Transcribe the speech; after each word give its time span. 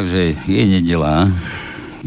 Takže 0.00 0.48
je 0.48 0.64
nedela. 0.64 1.28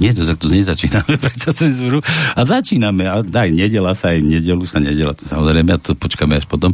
Nie, 0.01 0.17
to 0.17 0.25
tak 0.25 0.41
tu 0.41 0.49
nezačíname 0.49 1.13
predsa 1.21 1.53
cenzúru. 1.53 2.01
A 2.33 2.41
začíname. 2.41 3.05
A 3.05 3.21
aj 3.21 3.49
nedela 3.53 3.93
sa, 3.93 4.17
aj 4.17 4.25
nedelu 4.25 4.65
sa 4.65 4.81
nedela. 4.81 5.13
To 5.13 5.21
samozrejme, 5.29 5.69
a 5.69 5.77
to 5.77 5.93
počkáme 5.93 6.33
až 6.33 6.49
potom. 6.49 6.73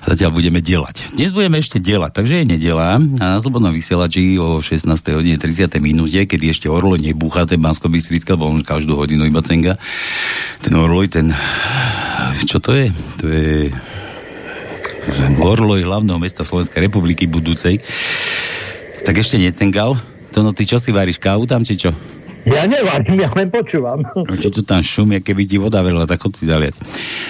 A 0.00 0.16
zatiaľ 0.16 0.32
budeme 0.32 0.64
delať. 0.64 1.12
Dnes 1.12 1.36
budeme 1.36 1.60
ešte 1.60 1.76
delať, 1.76 2.08
takže 2.16 2.40
je 2.40 2.44
nedela. 2.48 2.96
A 2.96 3.24
na 3.36 3.38
Slobodnom 3.44 3.68
vysielači 3.68 4.40
o 4.40 4.64
16. 4.64 4.88
hodine 5.12 5.36
30. 5.36 5.76
minúte, 5.84 6.24
kedy 6.24 6.48
ešte 6.48 6.72
Orlo 6.72 6.96
nebúcha, 6.96 7.44
ten 7.44 7.60
bansko 7.60 7.92
bystrická 7.92 8.40
bo 8.40 8.48
on 8.48 8.64
každú 8.64 8.96
hodinu 8.96 9.28
iba 9.28 9.44
cenga. 9.44 9.76
Ten 10.64 10.72
Orloj, 10.72 11.12
ten... 11.12 11.36
Čo 12.48 12.64
to 12.64 12.72
je? 12.72 12.88
To 13.20 13.24
je... 13.28 13.68
Orloj 15.44 15.84
hlavného 15.84 16.16
mesta 16.16 16.48
Slovenskej 16.48 16.88
republiky 16.88 17.28
budúcej. 17.28 17.84
Tak 19.04 19.20
ešte 19.20 19.36
netengal. 19.36 20.15
To 20.36 20.44
no, 20.44 20.52
ty 20.52 20.68
čo 20.68 20.76
si 20.76 20.92
varíš, 20.92 21.16
kávu 21.16 21.48
tam, 21.48 21.64
či 21.64 21.80
čo? 21.80 21.96
Ja 22.44 22.68
nevarím, 22.68 23.24
ja 23.24 23.32
len 23.32 23.48
počúvam. 23.48 24.04
Či 24.36 24.52
tu 24.52 24.60
tam 24.60 24.84
šumie, 24.84 25.24
keby 25.24 25.48
ti 25.48 25.56
voda 25.56 25.80
verila, 25.80 26.04
tak 26.04 26.20
chod 26.20 26.36
si 26.36 26.44
zaliať. 26.44 26.76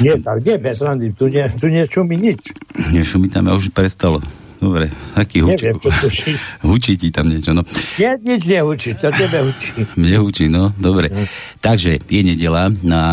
Nie, 0.02 0.18
tak 0.18 0.42
nie, 0.42 0.58
bez 0.58 0.82
randy, 0.82 1.14
tu, 1.14 1.30
nie, 1.30 1.46
tu 1.54 1.70
nešumí 1.70 2.18
nič. 2.18 2.50
Nešumí 2.90 3.30
tam, 3.30 3.46
ja 3.46 3.54
už 3.54 3.70
prestalo. 3.70 4.18
Dobre, 4.56 4.88
aký 5.12 5.44
hučí. 5.44 5.68
Neviem. 5.68 6.40
Hučí 6.72 6.96
ti 6.96 7.12
tam 7.12 7.28
niečo, 7.28 7.52
no. 7.52 7.60
Nie, 8.00 8.16
nič 8.16 8.48
nehučí, 8.48 8.96
to 8.96 9.12
tebe 9.12 9.44
hučí. 9.44 9.84
Mne 10.00 10.16
hučí, 10.24 10.48
no, 10.48 10.72
dobre. 10.80 11.12
Takže 11.60 12.00
je 12.08 12.20
nedela 12.24 12.72
na, 12.80 13.04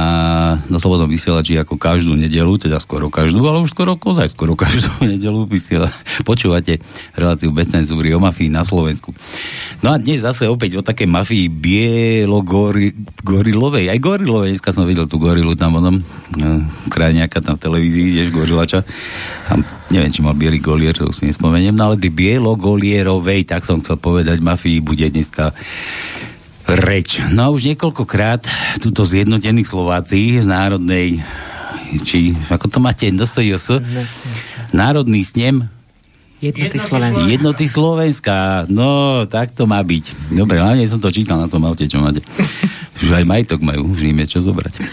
na 0.72 0.78
Slobodnom 0.80 1.12
vysielači 1.12 1.60
ako 1.60 1.76
každú 1.76 2.16
nedelu, 2.16 2.56
teda 2.56 2.80
skoro 2.80 3.12
každú, 3.12 3.44
ale 3.44 3.60
už 3.60 3.76
skoro 3.76 4.00
kozaj, 4.00 4.32
skoro 4.32 4.56
každú 4.56 4.88
nedelu 5.12 5.44
vysiela. 5.44 5.92
Počúvate 6.24 6.80
reláciu 7.12 7.52
bez 7.52 7.68
cenzúry 7.68 8.16
o 8.16 8.24
mafii 8.24 8.48
na 8.48 8.64
Slovensku. 8.64 9.12
No 9.84 9.92
a 9.92 10.00
dnes 10.00 10.24
zase 10.24 10.48
opäť 10.48 10.80
o 10.80 10.82
také 10.86 11.04
mafii 11.04 11.52
bielo-gorilovej. 11.52 13.92
Aj 13.92 14.00
gorilovej, 14.00 14.56
dneska 14.56 14.72
som 14.72 14.88
videl 14.88 15.12
tú 15.12 15.20
gorilu 15.20 15.60
tam 15.60 15.84
onom, 15.84 16.00
no, 16.40 16.64
krajňaka 16.88 17.44
tam 17.44 17.60
v 17.60 17.64
televízii, 17.68 18.16
tiež 18.16 18.32
gorilača. 18.32 18.88
Tam, 19.52 19.68
neviem, 19.94 20.10
či 20.10 20.26
mal 20.26 20.34
biely 20.34 20.58
golier, 20.58 20.98
to 20.98 21.14
už 21.14 21.22
si 21.22 21.30
nespomeniem, 21.30 21.78
no 21.78 21.94
ale 21.94 22.02
ty 22.02 22.10
bielo-golierovej, 22.10 23.46
tak 23.46 23.62
som 23.62 23.78
chcel 23.78 24.02
povedať, 24.02 24.42
mafii 24.42 24.82
bude 24.82 25.06
dneska 25.06 25.54
reč. 26.66 27.22
No 27.30 27.46
a 27.46 27.54
už 27.54 27.70
niekoľkokrát 27.70 28.50
túto 28.82 29.06
zjednotení 29.06 29.62
Slováci 29.62 30.42
z 30.42 30.48
národnej 30.50 31.22
či, 32.02 32.34
ako 32.50 32.66
to 32.74 32.80
máte, 32.82 33.06
NSJS? 33.06 33.78
Národný 34.74 35.22
snem 35.22 35.70
Jednoty 36.44 36.76
Slovenska. 36.76 37.24
Jednoty 37.24 37.66
Slovenska. 37.72 38.36
No, 38.68 39.24
tak 39.32 39.56
to 39.56 39.64
má 39.64 39.80
byť. 39.80 40.36
Dobre, 40.36 40.60
hlavne 40.60 40.84
som 40.92 41.00
to 41.00 41.08
čítal 41.08 41.40
na 41.40 41.48
tom 41.48 41.64
aute, 41.64 41.88
čo 41.88 42.04
máte. 42.04 42.20
Už 43.02 43.10
aj 43.10 43.26
majetok 43.26 43.66
majú, 43.66 43.90
už 43.90 44.06
im 44.06 44.22
je 44.22 44.38
čo 44.38 44.40
zobrať. 44.46 44.74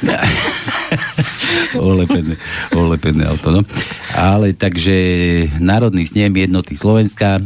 olepené, 1.77 2.35
olepené 2.73 3.23
auto, 3.29 3.53
no. 3.53 3.61
Ale 4.17 4.57
takže 4.57 4.97
Národný 5.61 6.09
snem 6.09 6.33
Jednoty 6.33 6.75
Slovenska 6.75 7.37
e, 7.37 7.43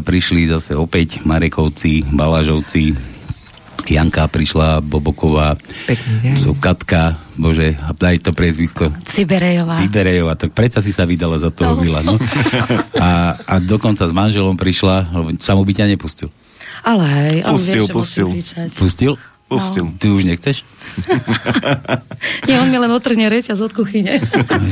prišli 0.00 0.48
zase 0.48 0.72
opäť 0.72 1.20
Marekovci, 1.22 2.08
Balažovci, 2.08 2.96
Janka 3.90 4.30
prišla, 4.30 4.84
Boboková, 4.84 5.58
Pekný 5.88 6.14
deň. 6.22 6.34
Katka, 6.62 7.18
bože, 7.34 7.74
a 7.74 7.90
daj 7.90 8.22
to 8.22 8.30
priezvisko. 8.30 8.92
Ciberejová. 9.02 9.74
Ciberejová, 9.80 10.38
tak 10.38 10.54
predsa 10.54 10.78
si 10.78 10.94
sa 10.94 11.08
vydala 11.08 11.40
za 11.40 11.50
toho 11.50 11.74
No. 11.74 11.82
Vila, 11.82 12.04
no. 12.04 12.14
A, 12.98 13.34
a 13.34 13.54
dokonca 13.58 14.04
s 14.04 14.12
manželom 14.12 14.54
prišla, 14.54 15.10
lebo 15.10 15.28
samo 15.40 15.64
by 15.64 15.72
ťa 15.72 15.90
nepustil. 15.90 16.28
Ale 16.80 17.04
hej, 17.04 17.36
on 17.44 17.56
Pustil, 17.56 18.28
vie, 18.32 18.40
že 18.40 18.62
pustil. 18.76 19.12
Pustil? 19.50 19.82
Pustil. 19.82 19.98
Ty 19.98 20.06
už 20.14 20.22
nechceš? 20.30 20.56
Nie, 22.48 22.62
on 22.62 22.70
mi 22.70 22.78
len 22.78 22.90
otrhne 22.94 23.26
reťaz 23.26 23.58
od 23.58 23.74
kuchyne. 23.74 24.22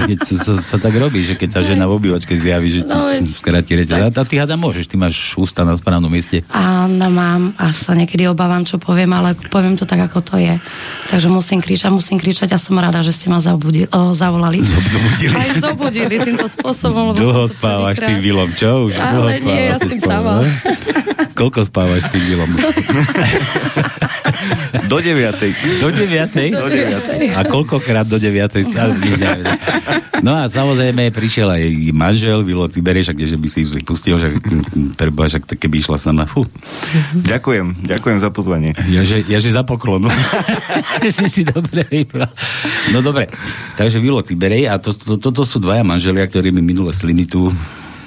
Keď 0.06 0.18
sa, 0.22 0.34
sa, 0.38 0.54
sa 0.56 0.76
tak 0.78 0.94
robí, 0.94 1.18
že 1.20 1.34
keď 1.34 1.50
sa 1.50 1.60
žena 1.66 1.90
v 1.90 1.98
obývačke 1.98 2.38
zjaví, 2.38 2.70
že 2.70 2.86
No, 2.86 3.10
skráti 3.26 3.74
reťaz. 3.74 4.06
A, 4.06 4.14
a 4.14 4.22
ty 4.22 4.38
hada 4.38 4.54
môžeš, 4.54 4.86
ty 4.86 4.94
máš 4.94 5.34
ústa 5.34 5.66
na 5.66 5.74
správnom 5.74 6.06
mieste. 6.08 6.46
Áno, 6.48 7.10
mám, 7.10 7.52
až 7.58 7.74
sa 7.74 7.92
niekedy 7.92 8.30
obávam, 8.30 8.62
čo 8.62 8.78
poviem, 8.78 9.10
ale 9.12 9.34
poviem 9.50 9.74
to 9.74 9.82
tak, 9.82 9.98
ako 10.06 10.22
to 10.22 10.34
je. 10.38 10.54
Takže 11.10 11.26
musím 11.26 11.58
kričať, 11.58 11.90
musím 11.90 12.22
kričať 12.22 12.54
a 12.54 12.58
som 12.62 12.78
rada, 12.78 13.02
že 13.02 13.10
ste 13.10 13.26
ma 13.26 13.42
zabudili, 13.42 13.90
o, 13.90 14.14
zavolali. 14.14 14.62
Zobudili. 14.62 15.34
Aj 15.34 15.50
zobudili 15.58 16.14
týmto 16.22 16.46
spôsobom. 16.46 17.12
Lebo 17.12 17.18
Dlho 17.18 17.44
spávaš 17.50 17.98
tým 17.98 18.22
Vilom, 18.22 18.50
čo? 18.54 18.86
Už 18.86 18.94
Ale 18.94 19.10
dlho 19.10 19.28
nie, 19.42 19.42
spávaš 19.42 19.66
ja 19.66 19.76
s 19.76 19.82
tým 19.90 20.00
sama. 20.00 20.34
Koľko 21.34 21.60
spávaš 21.66 22.00
s 22.06 22.10
tým 22.14 22.22
Vilom? 22.30 22.50
Do 24.88 24.98
deviatej. 25.00 25.50
Do 25.80 25.88
9. 25.92 26.34
Do 26.54 26.68
deviatej. 26.68 27.18
A 27.36 27.40
koľkokrát 27.44 28.08
do 28.08 28.16
9. 28.16 28.66
No 30.18 30.34
a 30.34 30.50
samozrejme 30.50 31.14
prišiel 31.14 31.46
aj 31.46 31.62
manžel, 31.94 32.42
Vilo 32.42 32.66
Cibereš, 32.66 33.14
kdeže 33.14 33.38
by 33.38 33.48
si 33.48 33.62
ich 33.62 33.86
pustil, 33.86 34.18
že 34.18 34.34
preba, 34.98 35.30
však 35.30 35.46
keby 35.46 35.78
išla 35.78 35.98
sama. 35.98 36.26
Fú. 36.26 36.42
Ďakujem, 37.14 37.86
ďakujem 37.86 38.18
za 38.18 38.30
pozvanie. 38.34 38.74
Ja, 38.90 39.06
že, 39.06 39.22
ja, 39.30 39.38
že 39.38 39.54
za 39.54 39.62
poklonu. 39.62 40.10
si 41.14 41.26
si 41.30 41.42
dobre 41.46 41.86
vybral. 41.86 42.30
No 42.90 42.98
dobre, 42.98 43.30
takže 43.78 44.02
Vilo 44.02 44.18
Ciberej 44.22 44.66
a 44.66 44.82
to, 44.82 44.90
to, 44.90 45.22
toto 45.22 45.46
sú 45.46 45.62
dvaja 45.62 45.86
manželia, 45.86 46.26
ktorí 46.26 46.50
mi 46.50 46.62
minule 46.66 46.90
sliny 46.90 47.30
tu 47.30 47.54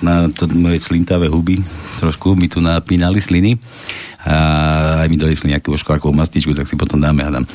na 0.01 0.27
to 0.29 0.49
moje 0.51 0.81
slintavé 0.81 1.29
huby, 1.29 1.61
trošku 2.01 2.33
mi 2.33 2.49
tu 2.49 2.59
napínali 2.59 3.21
sliny 3.21 3.57
a 4.21 5.05
aj 5.05 5.07
mi 5.09 5.17
donesli 5.17 5.53
nejakú 5.53 5.73
oškvarkovú 5.73 6.13
mastičku, 6.13 6.53
tak 6.53 6.69
si 6.69 6.77
potom 6.77 7.01
dáme, 7.01 7.25
hádam. 7.25 7.45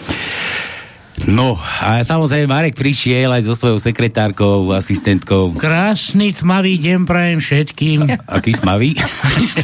No, 1.24 1.56
a 1.56 2.04
samozrejme 2.04 2.44
Marek 2.44 2.76
prišiel 2.76 3.32
aj 3.32 3.48
so 3.48 3.56
svojou 3.56 3.80
sekretárkou, 3.80 4.68
asistentkou. 4.76 5.56
Krásny 5.56 6.36
tmavý 6.36 6.76
deň 6.76 7.08
prajem 7.08 7.40
všetkým. 7.40 8.04
Aký 8.28 8.52
tmavý. 8.52 8.92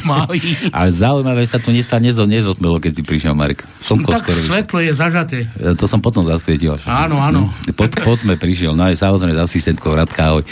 Tmavý. 0.00 0.41
Ale 0.72 0.88
zaujímavé 0.88 1.44
sa 1.44 1.60
tu 1.60 1.69
nesta 1.69 2.00
nezo, 2.00 2.25
nezotmelo, 2.25 2.81
keď 2.81 2.93
si 2.97 3.03
prišiel 3.04 3.37
Marek. 3.37 3.69
Slnko 3.84 4.16
Tak 4.16 4.25
skoro 4.25 4.41
svetlo 4.41 4.78
je 4.81 4.93
zažaté. 4.97 5.38
E, 5.60 5.76
To 5.76 5.84
som 5.84 6.00
potom 6.00 6.25
zasvietil. 6.25 6.81
Áno, 6.88 7.20
áno. 7.20 7.53
Pod, 7.76 8.00
pod 8.00 8.25
prišiel, 8.25 8.72
no 8.72 8.88
aj 8.88 8.97
samozrejme 8.97 9.37
s 9.37 9.44
asistentkou 9.44 9.93
Radka, 9.93 10.32
ahoj. 10.32 10.44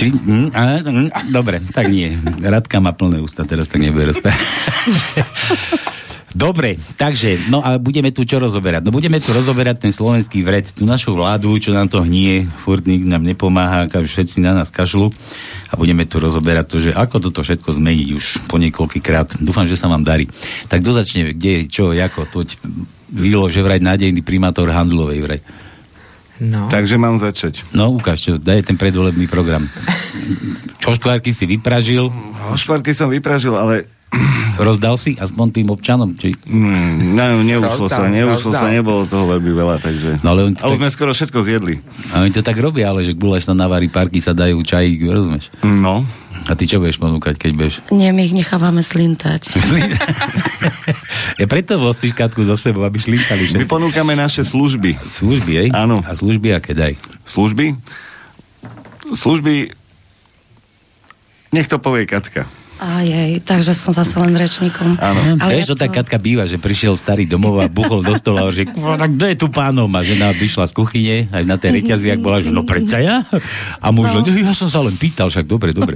Mm, 0.00 0.48
a, 0.56 0.80
mm, 0.80 1.08
dobre, 1.30 1.60
tak 1.60 1.92
nie. 1.92 2.10
Radka 2.40 2.80
má 2.80 2.96
plné 2.96 3.20
ústa, 3.20 3.44
teraz 3.44 3.68
tak 3.68 3.84
nebude 3.84 4.10
rozprávať. 4.10 4.40
Dobre, 6.32 6.80
takže, 6.96 7.52
no 7.52 7.60
a 7.60 7.76
budeme 7.76 8.08
tu 8.08 8.24
čo 8.24 8.40
rozoberať? 8.40 8.88
No 8.88 8.90
budeme 8.90 9.20
tu 9.20 9.36
rozoberať 9.36 9.84
ten 9.84 9.92
slovenský 9.92 10.40
vred, 10.40 10.64
tú 10.64 10.88
našu 10.88 11.12
vládu, 11.12 11.60
čo 11.60 11.76
nám 11.76 11.92
to 11.92 12.00
hnie, 12.00 12.48
furt 12.64 12.88
nik 12.88 13.04
nám 13.04 13.20
nepomáha, 13.20 13.84
všetci 13.84 14.40
na 14.40 14.56
nás 14.56 14.72
kašľú 14.72 15.12
a 15.68 15.74
budeme 15.76 16.08
tu 16.08 16.16
rozoberať 16.16 16.64
to, 16.72 16.76
že 16.88 16.96
ako 16.96 17.28
toto 17.28 17.44
všetko 17.44 17.76
zmeniť 17.76 18.08
už 18.16 18.24
po 18.48 18.56
niekoľkýkrát. 18.56 19.44
Dúfam, 19.44 19.68
že 19.68 19.76
sa 19.76 19.92
vám 19.92 20.08
darí. 20.08 20.24
Tak 20.72 20.80
kto 20.80 20.96
začne, 20.96 21.36
kde, 21.36 21.68
čo, 21.68 21.92
ako, 21.92 22.24
toť 22.24 22.48
Vilo, 23.12 23.44
že 23.52 23.60
vraj 23.60 23.76
nádejný 23.76 24.24
primátor 24.24 24.72
Handlovej 24.72 25.20
vraj. 25.20 25.40
No. 26.40 26.66
Takže 26.72 26.96
mám 26.96 27.20
začať. 27.20 27.62
No, 27.76 27.92
ukáž, 27.92 28.18
čo, 28.24 28.30
daj 28.40 28.64
ten 28.66 28.80
predvolebný 28.80 29.28
program. 29.28 29.68
Čoškvárky 30.80 31.30
si 31.30 31.44
vypražil, 31.44 32.08
Šparky 32.56 32.92
som 32.92 33.08
vypražil, 33.08 33.54
ale 33.54 33.86
rozdal 34.60 35.00
si 35.00 35.16
aspoň 35.16 35.46
tým 35.50 35.68
občanom, 35.72 36.12
či... 36.14 36.36
mm, 36.36 37.16
ne, 37.16 37.24
neuslo 37.42 37.88
sa, 37.88 38.04
neuslo 38.06 38.52
sa, 38.52 38.68
nebolo 38.68 39.08
toho 39.08 39.24
veľmi 39.26 39.52
veľa, 39.52 39.76
takže... 39.80 40.20
No, 40.20 40.36
ale 40.36 40.52
oni 40.52 40.54
to 40.56 40.62
Ale 40.62 40.76
tak- 40.76 40.80
sme 40.80 40.88
skoro 40.92 41.10
všetko 41.16 41.38
zjedli. 41.40 41.74
A 42.12 42.20
oni 42.20 42.30
to 42.30 42.44
tak 42.44 42.60
robia, 42.60 42.92
ale 42.92 43.08
že 43.08 43.16
guláš 43.16 43.48
sa 43.48 43.56
navarí, 43.56 43.88
parky 43.88 44.20
sa 44.20 44.36
dajú, 44.36 44.60
čajík, 44.60 45.08
rozumieš? 45.08 45.48
No. 45.64 46.04
A 46.42 46.58
ty 46.58 46.66
čo 46.66 46.82
budeš 46.82 46.98
ponúkať, 46.98 47.38
keď 47.38 47.50
budeš? 47.54 47.74
Nie, 47.88 48.10
my 48.10 48.26
ich 48.26 48.34
nechávame 48.34 48.82
slintať. 48.82 49.46
ja 51.40 51.46
preto 51.46 51.78
vostíš 51.78 52.12
katku 52.12 52.42
za 52.42 52.58
sebou, 52.58 52.82
aby 52.82 52.98
slintali 52.98 53.46
My 53.46 53.62
všetci. 53.62 53.70
ponúkame 53.70 54.18
naše 54.18 54.42
služby. 54.42 54.98
Služby, 55.06 55.52
hej? 55.54 55.68
Áno. 55.70 56.02
A 56.02 56.12
služby 56.12 56.50
aké 56.50 56.74
daj? 56.74 56.98
Služby? 57.24 57.78
Služby... 59.14 59.70
Nech 61.52 61.68
to 61.68 61.76
povie 61.78 62.08
Katka. 62.08 62.48
A 62.82 63.06
jej, 63.06 63.38
takže 63.38 63.78
som 63.78 63.94
zase 63.94 64.18
len 64.18 64.34
rečníkom. 64.34 64.98
Áno. 64.98 65.38
Ale 65.38 65.54
Vieš, 65.54 65.62
ja 65.62 65.70
to 65.70 65.76
tak 65.78 65.94
Katka 65.94 66.18
býva, 66.18 66.42
že 66.42 66.58
prišiel 66.58 66.98
starý 66.98 67.30
domov 67.30 67.62
a 67.62 67.70
buchol 67.70 68.02
do 68.02 68.10
stola 68.18 68.42
a 68.42 68.50
že 68.50 68.66
"No, 68.74 68.98
tak 68.98 69.14
kto 69.14 69.24
je 69.30 69.36
tu 69.38 69.46
pánom? 69.46 69.86
A 69.94 70.02
žena 70.02 70.34
vyšla 70.34 70.66
z 70.66 70.74
kuchyne, 70.74 71.16
aj 71.30 71.46
na 71.46 71.54
tej 71.54 71.78
reťazi, 71.78 72.10
ak 72.10 72.18
bola, 72.18 72.42
že 72.42 72.50
no 72.50 72.66
predsa 72.66 72.98
ja? 72.98 73.22
A 73.78 73.94
muž, 73.94 74.10
No. 74.10 74.26
no. 74.26 74.34
ja 74.34 74.50
som 74.50 74.66
sa 74.66 74.82
len 74.82 74.98
pýtal, 74.98 75.30
však 75.30 75.46
dobre, 75.46 75.70
dobre. 75.70 75.94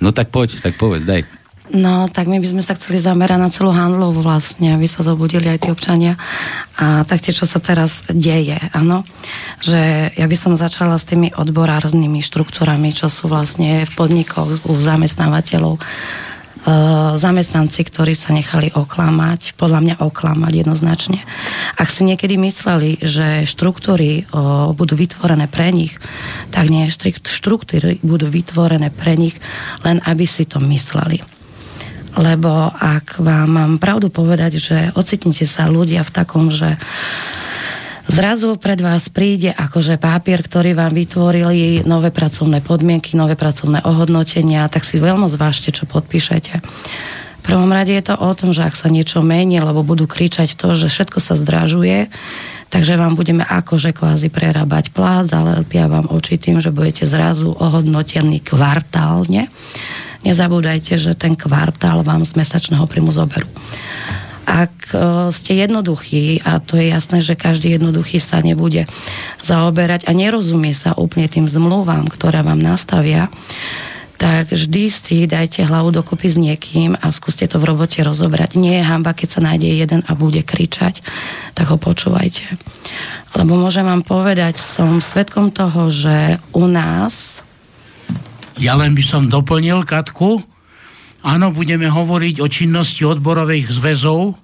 No 0.00 0.08
tak 0.08 0.32
poď, 0.32 0.56
tak 0.56 0.80
povedz, 0.80 1.04
daj. 1.04 1.28
No, 1.72 2.04
tak 2.12 2.28
my 2.28 2.36
by 2.36 2.48
sme 2.52 2.60
sa 2.60 2.76
chceli 2.76 3.00
zamerať 3.00 3.38
na 3.40 3.48
celú 3.48 3.72
handlovú 3.72 4.20
vlastne, 4.20 4.76
aby 4.76 4.84
sa 4.84 5.00
zobudili 5.00 5.48
aj 5.48 5.64
tí 5.64 5.68
občania. 5.72 6.20
A 6.76 7.00
taktiež, 7.08 7.40
čo 7.40 7.48
sa 7.48 7.64
teraz 7.64 8.04
deje, 8.12 8.60
áno. 8.76 9.08
Že 9.64 10.12
ja 10.12 10.26
by 10.28 10.36
som 10.36 10.52
začala 10.52 11.00
s 11.00 11.08
tými 11.08 11.32
odborárnymi 11.32 12.20
štruktúrami, 12.20 12.92
čo 12.92 13.08
sú 13.08 13.32
vlastne 13.32 13.88
v 13.88 13.92
podnikoch 13.96 14.68
u 14.68 14.74
zamestnávateľov. 14.76 15.80
zamestnanci, 17.18 17.82
ktorí 17.82 18.14
sa 18.14 18.30
nechali 18.30 18.70
oklamať, 18.70 19.58
podľa 19.58 19.80
mňa 19.82 19.94
oklamať 19.98 20.52
jednoznačne. 20.62 21.18
Ak 21.74 21.90
si 21.90 22.06
niekedy 22.06 22.38
mysleli, 22.38 23.02
že 23.02 23.48
štruktúry 23.50 24.30
o, 24.30 24.70
budú 24.70 24.94
vytvorené 24.94 25.50
pre 25.50 25.74
nich, 25.74 25.98
tak 26.54 26.70
nie, 26.70 26.86
štruktúry 26.86 27.98
budú 28.06 28.30
vytvorené 28.30 28.94
pre 28.94 29.18
nich, 29.18 29.42
len 29.82 29.98
aby 30.06 30.22
si 30.22 30.46
to 30.46 30.62
mysleli. 30.62 31.31
Lebo 32.12 32.68
ak 32.72 33.20
vám 33.20 33.48
mám 33.48 33.72
pravdu 33.80 34.12
povedať, 34.12 34.60
že 34.60 34.76
ocitnite 34.92 35.48
sa 35.48 35.68
ľudia 35.68 36.04
v 36.04 36.14
takom, 36.14 36.52
že 36.52 36.76
Zrazu 38.02 38.58
pred 38.58 38.82
vás 38.82 39.06
príde 39.06 39.54
akože 39.54 39.94
papier, 39.94 40.42
ktorý 40.42 40.74
vám 40.74 40.90
vytvorili 40.90 41.86
nové 41.86 42.10
pracovné 42.10 42.58
podmienky, 42.58 43.14
nové 43.14 43.38
pracovné 43.38 43.86
ohodnotenia, 43.86 44.66
tak 44.66 44.82
si 44.82 44.98
veľmi 44.98 45.30
zvážte, 45.30 45.70
čo 45.70 45.86
podpíšete. 45.86 46.58
V 47.42 47.42
prvom 47.46 47.70
rade 47.70 47.94
je 47.94 48.02
to 48.02 48.18
o 48.18 48.30
tom, 48.34 48.50
že 48.50 48.66
ak 48.66 48.74
sa 48.74 48.90
niečo 48.90 49.22
mení, 49.22 49.62
lebo 49.62 49.86
budú 49.86 50.10
kričať 50.10 50.58
to, 50.58 50.74
že 50.74 50.90
všetko 50.90 51.18
sa 51.22 51.38
zdražuje, 51.38 52.10
takže 52.74 52.98
vám 52.98 53.14
budeme 53.14 53.46
akože 53.46 53.94
kvázi 53.94 54.34
prerábať 54.34 54.90
plác, 54.90 55.30
ale 55.30 55.62
lepia 55.62 55.86
vám 55.86 56.10
oči 56.10 56.42
tým, 56.42 56.58
že 56.58 56.74
budete 56.74 57.06
zrazu 57.06 57.54
ohodnotení 57.54 58.42
kvartálne. 58.42 59.46
Nezabúdajte, 60.22 60.98
že 60.98 61.12
ten 61.18 61.34
kvartál 61.34 62.06
vám 62.06 62.22
z 62.22 62.38
mesačného 62.38 62.86
príjmu 62.86 63.10
zoberú. 63.10 63.46
Ak 64.42 64.90
e, 64.90 65.30
ste 65.30 65.58
jednoduchí, 65.62 66.42
a 66.42 66.58
to 66.58 66.74
je 66.78 66.90
jasné, 66.90 67.22
že 67.22 67.38
každý 67.38 67.78
jednoduchý 67.78 68.18
sa 68.18 68.42
nebude 68.42 68.90
zaoberať 69.42 70.06
a 70.06 70.14
nerozumie 70.14 70.74
sa 70.74 70.94
úplne 70.98 71.30
tým 71.30 71.46
zmluvám, 71.46 72.10
ktoré 72.10 72.42
vám 72.42 72.58
nastavia, 72.58 73.30
tak 74.22 74.54
vždy 74.54 74.82
si 74.86 75.26
dajte 75.26 75.66
hlavu 75.66 75.90
dokopy 75.90 76.30
s 76.30 76.38
niekým 76.38 76.94
a 76.94 77.10
skúste 77.10 77.42
to 77.50 77.58
v 77.58 77.74
robote 77.74 77.98
rozobrať. 77.98 78.54
Nie 78.54 78.78
je 78.78 78.86
hamba, 78.86 79.18
keď 79.18 79.28
sa 79.34 79.40
nájde 79.42 79.66
jeden 79.66 80.06
a 80.06 80.14
bude 80.14 80.46
kričať, 80.46 81.02
tak 81.58 81.66
ho 81.66 81.74
počúvajte. 81.74 82.46
Lebo 83.34 83.58
môžem 83.58 83.82
vám 83.82 84.06
povedať, 84.06 84.62
som 84.62 85.02
svetkom 85.02 85.50
toho, 85.50 85.90
že 85.90 86.38
u 86.54 86.70
nás... 86.70 87.41
Ja 88.60 88.76
len 88.76 88.92
by 88.92 89.04
som 89.04 89.30
doplnil, 89.32 89.84
Katku, 89.88 90.42
Áno, 91.22 91.54
budeme 91.54 91.86
hovoriť 91.86 92.42
o 92.42 92.50
činnosti 92.50 93.06
odborových 93.06 93.70
zväzov, 93.70 94.34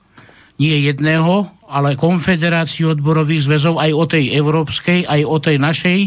nie 0.62 0.86
jedného, 0.86 1.50
ale 1.66 1.98
konfederácií 1.98 2.86
odborových 2.86 3.50
zväzov, 3.50 3.82
aj 3.82 3.90
o 3.98 4.04
tej 4.06 4.24
európskej, 4.38 5.02
aj 5.10 5.20
o 5.26 5.36
tej 5.42 5.56
našej 5.58 5.98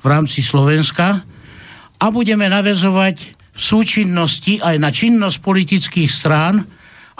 v 0.00 0.06
rámci 0.08 0.40
Slovenska. 0.40 1.20
A 2.00 2.06
budeme 2.08 2.48
navezovať 2.48 3.36
v 3.52 3.60
súčinnosti 3.60 4.56
aj 4.64 4.76
na 4.80 4.88
činnosť 4.88 5.36
politických 5.44 6.08
strán 6.08 6.64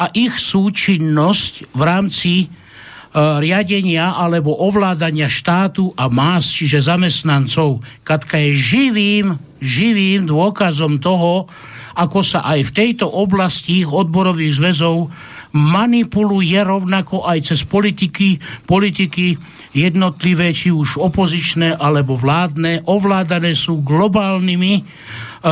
a 0.01 0.09
ich 0.17 0.33
súčinnosť 0.33 1.77
v 1.77 1.81
rámci 1.85 2.33
riadenia 3.17 4.13
alebo 4.13 4.53
ovládania 4.53 5.33
štátu 5.33 5.97
a 5.97 6.13
más, 6.13 6.53
čiže 6.53 6.85
zamestnancov. 6.85 7.81
Katka 8.05 8.37
je 8.37 8.53
živým, 8.53 9.27
živým 9.57 10.29
dôkazom 10.29 11.01
toho, 11.01 11.49
ako 11.97 12.21
sa 12.21 12.45
aj 12.45 12.61
v 12.69 12.75
tejto 12.77 13.09
oblasti 13.09 13.89
odborových 13.89 14.61
zväzov 14.61 15.09
manipuluje 15.57 16.61
rovnako 16.61 17.25
aj 17.25 17.49
cez 17.49 17.65
politiky, 17.65 18.37
politiky 18.69 19.41
jednotlivé, 19.73 20.53
či 20.53 20.69
už 20.69 21.01
opozičné 21.01 21.81
alebo 21.81 22.21
vládne, 22.21 22.85
ovládané 22.85 23.57
sú 23.57 23.81
globálnymi 23.81 24.75
e, 24.77 24.83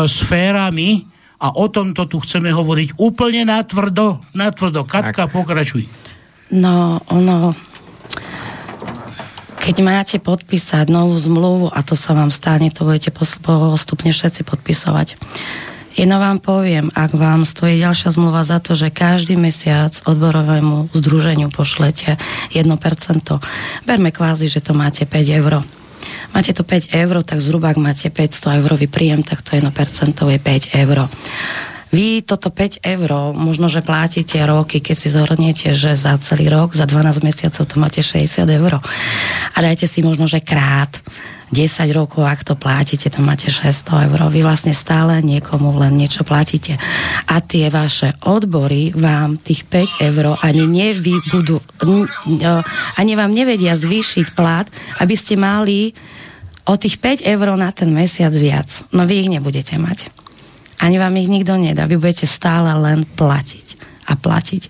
sférami 0.05 1.09
a 1.41 1.57
o 1.57 1.73
tomto 1.73 2.05
tu 2.05 2.21
chceme 2.21 2.53
hovoriť 2.53 3.01
úplne 3.01 3.49
natvrdo, 3.49 4.21
natvrdo. 4.37 4.85
Katka, 4.85 5.25
tak. 5.25 5.33
pokračuj. 5.33 5.89
No, 6.53 7.01
ono, 7.09 7.57
keď 9.65 9.77
máte 9.81 10.17
podpísať 10.21 10.93
novú 10.93 11.17
zmluvu, 11.17 11.73
a 11.73 11.81
to 11.81 11.97
sa 11.97 12.13
vám 12.13 12.29
stane, 12.29 12.69
to 12.69 12.85
budete 12.85 13.09
postupne 13.15 14.13
všetci 14.13 14.45
podpisovať, 14.45 15.09
Jedno 15.95 16.19
vám 16.19 16.43
poviem, 16.43 16.91
ak 16.91 17.15
vám 17.15 17.47
stojí 17.47 17.79
ďalšia 17.79 18.19
zmluva 18.19 18.43
za 18.43 18.59
to, 18.59 18.75
že 18.75 18.91
každý 18.91 19.39
mesiac 19.39 19.95
odborovému 20.03 20.91
združeniu 20.91 21.55
pošlete 21.55 22.19
1%, 22.51 22.67
berme 23.87 24.11
kvázi, 24.11 24.51
že 24.51 24.59
to 24.59 24.75
máte 24.75 25.07
5 25.07 25.39
eur. 25.39 25.63
Máte 26.35 26.51
to 26.51 26.67
5 26.67 26.91
eur, 26.99 27.23
tak 27.23 27.39
zhruba 27.39 27.71
ak 27.71 27.79
máte 27.79 28.11
500 28.11 28.59
eurový 28.59 28.91
príjem, 28.91 29.23
tak 29.23 29.47
to 29.47 29.55
1% 29.55 29.71
je 30.19 30.39
5 30.43 30.83
eur. 30.83 31.07
Vy 31.95 32.27
toto 32.27 32.51
5 32.51 32.83
eur 32.83 33.31
možno, 33.39 33.71
že 33.71 33.79
platíte 33.79 34.43
roky, 34.43 34.83
keď 34.83 34.97
si 34.99 35.09
zhrniete, 35.15 35.79
že 35.79 35.95
za 35.95 36.19
celý 36.19 36.51
rok, 36.51 36.75
za 36.75 36.91
12 36.91 37.23
mesiacov 37.23 37.63
to 37.63 37.79
máte 37.79 38.03
60 38.03 38.51
eur. 38.51 38.83
A 39.55 39.59
dajte 39.63 39.87
si 39.87 40.03
možno, 40.03 40.27
že 40.27 40.43
krát 40.43 40.91
10 41.55 41.71
rokov, 41.95 42.27
ak 42.27 42.43
to 42.43 42.59
platíte, 42.59 43.07
to 43.15 43.23
máte 43.23 43.47
600 43.47 44.11
eur. 44.11 44.27
Vy 44.27 44.43
vlastne 44.43 44.75
stále 44.75 45.23
niekomu 45.23 45.71
len 45.79 45.95
niečo 45.95 46.27
platíte. 46.27 46.75
A 47.31 47.39
tie 47.39 47.71
vaše 47.71 48.11
odbory 48.27 48.91
vám 48.91 49.39
tých 49.39 49.63
5 49.63 50.03
eur 50.03 50.35
ani 50.43 50.67
nevybudú, 50.67 51.63
ani 52.99 53.13
vám 53.15 53.31
nevedia 53.31 53.79
zvýšiť 53.79 54.35
plat, 54.35 54.67
aby 54.99 55.15
ste 55.15 55.39
mali 55.39 55.95
o 56.67 56.75
tých 56.75 56.99
5 56.99 57.23
eur 57.23 57.55
na 57.55 57.71
ten 57.71 57.95
mesiac 57.95 58.35
viac. 58.35 58.83
No 58.91 59.07
vy 59.07 59.23
ich 59.23 59.31
nebudete 59.31 59.79
mať. 59.79 60.24
Ani 60.85 61.01
vám 61.01 61.17
ich 61.17 61.33
nikto 61.33 61.57
nedá. 61.57 61.89
Vy 61.89 61.97
budete 61.97 62.29
stále 62.29 62.69
len 62.77 63.09
platiť 63.09 63.65
a 64.05 64.21
platiť. 64.21 64.69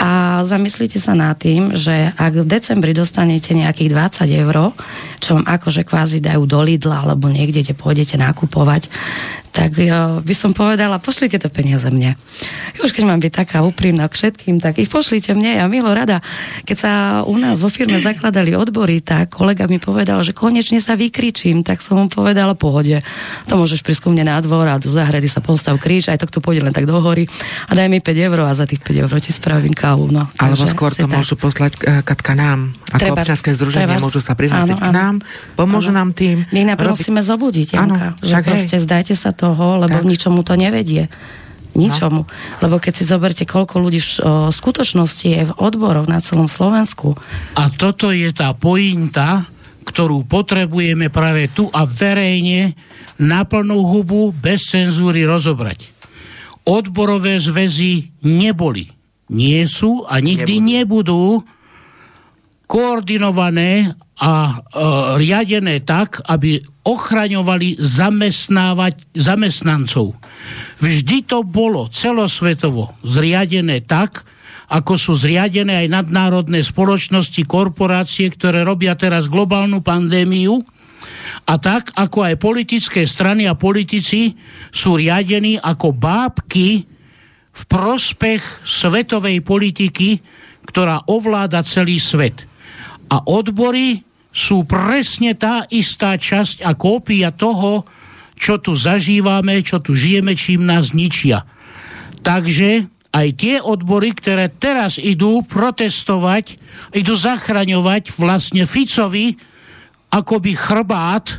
A 0.00 0.40
zamyslite 0.48 0.96
sa 0.96 1.12
nad 1.12 1.36
tým, 1.36 1.76
že 1.76 2.08
ak 2.16 2.40
v 2.40 2.48
decembri 2.48 2.96
dostanete 2.96 3.52
nejakých 3.52 3.92
20 4.24 4.42
eur, 4.48 4.72
čo 5.20 5.36
vám 5.36 5.44
akože 5.44 5.84
kvázi 5.84 6.24
dajú 6.24 6.48
do 6.48 6.64
Lidla 6.64 7.04
alebo 7.04 7.28
niekde, 7.28 7.60
kde 7.60 7.76
pôjdete 7.76 8.16
nakupovať, 8.16 8.88
tak 9.52 9.76
ja 9.76 10.18
by 10.24 10.34
som 10.34 10.56
povedala, 10.56 10.96
pošlite 10.96 11.36
to 11.36 11.52
peniaze 11.52 11.84
mne. 11.92 12.16
Už 12.80 12.88
keď 12.88 13.04
mám 13.04 13.20
byť 13.20 13.32
taká 13.44 13.60
úprimná 13.60 14.08
k 14.08 14.16
všetkým, 14.16 14.64
tak 14.64 14.80
ich 14.80 14.88
pošlite 14.88 15.36
mne. 15.36 15.60
Ja 15.60 15.68
milo 15.68 15.92
rada, 15.92 16.24
keď 16.64 16.76
sa 16.80 16.92
u 17.28 17.36
nás 17.36 17.60
vo 17.60 17.68
firme 17.68 18.00
zakladali 18.00 18.56
odbory, 18.56 19.04
tak 19.04 19.36
kolega 19.36 19.68
mi 19.68 19.76
povedal, 19.76 20.24
že 20.24 20.32
konečne 20.32 20.80
sa 20.80 20.96
vykričím, 20.96 21.60
tak 21.60 21.84
som 21.84 22.00
mu 22.00 22.08
povedala, 22.08 22.56
pohode, 22.56 23.04
to 23.44 23.54
môžeš 23.60 23.84
prísť 23.84 24.08
ku 24.08 24.08
mne 24.08 24.32
na 24.32 24.40
dvor 24.40 24.64
a 24.64 24.80
do 24.80 24.88
záhrady 24.88 25.28
sa 25.28 25.44
postav 25.44 25.76
kríč, 25.76 26.08
aj 26.08 26.24
to 26.24 26.32
tu 26.32 26.40
pôjde 26.40 26.64
len 26.64 26.72
tak 26.72 26.88
do 26.88 26.96
hory 26.96 27.28
a 27.68 27.76
daj 27.76 27.92
mi 27.92 28.00
5 28.00 28.08
eur 28.08 28.48
a 28.48 28.56
za 28.56 28.64
tých 28.64 28.80
5 28.80 29.04
eur 29.04 29.12
ti 29.20 29.36
spravím 29.36 29.76
kávu. 29.76 30.08
No. 30.08 30.32
Alebo 30.40 30.64
skôr 30.64 30.96
to 30.96 31.04
tak. 31.04 31.12
môžu 31.12 31.36
poslať 31.36 31.76
uh, 31.84 32.00
Katka 32.00 32.32
nám. 32.32 32.72
Ako 32.88 33.04
trebárs, 33.04 33.28
občanské 33.28 33.52
združenie 33.52 33.84
trebárs, 33.84 34.04
môžu 34.08 34.24
sa 34.24 34.32
prihlásiť 34.32 34.80
k 34.80 34.88
nám, 34.88 35.20
pomôžu 35.60 35.92
áno. 35.92 36.00
nám 36.00 36.08
tým. 36.16 36.48
My 36.48 36.64
najprv 36.72 36.96
musíme 36.96 37.20
zobudiť, 37.20 37.76
Janka, 37.76 38.16
áno, 38.16 38.24
že 38.24 38.34
proste 38.40 38.76
zdajte 38.80 39.12
sa 39.12 39.36
toho, 39.42 39.82
lebo 39.82 39.98
tak. 39.98 40.06
ničomu 40.06 40.46
to 40.46 40.54
nevedie. 40.54 41.10
Ničomu. 41.74 42.22
No. 42.22 42.30
Lebo 42.62 42.78
keď 42.78 42.92
si 42.94 43.04
zoberte, 43.08 43.42
koľko 43.42 43.82
ľudí 43.82 43.98
v 43.98 44.52
skutočnosti 44.52 45.26
je 45.26 45.42
v 45.50 45.56
odboroch 45.58 46.06
na 46.06 46.22
celom 46.22 46.46
Slovensku. 46.46 47.18
A 47.58 47.72
toto 47.74 48.14
je 48.14 48.30
tá 48.30 48.52
pointa, 48.54 49.48
ktorú 49.82 50.22
potrebujeme 50.28 51.10
práve 51.10 51.50
tu 51.50 51.72
a 51.72 51.82
verejne 51.88 52.76
na 53.18 53.42
plnú 53.42 53.82
hubu 53.88 54.30
bez 54.30 54.68
cenzúry 54.70 55.26
rozobrať. 55.26 55.90
Odborové 56.62 57.42
zväzy 57.42 58.22
neboli, 58.22 58.86
nie 59.32 59.66
sú 59.66 60.06
a 60.06 60.22
nikdy 60.22 60.62
nebudú, 60.62 61.42
nebudú 61.42 61.50
koordinované 62.72 63.92
a 64.22 64.32
e, 64.46 64.54
riadené 65.18 65.82
tak, 65.82 66.22
aby 66.30 66.62
ochraňovali 66.86 67.82
zamestnávať 67.82 69.10
zamestnancov. 69.18 70.14
Vždy 70.78 71.26
to 71.26 71.42
bolo 71.42 71.90
celosvetovo 71.90 72.94
zriadené 73.02 73.82
tak, 73.82 74.22
ako 74.70 74.94
sú 74.94 75.12
zriadené 75.18 75.84
aj 75.84 75.88
nadnárodné 75.90 76.62
spoločnosti, 76.62 77.42
korporácie, 77.44 78.30
ktoré 78.30 78.62
robia 78.62 78.94
teraz 78.94 79.26
globálnu 79.26 79.82
pandémiu, 79.82 80.62
a 81.42 81.58
tak, 81.58 81.90
ako 81.98 82.22
aj 82.22 82.38
politické 82.38 83.02
strany 83.02 83.50
a 83.50 83.58
politici 83.58 84.38
sú 84.70 84.94
riadení 84.94 85.58
ako 85.58 85.90
bábky 85.90 86.86
v 87.52 87.62
prospech 87.66 88.62
svetovej 88.62 89.42
politiky, 89.42 90.22
ktorá 90.70 91.02
ovláda 91.10 91.66
celý 91.66 91.98
svet. 91.98 92.46
A 93.10 93.26
odbory 93.26 94.11
sú 94.32 94.64
presne 94.64 95.36
tá 95.36 95.68
istá 95.68 96.16
časť 96.16 96.64
a 96.64 96.72
kópia 96.72 97.30
toho, 97.30 97.84
čo 98.34 98.58
tu 98.58 98.74
zažívame, 98.74 99.60
čo 99.62 99.78
tu 99.78 99.92
žijeme, 99.94 100.34
čím 100.34 100.66
nás 100.66 100.96
ničia. 100.96 101.44
Takže 102.24 102.88
aj 103.12 103.28
tie 103.36 103.60
odbory, 103.60 104.16
ktoré 104.16 104.48
teraz 104.48 104.96
idú 104.96 105.44
protestovať, 105.44 106.56
idú 106.96 107.12
zachraňovať 107.12 108.16
vlastne 108.16 108.64
Ficovi 108.64 109.36
akoby 110.08 110.52
chrbát, 110.56 111.38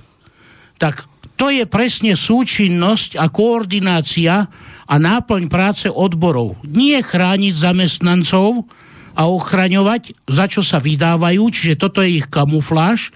tak 0.77 1.09
to 1.33 1.49
je 1.49 1.65
presne 1.65 2.13
súčinnosť 2.13 3.17
a 3.17 3.25
koordinácia 3.27 4.45
a 4.85 4.95
náplň 5.01 5.49
práce 5.49 5.89
odborov. 5.89 6.61
Nie 6.61 7.01
chrániť 7.01 7.53
zamestnancov 7.57 8.69
a 9.13 9.29
ochraňovať, 9.29 10.17
za 10.25 10.45
čo 10.49 10.65
sa 10.65 10.81
vydávajú, 10.81 11.43
čiže 11.53 11.79
toto 11.79 12.01
je 12.01 12.21
ich 12.21 12.27
kamufláž. 12.27 13.13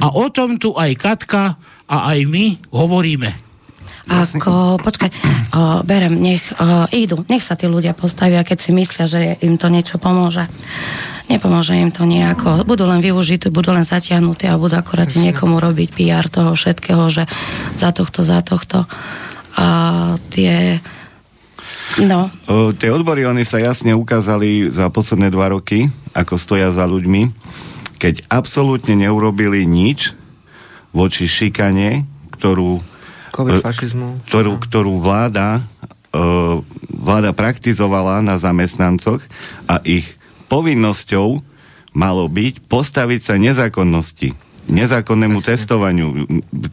A 0.00 0.12
o 0.12 0.26
tom 0.32 0.56
tu 0.56 0.72
aj 0.72 0.96
Katka 0.96 1.60
a 1.86 1.96
aj 2.12 2.18
my 2.26 2.44
hovoríme. 2.72 3.46
Ako, 4.06 4.78
počkaj, 4.78 5.10
o, 5.10 5.82
berem, 5.82 6.14
nech 6.22 6.46
o, 6.54 6.86
idú, 6.94 7.26
nech 7.26 7.42
sa 7.42 7.58
tí 7.58 7.66
ľudia 7.66 7.90
postavia, 7.90 8.46
keď 8.46 8.58
si 8.62 8.70
myslia, 8.70 9.10
že 9.10 9.34
im 9.42 9.58
to 9.58 9.66
niečo 9.66 9.98
pomôže. 9.98 10.46
Nepomôže 11.26 11.74
im 11.74 11.90
to 11.90 12.06
nejako. 12.06 12.62
Budú 12.62 12.86
len 12.86 13.02
využití, 13.02 13.50
budú 13.50 13.74
len 13.74 13.82
zatiahnutí 13.82 14.46
a 14.46 14.62
budú 14.62 14.78
akorát 14.78 15.10
niekomu 15.10 15.58
robiť 15.58 15.88
PR 15.90 16.30
toho 16.30 16.54
všetkého, 16.54 17.10
že 17.10 17.26
za 17.74 17.90
tohto, 17.90 18.22
za 18.22 18.46
tohto. 18.46 18.86
A 19.58 19.66
tie 20.30 20.78
No. 22.02 22.28
O, 22.50 22.74
tie 22.74 22.90
odbory, 22.90 23.24
oni 23.24 23.46
sa 23.46 23.62
jasne 23.62 23.94
ukázali 23.94 24.68
za 24.68 24.90
posledné 24.90 25.30
dva 25.30 25.54
roky, 25.54 25.88
ako 26.12 26.34
stoja 26.36 26.68
za 26.74 26.84
ľuďmi, 26.84 27.30
keď 27.96 28.26
absolútne 28.28 28.98
neurobili 28.98 29.64
nič 29.64 30.12
voči 30.92 31.24
šikane, 31.24 32.04
ktorú, 32.36 32.80
e, 32.80 33.60
ktorú, 34.28 34.52
ktorú 34.60 34.92
vláda, 35.00 35.64
e, 36.12 36.20
vláda 36.90 37.30
praktizovala 37.32 38.20
na 38.20 38.36
zamestnancoch 38.36 39.24
a 39.70 39.80
ich 39.86 40.16
povinnosťou 40.52 41.40
malo 41.96 42.24
byť 42.28 42.54
postaviť 42.68 43.20
sa 43.24 43.34
nezákonnosti, 43.40 44.36
nezákonnému 44.68 45.40
Presne. 45.40 45.50
testovaniu. 45.56 46.08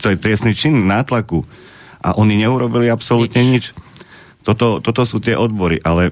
To 0.04 0.08
je 0.12 0.18
trestný 0.20 0.52
čin 0.52 0.84
nátlaku. 0.84 1.48
A 2.04 2.20
oni 2.20 2.36
neurobili 2.36 2.92
absolútne 2.92 3.40
nič. 3.40 3.72
nič. 3.72 3.93
Toto, 4.44 4.84
toto 4.84 5.02
sú 5.08 5.24
tie 5.24 5.40
odbory, 5.40 5.80
ale 5.80 6.12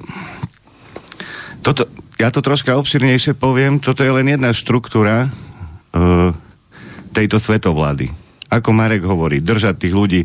toto, 1.62 1.86
ja 2.16 2.32
to 2.32 2.40
troška 2.40 2.80
obširnejšie 2.80 3.36
poviem, 3.36 3.78
toto 3.84 4.02
je 4.02 4.12
len 4.12 4.26
jedna 4.32 4.56
štruktúra 4.56 5.28
uh, 5.28 6.32
tejto 7.12 7.38
svetovlády. 7.38 8.10
Ako 8.52 8.72
Marek 8.72 9.04
hovorí, 9.04 9.44
držať 9.44 9.76
tých 9.84 9.96
ľudí 9.96 10.22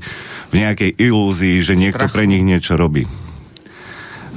v 0.51 0.55
nejakej 0.55 0.99
ilúzii, 0.99 1.63
že 1.63 1.79
niekto 1.79 2.07
pre 2.11 2.31
nich 2.31 2.47
niečo 2.47 2.79
robí. 2.79 3.11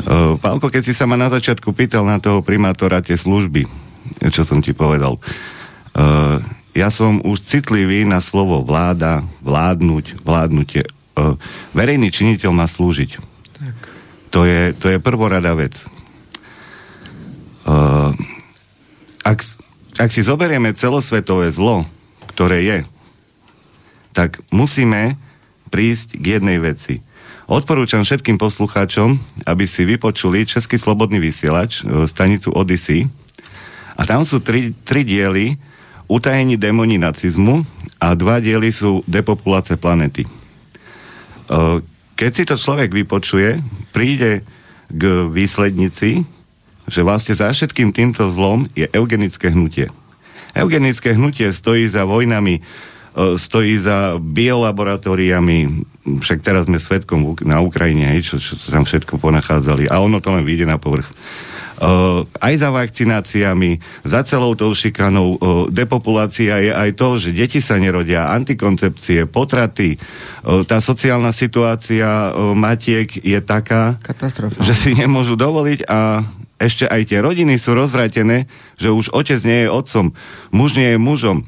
Uh, 0.01 0.35
Pálko, 0.41 0.73
keď 0.73 0.89
si 0.89 0.93
sa 0.97 1.05
ma 1.05 1.13
na 1.13 1.29
začiatku 1.29 1.69
pýtal 1.77 2.09
na 2.09 2.17
toho 2.17 2.41
primátora 2.41 3.05
tie 3.05 3.17
služby, 3.19 3.69
čo 4.33 4.41
som 4.41 4.65
ti 4.65 4.73
povedal, 4.73 5.21
uh, 5.21 6.41
ja 6.73 6.89
som 6.89 7.21
už 7.21 7.43
citlivý 7.43 8.01
na 8.01 8.17
slovo 8.17 8.65
vláda, 8.65 9.25
vládnuť, 9.45 10.25
vládnutie. 10.25 10.89
Uh, 11.13 11.38
verejný 11.77 12.09
činiteľ 12.09 12.49
má 12.49 12.65
slúžiť. 12.65 13.28
To 14.29 14.45
je, 14.45 14.71
to 14.77 14.93
je 14.93 14.97
prvorada 15.01 15.57
vec. 15.57 15.75
Uh, 17.65 18.13
ak, 19.25 19.45
ak 19.99 20.09
si 20.09 20.21
zoberieme 20.23 20.73
celosvetové 20.73 21.51
zlo, 21.51 21.85
ktoré 22.33 22.63
je, 22.63 22.79
tak 24.13 24.41
musíme 24.49 25.19
prísť 25.69 26.17
k 26.17 26.39
jednej 26.39 26.57
veci. 26.57 27.05
Odporúčam 27.49 28.05
všetkým 28.05 28.37
poslucháčom, 28.37 29.17
aby 29.45 29.65
si 29.65 29.81
vypočuli 29.81 30.45
Český 30.45 30.77
slobodný 30.77 31.17
vysielač, 31.17 31.81
e, 31.81 32.05
stanicu 32.05 32.53
Odyssey. 32.53 33.09
A 33.97 34.05
tam 34.05 34.21
sú 34.21 34.37
tri, 34.37 34.69
tri 34.85 35.01
diely 35.01 35.57
utajení 36.05 36.61
démoni 36.61 37.01
nacizmu 37.01 37.65
a 37.97 38.13
dva 38.13 38.37
diely 38.37 38.69
sú 38.69 39.01
depopulácie 39.09 39.81
planety. 39.81 40.29
Keď 42.19 42.31
si 42.35 42.43
to 42.43 42.59
človek 42.59 42.91
vypočuje, 42.91 43.63
príde 43.95 44.43
k 44.91 45.03
výslednici, 45.31 46.27
že 46.91 46.99
vlastne 46.99 47.31
za 47.31 47.47
všetkým 47.47 47.95
týmto 47.95 48.27
zlom 48.27 48.67
je 48.75 48.91
eugenické 48.91 49.47
hnutie. 49.55 49.88
Eugenické 50.51 51.15
hnutie 51.15 51.47
stojí 51.55 51.88
za 51.88 52.03
vojnami, 52.03 52.59
e, 52.59 52.61
stojí 53.39 53.79
za 53.79 54.19
biolaboratóriami, 54.19 55.88
však 56.19 56.43
teraz 56.43 56.67
sme 56.67 56.75
svetkom 56.75 57.39
na 57.47 57.63
Ukrajine, 57.63 58.19
čo, 58.19 58.35
čo 58.35 58.59
tam 58.67 58.83
všetko 58.83 59.15
ponachádzali 59.15 59.88
a 59.88 60.03
ono 60.03 60.19
to 60.19 60.35
len 60.35 60.43
vyjde 60.43 60.67
na 60.67 60.75
povrch. 60.75 61.07
Uh, 61.79 62.27
aj 62.43 62.59
za 62.59 62.69
vakcináciami, 62.75 63.79
za 64.03 64.19
celou 64.27 64.51
tou 64.51 64.75
šikanou. 64.75 65.39
Uh, 65.39 65.71
depopulácia 65.71 66.59
je 66.59 66.75
aj 66.75 66.89
to, 67.00 67.15
že 67.15 67.31
deti 67.31 67.63
sa 67.63 67.79
nerodia, 67.79 68.36
antikoncepcie, 68.36 69.24
potraty. 69.31 69.95
Uh, 70.43 70.67
tá 70.67 70.83
sociálna 70.83 71.31
situácia 71.31 72.36
matiek 72.51 73.07
je 73.24 73.39
taká, 73.39 73.95
že 74.59 74.75
si 74.75 74.91
nemôžu 74.91 75.39
dovoliť 75.39 75.88
a 75.88 76.27
ešte 76.59 76.83
aj 76.83 77.07
tie 77.07 77.24
rodiny 77.24 77.55
sú 77.55 77.71
rozvrátené, 77.71 78.51
že 78.75 78.91
už 78.91 79.15
otec 79.15 79.39
nie 79.48 79.63
je 79.63 79.71
otcom, 79.71 80.12
muž 80.51 80.75
nie 80.75 80.91
je 80.91 81.00
mužom. 81.00 81.48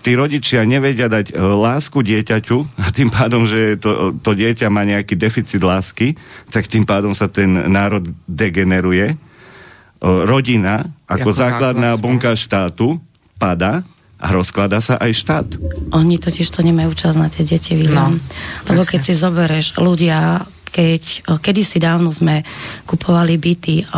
Tí 0.00 0.16
rodičia 0.16 0.64
nevedia 0.64 1.12
dať 1.12 1.36
lásku 1.36 2.00
dieťaťu 2.00 2.58
a 2.84 2.88
tým 2.88 3.12
pádom, 3.12 3.44
že 3.44 3.76
to, 3.76 4.16
to 4.16 4.32
dieťa 4.32 4.72
má 4.72 4.88
nejaký 4.88 5.12
deficit 5.20 5.60
lásky, 5.60 6.16
tak 6.48 6.64
tým 6.72 6.88
pádom 6.88 7.12
sa 7.12 7.28
ten 7.28 7.52
národ 7.68 8.08
degeneruje 8.24 9.25
rodina 10.00 10.86
ako, 11.08 11.28
ako 11.28 11.30
základná 11.32 11.90
základ, 11.96 12.02
bunka 12.04 12.32
štátu 12.36 13.00
pada 13.40 13.84
a 14.16 14.26
rozklada 14.32 14.80
sa 14.80 14.96
aj 14.96 15.12
štát. 15.12 15.48
Oni 15.92 16.16
totiž 16.16 16.48
to 16.48 16.64
nemajú 16.64 16.96
čas 16.96 17.20
na 17.20 17.28
tie 17.28 17.44
deti, 17.44 17.76
William. 17.76 18.16
No, 18.16 18.20
Lebo 18.72 18.88
keď 18.88 19.00
si 19.04 19.12
zoberieš 19.12 19.76
ľudia, 19.76 20.48
keď 20.76 21.24
kedysi 21.40 21.80
dávno 21.80 22.12
sme 22.12 22.44
kupovali 22.84 23.40
byty, 23.40 23.88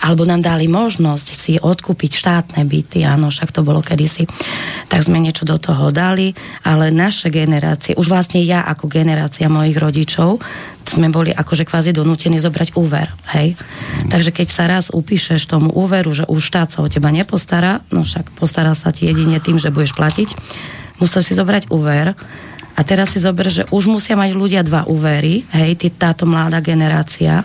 alebo 0.00 0.24
nám 0.24 0.40
dali 0.40 0.64
možnosť 0.64 1.26
si 1.36 1.52
odkúpiť 1.60 2.12
štátne 2.16 2.64
byty, 2.64 3.04
áno, 3.04 3.28
však 3.28 3.52
to 3.52 3.60
bolo 3.60 3.84
kedysi, 3.84 4.24
tak 4.88 5.04
sme 5.04 5.20
niečo 5.20 5.44
do 5.44 5.60
toho 5.60 5.92
dali, 5.92 6.32
ale 6.64 6.88
naše 6.88 7.28
generácie, 7.28 7.92
už 8.00 8.08
vlastne 8.08 8.40
ja 8.40 8.64
ako 8.64 8.88
generácia 8.88 9.52
mojich 9.52 9.76
rodičov, 9.76 10.40
sme 10.88 11.12
boli 11.12 11.36
akože 11.36 11.68
kvázi 11.68 11.92
donútení 11.92 12.40
zobrať 12.40 12.72
úver, 12.80 13.12
hej. 13.36 13.52
Takže 14.08 14.32
keď 14.32 14.48
sa 14.48 14.64
raz 14.70 14.88
upíšeš 14.88 15.44
tomu 15.50 15.68
úveru, 15.74 16.16
že 16.16 16.24
už 16.24 16.40
štát 16.40 16.72
sa 16.72 16.80
o 16.80 16.88
teba 16.88 17.12
nepostará, 17.12 17.84
no 17.92 18.08
však 18.08 18.32
postará 18.40 18.72
sa 18.72 18.88
ti 18.88 19.04
jedine 19.04 19.36
tým, 19.36 19.60
že 19.60 19.74
budeš 19.74 19.92
platiť, 19.92 20.32
musel 20.96 21.20
si 21.20 21.36
zobrať 21.36 21.68
úver 21.68 22.16
a 22.76 22.80
teraz 22.84 23.16
si 23.16 23.18
zober, 23.18 23.48
že 23.48 23.64
už 23.72 23.88
musia 23.88 24.12
mať 24.20 24.36
ľudia 24.36 24.60
dva 24.60 24.84
úvery, 24.84 25.48
hej, 25.56 25.80
tí, 25.80 25.88
táto 25.88 26.28
mladá 26.28 26.60
generácia, 26.60 27.40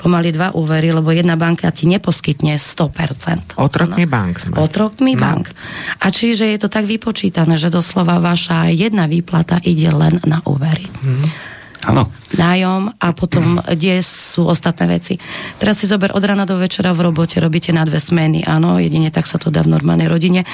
pomaly 0.00 0.32
dva 0.32 0.56
úvery, 0.56 0.88
lebo 0.96 1.12
jedna 1.12 1.36
banka 1.36 1.68
ti 1.68 1.84
neposkytne 1.84 2.56
100%. 2.56 3.60
Otrokmi 3.60 4.08
no. 4.08 4.10
bank. 4.10 4.34
Otrokmi 4.56 5.12
no. 5.12 5.20
bank. 5.20 5.52
A 6.00 6.08
čiže 6.08 6.48
je 6.48 6.56
to 6.56 6.72
tak 6.72 6.88
vypočítané, 6.88 7.60
že 7.60 7.68
doslova 7.68 8.16
vaša 8.16 8.72
jedna 8.72 9.04
výplata 9.04 9.60
ide 9.60 9.92
len 9.92 10.16
na 10.24 10.40
úvery. 10.48 10.88
Hmm. 11.04 11.49
Áno. 11.88 12.12
Nájom 12.36 12.92
a 13.00 13.08
potom, 13.16 13.56
kde 13.64 14.04
sú 14.04 14.44
ostatné 14.46 15.00
veci. 15.00 15.16
Teraz 15.56 15.80
si 15.80 15.88
zober 15.88 16.12
od 16.12 16.20
rana 16.20 16.44
do 16.44 16.60
večera 16.60 16.92
v 16.92 17.08
robote, 17.08 17.40
robíte 17.40 17.72
na 17.72 17.88
dve 17.88 17.96
smeny, 17.96 18.44
áno, 18.44 18.76
jedine 18.76 19.08
tak 19.08 19.24
sa 19.24 19.40
to 19.40 19.48
dá 19.48 19.64
v 19.64 19.72
normálnej 19.72 20.06
rodine, 20.06 20.44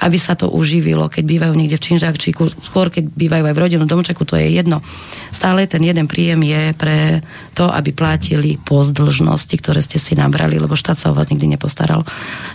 aby 0.00 0.16
sa 0.16 0.38
to 0.38 0.46
uživilo, 0.48 1.10
keď 1.10 1.24
bývajú 1.26 1.54
niekde 1.58 1.76
v 1.76 1.84
Činžakčíku, 1.90 2.42
skôr 2.62 2.88
keď 2.94 3.10
bývajú 3.12 3.44
aj 3.50 3.54
v 3.54 3.62
rodinnom 3.66 3.90
domčeku, 3.90 4.22
to 4.22 4.38
je 4.38 4.54
jedno. 4.54 4.80
Stále 5.34 5.66
ten 5.66 5.82
jeden 5.82 6.06
príjem 6.06 6.40
je 6.46 6.62
pre 6.78 7.20
to, 7.52 7.66
aby 7.66 7.90
platili 7.90 8.56
pozdĺžnosti, 8.62 9.54
ktoré 9.58 9.82
ste 9.82 9.98
si 9.98 10.14
nabrali, 10.14 10.56
lebo 10.56 10.78
štát 10.78 10.96
sa 10.96 11.10
o 11.10 11.16
vás 11.18 11.28
nikdy 11.28 11.58
nepostaral. 11.58 12.06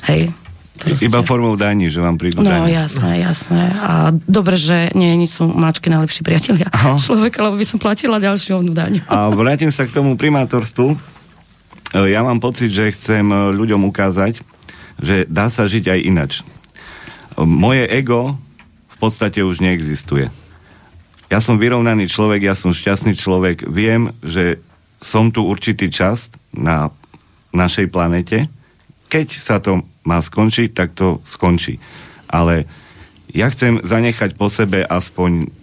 Hej, 0.07 0.33
Proste. 0.81 1.05
Iba 1.05 1.21
formou 1.21 1.53
daní, 1.53 1.93
že 1.93 2.01
vám 2.01 2.17
prídu 2.17 2.41
No 2.41 2.49
daní. 2.49 2.73
jasné, 2.73 3.21
jasné. 3.21 3.69
A 3.77 4.09
dobre, 4.25 4.57
že 4.57 4.89
nie, 4.97 5.13
nie 5.13 5.29
sú 5.29 5.45
mačky 5.45 5.93
najlepší 5.93 6.25
priatelia 6.25 6.67
Aha. 6.73 6.97
človeka, 6.97 7.45
lebo 7.45 7.55
by 7.61 7.65
som 7.65 7.77
platila 7.77 8.17
ďalšiu 8.17 8.65
daň. 8.73 9.05
A 9.05 9.29
vrátim 9.29 9.69
sa 9.69 9.85
k 9.85 9.93
tomu 9.93 10.17
primátorstvu. 10.17 10.93
E, 10.93 10.97
ja 12.09 12.25
mám 12.25 12.41
pocit, 12.41 12.73
že 12.73 12.89
chcem 12.89 13.23
e, 13.29 13.53
ľuďom 13.53 13.85
ukázať, 13.93 14.41
že 14.97 15.29
dá 15.29 15.53
sa 15.53 15.69
žiť 15.69 15.85
aj 15.85 15.99
inač. 16.01 16.33
E, 16.41 16.43
moje 17.45 17.85
ego 17.85 18.35
v 18.89 18.95
podstate 18.97 19.45
už 19.45 19.61
neexistuje. 19.61 20.33
Ja 21.29 21.39
som 21.39 21.61
vyrovnaný 21.61 22.11
človek, 22.11 22.43
ja 22.43 22.57
som 22.57 22.75
šťastný 22.75 23.15
človek, 23.15 23.63
viem, 23.69 24.11
že 24.19 24.59
som 24.99 25.31
tu 25.31 25.45
určitý 25.45 25.87
čas 25.87 26.27
na 26.51 26.91
našej 27.55 27.87
planete, 27.87 28.51
keď 29.11 29.27
sa 29.35 29.59
to 29.59 29.83
má 30.05 30.17
skončiť, 30.21 30.69
tak 30.73 30.93
to 30.97 31.21
skončí. 31.23 31.77
Ale 32.25 32.65
ja 33.31 33.47
chcem 33.51 33.79
zanechať 33.81 34.35
po 34.35 34.51
sebe 34.51 34.83
aspoň 34.83 35.61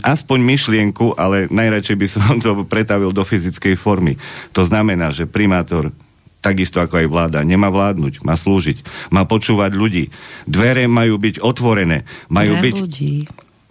aspoň 0.00 0.38
myšlienku, 0.40 1.12
ale 1.12 1.44
najradšej 1.52 1.96
by 2.00 2.06
som 2.08 2.36
to 2.44 2.64
pretavil 2.64 3.12
do 3.12 3.20
fyzickej 3.20 3.76
formy. 3.76 4.16
To 4.56 4.64
znamená, 4.64 5.12
že 5.12 5.28
primátor 5.28 5.92
takisto 6.44 6.76
ako 6.76 7.00
aj 7.00 7.08
vláda, 7.08 7.38
nemá 7.40 7.72
vládnuť, 7.72 8.20
má 8.20 8.36
slúžiť, 8.36 8.84
má 9.08 9.24
počúvať 9.24 9.72
ľudí. 9.72 10.12
Dvere 10.44 10.84
majú 10.84 11.16
byť 11.16 11.40
otvorené, 11.40 12.04
majú 12.28 12.60
pre 12.60 12.62
byť... 12.68 12.74
Ľudí. 12.84 13.14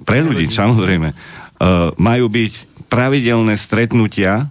Pre 0.02 0.20
ľudí, 0.26 0.46
samozrejme. 0.50 1.14
Uh, 1.62 1.94
majú 2.02 2.34
byť 2.34 2.54
pravidelné 2.90 3.54
stretnutia 3.62 4.50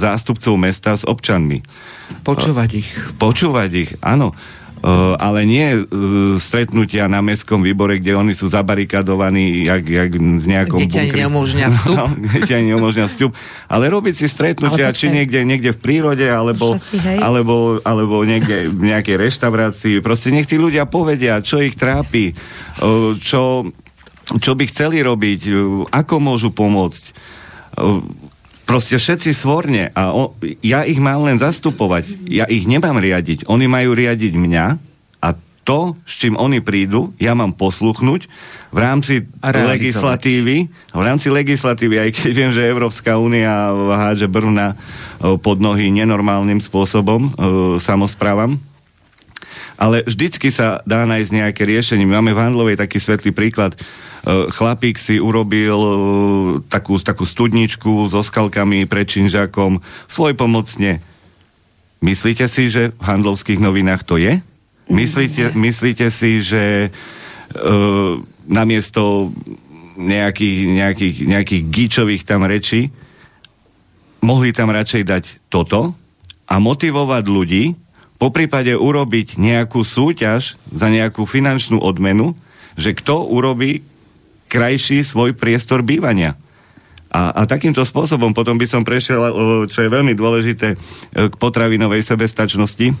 zástupcov 0.00 0.54
mesta 0.56 0.96
s 0.96 1.04
občanmi. 1.04 1.60
Počúvať 2.24 2.70
ich. 2.80 2.88
Počúvať 3.20 3.70
ich, 3.76 3.90
áno. 4.00 4.32
Uh, 4.80 5.12
ale 5.20 5.44
nie 5.44 5.76
uh, 5.76 6.40
stretnutia 6.40 7.04
na 7.04 7.20
mestskom 7.20 7.60
výbore, 7.60 8.00
kde 8.00 8.16
oni 8.16 8.32
sú 8.32 8.48
zabarikadovaní 8.48 9.68
jak, 9.68 9.84
jak 9.84 10.08
v 10.16 10.46
nejakom 10.48 10.80
kde 10.80 11.04
bunkri. 11.04 11.20
neumožňa 11.20 11.66
vstup. 11.76 11.96
no, 12.00 12.04
kde 12.16 12.56
neumožňa 12.72 13.04
vstup. 13.12 13.36
Ale 13.68 13.92
robiť 13.92 14.14
si 14.16 14.24
stretnutia, 14.24 14.88
či 14.96 15.12
niekde, 15.12 15.44
niekde 15.44 15.76
v 15.76 15.80
prírode, 15.84 16.24
alebo, 16.24 16.80
alebo, 17.20 17.76
alebo 17.84 18.24
niekde 18.24 18.72
v 18.72 18.88
nejakej 18.88 19.20
reštaurácii. 19.20 20.00
Proste 20.00 20.32
nech 20.32 20.48
tí 20.48 20.56
ľudia 20.56 20.88
povedia, 20.88 21.44
čo 21.44 21.60
ich 21.60 21.76
trápi, 21.76 22.32
uh, 22.32 23.12
čo, 23.20 23.68
čo 24.40 24.52
by 24.56 24.64
chceli 24.64 25.04
robiť, 25.04 25.40
ako 25.92 26.14
môžu 26.24 26.56
pomôcť 26.56 27.28
proste 28.70 28.96
všetci 29.02 29.30
svorne 29.34 29.90
a 29.90 30.14
o, 30.14 30.30
ja 30.62 30.86
ich 30.86 31.02
mám 31.02 31.26
len 31.26 31.36
zastupovať. 31.42 32.30
Ja 32.30 32.46
ich 32.46 32.70
nemám 32.70 33.02
riadiť. 33.02 33.50
Oni 33.50 33.66
majú 33.66 33.98
riadiť 33.98 34.32
mňa 34.38 34.66
a 35.18 35.28
to, 35.66 35.98
s 36.06 36.22
čím 36.22 36.38
oni 36.38 36.62
prídu, 36.62 37.10
ja 37.18 37.34
mám 37.34 37.52
posluchnúť 37.52 38.30
v 38.70 38.78
rámci 38.78 39.26
legislatívy, 39.42 40.70
v 40.70 41.02
rámci 41.02 41.28
legislatívy, 41.28 41.98
aj 41.98 42.10
keď 42.14 42.30
viem, 42.30 42.50
že 42.54 42.70
Európska 42.70 43.18
únia 43.18 43.74
háže 43.74 44.30
brna 44.30 44.78
pod 45.42 45.58
nohy 45.58 45.90
nenormálnym 45.90 46.62
spôsobom 46.62 47.20
e, 47.26 47.30
samozprávam, 47.82 48.56
ale 49.76 50.06
vždycky 50.06 50.48
sa 50.52 50.80
dá 50.86 51.04
nájsť 51.04 51.30
nejaké 51.32 51.62
riešenie. 51.64 52.08
Máme 52.08 52.32
v 52.32 52.40
Handlovej 52.40 52.76
taký 52.80 53.00
svetlý 53.02 53.32
príklad. 53.32 53.76
E, 54.20 54.52
chlapík 54.52 55.00
si 55.00 55.16
urobil 55.16 55.78
e, 55.80 55.94
takú, 56.68 57.00
takú 57.00 57.24
studničku 57.24 58.08
so 58.12 58.20
skalkami 58.20 58.84
pred 58.84 59.08
činžakom 59.08 59.80
svoj 60.08 60.36
pomocne. 60.36 61.00
Myslíte 62.00 62.48
si, 62.48 62.72
že 62.72 62.96
v 62.96 63.04
handlovských 63.04 63.60
novinách 63.60 64.04
to 64.08 64.16
je? 64.16 64.40
Myslíte, 64.90 65.52
myslíte 65.54 66.10
si, 66.10 66.42
že 66.42 66.90
uh, 66.90 68.18
namiesto 68.48 69.30
nejakých, 70.00 70.58
nejakých, 70.66 71.16
nejakých 71.28 71.62
gíčových 71.70 72.22
tam 72.26 72.48
rečí 72.48 72.90
mohli 74.20 74.52
tam 74.52 74.70
radšej 74.70 75.02
dať 75.04 75.24
toto 75.48 75.96
a 76.46 76.54
motivovať 76.60 77.24
ľudí, 77.26 77.64
po 78.20 78.28
prípade 78.28 78.76
urobiť 78.76 79.40
nejakú 79.40 79.80
súťaž 79.80 80.60
za 80.68 80.92
nejakú 80.92 81.24
finančnú 81.24 81.80
odmenu, 81.80 82.36
že 82.76 82.92
kto 82.92 83.24
urobí 83.24 83.80
krajší 84.50 85.06
svoj 85.06 85.38
priestor 85.38 85.86
bývania. 85.86 86.34
A, 87.10 87.42
a 87.42 87.42
takýmto 87.46 87.82
spôsobom 87.82 88.34
potom 88.34 88.58
by 88.58 88.66
som 88.66 88.86
prešiel, 88.86 89.18
čo 89.66 89.82
je 89.82 89.90
veľmi 89.90 90.14
dôležité, 90.14 90.74
e, 90.74 90.76
k 91.26 91.34
potravinovej 91.38 92.06
sebestačnosti. 92.06 92.94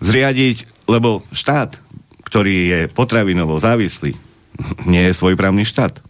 Zriadiť, 0.00 0.64
lebo 0.88 1.24
štát, 1.32 1.76
ktorý 2.24 2.56
je 2.68 2.80
potravinovo 2.92 3.56
závislý, 3.60 4.16
nie 4.92 5.08
je 5.08 5.16
svojprávny 5.16 5.64
štát. 5.64 6.00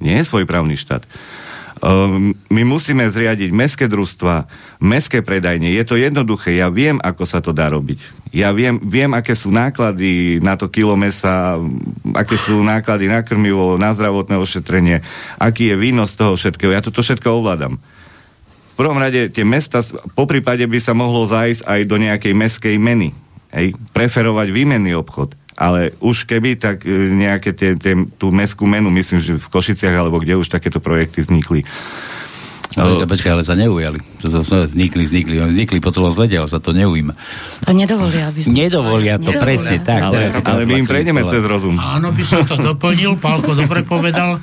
Nie 0.00 0.20
je 0.20 0.28
svojprávny 0.28 0.76
štát. 0.80 1.04
Um, 1.82 2.30
my 2.46 2.62
musíme 2.62 3.02
zriadiť 3.02 3.50
meské 3.50 3.90
družstva, 3.90 4.46
meské 4.78 5.18
predajne. 5.18 5.66
Je 5.66 5.82
to 5.82 5.98
jednoduché. 5.98 6.54
Ja 6.54 6.70
viem, 6.70 7.02
ako 7.02 7.26
sa 7.26 7.42
to 7.42 7.50
dá 7.50 7.66
robiť. 7.74 7.98
Ja 8.30 8.54
viem, 8.54 8.78
viem, 8.86 9.10
aké 9.10 9.34
sú 9.34 9.50
náklady 9.50 10.38
na 10.38 10.54
to 10.54 10.70
kilo 10.70 10.94
mesa, 10.94 11.58
aké 12.14 12.38
sú 12.38 12.62
náklady 12.62 13.10
na 13.10 13.26
krmivo, 13.26 13.74
na 13.82 13.90
zdravotné 13.90 14.38
ošetrenie, 14.38 15.02
aký 15.42 15.74
je 15.74 15.76
výnos 15.76 16.14
toho 16.14 16.38
všetkého. 16.38 16.70
Ja 16.70 16.86
toto 16.86 17.02
všetko 17.02 17.42
ovládam. 17.42 17.82
V 18.72 18.74
prvom 18.78 19.02
rade 19.02 19.34
tie 19.34 19.42
mesta, 19.42 19.82
po 20.14 20.30
prípade 20.30 20.62
by 20.62 20.78
sa 20.78 20.94
mohlo 20.94 21.26
zájsť 21.26 21.66
aj 21.66 21.80
do 21.82 21.98
nejakej 21.98 22.30
meskej 22.30 22.76
meny. 22.78 23.10
Hej, 23.50 23.74
preferovať 23.90 24.54
výmenný 24.54 24.94
obchod 24.94 25.41
ale 25.56 25.92
už 26.00 26.24
keby, 26.24 26.56
tak 26.56 26.88
e, 26.88 27.12
nejaké 27.12 27.52
tie, 27.52 27.76
tie, 27.76 27.94
tú 28.16 28.32
meskú 28.32 28.64
menu, 28.64 28.88
myslím, 28.88 29.20
že 29.20 29.36
v 29.36 29.48
Košiciach 29.48 29.92
alebo 29.92 30.20
kde 30.20 30.40
už 30.40 30.48
takéto 30.48 30.80
projekty 30.80 31.24
vznikli. 31.24 31.62
Ale, 32.72 33.04
počkaj, 33.04 33.36
ale 33.36 33.44
sa 33.44 33.52
neujali. 33.52 34.00
To, 34.24 34.32
to, 34.32 34.40
to, 34.48 34.56
vznikli, 34.64 35.04
vznikli, 35.04 35.36
vznikli 35.44 35.76
po 35.76 35.92
celom 35.92 36.08
svete, 36.08 36.40
ale 36.40 36.48
sa 36.48 36.56
to 36.56 36.72
neujíma. 36.72 37.12
To 37.68 37.76
nedovolia, 37.76 38.32
aby 38.32 38.48
Nedovolia 38.48 39.20
to, 39.20 39.28
nedovolia. 39.28 39.44
presne 39.44 39.76
tak. 39.84 40.00
Ale, 40.08 40.32
ale 40.32 40.62
my 40.64 40.80
im 40.80 40.88
prejdeme 40.88 41.20
cez 41.28 41.44
rozum. 41.44 41.76
Áno, 41.76 42.16
by 42.16 42.24
som 42.24 42.40
to 42.48 42.56
doplnil, 42.56 43.20
Pálko 43.20 43.52
dobre 43.52 43.84
povedal. 43.84 44.40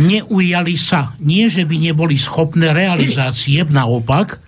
Neujali 0.00 0.80
sa. 0.80 1.12
Nie, 1.20 1.52
že 1.52 1.68
by 1.68 1.76
neboli 1.92 2.16
schopné 2.16 2.72
realizácie, 2.72 3.60
naopak. 3.68 4.40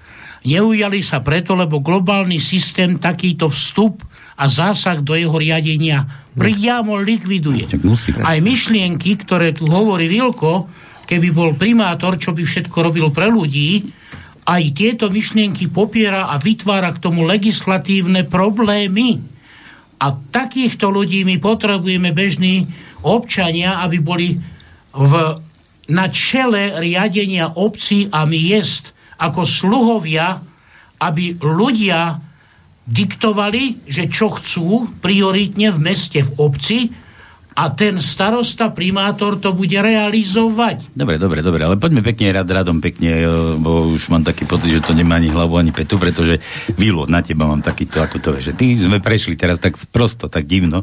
Neujali 0.48 1.04
sa 1.04 1.20
preto, 1.20 1.52
lebo 1.52 1.84
globálny 1.84 2.40
systém 2.40 2.96
takýto 2.96 3.52
vstup 3.52 4.00
a 4.36 4.44
zásah 4.48 5.00
do 5.04 5.12
jeho 5.12 5.36
riadenia 5.36 6.08
priamo 6.32 6.96
likviduje. 7.00 7.68
Aj 8.24 8.38
myšlienky, 8.40 9.20
ktoré 9.20 9.52
tu 9.52 9.68
hovorí 9.68 10.08
Vilko, 10.08 10.68
keby 11.04 11.28
bol 11.34 11.50
primátor, 11.52 12.16
čo 12.16 12.32
by 12.32 12.40
všetko 12.40 12.76
robil 12.88 13.12
pre 13.12 13.28
ľudí, 13.28 13.84
aj 14.42 14.62
tieto 14.74 15.06
myšlienky 15.12 15.70
popiera 15.70 16.32
a 16.32 16.40
vytvára 16.40 16.90
k 16.96 17.02
tomu 17.02 17.22
legislatívne 17.22 18.26
problémy. 18.26 19.22
A 20.02 20.10
takýchto 20.10 20.90
ľudí 20.90 21.22
my 21.22 21.38
potrebujeme 21.38 22.10
bežní 22.10 22.66
občania, 23.06 23.78
aby 23.86 24.02
boli 24.02 24.34
v, 24.90 25.12
na 25.94 26.06
čele 26.10 26.74
riadenia 26.82 27.54
obcí 27.54 28.10
a 28.10 28.26
miest 28.26 28.90
ako 29.22 29.46
sluhovia, 29.46 30.42
aby 30.98 31.38
ľudia 31.38 32.18
diktovali, 32.92 33.88
že 33.88 34.12
čo 34.12 34.36
chcú 34.36 34.84
prioritne 35.00 35.72
v 35.72 35.78
meste, 35.80 36.20
v 36.20 36.30
obci 36.36 36.78
a 37.52 37.68
ten 37.72 38.00
starosta, 38.00 38.72
primátor 38.72 39.36
to 39.36 39.52
bude 39.52 39.76
realizovať. 39.76 40.96
Dobre, 40.96 41.20
dobre, 41.20 41.44
dobre, 41.44 41.62
ale 41.68 41.76
poďme 41.76 42.00
pekne 42.00 42.32
rad, 42.32 42.48
radom 42.48 42.80
pekne, 42.80 43.28
bo 43.60 43.92
už 43.92 44.08
mám 44.08 44.24
taký 44.24 44.48
pocit, 44.48 44.72
že 44.72 44.84
to 44.84 44.96
nemá 44.96 45.20
ani 45.20 45.28
hlavu, 45.28 45.60
ani 45.60 45.72
petu, 45.72 46.00
pretože 46.00 46.40
Vilo, 46.80 47.04
na 47.04 47.20
teba 47.20 47.44
mám 47.44 47.60
takýto, 47.60 48.00
ako 48.00 48.16
to 48.18 48.30
je, 48.40 48.50
že 48.50 48.56
ty 48.56 48.72
sme 48.72 49.04
prešli 49.04 49.36
teraz 49.36 49.60
tak 49.60 49.76
prosto, 49.92 50.32
tak 50.32 50.48
divno, 50.48 50.82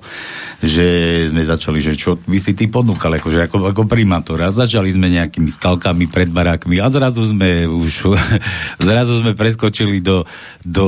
že 0.62 0.86
sme 1.34 1.42
začali, 1.42 1.82
že 1.82 1.98
čo 1.98 2.22
by 2.22 2.38
si 2.38 2.54
ty 2.54 2.70
ponúkal, 2.70 3.18
akože 3.18 3.50
ako, 3.50 3.74
ako 3.74 3.82
primátor 3.90 4.38
a 4.46 4.54
začali 4.54 4.94
sme 4.94 5.10
nejakými 5.10 5.50
skalkami 5.50 6.06
pred 6.06 6.30
barákmi 6.30 6.78
a 6.78 6.88
zrazu 6.94 7.26
sme 7.26 7.66
už, 7.66 8.14
zrazu 8.88 9.26
sme 9.26 9.34
preskočili 9.34 10.00
do, 10.06 10.24
do 10.62 10.86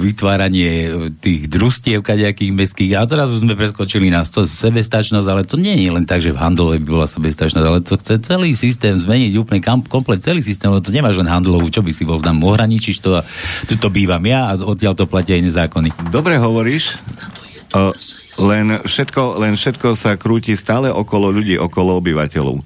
vytváranie 0.00 0.88
tých 1.20 1.50
družstiev 1.50 2.00
kadejakých 2.00 2.52
mestských 2.54 2.92
a 2.96 3.04
zrazu 3.04 3.44
sme 3.44 3.54
preskočili 3.58 4.08
na 4.08 4.24
sebestačnosť 4.24 5.17
sebestačnosť, 5.18 5.28
ale 5.28 5.42
to 5.46 5.56
nie 5.58 5.74
je 5.74 5.90
len 5.90 6.06
tak, 6.06 6.22
že 6.22 6.34
v 6.34 6.38
handlove 6.38 6.78
by 6.78 6.88
bola 6.88 7.06
sebestačnosť, 7.10 7.66
ale 7.66 7.80
to 7.82 7.94
chce 7.98 8.14
celý 8.22 8.50
systém 8.54 8.94
zmeniť 8.94 9.32
úplne 9.38 9.60
komplet 9.86 10.22
celý 10.22 10.40
systém, 10.42 10.70
lebo 10.70 10.82
to 10.82 10.94
nemáš 10.94 11.18
len 11.18 11.28
handlovú, 11.28 11.66
čo 11.70 11.82
by 11.82 11.90
si 11.90 12.06
bol 12.06 12.22
tam, 12.22 12.42
ohraničíš 12.42 13.02
to 13.02 13.18
a 13.18 13.22
tu 13.66 13.74
to 13.74 13.90
bývam 13.90 14.22
ja 14.22 14.50
a 14.50 14.52
odtiaľ 14.58 14.94
to 14.94 15.10
platia 15.10 15.34
aj 15.38 15.44
nezákony. 15.50 15.90
Dobre 16.14 16.38
hovoríš, 16.38 16.98
uh, 17.74 17.90
len, 18.38 18.82
všetko, 18.86 19.42
len 19.42 19.58
všetko 19.58 19.98
sa 19.98 20.14
krúti 20.14 20.54
stále 20.54 20.90
okolo 20.90 21.34
ľudí, 21.34 21.58
okolo 21.58 21.98
obyvateľov. 21.98 22.62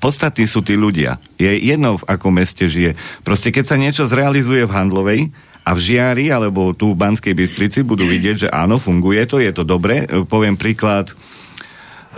podstatní 0.00 0.48
sú 0.48 0.64
tí 0.64 0.74
ľudia. 0.74 1.20
Je 1.36 1.52
jedno, 1.52 2.00
v 2.00 2.08
akom 2.08 2.32
meste 2.32 2.64
žije. 2.64 2.96
Proste 3.20 3.52
keď 3.52 3.64
sa 3.68 3.76
niečo 3.76 4.08
zrealizuje 4.08 4.64
v 4.64 4.72
handlovej, 4.74 5.20
a 5.62 5.70
v 5.78 5.80
Žiari 5.80 6.26
alebo 6.34 6.74
tu 6.74 6.94
v 6.94 6.98
Banskej 6.98 7.34
Bystrici 7.38 7.86
budú 7.86 8.02
vidieť, 8.02 8.46
že 8.46 8.48
áno, 8.50 8.82
funguje 8.82 9.22
to, 9.30 9.38
je 9.38 9.54
to 9.54 9.62
dobre. 9.62 10.10
Poviem 10.26 10.58
príklad, 10.58 11.14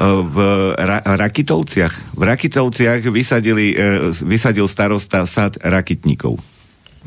v 0.00 0.36
Ra- 0.74 1.04
Rakitovciach. 1.06 2.18
V 2.18 2.22
Rakitovciach 2.22 3.06
vysadili, 3.06 3.74
e, 3.74 4.10
vysadil 4.10 4.66
starosta 4.66 5.22
sad 5.26 5.58
rakitníkov. 5.62 6.38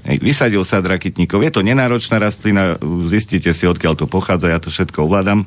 Vysadil 0.07 0.63
sad 0.63 0.87
rakitníkov. 0.87 1.43
Je 1.43 1.51
to 1.51 1.65
nenáročná 1.65 2.15
rastlina, 2.15 2.79
zistíte 3.11 3.51
si, 3.51 3.67
odkiaľ 3.67 3.93
to 3.99 4.05
pochádza, 4.07 4.55
ja 4.55 4.59
to 4.63 4.71
všetko 4.71 5.03
ovládam. 5.03 5.43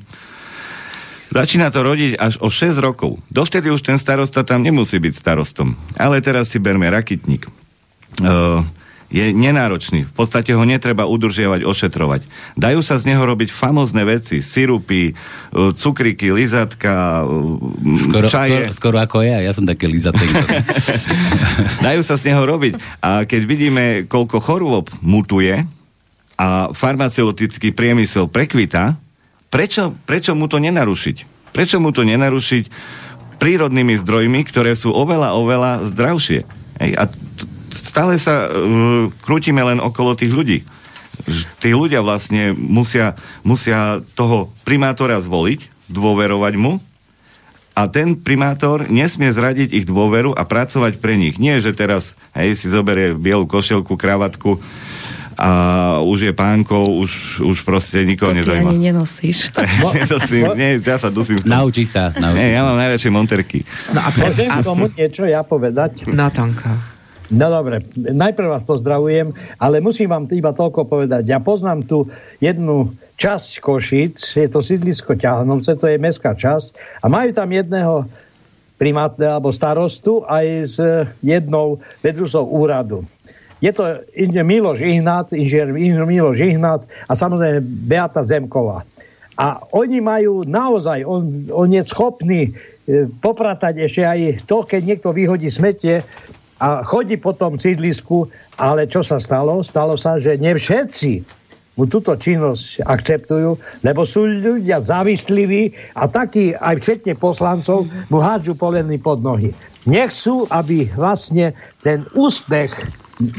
Začína 1.30 1.70
to 1.70 1.86
rodiť 1.86 2.18
až 2.18 2.42
o 2.42 2.50
6 2.50 2.82
rokov. 2.82 3.22
Dovtedy 3.30 3.70
už 3.70 3.86
ten 3.86 3.96
starosta 4.02 4.42
tam 4.42 4.66
nemusí 4.66 4.98
byť 4.98 5.14
starostom. 5.14 5.78
Ale 5.94 6.18
teraz 6.18 6.50
si 6.50 6.58
berme 6.58 6.90
rakitník. 6.90 7.46
Uh, 8.18 8.66
je 9.10 9.34
nenáročný. 9.34 10.06
V 10.06 10.14
podstate 10.14 10.54
ho 10.54 10.62
netreba 10.62 11.02
udržiavať, 11.10 11.66
ošetrovať. 11.66 12.22
Dajú 12.54 12.80
sa 12.80 12.94
z 12.94 13.10
neho 13.10 13.22
robiť 13.26 13.50
famózne 13.50 14.06
veci. 14.06 14.38
Sirupy, 14.38 15.10
e, 15.10 15.14
cukriky, 15.74 16.30
lizatka, 16.30 17.26
e, 17.26 18.06
skoro, 18.06 18.26
čaje. 18.30 18.70
Skoro, 18.70 18.78
skoro 18.78 18.96
ako 19.02 19.16
ja, 19.26 19.42
ja 19.42 19.50
som 19.50 19.66
také 19.66 19.90
lizatek. 19.90 20.30
Dajú 21.86 22.00
sa 22.06 22.14
z 22.14 22.30
neho 22.30 22.46
robiť. 22.46 23.02
A 23.02 23.26
keď 23.26 23.42
vidíme, 23.50 23.84
koľko 24.06 24.38
chorôb 24.38 24.86
mutuje 25.02 25.58
a 26.38 26.70
farmaceutický 26.70 27.74
priemysel 27.74 28.30
prekvita, 28.30 28.94
prečo, 29.50 29.90
prečo 30.06 30.38
mu 30.38 30.46
to 30.46 30.62
nenarušiť? 30.62 31.50
Prečo 31.50 31.82
mu 31.82 31.90
to 31.90 32.06
nenarušiť 32.06 32.64
prírodnými 33.42 33.98
zdrojmi, 33.98 34.46
ktoré 34.46 34.78
sú 34.78 34.94
oveľa, 34.94 35.34
oveľa 35.34 35.90
zdravšie? 35.90 36.46
Hej, 36.78 36.92
a 36.94 37.04
t- 37.10 37.49
stále 37.72 38.18
sa 38.20 38.50
uh, 38.50 39.08
krútime 39.22 39.62
len 39.62 39.78
okolo 39.78 40.18
tých 40.18 40.34
ľudí. 40.34 40.58
Tí 41.60 41.70
ľudia 41.76 42.00
vlastne 42.00 42.56
musia, 42.56 43.14
musia 43.44 44.00
toho 44.16 44.50
primátora 44.64 45.20
zvoliť, 45.20 45.90
dôverovať 45.90 46.54
mu 46.56 46.80
a 47.76 47.86
ten 47.86 48.18
primátor 48.18 48.88
nesmie 48.88 49.30
zradiť 49.30 49.72
ich 49.72 49.86
dôveru 49.86 50.34
a 50.34 50.42
pracovať 50.42 50.98
pre 50.98 51.14
nich. 51.14 51.36
Nie, 51.36 51.62
že 51.62 51.76
teraz 51.76 52.18
hej, 52.34 52.56
si 52.56 52.66
zoberie 52.66 53.14
bielu 53.14 53.44
košelku, 53.44 53.94
kravatku, 53.94 54.58
a 55.40 55.50
už 56.04 56.28
je 56.28 56.32
pánkou, 56.36 57.00
už, 57.00 57.40
už 57.40 57.64
proste 57.64 58.04
nikoho 58.04 58.36
to 58.36 58.44
nezajíma. 58.44 58.68
To 58.68 58.76
ani 58.76 58.92
nenosíš. 58.92 59.48
nenosím, 59.96 60.52
nie, 60.52 60.76
ja 60.84 61.00
sa 61.00 61.08
dusím. 61.08 61.40
Naučí 61.48 61.88
sa. 61.88 62.12
Naučí 62.12 62.44
nie, 62.44 62.52
ja 62.52 62.60
mám 62.60 62.76
najradšej 62.76 63.08
monterky. 63.08 63.64
No 63.96 64.04
a 64.04 64.12
a... 64.12 64.60
tomu 64.60 64.92
niečo 64.92 65.24
ja 65.24 65.40
povedať? 65.40 66.04
Tonka. 66.12 66.99
No 67.30 67.46
dobre, 67.46 67.86
najprv 67.94 68.58
vás 68.58 68.66
pozdravujem, 68.66 69.30
ale 69.62 69.78
musím 69.78 70.10
vám 70.10 70.26
iba 70.34 70.50
toľko 70.50 70.82
povedať. 70.90 71.30
Ja 71.30 71.38
poznám 71.38 71.86
tu 71.86 72.10
jednu 72.42 72.90
časť 73.22 73.62
Košic, 73.62 74.18
je 74.34 74.48
to 74.50 74.58
sídlisko 74.66 75.14
Ťahanovce, 75.14 75.78
to 75.78 75.86
je 75.86 75.94
mestská 75.94 76.34
časť 76.34 76.74
a 77.00 77.06
majú 77.06 77.30
tam 77.30 77.54
jedného 77.54 78.10
primátne 78.82 79.30
alebo 79.30 79.54
starostu 79.54 80.26
aj 80.26 80.46
s 80.74 80.76
jednou 81.22 81.78
vedúcou 82.02 82.42
úradu. 82.50 83.06
Je 83.60 83.70
to 83.76 84.02
Miloš 84.18 84.80
Ihnat, 84.80 85.30
inžinier 85.36 86.08
Miloš 86.08 86.40
Ihnat 86.40 86.82
a 87.06 87.12
samozrejme 87.12 87.60
Beata 87.62 88.24
Zemková. 88.24 88.82
A 89.36 89.60
oni 89.76 90.00
majú 90.00 90.48
naozaj, 90.48 91.04
on, 91.04 91.48
on 91.52 91.68
je 91.68 91.84
schopný 91.84 92.40
e, 92.48 92.50
popratať 93.20 93.84
ešte 93.84 94.02
aj 94.04 94.48
to, 94.48 94.64
keď 94.64 94.80
niekto 94.84 95.12
vyhodí 95.12 95.52
smetie 95.52 96.04
a 96.60 96.84
chodí 96.84 97.16
po 97.16 97.32
tom 97.32 97.56
sídlisku, 97.56 98.28
ale 98.60 98.84
čo 98.84 99.00
sa 99.00 99.16
stalo? 99.16 99.64
Stalo 99.64 99.96
sa, 99.96 100.20
že 100.20 100.36
ne 100.36 100.52
všetci 100.52 101.40
mu 101.80 101.88
túto 101.88 102.12
činnosť 102.12 102.84
akceptujú, 102.84 103.56
lebo 103.80 104.04
sú 104.04 104.28
ľudia 104.28 104.84
závisliví 104.84 105.72
a 105.96 106.04
takí 106.04 106.52
aj 106.52 106.76
včetne 106.84 107.16
poslancov 107.16 107.88
mu 108.12 108.20
hádžu 108.20 108.52
poleny 108.52 109.00
pod 109.00 109.24
nohy. 109.24 109.56
Nechcú, 109.88 110.44
aby 110.52 110.92
vlastne 110.92 111.56
ten 111.80 112.04
úspech 112.12 112.68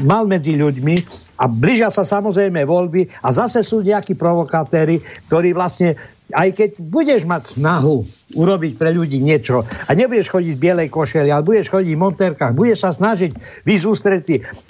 mal 0.02 0.26
medzi 0.26 0.58
ľuďmi 0.58 1.06
a 1.38 1.46
blížia 1.46 1.94
sa 1.94 2.02
samozrejme 2.02 2.66
voľby 2.66 3.06
a 3.22 3.30
zase 3.30 3.62
sú 3.62 3.86
nejakí 3.86 4.18
provokatéri, 4.18 4.98
ktorí 5.30 5.54
vlastne 5.54 5.94
aj 6.32 6.48
keď 6.56 6.70
budeš 6.80 7.22
mať 7.28 7.60
snahu 7.60 8.04
urobiť 8.32 8.80
pre 8.80 8.96
ľudí 8.96 9.20
niečo 9.20 9.68
a 9.68 9.90
nebudeš 9.92 10.32
chodiť 10.32 10.54
v 10.56 10.62
bielej 10.62 10.88
košeli, 10.88 11.28
ale 11.28 11.44
budeš 11.44 11.68
chodiť 11.68 11.92
v 11.92 12.02
monterkách, 12.02 12.56
budeš 12.56 12.88
sa 12.88 12.90
snažiť 12.96 13.36
výsť 13.68 13.84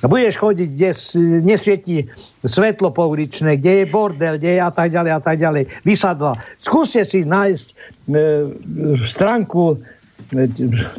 a 0.02 0.06
budeš 0.10 0.34
chodiť, 0.38 0.68
kde 0.74 0.90
nesvietí 1.46 1.96
svetlo 2.42 2.90
pouličné, 2.90 3.62
kde 3.62 3.82
je 3.82 3.84
bordel, 3.86 4.34
kde 4.38 4.58
je 4.58 4.60
a 4.60 4.72
tak 4.74 4.90
ďalej 4.90 5.12
a 5.14 5.20
tak 5.22 5.36
ďalej, 5.38 5.64
vysadla. 5.86 6.34
Skúste 6.58 7.06
si 7.06 7.22
nájsť 7.22 7.66
e, 7.70 7.74
stránku 9.06 9.78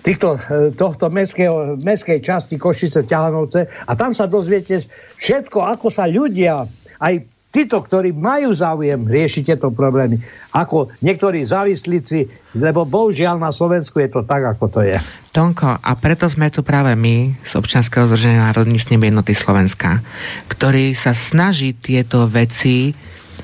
týchto, 0.06 0.38
tohto 0.78 1.10
mestského, 1.10 1.80
mestskej 1.82 2.22
časti 2.22 2.56
Košice 2.56 3.04
Ťahanovce 3.08 3.66
a 3.66 3.92
tam 3.98 4.14
sa 4.14 4.30
dozviete 4.30 4.86
všetko, 5.18 5.58
ako 5.58 5.88
sa 5.90 6.06
ľudia, 6.06 6.70
aj 7.02 7.33
títo, 7.54 7.78
ktorí 7.86 8.18
majú 8.18 8.50
záujem 8.50 9.06
riešiť 9.06 9.54
tieto 9.54 9.70
problémy, 9.70 10.18
ako 10.58 10.90
niektorí 11.06 11.46
závislíci, 11.46 12.26
lebo 12.58 12.82
bohužiaľ 12.90 13.38
na 13.38 13.54
Slovensku 13.54 14.02
je 14.02 14.10
to 14.10 14.26
tak, 14.26 14.58
ako 14.58 14.66
to 14.74 14.82
je. 14.82 14.98
Tonko, 15.30 15.78
a 15.78 15.92
preto 15.94 16.26
sme 16.26 16.50
tu 16.50 16.66
práve 16.66 16.98
my 16.98 17.38
z 17.46 17.54
občianskeho 17.54 18.10
združenia 18.10 18.50
Národných 18.50 18.90
snem 18.90 19.06
jednoty 19.06 19.38
Slovenska, 19.38 20.02
ktorý 20.50 20.98
sa 20.98 21.14
snaží 21.14 21.78
tieto 21.78 22.26
veci 22.26 22.98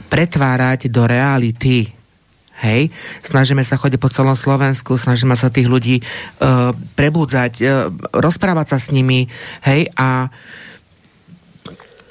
pretvárať 0.10 0.90
do 0.90 1.06
reality. 1.06 1.86
Hej, 2.60 2.92
snažíme 3.24 3.64
sa 3.64 3.80
chodiť 3.80 4.04
po 4.04 4.12
celom 4.12 4.36
Slovensku, 4.36 5.00
snažíme 5.00 5.32
sa 5.40 5.48
tých 5.48 5.72
ľudí 5.72 6.04
uh, 6.04 6.76
prebúdzať, 6.76 7.54
uh, 7.64 7.88
rozprávať 8.12 8.76
sa 8.76 8.78
s 8.84 8.92
nimi, 8.92 9.32
hej, 9.64 9.88
a 9.96 10.28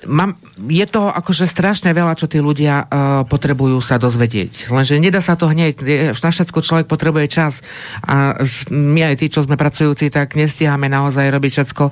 mám, 0.07 0.39
je 0.71 0.87
to 0.87 1.11
akože 1.11 1.51
strašne 1.51 1.91
veľa, 1.91 2.15
čo 2.15 2.31
tí 2.31 2.39
ľudia 2.39 2.87
uh, 2.87 2.89
potrebujú 3.27 3.83
sa 3.83 3.99
dozvedieť. 3.99 4.71
Lenže 4.71 5.01
nedá 5.03 5.19
sa 5.19 5.35
to 5.35 5.51
hneď. 5.51 5.81
Na 6.15 6.31
všetko 6.31 6.63
človek 6.63 6.87
potrebuje 6.87 7.27
čas. 7.27 7.65
A 8.07 8.39
my 8.71 9.01
aj 9.11 9.15
tí, 9.19 9.27
čo 9.33 9.43
sme 9.43 9.59
pracujúci, 9.59 10.13
tak 10.13 10.39
nestiháme 10.39 10.87
naozaj 10.87 11.33
robiť 11.33 11.51
všetko. 11.51 11.85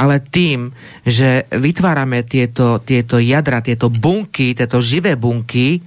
Ale 0.00 0.24
tým, 0.24 0.74
že 1.06 1.46
vytvárame 1.54 2.26
tieto, 2.26 2.82
tieto 2.82 3.22
jadra, 3.22 3.62
tieto 3.62 3.86
bunky, 3.92 4.58
tieto 4.58 4.82
živé 4.82 5.14
bunky 5.14 5.78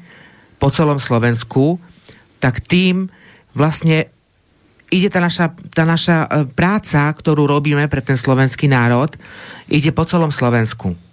po 0.61 0.71
celom 0.71 1.01
Slovensku, 1.01 1.81
tak 2.39 2.63
tým 2.63 3.11
vlastne 3.51 4.07
ide 4.93 5.09
tá 5.11 5.19
naša, 5.19 5.51
tá 5.73 5.83
naša 5.83 6.17
e, 6.23 6.27
práca, 6.47 7.09
ktorú 7.09 7.49
robíme 7.49 7.89
pre 7.89 7.99
ten 7.99 8.15
slovenský 8.15 8.69
národ, 8.69 9.11
ide 9.67 9.91
po 9.91 10.05
celom 10.05 10.29
Slovensku. 10.29 11.05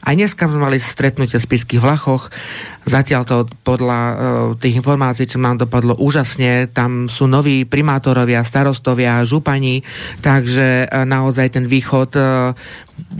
Aj 0.00 0.16
dneska 0.16 0.48
sme 0.48 0.64
mali 0.64 0.80
stretnutie 0.80 1.36
v 1.36 1.44
Spiských 1.44 1.84
Vlachoch, 1.84 2.32
zatiaľ 2.88 3.22
to 3.28 3.36
podľa 3.60 4.00
uh, 4.00 4.16
tých 4.56 4.80
informácií, 4.80 5.28
čo 5.28 5.36
nám 5.36 5.60
dopadlo 5.60 5.92
úžasne, 6.00 6.72
tam 6.72 7.04
sú 7.12 7.28
noví 7.28 7.68
primátorovia, 7.68 8.40
starostovia, 8.40 9.20
župani, 9.28 9.84
takže 10.24 10.88
uh, 10.88 11.04
naozaj 11.04 11.52
ten 11.52 11.68
východ 11.68 12.16
uh, 12.16 12.56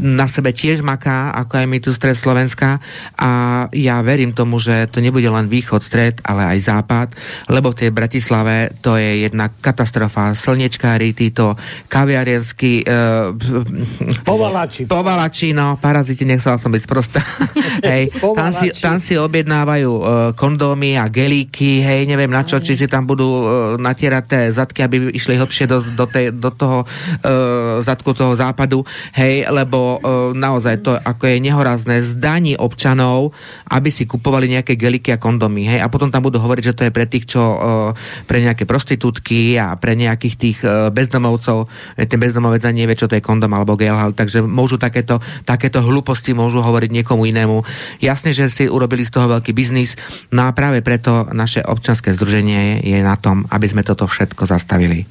na 0.01 0.27
sebe 0.27 0.51
tiež 0.51 0.81
maká, 0.81 1.31
ako 1.37 1.61
aj 1.61 1.67
my 1.69 1.79
tu 1.79 1.91
stred 1.93 2.17
Slovenska 2.17 2.81
a 3.21 3.31
ja 3.77 4.01
verím 4.01 4.33
tomu, 4.33 4.57
že 4.59 4.89
to 4.89 5.05
nebude 5.05 5.29
len 5.29 5.47
východ, 5.47 5.85
stred, 5.85 6.19
ale 6.25 6.57
aj 6.57 6.59
západ, 6.67 7.09
lebo 7.53 7.71
v 7.71 7.87
tej 7.87 7.91
Bratislave 7.95 8.75
to 8.81 8.97
je 8.97 9.29
jedna 9.29 9.53
katastrofa. 9.53 10.35
Slnečkári, 10.35 11.13
títo 11.15 11.55
kaviarenskí 11.87 12.85
uh, 12.85 13.35
povalači. 14.31 14.89
povalači, 14.91 15.49
no, 15.53 15.77
paraziti, 15.77 16.25
nechcel 16.25 16.57
som 16.57 16.73
byť 16.73 16.83
sprostá. 16.83 17.21
hej, 17.91 18.11
tam, 18.19 18.51
si, 18.51 18.73
tam 18.79 18.97
si 18.99 19.15
objednávajú 19.21 19.91
uh, 19.91 20.05
kondómy 20.35 20.97
a 20.97 21.07
gelíky, 21.07 21.85
hej, 21.85 22.09
neviem 22.09 22.31
na 22.31 22.43
čo, 22.43 22.59
či 22.59 22.75
si 22.75 22.87
tam 22.91 23.07
budú 23.07 23.29
uh, 23.29 23.47
natierať 23.79 24.25
tie 24.27 24.43
zadky, 24.51 24.81
aby 24.83 25.11
išli 25.15 25.37
hlbšie 25.39 25.65
do, 25.71 25.79
do, 25.83 26.07
tej, 26.09 26.35
do 26.35 26.51
toho 26.51 26.83
uh, 26.83 27.79
zadku 27.85 28.11
toho 28.17 28.35
západu, 28.35 28.83
hej, 29.15 29.47
lebo 29.51 29.70
lebo 29.71 30.03
uh, 30.03 30.35
naozaj 30.35 30.83
to 30.83 30.99
ako 30.99 31.31
je 31.31 31.39
nehorazné 31.39 32.03
zdaní 32.03 32.59
občanov, 32.59 33.31
aby 33.71 33.87
si 33.95 34.03
kupovali 34.03 34.51
nejaké 34.51 34.75
geliky 34.75 35.15
a 35.15 35.23
kondomy. 35.23 35.71
Hej? 35.71 35.79
A 35.79 35.87
potom 35.87 36.11
tam 36.11 36.27
budú 36.27 36.43
hovoriť, 36.43 36.75
že 36.75 36.75
to 36.75 36.83
je 36.83 36.91
pre 36.91 37.07
tých, 37.07 37.31
čo 37.31 37.39
uh, 37.39 37.95
pre 38.27 38.43
nejaké 38.43 38.67
prostitútky 38.67 39.55
a 39.55 39.79
pre 39.79 39.95
nejakých 39.95 40.35
tých 40.35 40.59
uh, 40.67 40.91
bezdomovcov. 40.91 41.71
Ten 41.95 42.19
bezdomovec 42.19 42.67
ani 42.67 42.83
nevie, 42.83 42.99
čo 42.99 43.07
to 43.07 43.15
je 43.15 43.23
kondom 43.23 43.55
alebo 43.55 43.79
gel, 43.79 44.11
takže 44.11 44.43
môžu 44.43 44.75
takéto, 44.75 45.23
takéto 45.47 45.79
hlúposti 45.79 46.35
môžu 46.35 46.59
hovoriť 46.59 46.91
niekomu 46.91 47.31
inému. 47.31 47.63
Jasne, 48.03 48.35
že 48.35 48.51
si 48.51 48.67
urobili 48.67 49.07
z 49.07 49.15
toho 49.15 49.39
veľký 49.39 49.55
biznis, 49.55 49.95
no 50.35 50.51
a 50.51 50.51
práve 50.51 50.83
preto 50.83 51.31
naše 51.31 51.63
občanské 51.63 52.11
združenie 52.11 52.83
je 52.83 52.99
na 53.07 53.15
tom, 53.15 53.47
aby 53.55 53.71
sme 53.71 53.87
toto 53.87 54.11
všetko 54.11 54.51
zastavili. 54.51 55.07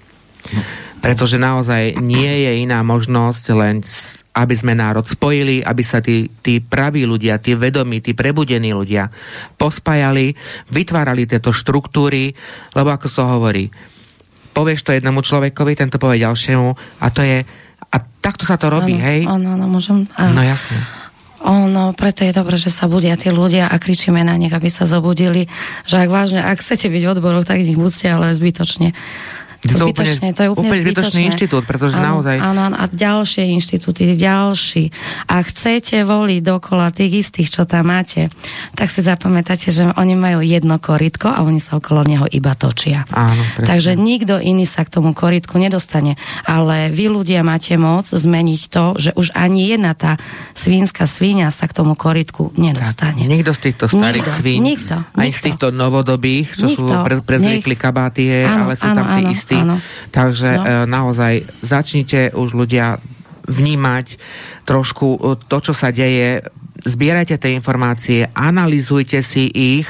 Pretože 0.99 1.39
naozaj 1.39 1.95
nie 2.03 2.43
je 2.43 2.51
iná 2.59 2.83
možnosť 2.83 3.43
len 3.55 3.79
aby 4.39 4.55
sme 4.55 4.71
národ 4.71 5.03
spojili, 5.03 5.59
aby 5.59 5.83
sa 5.83 5.99
tí, 5.99 6.31
tí 6.39 6.63
praví 6.63 7.03
ľudia, 7.03 7.43
tí 7.43 7.59
vedomí, 7.59 7.99
tí 7.99 8.15
prebudení 8.15 8.71
ľudia 8.71 9.11
pospájali, 9.59 10.31
vytvárali 10.71 11.27
tieto 11.27 11.51
štruktúry, 11.51 12.31
lebo 12.71 12.89
ako 12.95 13.07
sa 13.11 13.27
so 13.27 13.35
hovorí, 13.35 13.67
povieš 14.55 14.87
to 14.87 14.95
jednomu 14.95 15.19
človekovi, 15.19 15.75
tento 15.75 15.99
povie 15.99 16.23
ďalšiemu 16.23 16.71
a 17.03 17.07
to 17.11 17.19
je, 17.19 17.43
a 17.89 17.97
takto 18.23 18.47
sa 18.47 18.55
to 18.55 18.71
robí, 18.71 18.95
ano, 18.95 19.03
hej? 19.03 19.19
Áno, 19.27 19.47
áno, 19.59 19.65
môžem. 19.67 20.07
Áno. 20.15 20.39
No 20.39 20.41
jasne. 20.41 20.79
Ono, 21.39 21.95
preto 21.95 22.27
je 22.27 22.35
dobré, 22.35 22.59
že 22.59 22.67
sa 22.67 22.91
budia 22.91 23.15
tí 23.15 23.31
ľudia 23.31 23.71
a 23.71 23.75
kričíme 23.79 24.19
na 24.27 24.35
nich, 24.35 24.51
aby 24.51 24.67
sa 24.67 24.83
zobudili, 24.83 25.47
že 25.87 26.03
ak 26.03 26.11
vážne, 26.11 26.43
ak 26.43 26.59
chcete 26.59 26.91
byť 26.91 27.03
odborov, 27.15 27.47
tak 27.47 27.63
ich 27.63 27.79
buďte, 27.79 28.07
ale 28.11 28.35
zbytočne. 28.35 28.91
Je 29.59 29.75
to, 29.75 29.91
zbytočne, 29.91 30.15
úplne, 30.15 30.31
to 30.31 30.41
je 30.41 30.49
úplne, 30.49 30.69
úplne 30.71 30.81
zbytočný 30.87 31.21
inštitút, 31.27 31.63
pretože 31.67 31.95
áno, 31.99 32.23
naozaj... 32.23 32.35
Áno, 32.39 32.61
áno, 32.71 32.77
a 32.79 32.85
ďalšie 32.87 33.43
inštitúty, 33.59 34.15
ďalší. 34.15 34.83
A 35.27 35.43
chcete 35.43 35.99
voliť 36.07 36.39
dokola 36.39 36.95
tých 36.95 37.27
istých, 37.27 37.51
čo 37.51 37.67
tam 37.67 37.91
máte, 37.91 38.31
tak 38.79 38.87
si 38.87 39.03
zapamätáte, 39.03 39.67
že 39.67 39.91
oni 39.99 40.15
majú 40.15 40.39
jedno 40.39 40.79
koritko 40.79 41.27
a 41.27 41.43
oni 41.43 41.59
sa 41.59 41.75
okolo 41.75 42.07
neho 42.07 42.25
iba 42.31 42.55
točia. 42.55 43.03
Áno, 43.11 43.43
Takže 43.59 43.99
nikto 43.99 44.39
iný 44.39 44.63
sa 44.63 44.87
k 44.87 44.89
tomu 44.95 45.11
koritku 45.11 45.59
nedostane. 45.59 46.15
Ale 46.47 46.87
vy 46.87 47.11
ľudia 47.11 47.43
máte 47.43 47.75
moc 47.75 48.07
zmeniť 48.07 48.61
to, 48.71 48.85
že 48.95 49.11
už 49.19 49.35
ani 49.35 49.67
jedna 49.67 49.91
tá 49.91 50.15
svínska 50.55 51.03
svíňa 51.03 51.51
sa 51.51 51.67
k 51.67 51.75
tomu 51.75 51.99
koritku 51.99 52.55
nedostane. 52.55 53.27
Tak, 53.27 53.31
nikto 53.31 53.51
z 53.51 53.59
týchto 53.59 53.85
starých 53.91 54.23
nikto, 54.23 54.37
svíň, 54.39 54.59
nikto, 54.63 54.95
aj 55.03 55.27
nikto. 55.27 55.39
z 55.39 55.45
týchto 55.45 55.67
novodobých, 55.75 56.47
čo 56.55 56.65
nikto, 56.67 56.87
sú 56.87 57.03
pre, 57.03 57.15
prezvykli 57.19 57.75
kabáty, 57.75 58.23
ale 58.47 58.73
sú 58.79 58.87
áno, 58.87 59.03
tam 59.03 59.05
tí 59.11 59.23
áno, 59.25 59.31
istí. 59.33 59.48
Áno. 59.57 59.81
Takže 60.13 60.49
no. 60.53 60.63
e, 60.63 60.67
naozaj 60.85 61.33
začnite 61.65 62.35
už 62.37 62.53
ľudia 62.53 63.01
vnímať 63.49 64.21
trošku 64.69 65.17
to, 65.49 65.57
čo 65.57 65.73
sa 65.73 65.89
deje 65.89 66.45
zbierajte 66.85 67.35
tie 67.35 67.51
informácie, 67.57 68.31
analizujte 68.31 69.19
si 69.19 69.51
ich, 69.51 69.87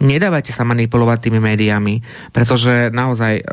nedávajte 0.00 0.54
sa 0.54 0.64
manipulovať 0.64 1.28
tými 1.28 1.40
médiami, 1.42 2.00
pretože 2.32 2.88
naozaj 2.88 3.44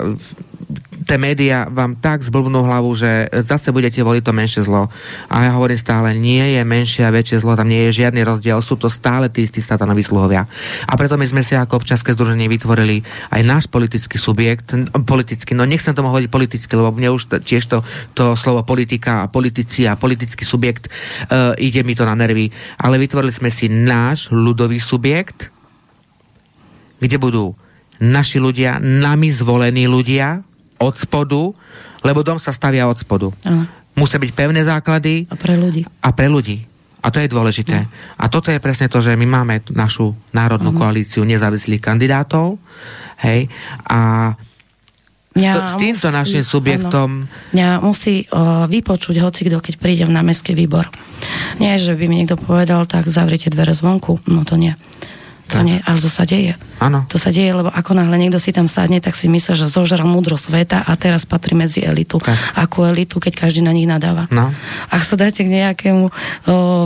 tie 1.08 1.16
médiá 1.16 1.72
vám 1.72 1.96
tak 1.96 2.20
zblbnú 2.20 2.68
hlavu, 2.68 2.92
že 2.92 3.32
zase 3.48 3.72
budete 3.72 4.04
voliť 4.04 4.24
to 4.28 4.36
menšie 4.36 4.62
zlo. 4.68 4.92
A 5.32 5.48
ja 5.48 5.56
hovorím 5.56 5.80
stále, 5.80 6.12
nie 6.12 6.60
je 6.60 6.62
menšie 6.68 7.08
a 7.08 7.16
väčšie 7.16 7.40
zlo, 7.40 7.56
tam 7.56 7.72
nie 7.72 7.88
je 7.88 8.04
žiadny 8.04 8.28
rozdiel, 8.28 8.60
sú 8.60 8.76
to 8.76 8.92
stále 8.92 9.32
tí 9.32 9.48
istí 9.48 9.64
satanoví 9.64 10.04
sluhovia. 10.04 10.44
A 10.84 10.94
preto 11.00 11.16
my 11.16 11.24
sme 11.24 11.48
si 11.48 11.56
ako 11.56 11.80
občanské 11.80 12.12
združenie 12.12 12.52
vytvorili 12.52 13.00
aj 13.32 13.42
náš 13.48 13.66
politický 13.72 14.20
subjekt, 14.20 14.76
politický, 15.08 15.56
no 15.56 15.64
nechcem 15.64 15.96
tomu 15.96 16.12
hovoriť 16.12 16.28
politicky, 16.28 16.76
lebo 16.76 16.92
mne 16.92 17.16
už 17.16 17.40
tiež 17.40 17.64
to, 17.72 17.80
to 18.12 18.36
slovo 18.36 18.68
politika 18.68 19.24
a 19.24 19.32
politici 19.32 19.88
a 19.88 19.96
politický 19.96 20.44
subjekt 20.44 20.92
uh, 20.92 21.56
ide 21.56 21.88
mi 21.88 21.96
to 21.96 22.04
na 22.04 22.20
nervy. 22.20 22.52
Ale 22.84 23.00
vytvorili 23.00 23.32
sme 23.32 23.48
si 23.48 23.72
náš 23.72 24.28
ľudový 24.28 24.84
subjekt, 24.84 25.48
kde 27.00 27.16
budú 27.16 27.56
naši 28.02 28.38
ľudia, 28.38 28.78
nami 28.82 29.32
zvolení 29.32 29.88
ľudia, 29.88 30.42
od 30.80 30.96
spodu, 30.98 31.52
lebo 32.06 32.22
dom 32.22 32.38
sa 32.38 32.54
stavia 32.54 32.88
od 32.88 32.98
spodu. 32.98 33.34
Aha. 33.44 33.66
Musia 33.98 34.22
byť 34.22 34.32
pevné 34.34 34.62
základy. 34.62 35.26
A 35.28 35.36
pre 35.36 35.58
ľudí. 35.58 35.82
A 36.06 36.10
pre 36.14 36.30
ľudí. 36.30 36.70
A 37.02 37.10
to 37.10 37.18
je 37.18 37.30
dôležité. 37.30 37.86
No. 37.86 37.90
A 38.22 38.26
toto 38.30 38.54
je 38.54 38.62
presne 38.62 38.90
to, 38.90 39.02
že 39.02 39.18
my 39.18 39.26
máme 39.26 39.64
našu 39.74 40.14
národnú 40.34 40.74
uh-huh. 40.74 40.86
koalíciu 40.86 41.26
nezávislých 41.26 41.82
kandidátov. 41.82 42.62
Hej. 43.22 43.50
A 43.90 44.34
Mňa 45.38 45.54
s 45.70 45.76
týmto 45.78 46.10
musí, 46.10 46.18
našim 46.18 46.44
subjektom... 46.44 47.10
Áno, 47.30 47.54
mňa 47.54 47.70
musí 47.86 48.26
uh, 48.26 48.66
vypočuť 48.66 49.22
hoci 49.22 49.46
kto, 49.46 49.62
keď 49.62 49.74
prídem 49.78 50.10
na 50.10 50.26
mestský 50.26 50.58
výbor. 50.58 50.90
Nie, 51.62 51.78
že 51.78 51.94
by 51.94 52.10
mi 52.10 52.26
niekto 52.26 52.42
povedal, 52.42 52.90
tak 52.90 53.06
zavrite 53.06 53.54
dvere 53.54 53.78
zvonku. 53.78 54.18
No 54.26 54.42
to 54.50 54.58
nie. 54.58 54.74
To 55.48 55.64
nie, 55.64 55.80
ale 55.88 55.98
to 56.04 56.12
sa 56.12 56.28
deje. 56.28 56.60
Áno. 56.78 57.10
To 57.10 57.18
sa 57.18 57.34
deje, 57.34 57.50
lebo 57.50 57.74
ako 57.74 57.98
náhle 57.98 58.20
niekto 58.22 58.38
si 58.38 58.54
tam 58.54 58.70
sadne, 58.70 59.02
tak 59.02 59.18
si 59.18 59.26
myslí, 59.26 59.58
že 59.58 59.66
zožral 59.66 60.06
múdro 60.06 60.38
sveta 60.38 60.86
a 60.86 60.94
teraz 60.94 61.26
patrí 61.26 61.58
medzi 61.58 61.82
elitu. 61.82 62.22
Tak. 62.22 62.38
Akú 62.54 62.86
elitu, 62.86 63.18
keď 63.18 63.48
každý 63.48 63.66
na 63.66 63.74
nich 63.74 63.90
nadáva. 63.90 64.30
No. 64.30 64.54
Ak 64.94 65.02
sa 65.02 65.18
dáte 65.18 65.42
k 65.42 65.50
nejakému 65.50 66.06
o, 66.06 66.12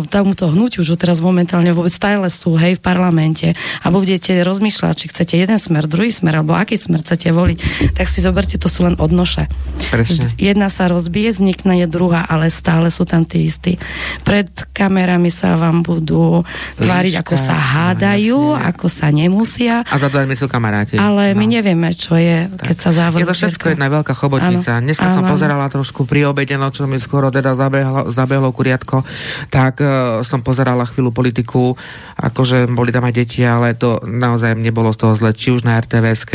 tomuto 0.08 0.48
hnutiu, 0.48 0.88
že 0.88 0.96
teraz 0.96 1.20
momentálne 1.20 1.76
vôbec 1.76 1.92
stále 1.92 2.32
sú, 2.32 2.56
hej, 2.56 2.80
v 2.80 2.82
parlamente 2.82 3.52
a 3.84 3.92
budete 3.92 4.32
rozmýšľať, 4.48 4.96
či 4.96 5.06
chcete 5.12 5.34
jeden 5.36 5.60
smer, 5.60 5.92
druhý 5.92 6.14
smer, 6.14 6.40
alebo 6.40 6.56
aký 6.56 6.80
smer 6.80 7.04
chcete 7.04 7.34
voliť, 7.36 7.92
tak 7.98 8.08
si 8.08 8.24
zoberte, 8.24 8.56
to 8.56 8.72
sú 8.72 8.88
len 8.88 8.96
odnoše. 8.96 9.52
Presne. 9.92 10.32
Jedna 10.40 10.72
sa 10.72 10.88
rozbije, 10.88 11.36
vznikne 11.36 11.84
je 11.84 11.88
druhá, 11.92 12.24
ale 12.30 12.48
stále 12.48 12.88
sú 12.94 13.04
tam 13.04 13.28
tí 13.28 13.44
istí. 13.44 13.76
Pred 14.24 14.72
kamerami 14.72 15.28
sa 15.28 15.60
vám 15.60 15.84
budú 15.84 16.48
tváriť, 16.80 17.20
ako 17.20 17.36
sa 17.36 17.60
hádajú, 17.60 18.51
ako 18.56 18.88
sa 18.92 19.08
nemusia. 19.10 19.84
A 19.88 19.96
za 20.00 20.08
dvermi 20.08 20.36
sú 20.36 20.52
kamaráti. 20.52 21.00
Ale 21.00 21.34
no. 21.34 21.40
my 21.40 21.46
nevieme, 21.48 21.90
čo 21.96 22.16
je, 22.18 22.48
tak. 22.58 22.72
keď 22.72 22.78
sa 22.78 22.90
závod. 22.92 23.20
Je 23.24 23.30
to 23.30 23.38
všetko 23.38 23.66
jedna 23.76 23.88
veľká 23.88 24.14
chobotnica. 24.16 24.78
Áno. 24.78 24.86
Dneska 24.88 25.08
áno. 25.08 25.16
som 25.20 25.24
pozerala 25.28 25.66
trošku 25.72 26.04
pri 26.08 26.28
obede, 26.28 26.56
no 26.56 26.72
čo 26.72 26.86
mi 26.86 26.98
skoro 26.98 27.32
teda 27.32 27.56
zabehlo, 27.56 28.12
zabehlo 28.12 28.50
kuriatko, 28.52 29.04
tak 29.54 29.80
uh, 29.82 30.22
som 30.26 30.44
pozerala 30.44 30.84
chvíľu 30.88 31.14
politiku, 31.14 31.76
akože 32.20 32.68
boli 32.72 32.94
tam 32.94 33.08
aj 33.08 33.14
deti, 33.16 33.42
ale 33.46 33.76
to 33.78 34.04
naozaj 34.04 34.58
nebolo 34.58 34.92
z 34.92 34.98
toho 35.00 35.14
zle, 35.16 35.32
či 35.32 35.54
už 35.54 35.64
na 35.64 35.80
rtvs 35.80 36.28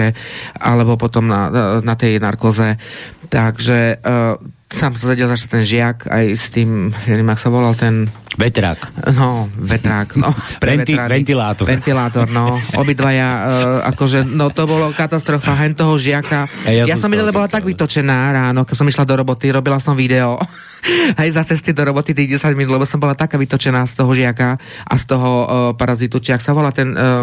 alebo 0.59 0.99
potom 0.99 1.29
na, 1.31 1.49
na 1.81 1.95
tej 1.95 2.19
narkoze. 2.19 2.79
Takže 3.27 4.01
uh, 4.01 4.56
sám 4.67 4.99
sa 4.99 5.15
zadel 5.15 5.31
začať 5.31 5.49
ten 5.49 5.63
žiak 5.63 5.99
aj 6.11 6.25
s 6.35 6.51
tým, 6.51 6.91
neviem, 7.07 7.29
ak 7.31 7.39
sa 7.39 7.55
volal 7.55 7.79
ten... 7.79 8.11
Vetrák. 8.37 9.09
No, 9.17 9.49
vetrák, 9.55 10.19
no. 10.21 10.29
Venti, 10.61 10.93
ventilátor. 10.93 11.65
Ventilátor, 11.65 12.27
no. 12.29 12.61
Obidvaja, 12.77 13.29
uh, 13.31 13.91
akože, 13.95 14.27
no 14.27 14.53
to 14.53 14.69
bolo 14.69 14.93
katastrofa, 14.93 15.57
hen 15.57 15.73
toho 15.73 15.97
žiaka. 15.97 16.51
Ja, 16.69 16.85
ja, 16.85 16.85
ja 16.85 16.97
som 16.99 17.09
videla, 17.09 17.33
bola 17.33 17.49
tak 17.49 17.65
vytočená 17.65 18.35
ráno, 18.35 18.67
keď 18.67 18.77
som 18.77 18.91
išla 18.91 19.09
do 19.09 19.15
roboty, 19.17 19.55
robila 19.55 19.81
som 19.81 19.97
video 19.97 20.37
aj 21.23 21.29
za 21.31 21.43
cesty 21.47 21.71
do 21.71 21.87
roboty 21.87 22.13
tých 22.13 22.37
10 22.37 22.59
minút, 22.59 22.77
lebo 22.77 22.85
som 22.85 23.01
bola 23.01 23.17
taká 23.17 23.39
vytočená 23.39 23.87
z 23.87 24.03
toho 24.03 24.13
žiaka 24.13 24.59
a 24.85 24.95
z 24.99 25.05
toho 25.07 25.31
uh, 25.31 25.47
parazitu, 25.79 26.19
či 26.19 26.35
ak 26.35 26.43
sa 26.43 26.53
volá 26.53 26.75
ten, 26.75 26.93
uh, 26.93 27.23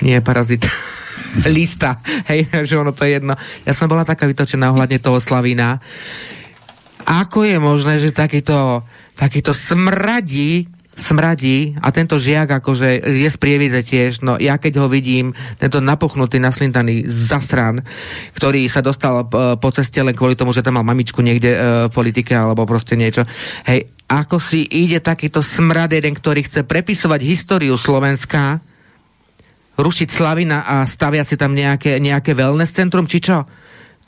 nie 0.00 0.16
parazit, 0.22 0.64
lista, 1.58 2.00
hej, 2.30 2.48
že 2.64 2.78
ono 2.78 2.94
to 2.94 3.04
je 3.04 3.20
jedno. 3.20 3.34
Ja 3.66 3.76
som 3.76 3.90
bola 3.90 4.06
taká 4.06 4.24
vytočená 4.24 4.72
ohľadne 4.72 4.96
toho 5.02 5.20
Slavína, 5.20 5.82
ako 7.08 7.48
je 7.48 7.56
možné, 7.56 7.94
že 8.04 8.12
takýto, 8.12 8.84
takýto 9.16 9.56
smradí 9.56 10.68
smradí 10.98 11.78
a 11.78 11.94
tento 11.94 12.18
žiak 12.18 12.58
akože 12.58 13.06
je 13.06 13.30
z 13.30 13.38
prievidze 13.38 13.86
tiež, 13.86 14.26
no 14.26 14.34
ja 14.34 14.58
keď 14.58 14.82
ho 14.82 14.90
vidím, 14.90 15.30
tento 15.56 15.78
napuchnutý, 15.78 16.42
naslintaný 16.42 17.06
zasran, 17.06 17.78
ktorý 18.34 18.66
sa 18.66 18.82
dostal 18.82 19.22
uh, 19.22 19.54
po 19.54 19.70
ceste 19.70 20.02
len 20.02 20.12
kvôli 20.12 20.34
tomu, 20.34 20.50
že 20.50 20.60
tam 20.60 20.74
mal 20.74 20.84
mamičku 20.84 21.22
niekde 21.22 21.54
uh, 21.54 21.60
v 21.86 21.94
politike 21.94 22.34
alebo 22.34 22.66
proste 22.66 22.98
niečo. 22.98 23.22
Hej, 23.70 23.94
ako 24.10 24.42
si 24.42 24.66
ide 24.66 24.98
takýto 24.98 25.38
smrad 25.38 25.94
jeden, 25.94 26.18
ktorý 26.18 26.42
chce 26.42 26.66
prepisovať 26.66 27.20
históriu 27.22 27.78
Slovenska, 27.78 28.58
rušiť 29.78 30.08
Slavina 30.10 30.66
a 30.66 30.82
staviať 30.82 31.26
si 31.30 31.36
tam 31.38 31.54
nejaké, 31.54 32.02
nejaké 32.02 32.34
wellness 32.34 32.74
centrum, 32.74 33.06
či 33.06 33.22
čo? 33.22 33.46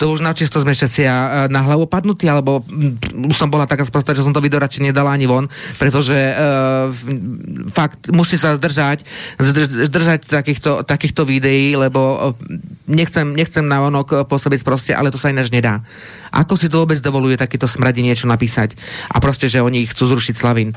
To 0.01 0.17
už 0.17 0.25
načisto 0.25 0.57
sme 0.65 0.73
všetci 0.73 1.05
na 1.53 1.61
hlavu 1.61 1.85
padnutí, 1.85 2.25
alebo 2.25 2.65
už 3.13 3.37
som 3.37 3.53
bola 3.53 3.69
taká 3.69 3.85
sprostá, 3.85 4.17
že 4.17 4.25
som 4.25 4.33
to 4.33 4.41
video 4.41 4.57
radšej 4.57 4.89
nedala 4.89 5.13
ani 5.13 5.29
von, 5.29 5.45
pretože 5.77 6.17
uh, 6.17 6.89
fakt 7.69 8.09
musí 8.09 8.41
sa 8.41 8.57
zdržať, 8.57 9.05
zdržať 9.93 10.25
takýchto, 10.25 10.89
takýchto 10.89 11.29
videí, 11.29 11.77
lebo 11.77 12.33
nechcem, 12.89 13.29
nechcem 13.37 13.61
na 13.61 13.85
onok 13.85 14.25
pôsobiť 14.25 14.65
proste, 14.65 14.97
ale 14.97 15.13
to 15.13 15.21
sa 15.21 15.29
ináč 15.29 15.53
nedá. 15.53 15.85
Ako 16.33 16.57
si 16.57 16.73
to 16.73 16.81
vôbec 16.81 16.97
dovoluje 17.05 17.37
takýto 17.37 17.69
smradi 17.69 18.01
niečo 18.01 18.25
napísať? 18.25 18.81
A 19.13 19.21
proste, 19.21 19.53
že 19.53 19.61
oni 19.61 19.85
chcú 19.85 20.17
zrušiť 20.17 20.35
Slavín 20.35 20.73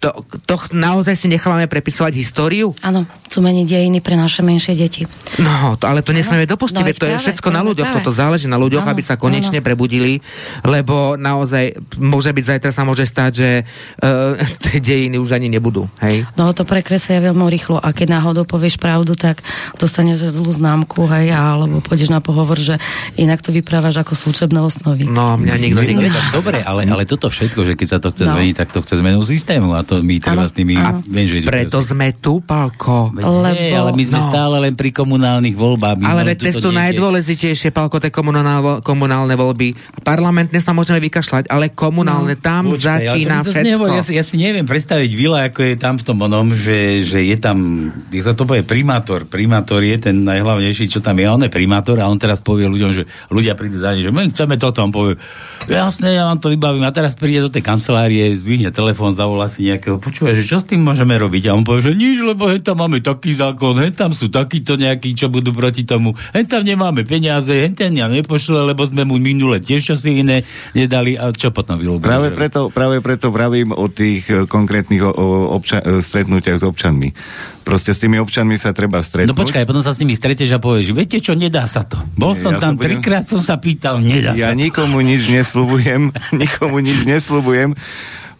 to, 0.00 0.24
to 0.48 0.56
naozaj 0.72 1.12
si 1.12 1.28
nechávame 1.28 1.68
prepisovať 1.68 2.16
históriu? 2.16 2.72
Áno, 2.80 3.04
chcú 3.28 3.44
meniť 3.44 3.66
dejiny 3.68 4.00
pre 4.00 4.16
naše 4.16 4.40
menšie 4.40 4.72
deti. 4.72 5.04
No, 5.36 5.76
to, 5.76 5.84
ale 5.84 6.00
to 6.00 6.16
nesmieme 6.16 6.48
dopustiť, 6.48 6.80
no, 6.80 6.96
to 6.96 7.06
je 7.06 7.16
všetko 7.20 7.48
na 7.52 7.60
ľuďoch, 7.60 7.84
práve. 7.84 7.96
toto 8.00 8.10
záleží 8.16 8.48
na 8.48 8.56
ľuďoch, 8.56 8.88
ano, 8.88 8.92
aby 8.96 9.02
sa 9.04 9.20
konečne 9.20 9.60
ano. 9.60 9.66
prebudili, 9.68 10.24
lebo 10.64 11.20
naozaj 11.20 11.76
môže 12.00 12.32
byť 12.32 12.44
zajtra 12.48 12.70
sa 12.72 12.82
môže 12.88 13.04
stať, 13.04 13.30
že 13.36 13.50
uh, 13.60 14.40
tie 14.64 14.80
dejiny 14.80 15.20
už 15.20 15.36
ani 15.36 15.52
nebudú. 15.52 15.84
Hej? 16.00 16.24
No 16.32 16.48
to 16.56 16.64
prekresia 16.64 17.20
veľmi 17.20 17.44
rýchlo 17.52 17.76
a 17.76 17.92
keď 17.92 18.16
náhodou 18.16 18.48
povieš 18.48 18.80
pravdu, 18.80 19.12
tak 19.12 19.44
dostaneš 19.76 20.32
zlú 20.32 20.48
známku, 20.48 21.04
hej, 21.12 21.36
alebo 21.36 21.84
pôjdeš 21.84 22.08
na 22.08 22.24
pohovor, 22.24 22.56
že 22.56 22.80
inak 23.20 23.44
to 23.44 23.52
vyprávaš 23.52 24.00
ako 24.00 24.16
súčebné 24.16 24.64
osnovy. 24.64 25.04
No, 25.04 25.36
mňa 25.36 25.56
nikto 25.60 25.84
nikdy. 25.84 26.08
Dobre, 26.32 26.64
ale, 26.64 26.88
ale 26.88 27.04
toto 27.04 27.28
všetko, 27.28 27.68
že 27.68 27.72
keď 27.76 27.88
sa 27.92 27.98
to 28.00 28.08
chce 28.16 28.24
no. 28.24 28.32
zmeniť, 28.32 28.54
tak 28.56 28.72
to 28.72 28.80
chce 28.80 28.96
zmenu 28.96 29.20
systému 29.20 29.76
a 29.76 29.89
to 29.90 30.06
my 30.06 30.22
treba 30.22 30.46
s 30.46 30.54
tými... 30.54 30.78
Viem, 31.10 31.26
že 31.26 31.36
preto 31.42 31.82
sme 31.82 32.14
tu, 32.14 32.38
Palko. 32.38 33.10
Lebo... 33.10 33.50
Nie, 33.50 33.74
ale 33.74 33.90
my 33.90 34.04
sme 34.06 34.20
no. 34.22 34.26
stále 34.30 34.56
len 34.62 34.78
pri 34.78 34.94
komunálnych 34.94 35.58
voľbách. 35.58 36.06
Ale 36.06 36.22
veď 36.30 36.54
to 36.54 36.62
sú 36.62 36.70
najdôležitejšie, 36.70 37.74
Palko, 37.74 37.98
tie 37.98 38.14
komunálne, 38.14 38.86
komunálne 38.86 39.34
voľby. 39.34 39.74
Parlamentne 40.06 40.62
sa 40.62 40.70
môžeme 40.70 41.02
vykašľať, 41.02 41.50
ale 41.50 41.74
komunálne, 41.74 42.38
no. 42.38 42.42
tam 42.42 42.70
Počkaj, 42.70 42.86
začína 42.86 43.36
všetko. 43.42 43.66
Nevol, 43.66 43.88
ja, 43.98 44.02
si, 44.06 44.12
ja 44.14 44.22
si 44.22 44.38
neviem 44.38 44.62
predstaviť 44.62 45.10
Vila, 45.10 45.50
ako 45.50 45.60
je 45.66 45.74
tam 45.74 45.98
v 45.98 46.04
tom 46.06 46.18
onom, 46.22 46.54
že, 46.54 47.02
že 47.02 47.26
je 47.26 47.34
tam, 47.34 47.90
jak 48.14 48.22
sa 48.22 48.38
to 48.38 48.46
povie, 48.46 48.62
primátor. 48.62 49.26
Primátor 49.26 49.82
je 49.82 49.98
ten 49.98 50.22
najhlavnejší, 50.22 50.86
čo 50.86 51.02
tam 51.02 51.18
je. 51.18 51.26
On 51.26 51.42
je 51.42 51.50
primátor 51.50 51.98
a 51.98 52.06
on 52.06 52.20
teraz 52.20 52.38
povie 52.38 52.70
ľuďom, 52.70 52.94
že 52.94 53.10
ľudia 53.26 53.58
prídu 53.58 53.82
za 53.82 53.98
ne, 53.98 54.06
že 54.06 54.14
my 54.14 54.30
chceme 54.30 54.54
toto. 54.54 54.86
On 54.86 54.94
povie, 54.94 55.18
jasné, 55.66 56.14
ja 56.14 56.30
vám 56.30 56.38
to 56.38 56.54
vybavím. 56.54 56.86
A 56.86 56.94
teraz 56.94 57.18
príde 57.18 57.42
do 57.42 57.50
tej 57.50 57.66
kancelárie, 57.66 58.30
zdvihne 58.38 58.70
telefón, 58.70 59.18
zavolá 59.18 59.50
si 59.50 59.66
nejakého, 59.80 59.96
počúvaj, 59.96 60.36
že 60.36 60.44
čo 60.44 60.60
s 60.60 60.68
tým 60.68 60.84
môžeme 60.84 61.16
robiť? 61.16 61.48
A 61.48 61.56
on 61.56 61.64
povie, 61.64 61.88
že 61.88 61.96
nič, 61.96 62.20
lebo 62.20 62.52
hej, 62.52 62.60
tam 62.60 62.84
máme 62.84 63.00
taký 63.00 63.32
zákon, 63.32 63.80
hej, 63.80 63.96
tam 63.96 64.12
sú 64.12 64.28
takíto 64.28 64.76
nejakí, 64.76 65.16
čo 65.16 65.32
budú 65.32 65.56
proti 65.56 65.88
tomu. 65.88 66.12
Hej, 66.36 66.52
tam 66.52 66.68
nemáme 66.68 67.08
peniaze, 67.08 67.48
hej, 67.48 67.72
ten 67.72 67.96
ja 67.96 68.12
nepošle, 68.12 68.60
lebo 68.68 68.84
sme 68.84 69.08
mu 69.08 69.16
minule 69.16 69.56
tiež 69.64 69.96
čosi 69.96 70.20
iné 70.20 70.44
nedali. 70.76 71.16
A 71.16 71.32
čo 71.32 71.48
potom 71.48 71.80
vylúbili? 71.80 72.04
Práve 72.04 72.28
preto, 72.36 72.68
práve 72.68 73.00
preto 73.00 73.32
pravím 73.32 73.72
o 73.72 73.88
tých 73.88 74.28
e, 74.28 74.44
konkrétnych 74.44 75.00
o, 75.00 75.10
o 75.16 75.26
obča- 75.56 75.80
e, 75.80 76.04
stretnutiach 76.04 76.60
s 76.60 76.64
občanmi. 76.68 77.16
Proste 77.64 77.96
s 77.96 77.98
tými 78.04 78.20
občanmi 78.20 78.60
sa 78.60 78.76
treba 78.76 79.00
stretnúť. 79.00 79.32
No 79.32 79.40
počkaj, 79.40 79.64
potom 79.64 79.80
sa 79.80 79.96
s 79.96 79.98
nimi 80.04 80.12
stretieš 80.12 80.52
a 80.52 80.60
povieš, 80.60 80.92
viete 80.92 81.16
čo, 81.24 81.32
nedá 81.32 81.64
sa 81.64 81.88
to. 81.88 81.96
Bol 82.20 82.36
som 82.36 82.52
ja 82.52 82.60
tam, 82.60 82.76
som 82.76 82.84
trikrát 82.84 83.24
som 83.24 83.40
sa 83.40 83.56
pýtal, 83.56 84.04
nedá 84.04 84.36
ja 84.36 84.36
sa 84.36 84.36
to. 84.36 84.44
Ja 84.44 84.50
nikomu 84.52 85.00
nič 85.00 85.32
nesľubujem, 85.32 86.12
nikomu 86.44 86.84
nič 86.84 87.08
nesľubujem 87.08 87.72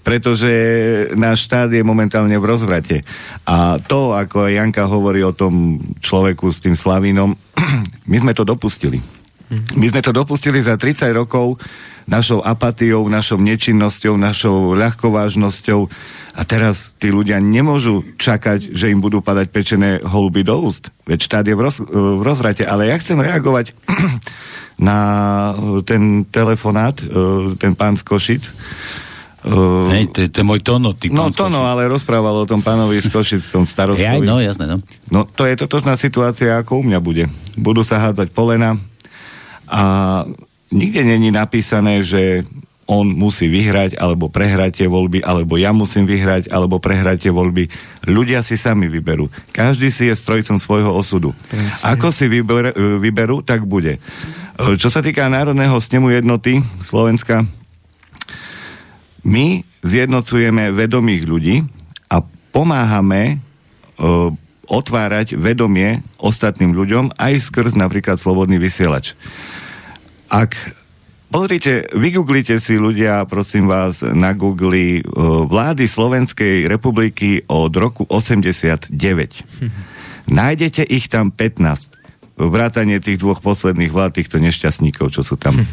pretože 0.01 0.53
náš 1.15 1.45
štát 1.49 1.69
je 1.69 1.85
momentálne 1.85 2.35
v 2.37 2.49
rozvrate. 2.49 2.97
A 3.45 3.77
to, 3.79 4.17
ako 4.17 4.49
Janka 4.49 4.89
hovorí 4.89 5.21
o 5.21 5.37
tom 5.37 5.81
človeku 6.01 6.49
s 6.49 6.65
tým 6.65 6.75
Slavinom, 6.75 7.37
my 8.11 8.17
sme 8.17 8.33
to 8.33 8.43
dopustili. 8.45 9.01
My 9.51 9.87
sme 9.91 9.99
to 9.99 10.15
dopustili 10.15 10.63
za 10.63 10.79
30 10.79 11.11
rokov 11.11 11.59
našou 12.07 12.39
apatiou, 12.43 13.07
našou 13.11 13.39
nečinnosťou, 13.43 14.15
našou 14.15 14.79
ľahkovážnosťou. 14.79 15.91
A 16.39 16.43
teraz 16.47 16.95
tí 16.99 17.11
ľudia 17.11 17.43
nemôžu 17.43 18.07
čakať, 18.15 18.71
že 18.71 18.91
im 18.91 19.03
budú 19.03 19.19
padať 19.23 19.47
pečené 19.51 19.91
holuby 20.03 20.47
do 20.47 20.55
úst. 20.63 20.95
Veď 21.03 21.19
štát 21.27 21.45
je 21.47 21.55
v, 21.59 21.63
roz, 21.67 21.83
v 21.83 22.23
rozvrate. 22.23 22.63
Ale 22.63 22.91
ja 22.91 22.97
chcem 22.99 23.19
reagovať 23.19 23.75
na 24.89 24.99
ten 25.83 26.23
telefonát, 26.31 26.99
e, 27.03 27.59
ten 27.59 27.75
pán 27.75 27.99
z 27.99 28.03
Košic. 28.07 28.45
Uh, 29.41 29.89
Hej, 29.89 30.13
to, 30.13 30.19
to 30.29 30.39
je 30.41 30.47
môj 30.47 30.61
tono. 30.61 30.93
Ty 30.93 31.09
no 31.09 31.33
tono, 31.33 31.65
ale 31.65 31.89
rozprával 31.89 32.45
o 32.45 32.49
tom 32.49 32.61
pánovi 32.61 33.01
z 33.01 33.09
Košic, 33.09 33.41
tom 33.41 33.65
starostovi. 33.65 34.21
Ja, 34.21 34.21
no, 34.21 34.37
jasné, 34.37 34.69
no. 34.69 34.77
No, 35.09 35.25
to 35.25 35.49
je 35.49 35.57
totožná 35.57 35.97
situácia, 35.97 36.61
ako 36.61 36.81
u 36.81 36.85
mňa 36.85 37.01
bude. 37.01 37.25
Budú 37.57 37.81
sa 37.81 38.05
hádzať 38.05 38.37
polena 38.37 38.77
a 39.65 39.83
nikde 40.69 41.09
není 41.09 41.33
napísané, 41.33 42.05
že 42.05 42.45
on 42.91 43.07
musí 43.15 43.47
vyhrať 43.47 43.95
alebo 44.03 44.27
prehrať 44.27 44.83
tie 44.83 44.89
voľby, 44.91 45.23
alebo 45.23 45.55
ja 45.55 45.71
musím 45.71 46.11
vyhrať 46.11 46.51
alebo 46.51 46.83
prehrať 46.83 47.31
tie 47.31 47.33
voľby. 47.33 47.71
Ľudia 48.11 48.43
si 48.43 48.59
sami 48.59 48.91
vyberú. 48.91 49.31
Každý 49.55 49.95
si 49.95 50.11
je 50.11 50.15
strojcom 50.19 50.59
svojho 50.59 50.91
osudu. 50.91 51.31
Ako 51.87 52.11
si 52.11 52.27
vyber, 52.27 52.75
vyberú, 52.99 53.47
tak 53.47 53.63
bude. 53.63 54.03
Čo 54.59 54.91
sa 54.91 55.07
týka 55.07 55.31
Národného 55.31 55.79
snemu 55.79 56.19
jednoty 56.19 56.59
Slovenska, 56.83 57.47
my 59.25 59.63
zjednocujeme 59.85 60.73
vedomých 60.73 61.23
ľudí 61.25 61.57
a 62.09 62.25
pomáhame 62.53 63.41
uh, 64.01 64.33
otvárať 64.71 65.35
vedomie 65.35 66.01
ostatným 66.23 66.73
ľuďom 66.77 67.19
aj 67.19 67.43
skrz 67.43 67.75
napríklad 67.75 68.17
slobodný 68.17 68.63
vysielač. 68.63 69.19
Ak 70.31 70.55
Pozrite, 71.31 71.87
vygooglite 71.95 72.59
si 72.59 72.75
ľudia, 72.75 73.23
prosím 73.23 73.71
vás, 73.71 74.03
na 74.03 74.35
Google 74.35 74.99
uh, 74.99 75.47
vlády 75.47 75.87
Slovenskej 75.87 76.67
republiky 76.67 77.47
od 77.47 77.71
roku 77.71 78.03
89. 78.11 78.91
Hm. 78.91 79.71
Nájdete 80.27 80.83
ich 80.83 81.07
tam 81.07 81.31
15. 81.31 81.95
Vrátanie 82.35 82.99
tých 82.99 83.23
dvoch 83.23 83.39
posledných 83.39 83.95
vlád, 83.95 84.19
týchto 84.19 84.43
nešťastníkov, 84.43 85.15
čo 85.15 85.23
sú 85.23 85.39
tam. 85.39 85.63
Hm. 85.63 85.71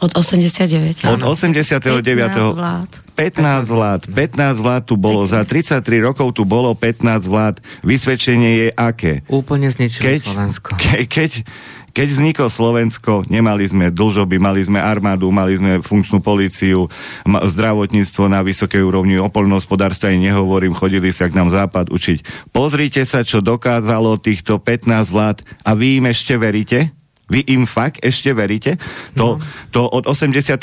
Od 0.00 0.16
89. 0.16 1.04
Od 1.04 1.20
89. 1.20 2.00
15 2.00 2.56
vlád. 2.56 2.90
15 3.20 3.68
vlád. 3.68 4.00
15 4.08 4.64
vlád 4.64 4.82
tu 4.88 4.96
bolo. 4.96 5.28
Za 5.28 5.44
33 5.44 5.84
rokov 6.00 6.32
tu 6.32 6.48
bolo 6.48 6.72
15 6.72 7.28
vlád. 7.28 7.60
Vysvedčenie 7.84 8.50
je 8.64 8.68
aké? 8.72 9.20
Úplne 9.28 9.68
zničilo 9.68 10.08
keď, 10.08 10.20
Slovensko. 10.24 10.68
Ke, 10.80 11.04
keď, 11.04 11.44
keď 11.92 12.08
vzniklo 12.16 12.48
Slovensko, 12.48 13.28
nemali 13.28 13.68
sme 13.68 13.92
dlžoby, 13.92 14.40
mali 14.40 14.64
sme 14.64 14.80
armádu, 14.80 15.28
mali 15.28 15.60
sme 15.60 15.84
funkčnú 15.84 16.24
políciu, 16.24 16.88
zdravotníctvo 17.28 18.24
na 18.32 18.40
vysokej 18.40 18.80
úrovni, 18.80 19.20
o 19.20 19.28
poľnohospodárstve 19.28 20.16
nehovorím, 20.16 20.72
chodili 20.72 21.12
sa 21.12 21.28
k 21.28 21.36
nám 21.36 21.52
západ 21.52 21.92
učiť. 21.92 22.48
Pozrite 22.56 23.04
sa, 23.04 23.20
čo 23.20 23.44
dokázalo 23.44 24.16
týchto 24.16 24.56
15 24.56 25.12
vlád 25.12 25.44
a 25.60 25.76
vy 25.76 26.00
im 26.00 26.08
ešte 26.08 26.40
veríte? 26.40 26.88
Vy 27.30 27.46
im 27.46 27.64
fakt 27.64 28.02
ešte 28.02 28.34
veríte? 28.34 28.76
To, 29.14 29.38
no. 29.38 29.44
to 29.70 29.86
od 29.86 30.04
89. 30.10 30.58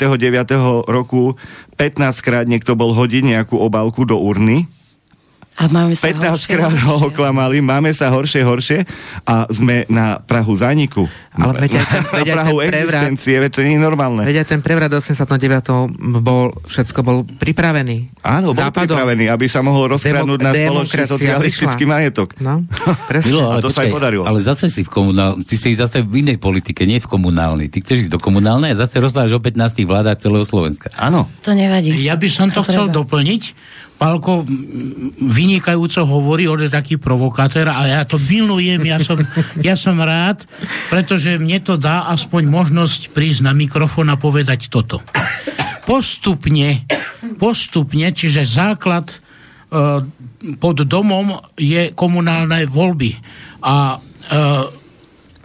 roku 0.86 1.34
15 1.80 2.20
krát 2.20 2.44
niekto 2.44 2.76
bol 2.76 2.92
hodiť 2.92 3.24
nejakú 3.24 3.56
obálku 3.56 4.04
do 4.04 4.20
urny 4.20 4.68
a 5.58 5.66
máme 5.66 5.98
sa 5.98 6.06
15 6.14 6.46
krát 6.46 6.70
ho 6.86 7.10
oklamali, 7.10 7.58
máme 7.58 7.90
sa 7.90 8.14
horšie, 8.14 8.46
horšie 8.46 8.78
a 9.26 9.50
sme 9.50 9.82
na 9.90 10.22
Prahu 10.22 10.54
zániku. 10.54 11.10
Ale 11.34 11.66
veď, 11.66 11.82
ten, 11.82 12.02
veď 12.14 12.26
na 12.30 12.34
Prahu 12.38 12.56
ten 12.62 12.74
existencie, 12.78 13.34
veď 13.42 13.50
to 13.50 13.60
nie 13.66 13.74
je 13.74 13.82
normálne. 13.82 14.22
Veď 14.22 14.46
ten 14.46 14.62
prevrat 14.62 14.90
89. 14.94 16.22
bol, 16.22 16.54
všetko 16.62 17.00
bol 17.02 17.26
pripravený. 17.26 18.22
Áno, 18.22 18.54
bol 18.54 18.70
Západom. 18.70 18.94
pripravený, 18.94 19.26
aby 19.34 19.46
sa 19.50 19.58
mohol 19.66 19.98
rozkradnúť 19.98 20.38
na 20.38 20.52
spoločný 20.54 21.02
socialistický 21.10 21.84
prišla. 21.86 21.90
majetok. 21.90 22.28
No, 22.38 22.62
Milo, 23.26 23.50
ale 23.50 23.58
a 23.58 23.62
to 23.62 23.70
počkaj, 23.70 23.74
sa 23.74 23.80
aj 23.82 23.90
podarilo. 23.90 24.22
Ale 24.30 24.38
zase 24.46 24.70
si 24.70 24.86
v 24.86 24.90
komunál, 24.94 25.42
ty 25.42 25.58
si 25.58 25.74
zase 25.74 26.06
v 26.06 26.22
inej 26.22 26.38
politike, 26.38 26.86
nie 26.86 27.02
v 27.02 27.08
komunálnej. 27.10 27.66
Ty 27.66 27.82
chceš 27.82 28.06
ísť 28.06 28.14
do 28.14 28.22
komunálnej 28.22 28.78
a 28.78 28.86
zase 28.86 29.02
rozprávaš 29.02 29.34
o 29.34 29.42
15 29.42 29.58
vládach 29.82 30.22
celého 30.22 30.46
Slovenska. 30.46 30.86
Áno. 30.94 31.26
To 31.42 31.50
nevadí. 31.50 31.90
Ja 31.98 32.14
by 32.14 32.28
som 32.30 32.46
to, 32.46 32.62
to 32.62 32.70
chcel 32.70 32.86
treba. 32.86 33.02
doplniť 33.02 33.42
Pálko 33.98 34.46
vynikajúco 35.18 36.06
hovorí, 36.06 36.46
on 36.46 36.62
je 36.62 36.70
taký 36.70 37.02
provokátor 37.02 37.66
a 37.66 37.82
ja 37.90 38.06
to 38.06 38.14
milujem, 38.30 38.78
ja 38.86 39.02
som, 39.02 39.18
ja 39.58 39.74
som 39.74 39.98
rád, 39.98 40.46
pretože 40.86 41.34
mne 41.34 41.58
to 41.58 41.74
dá 41.74 42.06
aspoň 42.14 42.46
možnosť 42.46 43.10
prísť 43.10 43.50
na 43.50 43.52
mikrofón 43.58 44.06
a 44.06 44.14
povedať 44.14 44.70
toto. 44.70 45.02
Postupne, 45.82 46.86
postupne, 47.42 48.06
čiže 48.14 48.46
základ 48.46 49.10
e, 49.10 49.16
pod 50.62 50.76
domom 50.86 51.34
je 51.58 51.90
komunálne 51.90 52.70
voľby. 52.70 53.18
A 53.66 53.98
e, 53.98 53.98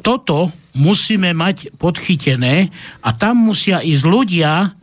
toto 0.05 0.53
musíme 0.77 1.33
mať 1.33 1.73
podchytené 1.73 2.69
a 3.01 3.09
tam 3.17 3.49
musia 3.49 3.81
ísť 3.81 4.05
ľudia, 4.05 4.77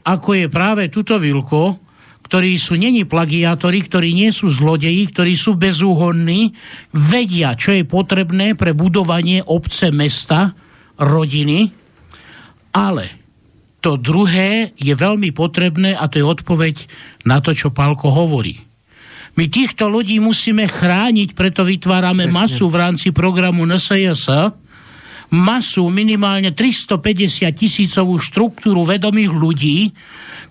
ako 0.00 0.28
je 0.32 0.46
práve 0.48 0.88
tuto 0.88 1.20
Vilko, 1.20 1.91
ktorí 2.32 2.56
sú 2.56 2.80
není 2.80 3.04
plagiátori, 3.04 3.84
ktorí 3.84 4.16
nie 4.16 4.32
sú 4.32 4.48
zlodeji, 4.48 5.04
ktorí 5.12 5.36
sú 5.36 5.52
bezúhonní, 5.52 6.56
vedia, 6.88 7.52
čo 7.52 7.76
je 7.76 7.84
potrebné 7.84 8.56
pre 8.56 8.72
budovanie 8.72 9.44
obce, 9.44 9.92
mesta, 9.92 10.56
rodiny, 10.96 11.68
ale 12.72 13.04
to 13.84 14.00
druhé 14.00 14.72
je 14.80 14.96
veľmi 14.96 15.28
potrebné 15.36 15.92
a 15.92 16.08
to 16.08 16.24
je 16.24 16.24
odpoveď 16.24 16.88
na 17.28 17.44
to, 17.44 17.52
čo 17.52 17.68
Pálko 17.68 18.08
hovorí. 18.08 18.56
My 19.36 19.52
týchto 19.52 19.92
ľudí 19.92 20.16
musíme 20.16 20.64
chrániť, 20.64 21.36
preto 21.36 21.68
vytvárame 21.68 22.32
Presne. 22.32 22.38
masu 22.48 22.64
v 22.72 22.80
rámci 22.80 23.12
programu 23.12 23.68
NSJS, 23.68 24.56
masu 25.32 25.88
minimálne 25.88 26.52
350 26.52 27.48
tisícovú 27.56 28.20
štruktúru 28.20 28.84
vedomých 28.84 29.32
ľudí, 29.32 29.78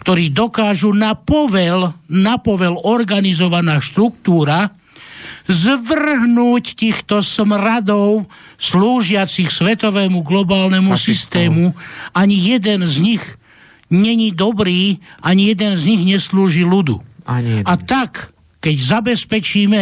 ktorí 0.02 0.34
dokážu 0.34 0.90
na 0.98 1.14
povel, 1.14 1.94
na 2.10 2.42
povel 2.42 2.82
organizovaná 2.82 3.78
štruktúra 3.78 4.74
zvrhnúť 5.46 6.74
týchto 6.74 7.22
smradov 7.22 8.26
slúžiacich 8.58 9.50
svetovému 9.54 10.26
globálnemu 10.26 10.98
Faktikou. 10.98 11.08
systému. 11.14 11.64
Ani 12.14 12.38
jeden 12.38 12.86
z 12.86 12.96
nich 13.02 13.24
není 13.94 14.34
dobrý, 14.34 14.98
ani 15.22 15.54
jeden 15.54 15.78
z 15.78 15.84
nich 15.94 16.02
neslúži 16.06 16.66
ľudu. 16.66 17.02
A 17.30 17.74
tak, 17.78 18.34
keď 18.62 18.76
zabezpečíme 18.82 19.82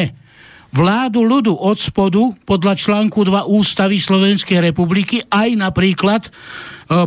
vládu 0.70 1.26
ľudu 1.26 1.54
od 1.54 1.78
spodu 1.78 2.34
podľa 2.46 2.78
článku 2.78 3.26
2 3.26 3.50
Ústavy 3.50 3.98
Slovenskej 3.98 4.62
republiky, 4.62 5.22
aj 5.26 5.50
napríklad 5.58 6.22
e, 6.28 6.30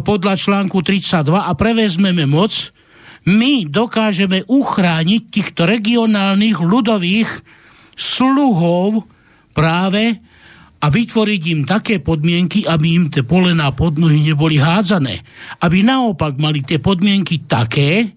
podľa 0.02 0.34
článku 0.34 0.82
32 0.82 1.30
a 1.30 1.52
prevezmeme 1.54 2.26
moc, 2.26 2.74
my 3.22 3.70
dokážeme 3.70 4.42
uchrániť 4.50 5.22
týchto 5.30 5.62
regionálnych 5.62 6.58
ľudových 6.58 7.30
sluhov 7.94 9.06
práve 9.54 10.18
a 10.82 10.86
vytvoriť 10.90 11.42
im 11.54 11.62
také 11.62 12.02
podmienky, 12.02 12.66
aby 12.66 12.98
im 12.98 13.06
tie 13.06 13.22
polená 13.22 13.70
pod 13.70 13.94
nohy 13.94 14.18
neboli 14.26 14.58
hádzané. 14.58 15.22
Aby 15.62 15.86
naopak 15.86 16.34
mali 16.42 16.66
tie 16.66 16.82
podmienky 16.82 17.46
také, 17.46 18.10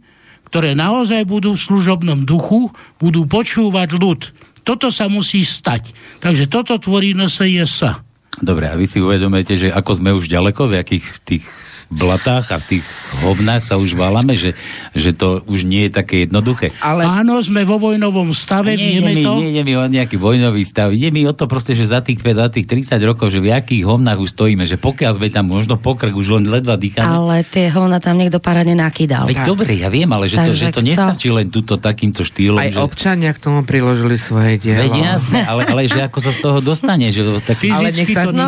ktoré 0.49 0.73
naozaj 0.73 1.29
budú 1.29 1.53
v 1.53 1.61
služobnom 1.61 2.25
duchu, 2.25 2.73
budú 2.97 3.29
počúvať 3.29 3.89
ľud. 4.01 4.21
Toto 4.65 4.89
sa 4.89 5.05
musí 5.05 5.45
stať. 5.45 5.93
Takže 6.19 6.49
toto 6.49 6.75
tvorí 6.81 7.13
NSJS. 7.13 8.01
Dobre, 8.41 8.67
a 8.67 8.75
vy 8.75 8.83
si 8.89 8.99
uvedomujete, 8.99 9.55
že 9.55 9.69
ako 9.71 9.91
sme 10.01 10.11
už 10.11 10.27
ďaleko, 10.27 10.67
v 10.67 10.81
akých 10.81 11.05
tých 11.23 11.45
blatách 11.89 12.45
a 12.53 12.57
v 12.57 12.77
tých 12.77 12.83
hovnách 13.21 13.61
sa 13.61 13.75
už 13.77 13.93
válame, 13.93 14.33
že, 14.33 14.57
že 14.97 15.13
to 15.13 15.45
už 15.45 15.65
nie 15.65 15.87
je 15.87 15.91
také 15.93 16.15
jednoduché. 16.25 16.73
Ale... 16.81 17.05
Áno, 17.05 17.37
sme 17.41 17.63
vo 17.63 17.77
vojnovom 17.77 18.33
stave, 18.33 18.73
nie, 18.73 18.97
vieme 18.97 19.11
nie, 19.13 19.25
to. 19.25 19.31
Nie, 19.37 19.49
nie, 19.53 19.63
nie, 19.63 19.75
o 19.77 19.85
nejaký 19.85 20.17
vojnový 20.17 20.65
stav. 20.65 20.91
Nie 20.91 21.13
mi 21.13 21.23
o 21.29 21.33
to 21.33 21.45
proste, 21.45 21.77
že 21.77 21.89
za 21.89 22.01
tých, 22.01 22.19
za 22.21 22.47
tých 22.49 22.65
30 22.65 22.97
rokov, 23.05 23.29
že 23.29 23.39
v 23.39 23.53
akých 23.53 23.85
hovnách 23.85 24.19
už 24.19 24.29
stojíme, 24.33 24.65
že 24.65 24.81
pokiaľ 24.81 25.11
sme 25.17 25.29
tam 25.29 25.49
možno 25.49 25.77
pokrk, 25.77 26.13
už 26.17 26.41
len 26.41 26.49
ledva 26.49 26.75
dýchame. 26.75 27.05
Ale 27.05 27.35
tie 27.45 27.69
hovna 27.69 28.01
tam 28.01 28.17
niekto 28.17 28.41
paradne 28.41 28.73
nakýdal. 28.73 29.29
Veď 29.29 29.45
dobre, 29.45 29.77
ja 29.77 29.87
viem, 29.93 30.09
ale 30.09 30.25
že 30.25 30.41
Takže 30.41 30.49
to, 30.49 30.55
že 30.55 30.65
to 30.65 30.81
kto? 30.81 30.89
nestačí 30.89 31.29
len 31.29 31.47
túto 31.53 31.77
takýmto 31.77 32.21
štýlom. 32.25 32.59
Aj 32.59 32.71
že... 32.73 32.81
občania 32.81 33.31
k 33.31 33.39
tomu 33.39 33.61
priložili 33.61 34.17
svoje 34.17 34.57
dielo. 34.57 34.89
Veď 34.89 34.93
jasné, 35.15 35.39
ale, 35.45 35.61
ale 35.69 35.85
že 35.85 36.01
ako 36.01 36.17
sa 36.19 36.31
z 36.33 36.39
toho 36.41 36.59
dostane. 36.59 37.07
Že 37.13 37.39
tak... 37.45 37.57
ale 37.69 37.93
nech 37.93 38.09
sa, 38.09 38.23
no, 38.33 38.45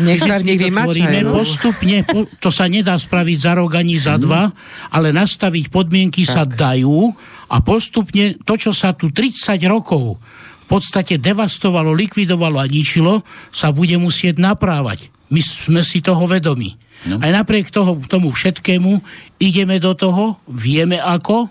nech 0.00 0.20
sa 0.22 0.36
v 0.38 0.44
nich 0.46 0.60
vymačajú. 0.60 1.26
Postupne, 1.34 1.96
po, 2.06 2.26
to 2.44 2.52
sa 2.52 2.68
nedá 2.68 2.92
spraviť 3.00 3.38
za 3.40 3.52
rok 3.56 3.72
ani 3.80 3.96
za 3.96 4.20
dva, 4.20 4.52
ale 4.92 5.16
nastaviť 5.16 5.72
podmienky 5.72 6.28
tak. 6.28 6.32
sa 6.36 6.42
dajú 6.44 7.08
a 7.48 7.56
postupne 7.64 8.36
to, 8.44 8.60
čo 8.60 8.76
sa 8.76 8.92
tu 8.92 9.08
30 9.08 9.56
rokov 9.64 10.20
v 10.64 10.66
podstate 10.68 11.16
devastovalo, 11.16 11.96
likvidovalo 11.96 12.60
a 12.60 12.68
ničilo, 12.68 13.24
sa 13.48 13.72
bude 13.72 13.96
musieť 13.96 14.36
naprávať. 14.36 15.08
My 15.32 15.40
sme 15.40 15.80
si 15.80 16.04
toho 16.04 16.28
vedomi. 16.28 16.76
No. 17.08 17.20
Aj 17.20 17.32
napriek 17.32 17.72
toho, 17.72 17.96
tomu 18.04 18.32
všetkému 18.32 19.00
ideme 19.40 19.80
do 19.80 19.96
toho, 19.96 20.40
vieme 20.48 21.00
ako 21.00 21.48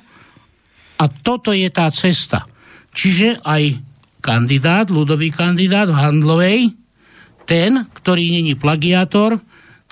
a 0.98 1.06
toto 1.10 1.54
je 1.54 1.70
tá 1.74 1.90
cesta. 1.90 2.46
Čiže 2.94 3.42
aj 3.42 3.82
kandidát, 4.22 4.90
ľudový 4.94 5.34
kandidát 5.34 5.90
v 5.90 5.98
Handlovej, 5.98 6.60
ten, 7.46 7.86
ktorý 7.98 8.34
není 8.34 8.54
plagiátor, 8.58 9.42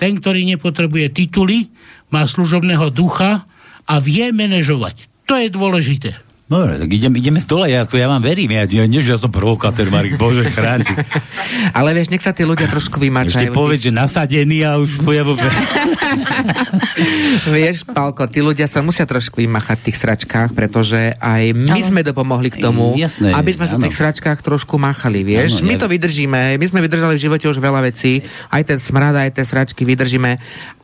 ten, 0.02 0.18
ktorý 0.18 0.42
nepotrebuje 0.42 1.14
tituly, 1.14 1.70
má 2.10 2.26
služobného 2.26 2.90
ducha 2.90 3.46
a 3.86 3.94
vie 4.02 4.34
manažovať. 4.34 5.06
To 5.30 5.38
je 5.38 5.46
dôležité. 5.46 6.18
Dobre, 6.52 6.76
tak 6.76 6.90
idem, 6.92 7.16
ideme 7.16 7.40
z 7.40 7.48
dole, 7.48 7.72
ja, 7.72 7.88
ja 7.88 8.06
vám 8.12 8.20
verím, 8.20 8.52
ja, 8.52 8.68
ja, 8.68 8.84
nie, 8.84 9.00
že 9.00 9.16
ja 9.16 9.16
som 9.16 9.32
provokátor, 9.32 9.88
Marek, 9.88 10.20
bože, 10.20 10.44
chráň. 10.52 10.84
Ale 11.78 11.96
vieš, 11.96 12.12
nech 12.12 12.20
sa 12.20 12.36
tí 12.36 12.44
ľudia 12.44 12.68
trošku 12.68 13.00
vymačajú. 13.00 13.48
Ešte 13.48 13.56
povedz, 13.56 13.88
že 13.88 13.92
nasadený 13.96 14.60
a 14.68 14.76
už 14.76 15.00
pojem... 15.00 15.32
vieš, 17.56 17.88
Pálko, 17.88 18.28
tí 18.28 18.44
ľudia 18.44 18.68
sa 18.68 18.84
musia 18.84 19.08
trošku 19.08 19.40
vymachať 19.40 19.80
v 19.80 19.84
tých 19.88 19.98
sračkách, 20.04 20.52
pretože 20.52 21.16
aj 21.16 21.56
my 21.56 21.80
ano. 21.80 21.88
sme 21.88 22.00
dopomohli 22.04 22.52
k 22.52 22.60
tomu, 22.60 23.00
Jasné, 23.00 23.32
aby 23.32 23.56
sme 23.56 23.66
sa 23.72 23.80
v 23.80 23.88
tých 23.88 23.96
sračkách 23.96 24.44
trošku 24.44 24.76
machali, 24.76 25.24
vieš. 25.24 25.64
Ano, 25.64 25.72
my 25.72 25.80
ja... 25.80 25.80
to 25.80 25.86
vydržíme, 25.88 26.60
my 26.60 26.66
sme 26.68 26.84
vydržali 26.84 27.16
v 27.16 27.24
živote 27.32 27.48
už 27.48 27.64
veľa 27.64 27.80
vecí, 27.80 28.20
aj 28.52 28.62
ten 28.68 28.76
smrad, 28.76 29.16
aj 29.16 29.40
tie 29.40 29.44
sračky 29.48 29.88
vydržíme, 29.88 30.36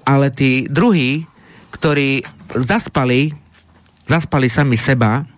ale 0.09 0.33
tí 0.33 0.65
druhí, 0.73 1.29
ktorí 1.77 2.25
zaspali, 2.57 3.37
zaspali 4.09 4.49
sami 4.49 4.81
seba, 4.81 5.29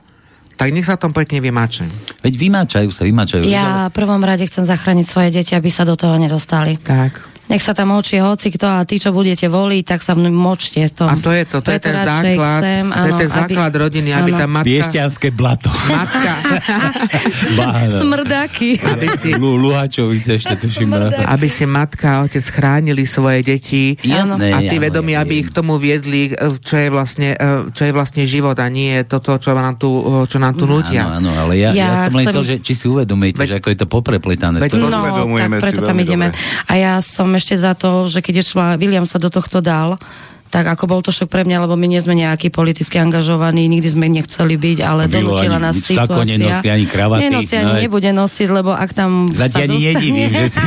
tak 0.60 0.76
nech 0.76 0.84
sa 0.84 1.00
tom 1.00 1.16
pekne 1.16 1.40
vymáčajú. 1.40 1.88
Veď 2.20 2.34
vymáčajú 2.36 2.92
sa, 2.92 3.08
vymáčajú. 3.08 3.48
Ja 3.48 3.88
v 3.88 3.96
prvom 3.96 4.20
rade 4.20 4.44
chcem 4.44 4.68
zachrániť 4.68 5.06
svoje 5.08 5.32
deti, 5.32 5.56
aby 5.56 5.72
sa 5.72 5.88
do 5.88 5.96
toho 5.96 6.20
nedostali. 6.20 6.76
Tak 6.76 7.29
nech 7.50 7.62
sa 7.66 7.74
tam 7.74 7.90
močí 7.90 8.22
hoci 8.22 8.54
kto 8.54 8.66
a 8.70 8.86
tí, 8.86 9.02
čo 9.02 9.10
budete 9.10 9.50
voliť, 9.50 9.82
tak 9.82 10.00
sa 10.06 10.14
močte 10.14 10.86
to. 10.94 11.02
A 11.02 11.18
to 11.18 11.34
je 11.34 11.42
to, 11.50 11.58
to 11.58 11.74
je 11.74 11.80
ten 11.82 11.98
základ, 11.98 12.60
chcem, 12.62 12.84
to 12.86 13.06
je 13.10 13.14
ten 13.26 13.30
základ 13.34 13.72
aby, 13.74 13.82
rodiny, 13.82 14.08
aby 14.14 14.30
tá 14.38 14.46
matka... 14.46 14.68
Piešťanské 14.70 15.28
blato. 15.34 15.66
Matka. 15.90 16.32
Smrdáky. 18.00 18.78
Aby 18.78 19.06
si... 19.18 19.30
Luhačovice 19.34 20.38
ešte 20.38 20.54
tuším. 20.62 20.94
Aby 21.26 21.50
si 21.50 21.66
matka 21.66 22.22
a 22.22 22.30
otec 22.30 22.44
chránili 22.46 23.02
svoje 23.02 23.42
deti 23.42 23.98
Jasné, 23.98 24.54
a 24.54 24.58
tí 24.62 24.78
vedomí, 24.78 25.18
aby 25.18 25.42
ich 25.42 25.50
tomu 25.50 25.74
viedli, 25.82 26.30
čo 26.62 26.78
je 26.78 26.86
vlastne, 26.86 27.34
e, 27.34 27.74
čo 27.74 27.82
je 27.88 27.92
vlastne 27.92 28.22
život 28.30 28.54
a 28.62 28.66
nie 28.70 29.02
toto, 29.02 29.42
čo 29.42 29.50
nám 29.58 29.74
tu, 29.74 29.90
čo 30.30 30.38
nám 30.38 30.54
tu 30.54 30.70
nutia. 30.70 31.08
Áno, 31.08 31.18
áno, 31.18 31.30
ale 31.34 31.58
ja, 31.58 31.74
ja, 31.74 32.06
ja 32.06 32.12
som 32.12 32.18
len 32.22 32.24
chcel, 32.30 32.42
že 32.46 32.54
či 32.62 32.72
si 32.78 32.86
uvedomíte, 32.86 33.42
že 33.42 33.58
ako 33.58 33.68
je 33.74 33.78
to 33.82 33.86
poprepletané. 33.90 34.62
Veď, 34.62 34.78
no, 34.78 34.86
tak 34.86 35.50
preto 35.58 35.82
tam 35.82 35.98
ideme. 35.98 36.30
A 36.70 36.72
ja 36.78 36.94
som 37.02 37.26
ešte 37.40 37.56
za 37.56 37.72
to, 37.72 38.06
že 38.06 38.20
keď 38.20 38.44
išla, 38.44 38.76
William 38.76 39.08
sa 39.08 39.16
do 39.16 39.32
tohto 39.32 39.64
dal, 39.64 39.96
tak 40.50 40.66
ako 40.66 40.84
bol 40.90 41.00
to 41.00 41.14
šok 41.14 41.30
pre 41.30 41.46
mňa, 41.46 41.62
lebo 41.62 41.78
my 41.78 41.86
nie 41.86 42.02
sme 42.02 42.18
nejakí 42.18 42.50
politicky 42.50 42.98
angažovaní, 42.98 43.70
nikdy 43.70 43.86
sme 43.86 44.10
nechceli 44.10 44.58
byť, 44.58 44.78
ale 44.82 45.06
Bylo 45.06 45.38
donútila 45.38 45.62
nás 45.62 45.78
situácia. 45.78 46.26
Nenosí 46.26 46.66
ani 46.66 46.86
kravaty. 46.90 47.22
Nenosí 47.30 47.54
ani 47.54 47.70
no, 47.70 47.78
nebude 47.78 48.10
nosiť, 48.10 48.48
lebo 48.50 48.74
ak 48.74 48.90
tam 48.90 49.30
Zatiaľ 49.30 49.46
sa 49.46 49.70
dostane... 49.70 49.94
nedivím, 49.94 50.30
že 50.34 50.46
si... 50.50 50.58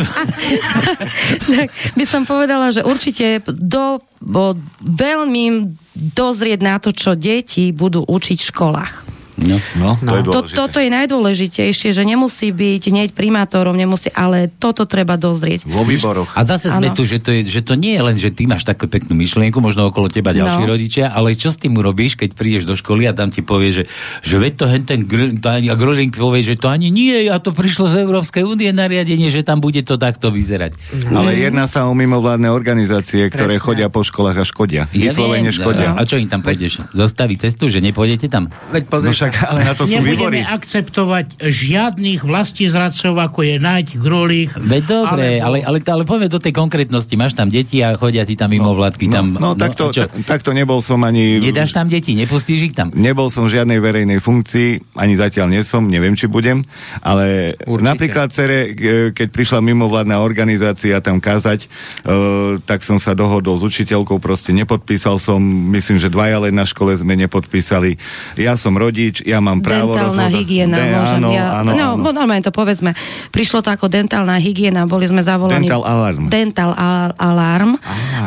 tak 1.51 1.67
by 1.99 2.05
som 2.07 2.23
povedala, 2.23 2.71
že 2.71 2.79
určite 2.87 3.43
do, 3.43 3.99
bo, 4.23 4.55
veľmi 4.79 5.75
dozrieť 6.15 6.59
na 6.63 6.79
to, 6.79 6.95
čo 6.95 7.19
deti 7.19 7.75
budú 7.75 8.07
učiť 8.07 8.39
v 8.39 8.49
školách. 8.55 9.12
No, 9.33 9.57
no, 9.77 9.97
no. 9.97 10.11
To 10.13 10.15
je 10.17 10.23
to, 10.23 10.39
toto 10.53 10.77
je 10.77 10.89
najdôležitejšie, 10.93 11.89
že 11.89 12.03
nemusí 12.05 12.53
byť 12.53 12.81
hneď 12.93 13.09
primátorom, 13.17 13.73
nemusí, 13.73 14.13
ale 14.13 14.45
toto 14.47 14.85
treba 14.85 15.17
dozrieť. 15.17 15.65
Vo 15.65 15.81
výboroch. 15.81 16.29
A 16.37 16.45
zase 16.45 16.69
sme 16.69 16.93
ano. 16.93 16.97
tu, 16.97 17.03
že 17.07 17.17
to, 17.17 17.33
je, 17.33 17.41
že 17.45 17.61
to 17.65 17.73
nie 17.73 17.97
je 17.97 18.01
len, 18.05 18.17
že 18.17 18.29
ty 18.29 18.45
máš 18.45 18.61
takú 18.61 18.85
peknú 18.85 19.17
myšlienku, 19.17 19.57
možno 19.57 19.89
okolo 19.89 20.05
teba 20.05 20.37
ďalší 20.37 20.63
no. 20.65 20.69
rodičia, 20.69 21.05
ale 21.09 21.33
čo 21.33 21.49
s 21.49 21.57
tým 21.57 21.73
urobíš, 21.73 22.13
keď 22.13 22.37
prídeš 22.37 22.69
do 22.69 22.77
školy 22.77 23.09
a 23.09 23.13
tam 23.17 23.33
ti 23.33 23.41
povie, 23.41 23.73
že, 23.73 23.83
že 24.21 24.35
veď 24.37 24.53
to 24.53 24.65
hen 24.69 24.83
ten 24.85 25.01
a 25.43 25.75
Groling 25.75 26.13
povie, 26.13 26.45
že 26.45 26.55
to 26.59 26.69
ani 26.69 26.93
nie, 26.93 27.25
a 27.25 27.37
to 27.41 27.49
prišlo 27.55 27.89
z 27.89 28.05
Európskej 28.05 28.45
únie 28.45 28.69
nariadenie, 28.69 29.33
že 29.33 29.41
tam 29.41 29.57
bude 29.57 29.81
to 29.81 29.97
takto 29.97 30.29
vyzerať. 30.29 30.77
No. 31.09 31.25
Ale 31.25 31.33
jedná 31.37 31.65
sa 31.65 31.89
o 31.89 31.93
mimovládne 31.97 32.53
organizácie, 32.53 33.33
ktoré 33.33 33.57
Presne. 33.57 33.65
chodia 33.65 33.87
po 33.89 34.05
školách 34.05 34.37
a 34.41 34.45
škodia. 34.45 34.81
Ja 34.93 35.09
Vyslovene 35.09 35.49
škodia. 35.49 35.97
A 35.97 36.01
čo 36.05 36.21
im 36.21 36.29
tam 36.29 36.45
pôjdeš? 36.45 36.85
Zostaví 36.93 37.39
cestu, 37.41 37.71
že 37.71 37.81
nepôjdete 37.81 38.29
tam? 38.29 38.53
Veď 38.69 38.83
pozri, 38.91 39.22
však, 39.23 39.47
ale 39.47 39.59
na 39.63 39.73
to 39.73 39.83
sú 39.87 39.95
Nebudeme 40.03 40.43
výbory. 40.43 40.51
akceptovať 40.51 41.27
žiadnych 41.39 42.21
zradcov, 42.67 43.13
ako 43.15 43.39
je 43.47 43.55
Naď, 43.55 43.87
Grolích. 43.95 44.51
Veď 44.59 44.83
dobre, 44.83 45.39
alebo... 45.39 45.47
ale, 45.47 45.57
ale, 45.63 45.77
ale 45.79 46.03
poďme 46.03 46.27
do 46.27 46.39
tej 46.43 46.51
konkrétnosti. 46.51 47.15
Máš 47.15 47.39
tam 47.39 47.47
deti 47.47 47.79
a 47.79 47.95
chodia 47.95 48.27
ti 48.27 48.35
tam 48.35 48.51
mimo 48.51 48.75
no, 48.75 48.75
vládky. 48.75 49.07
No, 49.07 49.13
tam, 49.13 49.25
no, 49.31 49.39
no 49.39 49.49
takto, 49.55 49.95
takto 50.27 50.51
nebol 50.51 50.83
som 50.83 50.99
ani... 51.07 51.39
Nedáš 51.39 51.71
tam 51.71 51.87
deti, 51.87 52.17
nepustíš 52.17 52.71
ich 52.71 52.75
tam? 52.75 52.91
Nebol 52.91 53.31
som 53.31 53.47
v 53.47 53.59
žiadnej 53.59 53.79
verejnej 53.79 54.19
funkcii, 54.19 54.97
ani 54.97 55.13
zatiaľ 55.15 55.47
nie 55.53 55.63
som, 55.63 55.85
neviem, 55.85 56.17
či 56.17 56.27
budem, 56.27 56.65
ale 56.99 57.55
Určite. 57.63 57.85
napríklad 57.85 58.27
cere, 58.33 58.75
keď 59.13 59.27
prišla 59.29 59.59
mimovládna 59.61 60.19
organizácia 60.19 60.99
tam 60.99 61.21
kázať, 61.21 61.69
uh, 61.69 62.59
tak 62.65 62.83
som 62.83 62.97
sa 62.97 63.15
dohodol 63.15 63.55
s 63.55 63.63
učiteľkou, 63.63 64.17
proste 64.19 64.51
nepodpísal 64.51 65.21
som, 65.21 65.39
myslím, 65.71 66.01
že 66.01 66.09
dvaja 66.09 66.43
len 66.49 66.55
na 66.55 66.65
škole 66.65 66.91
sme 66.97 67.13
nepodpísali. 67.13 68.01
Ja 68.39 68.57
som 68.57 68.73
rodič, 68.73 69.12
ja 69.21 69.37
mám 69.37 69.61
právo 69.61 69.93
Dentálna 69.93 70.25
rozhodať. 70.25 70.39
hygiena, 70.41 70.77
De, 70.81 70.85
môžem 70.89 71.21
áno, 71.21 71.29
ja... 71.29 71.45
Áno, 71.61 71.69
no, 71.77 71.87
áno. 72.01 72.09
normálne 72.09 72.41
to 72.41 72.49
povedzme. 72.49 72.97
Prišlo 73.29 73.61
to 73.61 73.69
ako 73.69 73.85
dentálna 73.91 74.41
hygiena, 74.41 74.89
boli 74.89 75.05
sme 75.05 75.21
zavolaní... 75.21 75.69
Dental 75.69 75.83
alarm. 75.85 76.23
Dental 76.31 76.71
alarm 77.19 77.71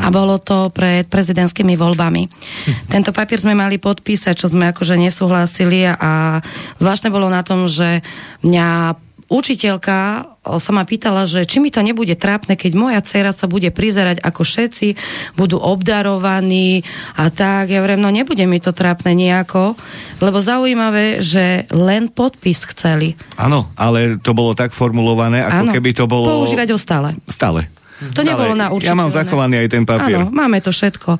a 0.05 0.09
bolo 0.13 0.37
to 0.39 0.71
pred 0.71 1.11
prezidentskými 1.11 1.75
voľbami. 1.75 2.29
Tento 2.95 3.11
papier 3.11 3.41
sme 3.41 3.57
mali 3.57 3.81
podpísať, 3.81 4.37
čo 4.37 4.47
sme 4.47 4.71
akože 4.71 4.95
nesúhlasili 5.01 5.89
a 5.89 6.45
zvláštne 6.79 7.09
bolo 7.09 7.27
na 7.33 7.41
tom, 7.41 7.67
že 7.67 8.05
mňa 8.45 9.06
učiteľka 9.27 9.99
sa 10.47 10.71
ma 10.71 10.87
pýtala, 10.87 11.27
že 11.27 11.43
či 11.43 11.59
mi 11.59 11.75
to 11.75 11.83
nebude 11.83 12.15
trápne, 12.15 12.55
keď 12.55 12.73
moja 12.79 13.01
dcera 13.03 13.35
sa 13.35 13.51
bude 13.51 13.69
prizerať, 13.75 14.23
ako 14.23 14.47
všetci 14.47 14.95
budú 15.35 15.59
obdarovaní 15.59 16.87
a 17.19 17.31
tak. 17.35 17.75
Ja 17.75 17.83
vrem, 17.83 17.99
no 17.99 18.15
nebude 18.15 18.47
mi 18.47 18.63
to 18.63 18.71
trápne 18.71 19.19
nejako, 19.19 19.75
lebo 20.23 20.39
zaujímavé, 20.39 21.19
že 21.23 21.67
len 21.75 22.07
podpis 22.07 22.63
chceli. 22.71 23.19
Áno, 23.35 23.75
ale 23.75 24.23
to 24.23 24.31
bolo 24.31 24.55
tak 24.55 24.71
formulované, 24.71 25.43
ako 25.43 25.63
ano, 25.67 25.73
keby 25.75 25.91
to 25.95 26.07
bolo... 26.07 26.47
Používať 26.47 26.69
ho 26.71 26.79
stále. 26.79 27.19
Stále. 27.27 27.67
To 28.15 28.23
stále. 28.23 28.29
nebolo 28.29 28.55
na 28.55 28.71
určite. 28.71 28.93
Ja 28.93 28.99
mám 28.99 29.11
zachovaný 29.11 29.67
aj 29.67 29.69
ten 29.73 29.83
papier. 29.83 30.23
Áno, 30.23 30.31
máme 30.31 30.63
to 30.63 30.71
všetko. 30.71 31.19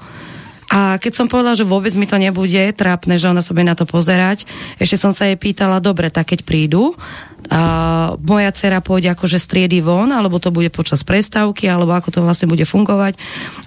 A 0.67 0.99
keď 0.99 1.13
som 1.15 1.27
povedala, 1.31 1.55
že 1.55 1.63
vôbec 1.63 1.95
mi 1.95 2.11
to 2.11 2.19
nebude 2.19 2.75
trápne, 2.75 3.15
že 3.15 3.31
ona 3.31 3.39
sa 3.39 3.55
bude 3.55 3.71
na 3.71 3.79
to 3.79 3.87
pozerať, 3.87 4.49
ešte 4.83 4.99
som 4.99 5.15
sa 5.15 5.31
jej 5.31 5.39
pýtala, 5.39 5.79
dobre, 5.79 6.11
tak 6.11 6.35
keď 6.35 6.43
prídu, 6.43 6.99
a 7.47 8.19
moja 8.19 8.51
dcera 8.51 8.83
pôjde 8.83 9.15
akože 9.15 9.39
striedy 9.39 9.79
von, 9.79 10.11
alebo 10.11 10.43
to 10.43 10.51
bude 10.51 10.67
počas 10.75 11.07
prestávky, 11.07 11.71
alebo 11.71 11.95
ako 11.95 12.11
to 12.11 12.21
vlastne 12.23 12.51
bude 12.51 12.67
fungovať. 12.67 13.15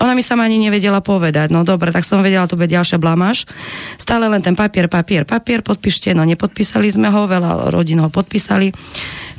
Ona 0.04 0.12
mi 0.12 0.20
sama 0.20 0.43
ani 0.43 0.60
nevedela 0.60 1.00
povedať. 1.00 1.56
No 1.56 1.64
dobre, 1.64 1.95
tak 1.95 2.04
som 2.04 2.20
vedela, 2.20 2.43
to 2.50 2.60
bude 2.60 2.68
ďalšia 2.68 3.00
blamáž. 3.00 3.47
Stále 3.95 4.28
len 4.28 4.43
ten 4.43 4.60
papier, 4.60 4.91
papier, 4.91 5.24
papier, 5.24 5.64
podpíšte, 5.64 6.12
no 6.12 6.28
nepodpísali 6.28 6.91
sme 6.91 7.08
ho, 7.08 7.24
veľa 7.24 7.72
rodín 7.72 8.04
ho 8.04 8.12
podpísali. 8.12 8.76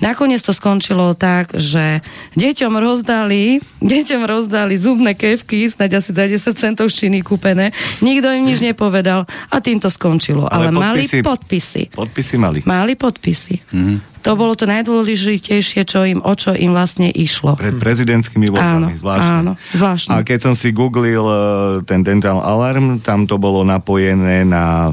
Nakoniec 0.01 0.41
to 0.41 0.57
skončilo 0.57 1.13
tak, 1.13 1.53
že 1.57 2.01
deťom 2.37 2.73
rozdali, 2.81 3.61
deťom 3.85 4.23
rozdali 4.25 4.75
zubné 4.81 5.13
kevky, 5.13 5.69
snáď 5.69 6.01
asi 6.01 6.17
za 6.17 6.25
10 6.25 6.57
centov 6.57 6.89
šiny 6.89 7.21
kúpené. 7.21 7.77
Nikto 8.01 8.33
im 8.33 8.49
nič 8.49 8.65
nepovedal 8.65 9.29
a 9.29 9.57
tým 9.61 9.77
to 9.77 9.93
skončilo. 9.93 10.49
Ale, 10.49 10.73
Ale 10.73 10.97
podpisy, 10.97 11.21
mali 11.21 11.29
podpisy. 11.29 11.83
Podpisy 11.93 12.35
mali. 12.41 12.59
Mali 12.65 12.93
podpisy. 12.97 13.55
Mm-hmm. 13.61 14.11
To 14.21 14.37
bolo 14.37 14.53
to 14.53 14.69
najdôležitejšie, 14.69 15.81
čo 15.89 16.05
im, 16.05 16.21
o 16.21 16.33
čo 16.37 16.53
im 16.53 16.77
vlastne 16.77 17.09
išlo. 17.09 17.57
Pred 17.57 17.81
prezidentskými 17.81 18.53
voľbami, 18.53 18.93
áno, 18.93 19.01
zvláštne. 19.01 19.33
Áno, 19.41 19.53
zvláštne. 19.73 20.13
A 20.13 20.21
keď 20.21 20.39
som 20.45 20.53
si 20.53 20.77
googlil 20.77 21.25
uh, 21.25 21.81
ten 21.89 22.05
dental 22.05 22.45
alarm, 22.45 23.01
tam 23.01 23.25
to 23.25 23.41
bolo 23.41 23.65
napojené 23.65 24.45
na 24.45 24.93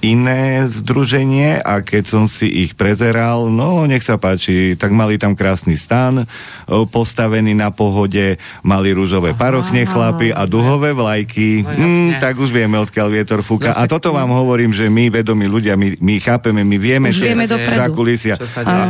iné 0.00 0.66
združenie 0.70 1.58
a 1.58 1.82
keď 1.82 2.04
som 2.06 2.24
si 2.30 2.46
ich 2.46 2.78
prezeral, 2.78 3.50
no 3.50 3.82
nech 3.90 4.06
sa 4.06 4.14
páči, 4.14 4.78
tak 4.78 4.94
mali 4.94 5.18
tam 5.18 5.34
krásny 5.34 5.74
stan, 5.74 6.26
postavený 6.66 7.54
na 7.58 7.74
pohode, 7.74 8.38
mali 8.62 8.88
rúžové 8.94 9.34
parochne 9.34 9.82
chlapy 9.88 10.30
a 10.30 10.46
duhové 10.46 10.94
vlajky, 10.94 11.66
no, 11.66 11.86
mm, 11.86 12.22
tak 12.22 12.38
už 12.38 12.54
vieme, 12.54 12.78
odkiaľ 12.78 13.08
vietor 13.10 13.40
fúka. 13.42 13.74
No, 13.74 13.80
a 13.80 13.90
toto 13.90 14.14
vám 14.14 14.30
hovorím, 14.30 14.70
že 14.70 14.86
my, 14.86 15.10
vedomí 15.10 15.50
ľudia, 15.50 15.74
my, 15.74 15.98
my 15.98 16.14
chápeme, 16.22 16.62
my 16.62 16.78
vieme, 16.78 17.10
už 17.10 17.24
vieme 17.24 17.50
za 17.50 17.86
kulisia. 17.90 18.34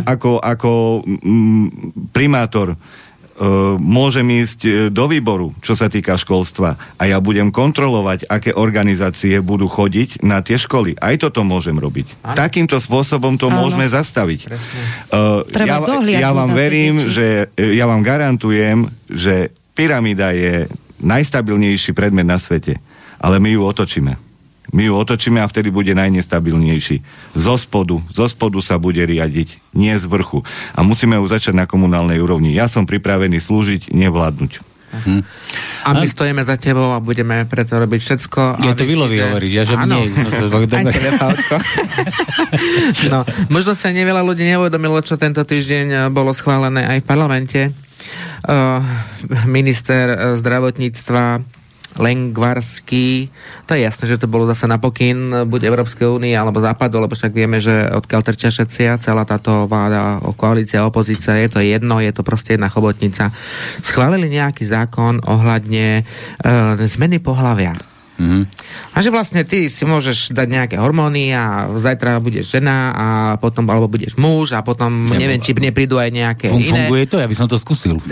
Ako, 0.05 0.45
ako 0.45 1.03
mm, 1.05 1.67
primátor 2.13 2.77
môžem 3.79 4.27
ísť 4.43 4.61
uh, 4.67 4.73
do 4.91 5.07
výboru, 5.07 5.55
čo 5.63 5.79
sa 5.79 5.87
týka 5.87 6.19
školstva 6.19 6.77
a 6.99 7.03
ja 7.07 7.19
budem 7.23 7.49
kontrolovať, 7.55 8.27
aké 8.29 8.51
organizácie 8.55 9.39
budú 9.41 9.71
chodiť 9.71 10.27
na 10.27 10.43
tie 10.43 10.59
školy. 10.59 10.99
Aj 10.99 11.15
toto 11.17 11.47
môžem 11.47 11.79
robiť. 11.79 12.23
Ano. 12.23 12.37
Takýmto 12.37 12.79
spôsobom 12.83 13.39
to 13.39 13.49
ano. 13.49 13.65
môžeme 13.65 13.87
zastaviť. 13.89 14.51
Uh, 15.11 15.47
ja, 15.55 15.81
ja 16.19 16.31
vám 16.35 16.53
verím, 16.53 17.09
že 17.09 17.51
ja 17.57 17.87
vám 17.87 18.03
garantujem, 18.03 18.91
že 19.09 19.55
pyramída 19.73 20.35
je 20.35 20.67
najstabilnejší 20.99 21.95
predmet 21.95 22.27
na 22.27 22.39
svete. 22.39 22.83
Ale 23.19 23.43
my 23.43 23.51
ju 23.51 23.63
otočíme. 23.67 24.28
My 24.69 24.85
ju 24.85 24.93
otočíme 24.93 25.41
a 25.41 25.49
vtedy 25.49 25.73
bude 25.73 25.97
najnestabilnejší. 25.97 27.01
Zo 27.33 27.57
spodu, 27.57 28.05
zo 28.13 28.29
spodu 28.29 28.61
sa 28.61 28.77
bude 28.77 29.01
riadiť, 29.01 29.73
nie 29.73 29.97
z 29.97 30.05
vrchu. 30.05 30.45
A 30.77 30.85
musíme 30.85 31.17
ju 31.17 31.25
začať 31.25 31.57
na 31.57 31.65
komunálnej 31.65 32.21
úrovni. 32.21 32.53
Ja 32.53 32.69
som 32.69 32.85
pripravený 32.85 33.41
slúžiť, 33.41 33.89
nevládnuť. 33.89 34.69
Hm. 34.89 35.21
A 35.85 35.89
my 35.93 36.09
stojíme 36.09 36.41
za 36.45 36.57
tebou 36.57 36.97
a 36.97 37.01
budeme 37.01 37.45
preto 37.45 37.77
robiť 37.77 38.01
všetko. 38.01 38.41
Ja 38.65 38.73
to 38.73 38.89
Vilovi 38.89 39.21
hovoríš, 39.21 39.53
ja 39.53 39.65
že 39.69 39.77
Áno. 39.77 40.01
mne. 40.01 40.09
No, 40.17 40.29
to, 40.33 40.49
no, 43.13 43.19
možno 43.53 43.77
sa 43.77 43.93
neveľa 43.93 44.25
ľudí 44.25 44.49
neuvedomilo, 44.49 45.05
čo 45.05 45.21
tento 45.21 45.45
týždeň 45.45 45.87
eh, 45.93 46.01
bolo 46.09 46.33
schválené 46.33 46.89
aj 46.89 47.05
v 47.05 47.07
parlamente. 47.07 47.61
Uh, 48.49 48.81
minister 49.45 50.07
eh, 50.09 50.17
zdravotníctva 50.41 51.43
Lengvarský. 51.99 53.29
To 53.67 53.75
je 53.75 53.85
jasné, 53.85 54.05
že 54.07 54.23
to 54.23 54.31
bolo 54.31 54.47
zase 54.47 54.71
na 54.71 54.79
pokyn 54.79 55.51
buď 55.51 55.67
Európskej 55.67 56.07
únie 56.07 56.33
alebo 56.33 56.63
Západu, 56.63 57.03
lebo 57.03 57.19
však 57.19 57.35
vieme, 57.35 57.59
že 57.59 57.75
odkiaľ 57.91 58.23
trčia 58.23 58.55
všetci 58.55 58.83
a 58.89 59.03
celá 59.03 59.27
táto 59.27 59.67
vláda, 59.67 60.23
koalícia, 60.39 60.87
opozícia, 60.87 61.37
je 61.43 61.51
to 61.51 61.61
jedno, 61.61 61.99
je 61.99 62.15
to 62.15 62.23
proste 62.23 62.55
jedna 62.55 62.71
chobotnica. 62.71 63.35
Schválili 63.83 64.31
nejaký 64.31 64.63
zákon 64.63 65.21
ohľadne 65.27 66.07
uh, 66.07 66.79
zmeny 66.87 67.19
pohľavia. 67.19 67.98
Mm-hmm. 68.19 68.43
A 68.93 68.97
že 68.99 69.15
vlastne 69.15 69.47
ty 69.47 69.71
si 69.71 69.87
môžeš 69.87 70.35
dať 70.35 70.49
nejaké 70.51 70.77
hormóny 70.83 71.31
a 71.31 71.71
zajtra 71.71 72.19
budeš 72.19 72.51
žena 72.51 72.91
a 72.91 73.07
potom, 73.39 73.63
alebo 73.71 73.87
budeš 73.87 74.19
muž 74.19 74.59
a 74.59 74.61
potom 74.67 75.07
ja, 75.15 75.23
neviem, 75.23 75.39
či 75.39 75.55
neprídu 75.55 76.03
aj 76.03 76.11
nejaké 76.11 76.51
fun, 76.51 76.59
iné. 76.59 76.91
Funguje 76.91 77.07
to? 77.07 77.23
Ja 77.23 77.31
by 77.31 77.37
som 77.39 77.47
to 77.47 77.63
skúsil. 77.63 78.03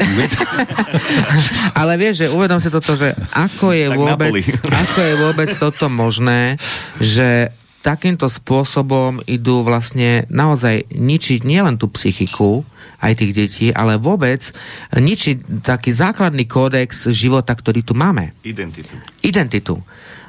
Ale 1.81 1.99
vieš, 1.99 2.23
že 2.23 2.27
uvedom 2.31 2.63
si 2.63 2.71
toto, 2.71 2.95
že 2.95 3.19
ako 3.35 3.75
je, 3.75 3.87
vôbec, 3.91 4.47
ako 4.63 4.99
je 5.03 5.15
vôbec 5.19 5.51
toto 5.59 5.91
možné, 5.91 6.55
že 7.03 7.51
takýmto 7.87 8.27
spôsobom 8.27 9.23
idú 9.31 9.63
vlastne 9.63 10.27
naozaj 10.27 10.91
ničiť 10.91 11.47
nielen 11.47 11.79
tú 11.79 11.87
psychiku, 11.95 12.67
aj 12.99 13.23
tých 13.23 13.33
detí, 13.33 13.67
ale 13.71 14.03
vôbec 14.03 14.43
ničiť 14.91 15.63
taký 15.63 15.95
základný 15.95 16.51
kódex 16.51 17.07
života, 17.15 17.55
ktorý 17.55 17.87
tu 17.87 17.95
máme. 17.95 18.35
Identitu. 18.43 18.99
Identitu 19.23 19.79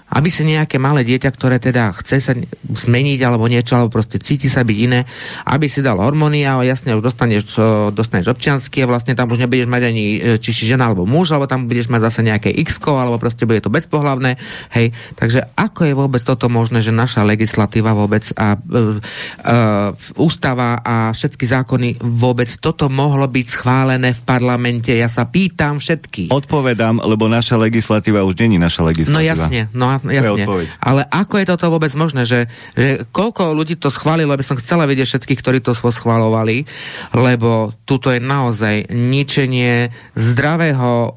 aby 0.07 0.31
si 0.31 0.47
nejaké 0.47 0.79
malé 0.79 1.03
dieťa, 1.03 1.29
ktoré 1.35 1.59
teda 1.59 1.91
chce 1.99 2.17
sa 2.23 2.33
zmeniť 2.67 3.19
alebo 3.27 3.51
niečo, 3.51 3.75
alebo 3.75 3.99
proste 3.99 4.23
cíti 4.23 4.47
sa 4.47 4.63
byť 4.63 4.77
iné, 4.79 5.03
aby 5.51 5.67
si 5.67 5.83
dal 5.83 5.99
hormóny 5.99 6.47
a 6.47 6.63
jasne 6.63 6.95
už 6.95 7.03
dostaneš, 7.03 7.59
dostaneš 7.91 8.31
občiansky 8.31 8.87
a 8.87 8.89
vlastne 8.89 9.19
tam 9.19 9.27
už 9.27 9.43
nebudeš 9.43 9.67
mať 9.67 9.83
ani 9.83 10.05
e, 10.15 10.19
či 10.39 10.51
si 10.55 10.63
žena 10.63 10.87
alebo 10.87 11.03
muž, 11.03 11.35
alebo 11.35 11.51
tam 11.51 11.67
budeš 11.67 11.91
mať 11.91 12.01
zase 12.07 12.21
nejaké 12.23 12.55
x 12.63 12.79
alebo 12.87 13.19
proste 13.19 13.43
bude 13.43 13.59
to 13.59 13.73
bezpohlavné. 13.73 14.39
Hej, 14.71 14.95
takže 15.19 15.43
ako 15.59 15.81
je 15.89 15.93
vôbec 15.97 16.21
toto 16.23 16.47
možné, 16.47 16.79
že 16.79 16.95
naša 16.95 17.27
legislatíva 17.27 17.91
vôbec 17.91 18.23
a 18.37 18.55
uh, 18.55 19.01
uh, 19.43 19.91
ústava 20.15 20.79
a 20.79 21.11
všetky 21.11 21.43
zákony 21.43 21.89
vôbec 21.99 22.47
toto 22.61 22.87
mohlo 22.87 23.25
byť 23.27 23.47
schválené 23.49 24.13
v 24.13 24.21
parlamente? 24.23 24.93
Ja 24.93 25.09
sa 25.11 25.27
pýtam 25.27 25.81
všetky. 25.81 26.29
Odpovedám, 26.31 27.01
lebo 27.03 27.25
naša 27.27 27.57
legislatíva 27.57 28.23
už 28.23 28.37
není 28.39 28.61
naša 28.61 28.87
legislatíva. 28.87 29.17
No 29.17 29.25
jasne, 29.25 29.61
no 29.73 29.96
jasne. 30.05 30.45
Ale 30.77 31.01
ako 31.09 31.35
je 31.41 31.45
toto 31.49 31.65
vôbec 31.73 31.91
možné, 31.97 32.23
že, 32.27 32.45
že 32.77 33.07
koľko 33.09 33.55
ľudí 33.55 33.79
to 33.79 33.89
schválilo, 33.89 34.33
aby 34.33 34.45
som 34.45 34.59
chcela 34.59 34.85
vedieť 34.85 35.17
všetkých, 35.17 35.39
ktorí 35.41 35.59
to 35.63 35.73
schválovali, 35.73 36.67
lebo 37.15 37.73
tuto 37.87 38.13
je 38.13 38.21
naozaj 38.21 38.91
ničenie 38.93 39.89
zdravého, 40.13 41.13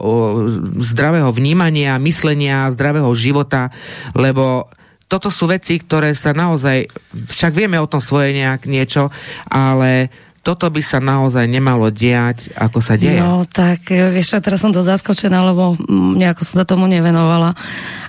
zdravého 0.80 1.30
vnímania, 1.34 2.00
myslenia, 2.00 2.72
zdravého 2.72 3.10
života, 3.16 3.68
lebo 4.14 4.70
toto 5.10 5.26
sú 5.26 5.50
veci, 5.50 5.82
ktoré 5.82 6.14
sa 6.14 6.30
naozaj, 6.30 6.86
však 7.10 7.50
vieme 7.50 7.82
o 7.82 7.90
tom 7.90 7.98
svoje 7.98 8.30
nejak 8.30 8.70
niečo, 8.70 9.10
ale 9.50 10.06
toto 10.41 10.72
by 10.72 10.80
sa 10.80 11.05
naozaj 11.05 11.45
nemalo 11.45 11.93
diať, 11.93 12.49
ako 12.57 12.80
sa 12.80 12.97
deje. 12.97 13.20
No 13.20 13.45
tak, 13.45 13.93
vieš, 13.93 14.41
teraz 14.41 14.64
som 14.64 14.72
to 14.72 14.80
zaskočená, 14.80 15.36
lebo 15.45 15.76
nejako 16.16 16.49
som 16.49 16.64
sa 16.64 16.66
tomu 16.66 16.88
nevenovala. 16.88 17.53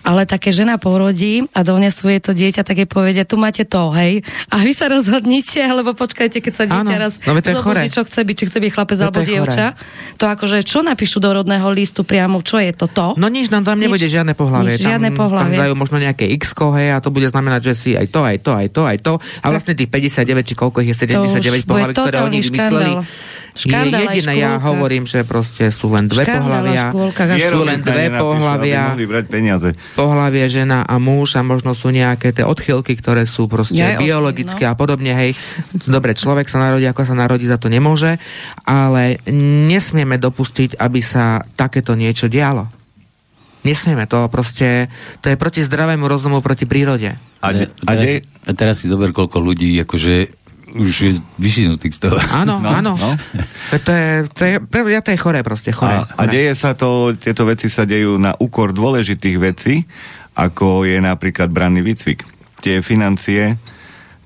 Ale 0.02 0.24
také 0.26 0.50
žena 0.50 0.80
porodí 0.80 1.46
a 1.52 1.62
donesú 1.62 2.08
jej 2.08 2.24
to 2.24 2.32
dieťa, 2.32 2.64
tak 2.64 2.80
jej 2.82 2.90
povedia, 2.90 3.28
tu 3.28 3.36
máte 3.36 3.68
to, 3.68 3.92
hej. 3.94 4.24
A 4.48 4.64
vy 4.64 4.72
sa 4.72 4.88
rozhodnite, 4.88 5.60
alebo 5.72 5.92
počkajte, 5.92 6.40
keď 6.40 6.54
sa 6.56 6.66
dieťa 6.72 6.96
raz 6.96 7.20
no, 7.20 7.36
zobudí, 7.36 7.92
čo 7.92 8.08
chce 8.08 8.24
byť, 8.24 8.36
či 8.40 8.46
chce 8.48 8.58
byť 8.64 8.72
chlapec 8.72 8.98
alebo 9.04 9.20
dievča. 9.28 9.76
To 10.18 10.26
akože, 10.32 10.64
čo 10.64 10.80
napíšu 10.88 11.20
do 11.20 11.36
rodného 11.36 11.68
listu 11.70 12.08
priamo, 12.08 12.40
čo 12.40 12.64
je 12.64 12.72
to 12.72 12.88
to? 12.88 13.20
No 13.20 13.28
nič, 13.28 13.52
nám 13.52 13.68
tam 13.68 13.76
nebude 13.76 14.08
nič, 14.08 14.16
žiadne 14.16 14.34
pohľavie. 14.40 14.80
Nič, 14.80 14.88
žiadne 14.88 15.12
pohľavie. 15.12 15.60
Tam 15.60 15.64
dajú 15.68 15.76
možno 15.76 15.98
nejaké 16.00 16.32
x 16.40 16.56
hej, 16.56 16.96
a 16.96 16.98
to 17.04 17.12
bude 17.12 17.28
znamenať, 17.28 17.62
že 17.70 17.74
si 17.76 17.90
aj 17.94 18.08
to, 18.08 18.24
aj 18.24 18.38
to, 18.40 18.52
aj 18.56 18.68
to, 18.72 18.82
aj 18.88 18.98
to. 19.04 19.14
A 19.44 19.46
vlastne 19.52 19.76
tých 19.76 19.92
59, 19.92 20.48
či 20.48 20.54
koľko 20.56 20.80
ich 20.80 20.96
je, 20.96 21.12
79 21.12 21.68
pohľaví, 21.68 21.94
ktoré 21.94 22.21
oni 22.26 22.40
vymysleli. 22.42 22.94
Škandál 23.52 24.08
je 24.08 24.24
jediné, 24.24 24.40
ja 24.40 24.56
hovorím, 24.64 25.04
že 25.04 25.28
proste 25.28 25.76
sú 25.76 25.92
len 25.92 26.08
dve 26.08 26.24
pohľavia. 26.24 26.96
Sú 27.52 27.62
len 27.68 27.80
dve 27.84 28.08
pohľavia. 28.16 28.96
Pohľavie 30.00 30.46
žena 30.48 30.88
a 30.88 30.96
muž 31.04 31.36
a 31.36 31.44
možno 31.44 31.76
sú 31.76 31.92
nejaké 31.92 32.32
tie 32.32 32.48
odchylky, 32.48 32.96
ktoré 32.96 33.28
sú 33.28 33.52
proste 33.52 33.84
ja 33.84 34.00
biologické 34.00 34.64
no. 34.64 34.72
a 34.72 34.74
podobne. 34.80 35.12
Hej, 35.12 35.36
dobre, 35.84 36.16
človek 36.16 36.48
sa 36.48 36.64
narodí, 36.64 36.88
ako 36.88 37.04
sa 37.04 37.16
narodí, 37.16 37.44
za 37.44 37.60
to 37.60 37.68
nemôže, 37.68 38.16
ale 38.64 39.20
nesmieme 39.68 40.16
dopustiť, 40.16 40.80
aby 40.80 41.04
sa 41.04 41.44
takéto 41.60 41.92
niečo 41.92 42.32
dialo. 42.32 42.72
Nesmieme 43.68 44.08
to, 44.10 44.26
proste, 44.32 44.90
to 45.22 45.28
je 45.28 45.38
proti 45.38 45.62
zdravému 45.62 46.08
rozumu, 46.08 46.40
proti 46.42 46.66
prírode. 46.66 47.14
A, 47.42 47.48
de, 47.54 47.70
a, 47.86 47.92
de, 47.94 48.26
a 48.48 48.52
teraz 48.58 48.82
si 48.82 48.90
zober, 48.90 49.14
koľko 49.14 49.38
ľudí 49.38 49.78
akože 49.86 50.41
už 50.72 50.92
je 50.92 51.12
vyšinutý 51.36 51.92
z 51.92 52.08
toho. 52.08 52.18
Áno, 52.32 52.60
no, 52.64 52.70
áno. 52.72 52.94
No. 52.96 53.12
To, 53.84 53.92
je, 53.92 54.10
to, 54.32 54.44
je, 54.48 54.56
ja 54.92 55.02
to 55.04 55.12
je 55.12 55.20
choré 55.20 55.44
proste, 55.44 55.76
choré. 55.76 56.02
A, 56.02 56.08
a 56.16 56.24
deje 56.28 56.56
sa 56.56 56.74
to, 56.74 57.16
tieto 57.16 57.44
veci 57.44 57.68
sa 57.68 57.84
dejú 57.84 58.16
na 58.16 58.36
úkor 58.40 58.72
dôležitých 58.72 59.38
vecí, 59.38 59.84
ako 60.36 60.88
je 60.88 60.98
napríklad 61.04 61.52
branný 61.52 61.84
výcvik. 61.84 62.24
Tie 62.64 62.80
financie, 62.80 63.60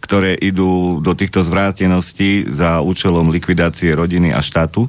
ktoré 0.04 0.38
idú 0.38 1.02
do 1.02 1.18
týchto 1.18 1.42
zvráteností 1.42 2.46
za 2.46 2.84
účelom 2.86 3.34
likvidácie 3.34 3.90
rodiny 3.98 4.30
a 4.36 4.40
štátu, 4.44 4.86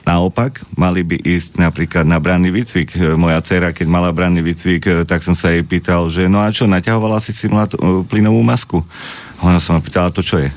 Naopak, 0.00 0.64
mali 0.80 1.04
by 1.04 1.20
ísť 1.20 1.60
napríklad 1.60 2.08
na 2.08 2.16
branný 2.16 2.48
výcvik. 2.48 2.96
Moja 3.20 3.44
dcera, 3.44 3.76
keď 3.76 3.86
mala 3.86 4.10
branný 4.16 4.40
výcvik, 4.40 5.04
tak 5.04 5.20
som 5.20 5.36
sa 5.36 5.52
jej 5.52 5.60
pýtal, 5.60 6.08
že 6.08 6.24
no 6.24 6.40
a 6.40 6.48
čo, 6.48 6.64
naťahovala 6.64 7.20
si 7.20 7.36
si 7.36 7.52
plynovú 8.08 8.40
masku? 8.40 8.80
Ona 9.44 9.60
sa 9.60 9.76
ma 9.76 9.84
pýtala, 9.84 10.08
to 10.08 10.24
čo 10.24 10.40
je? 10.40 10.48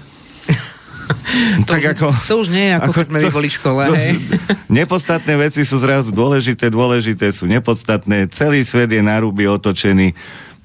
to, 1.67 1.71
tak 1.77 1.83
ako, 1.97 2.11
to 2.25 2.33
už 2.41 2.47
nie 2.49 2.69
je 2.69 2.73
ako, 2.77 2.83
ako 2.83 2.91
keď 2.93 3.05
sme 3.07 3.19
to, 3.19 3.29
boli 3.29 3.49
v 3.49 3.55
škole. 3.55 3.81
To, 3.89 3.95
hej. 3.95 4.11
Nepodstatné 4.83 5.33
veci 5.37 5.61
sú 5.63 5.77
zrazu 5.79 6.09
dôležité, 6.11 6.69
dôležité 6.69 7.29
sú 7.29 7.45
nepodstatné. 7.47 8.29
Celý 8.33 8.65
svet 8.65 8.91
je 8.91 9.01
na 9.01 9.21
ruby 9.21 9.45
otočený. 9.47 10.11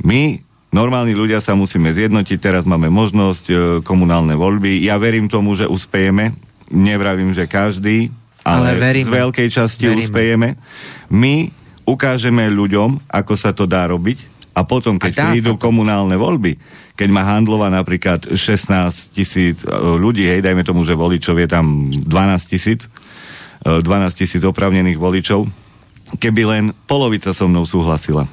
My, 0.03 0.41
normálni 0.75 1.17
ľudia, 1.17 1.39
sa 1.39 1.57
musíme 1.57 1.93
zjednotiť. 1.93 2.39
Teraz 2.41 2.63
máme 2.69 2.93
možnosť 2.93 3.45
e, 3.49 3.55
komunálne 3.85 4.35
voľby. 4.35 4.83
Ja 4.85 4.97
verím 4.97 5.27
tomu, 5.31 5.57
že 5.57 5.69
uspejeme. 5.69 6.37
Nevravím, 6.69 7.33
že 7.33 7.49
každý, 7.49 8.13
ale, 8.45 8.77
ale 8.77 9.01
z 9.01 9.09
veľkej 9.09 9.49
časti 9.49 9.89
veríme. 9.89 10.01
uspejeme. 10.05 10.49
My 11.09 11.49
ukážeme 11.89 12.45
ľuďom, 12.53 13.09
ako 13.09 13.35
sa 13.37 13.57
to 13.57 13.65
dá 13.65 13.89
robiť 13.89 14.39
a 14.53 14.61
potom, 14.67 14.99
keď 14.99 15.33
prídu 15.33 15.55
komunálne 15.57 16.19
voľby, 16.19 16.59
keď 16.99 17.09
má 17.15 17.23
Handlova 17.23 17.71
napríklad 17.71 18.35
16 18.35 19.15
tisíc 19.15 19.63
e, 19.63 19.71
ľudí, 19.71 20.27
hej, 20.27 20.43
dajme 20.43 20.67
tomu, 20.67 20.83
že 20.83 20.99
voličov 20.99 21.39
je 21.39 21.47
tam 21.47 21.95
12 21.95 22.03
tisíc, 22.51 22.91
12 23.63 23.87
e, 23.87 24.11
tisíc 24.19 24.43
opravnených 24.43 24.99
voličov, 24.99 25.47
keby 26.19 26.43
len 26.43 26.65
polovica 26.91 27.31
so 27.31 27.47
mnou 27.47 27.63
súhlasila, 27.63 28.27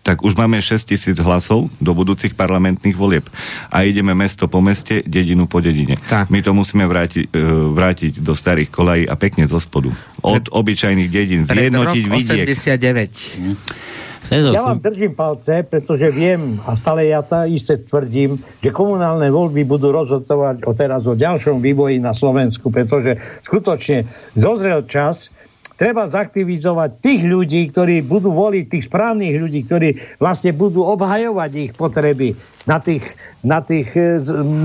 tak 0.00 0.22
už 0.22 0.38
máme 0.38 0.62
6 0.62 0.86
tisíc 0.86 1.18
hlasov 1.18 1.66
do 1.82 1.90
budúcich 1.90 2.38
parlamentných 2.38 2.94
volieb. 2.94 3.26
A 3.74 3.82
ideme 3.82 4.14
mesto 4.14 4.46
po 4.46 4.62
meste, 4.62 5.02
dedinu 5.02 5.50
po 5.50 5.58
dedine. 5.58 5.98
Tak. 5.98 6.30
My 6.30 6.40
to 6.46 6.54
musíme 6.54 6.86
vrátiť, 6.88 7.26
e, 7.28 7.42
vrátiť 7.74 8.24
do 8.24 8.32
starých 8.32 8.70
kolají 8.72 9.04
a 9.10 9.18
pekne 9.18 9.44
zo 9.44 9.60
spodu. 9.60 9.92
Od 10.22 10.46
obyčajných 10.48 11.10
dedín. 11.10 11.42
Zjednotiť 11.44 12.04
vidiek. 12.06 12.46
89. 12.48 14.05
Ja 14.30 14.62
vám 14.64 14.82
držím 14.82 15.14
palce, 15.14 15.62
pretože 15.62 16.10
viem 16.10 16.58
a 16.66 16.74
stále 16.74 17.06
ja 17.06 17.22
tá 17.22 17.46
isté 17.46 17.78
tvrdím, 17.78 18.42
že 18.58 18.74
komunálne 18.74 19.30
voľby 19.30 19.62
budú 19.62 19.94
rozhodovať 19.94 20.66
o 20.66 20.72
teraz 20.74 21.06
o 21.06 21.14
ďalšom 21.14 21.62
vývoji 21.62 22.02
na 22.02 22.10
Slovensku, 22.10 22.74
pretože 22.74 23.22
skutočne 23.46 24.10
dozrel 24.34 24.82
čas, 24.90 25.30
treba 25.76 26.08
zaktivizovať 26.08 26.90
tých 27.04 27.22
ľudí, 27.28 27.68
ktorí 27.70 28.00
budú 28.02 28.32
voliť 28.32 28.64
tých 28.66 28.84
správnych 28.88 29.36
ľudí, 29.36 29.60
ktorí 29.68 29.88
vlastne 30.16 30.56
budú 30.56 30.82
obhajovať 30.88 31.50
ich 31.52 31.72
potreby 31.76 32.32
na 32.64 32.80
tých, 32.80 33.04
na 33.44 33.60
tých 33.60 33.92
e, 33.92 34.18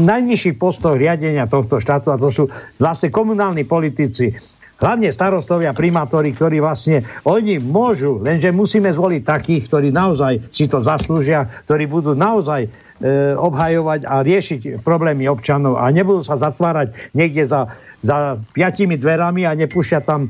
najnižších 0.08 0.56
postoch 0.56 0.96
riadenia 0.96 1.52
tohto 1.52 1.84
štátu 1.84 2.16
a 2.16 2.18
to 2.18 2.32
sú 2.32 2.44
vlastne 2.80 3.12
komunálni 3.12 3.68
politici. 3.68 4.34
Hlavne 4.82 5.14
starostovia, 5.14 5.78
primátori, 5.78 6.34
ktorí 6.34 6.58
vlastne, 6.58 7.06
oni 7.30 7.62
môžu, 7.62 8.18
lenže 8.18 8.50
musíme 8.50 8.90
zvoliť 8.90 9.22
takých, 9.22 9.70
ktorí 9.70 9.94
naozaj 9.94 10.50
si 10.50 10.66
to 10.66 10.82
zaslúžia, 10.82 11.46
ktorí 11.70 11.86
budú 11.86 12.18
naozaj 12.18 12.66
e, 12.66 12.70
obhajovať 13.38 14.10
a 14.10 14.26
riešiť 14.26 14.82
problémy 14.82 15.30
občanov 15.30 15.78
a 15.78 15.86
nebudú 15.94 16.26
sa 16.26 16.42
zatvárať 16.42 17.14
niekde 17.14 17.46
za, 17.46 17.70
za 18.02 18.42
piatimi 18.58 18.98
dverami 18.98 19.46
a 19.46 19.54
nepúšťať 19.54 20.02
tam 20.02 20.28
e, 20.28 20.30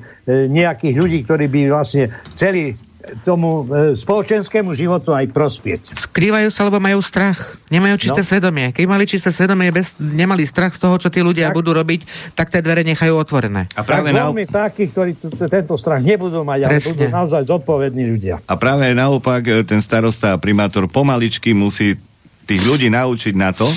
nejakých 0.51 0.95
ľudí, 0.99 1.17
ktorí 1.23 1.47
by 1.47 1.59
vlastne 1.71 2.11
chceli 2.35 2.75
tomu 3.21 3.65
e, 3.67 3.97
spoločenskému 3.97 4.71
životu 4.73 5.11
aj 5.11 5.29
prospieť. 5.29 5.93
Skrývajú 5.97 6.49
sa, 6.53 6.65
lebo 6.69 6.77
majú 6.81 7.01
strach. 7.01 7.57
Nemajú 7.73 7.97
čisté 7.97 8.21
no. 8.21 8.27
svedomie. 8.27 8.69
Keď 8.71 8.85
mali 8.85 9.03
čisté 9.09 9.29
svedomie, 9.33 9.73
bez, 9.73 9.93
nemali 9.97 10.45
strach 10.45 10.73
z 10.77 10.79
toho, 10.81 10.95
čo 11.01 11.09
tí 11.09 11.19
ľudia 11.21 11.49
tak. 11.49 11.57
budú 11.57 11.73
robiť, 11.75 12.33
tak 12.37 12.53
tie 12.53 12.61
dvere 12.61 12.85
nechajú 12.85 13.13
otvorené. 13.17 13.67
A 13.73 13.81
práve 13.81 14.13
tak 14.13 14.17
na... 14.17 14.67
takých, 14.67 14.89
ktorí 14.93 15.11
t- 15.17 15.33
t- 15.33 15.49
tento 15.49 15.75
strach 15.77 16.01
nebudú 16.01 16.45
mať, 16.45 16.69
Presne. 16.69 16.75
ale 16.75 16.93
budú 16.93 17.05
naozaj 17.09 17.41
zodpovední 17.49 18.03
ľudia. 18.05 18.35
A 18.45 18.53
práve 18.55 18.91
naopak 18.93 19.41
e, 19.45 19.51
ten 19.65 19.81
starosta 19.81 20.33
a 20.33 20.41
primátor 20.41 20.85
pomaličky 20.89 21.53
musí 21.57 21.97
tých 22.45 22.61
ľudí 22.65 22.87
naučiť 22.91 23.33
na 23.37 23.53
to 23.53 23.69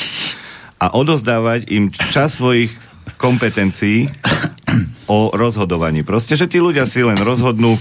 a 0.81 0.93
odozdávať 0.93 1.71
im 1.71 1.89
čas 1.89 2.37
svojich 2.37 2.75
kompetencií 3.17 4.11
o 5.07 5.31
rozhodovaní. 5.33 6.03
Proste, 6.03 6.35
že 6.35 6.49
tí 6.49 6.59
ľudia 6.61 6.89
si 6.89 7.05
len 7.05 7.17
rozhodnú, 7.21 7.77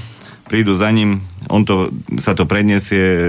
prídu 0.48 0.76
za 0.76 0.92
ním, 0.92 1.24
on 1.50 1.64
to, 1.64 1.92
sa 2.20 2.36
to 2.38 2.48
predniesie 2.48 3.00
e, 3.00 3.28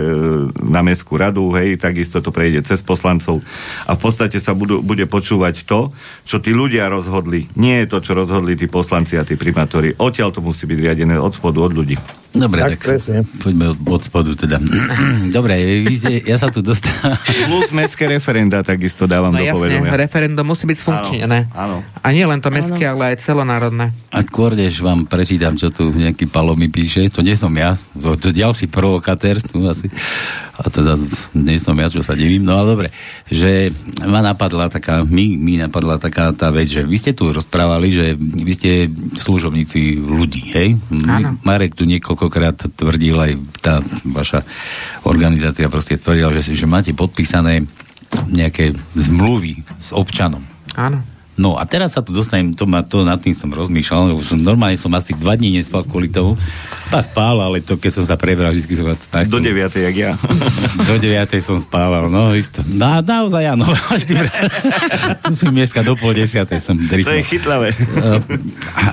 na 0.62 0.84
mestskú 0.84 1.16
radu, 1.18 1.50
hej, 1.56 1.78
takisto 1.80 2.20
to 2.20 2.30
prejde 2.30 2.66
cez 2.66 2.82
poslancov 2.84 3.40
a 3.88 3.94
v 3.96 4.00
podstate 4.00 4.38
sa 4.38 4.52
budú, 4.52 4.82
bude 4.84 5.06
počúvať 5.06 5.64
to, 5.64 5.94
čo 6.24 6.38
tí 6.38 6.54
ľudia 6.54 6.90
rozhodli. 6.90 7.46
Nie 7.58 7.84
je 7.84 7.96
to, 7.96 7.98
čo 8.04 8.12
rozhodli 8.14 8.58
tí 8.58 8.66
poslanci 8.70 9.18
a 9.18 9.26
tí 9.26 9.38
primátori. 9.38 9.94
Odtiaľ 9.96 10.30
to 10.34 10.40
musí 10.42 10.66
byť 10.66 10.78
riadené 10.78 11.16
od 11.16 11.32
spodu, 11.34 11.58
od 11.64 11.72
ľudí. 11.72 11.96
Dobre, 12.34 12.66
tak, 12.66 12.82
tak 12.82 12.98
poďme 13.46 13.70
od, 13.70 13.78
od 13.86 14.02
spodu 14.02 14.34
teda. 14.34 14.58
Dobre, 15.38 15.86
vidíte, 15.86 16.18
ja 16.26 16.34
sa 16.34 16.50
tu 16.50 16.66
dostávam. 16.66 17.14
Plus 17.46 17.70
mestské 17.70 18.10
referenda 18.10 18.66
takisto 18.66 19.06
dávam 19.06 19.30
no, 19.30 19.38
do 19.38 19.46
jasne, 19.46 19.54
povedomia. 19.54 19.94
referendum 19.94 20.42
musí 20.42 20.66
byť 20.66 20.78
sfunkčnené. 20.82 21.46
Áno, 21.54 21.86
áno. 21.86 22.02
A 22.02 22.10
nie 22.10 22.26
len 22.26 22.42
to 22.42 22.50
mestské, 22.50 22.90
ale 22.90 23.14
aj 23.14 23.22
celonárodné. 23.22 23.94
A 24.10 24.26
skôr, 24.26 24.58
než 24.58 24.82
vám 24.82 25.06
prečítam, 25.06 25.54
čo 25.54 25.70
tu 25.70 25.94
nejaký 25.94 26.26
Palo 26.26 26.58
mi 26.58 26.66
píše, 26.66 27.06
to 27.06 27.22
nie 27.22 27.38
som 27.38 27.54
ja, 27.54 27.78
to, 28.04 28.28
ďalší 28.28 28.68
provokatér, 28.68 29.40
tu 29.40 29.64
asi, 29.64 29.88
a 30.54 30.68
teda 30.68 31.00
nie 31.34 31.56
som 31.56 31.74
ja, 31.74 31.88
čo 31.88 32.04
sa 32.04 32.12
divím, 32.12 32.44
no 32.44 32.60
ale 32.60 32.66
dobre, 32.76 32.88
že 33.26 33.72
ma 34.04 34.20
napadla 34.20 34.68
taká, 34.68 35.02
mi, 35.02 35.34
mi 35.40 35.56
napadla 35.56 35.96
taká 35.96 36.30
tá 36.36 36.52
vec, 36.52 36.68
že 36.68 36.84
vy 36.84 36.96
ste 37.00 37.16
tu 37.16 37.32
rozprávali, 37.32 37.88
že 37.90 38.06
vy 38.18 38.52
ste 38.52 38.70
služobníci 39.18 39.98
ľudí, 39.98 40.52
hej? 40.52 40.68
Áno. 41.08 41.40
Marek 41.42 41.74
tu 41.74 41.88
niekoľkokrát 41.88 42.76
tvrdil, 42.76 43.16
aj 43.16 43.32
tá 43.64 43.80
vaša 44.04 44.44
organizácia 45.08 45.66
proste 45.72 45.96
tvrdila, 45.96 46.30
že, 46.36 46.52
že 46.52 46.66
máte 46.68 46.92
podpísané 46.92 47.64
nejaké 48.28 48.76
zmluvy 48.94 49.64
s 49.80 49.90
občanom. 49.90 50.44
Áno. 50.78 51.13
No 51.34 51.58
a 51.58 51.66
teraz 51.66 51.98
sa 51.98 52.00
tu 52.02 52.14
dostanem, 52.14 52.54
to, 52.54 52.62
ma, 52.62 52.86
to 52.86 53.02
nad 53.02 53.18
tým 53.18 53.34
som 53.34 53.50
rozmýšľal, 53.50 54.14
už 54.14 54.34
som, 54.34 54.38
normálne 54.38 54.78
som 54.78 54.90
asi 54.94 55.18
dva 55.18 55.34
dní 55.34 55.58
nespal 55.58 55.82
kvôli 55.82 56.06
tomu. 56.06 56.38
A 56.94 57.02
spál, 57.02 57.42
ale 57.42 57.58
to 57.58 57.74
keď 57.74 57.90
som 57.90 58.04
sa 58.06 58.14
prebral, 58.14 58.54
vždy 58.54 58.74
som 58.78 58.86
tak... 59.10 59.26
Do 59.26 59.42
9. 59.42 59.66
jak 59.66 59.96
ja. 59.98 60.14
do 60.90 60.94
9. 60.94 61.26
som 61.42 61.58
spával, 61.58 62.06
no 62.06 62.30
isto. 62.38 62.62
No, 62.70 63.02
naozaj 63.02 63.50
áno. 63.50 63.66
tu 65.26 65.34
som 65.34 65.50
dneska 65.50 65.82
do 65.82 65.98
pol 65.98 66.14
desiatej 66.14 66.62
som 66.62 66.78
drýchol. 66.78 67.10
To 67.10 67.18
je 67.18 67.26
chytlavé. 67.26 67.68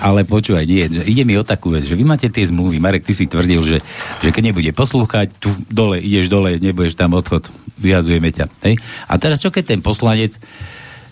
ale 0.02 0.26
počúvaj, 0.26 0.66
nie, 0.66 0.90
že 0.90 1.06
ide 1.06 1.22
mi 1.22 1.38
o 1.38 1.46
takú 1.46 1.70
vec, 1.70 1.86
že 1.86 1.94
vy 1.94 2.02
máte 2.02 2.26
tie 2.26 2.50
zmluvy, 2.50 2.82
Marek, 2.82 3.06
ty 3.06 3.14
si 3.14 3.30
tvrdil, 3.30 3.62
že, 3.62 3.78
že 4.26 4.30
keď 4.34 4.50
nebude 4.50 4.72
poslúchať, 4.74 5.38
tu 5.38 5.54
dole, 5.70 6.02
ideš 6.02 6.26
dole, 6.26 6.58
nebudeš 6.58 6.98
tam 6.98 7.14
odchod, 7.14 7.46
vyjazujeme 7.78 8.34
ťa. 8.34 8.50
Hej? 8.66 8.82
A 9.06 9.14
teraz 9.22 9.46
čo 9.46 9.54
keď 9.54 9.78
ten 9.78 9.80
poslanec 9.86 10.42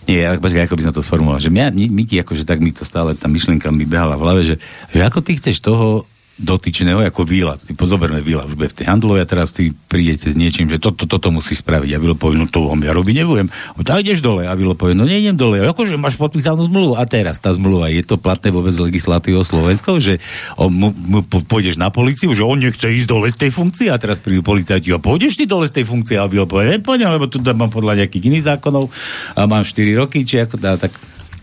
nie, 0.08 0.26
počkaj, 0.26 0.66
ako 0.66 0.76
by 0.80 0.84
som 0.84 0.94
to 0.96 1.04
sformuloval, 1.04 1.38
že 1.38 1.52
mňa, 1.52 1.70
ti 2.08 2.18
akože 2.18 2.42
tak 2.48 2.58
mi 2.58 2.74
to 2.74 2.82
stále, 2.82 3.14
tá 3.14 3.30
myšlienka 3.30 3.70
mi 3.70 3.86
behala 3.86 4.18
v 4.18 4.24
hlave, 4.24 4.40
že, 4.42 4.56
že 4.90 5.00
ako 5.04 5.22
ty 5.22 5.38
chceš 5.38 5.62
toho 5.62 6.09
dotyčného 6.40 7.04
ako 7.04 7.28
výlet. 7.28 7.60
Ty 7.60 7.76
pozoberme 7.76 8.24
výlet 8.24 8.48
už 8.48 8.56
bude 8.56 8.72
v 8.72 8.78
tej 8.80 8.88
handlovej 8.88 9.22
a 9.22 9.28
teraz 9.28 9.52
ty 9.52 9.76
prídete 9.76 10.32
s 10.32 10.36
niečím, 10.36 10.72
že 10.72 10.80
toto, 10.80 11.04
toto 11.04 11.28
musí 11.28 11.52
spraviť. 11.52 11.92
A 11.94 12.00
Vilo 12.00 12.16
povie, 12.16 12.40
no 12.40 12.48
to 12.48 12.64
vám 12.64 12.80
ja 12.80 12.96
robiť 12.96 13.14
nebudem. 13.20 13.52
No 13.76 13.80
tak 13.84 14.00
ideš 14.02 14.24
dole. 14.24 14.48
A 14.48 14.56
Vilo 14.56 14.72
povie, 14.72 14.96
no 14.96 15.04
nejdem 15.04 15.36
dole. 15.36 15.60
Akože 15.60 16.00
máš 16.00 16.16
podpísanú 16.16 16.64
zmluvu. 16.66 16.96
A 16.96 17.04
teraz 17.04 17.36
tá 17.38 17.52
zmluva, 17.52 17.92
je 17.92 18.00
to 18.00 18.16
platné 18.16 18.48
vôbec 18.48 18.72
legislatívou 18.72 19.44
Slovenskou, 19.44 20.00
že 20.00 20.16
on, 20.56 20.72
mu, 20.72 20.88
mu, 20.96 21.20
pôjdeš 21.44 21.76
na 21.76 21.92
policiu, 21.92 22.32
že 22.32 22.40
on 22.40 22.56
nechce 22.56 22.88
ísť 22.88 23.08
dole 23.08 23.28
z 23.28 23.36
tej 23.36 23.50
funkcie 23.52 23.92
a 23.92 24.00
teraz 24.00 24.24
prídu 24.24 24.40
policajti 24.40 24.96
a 24.96 24.98
pôjdeš 24.98 25.36
ty 25.36 25.44
dole 25.44 25.68
z 25.68 25.76
tej 25.76 25.84
funkcie 25.84 26.16
a 26.16 26.24
Vilo 26.24 26.48
povie, 26.48 26.80
nepôjdem, 26.80 27.12
lebo 27.12 27.28
tu 27.28 27.36
mám 27.44 27.68
podľa 27.68 28.00
nejakých 28.00 28.32
iných 28.32 28.46
zákonov 28.56 28.88
a 29.36 29.44
mám 29.44 29.62
4 29.62 30.00
roky, 30.00 30.24
či 30.24 30.40
ako 30.40 30.56
tá, 30.56 30.80
tak 30.80 30.96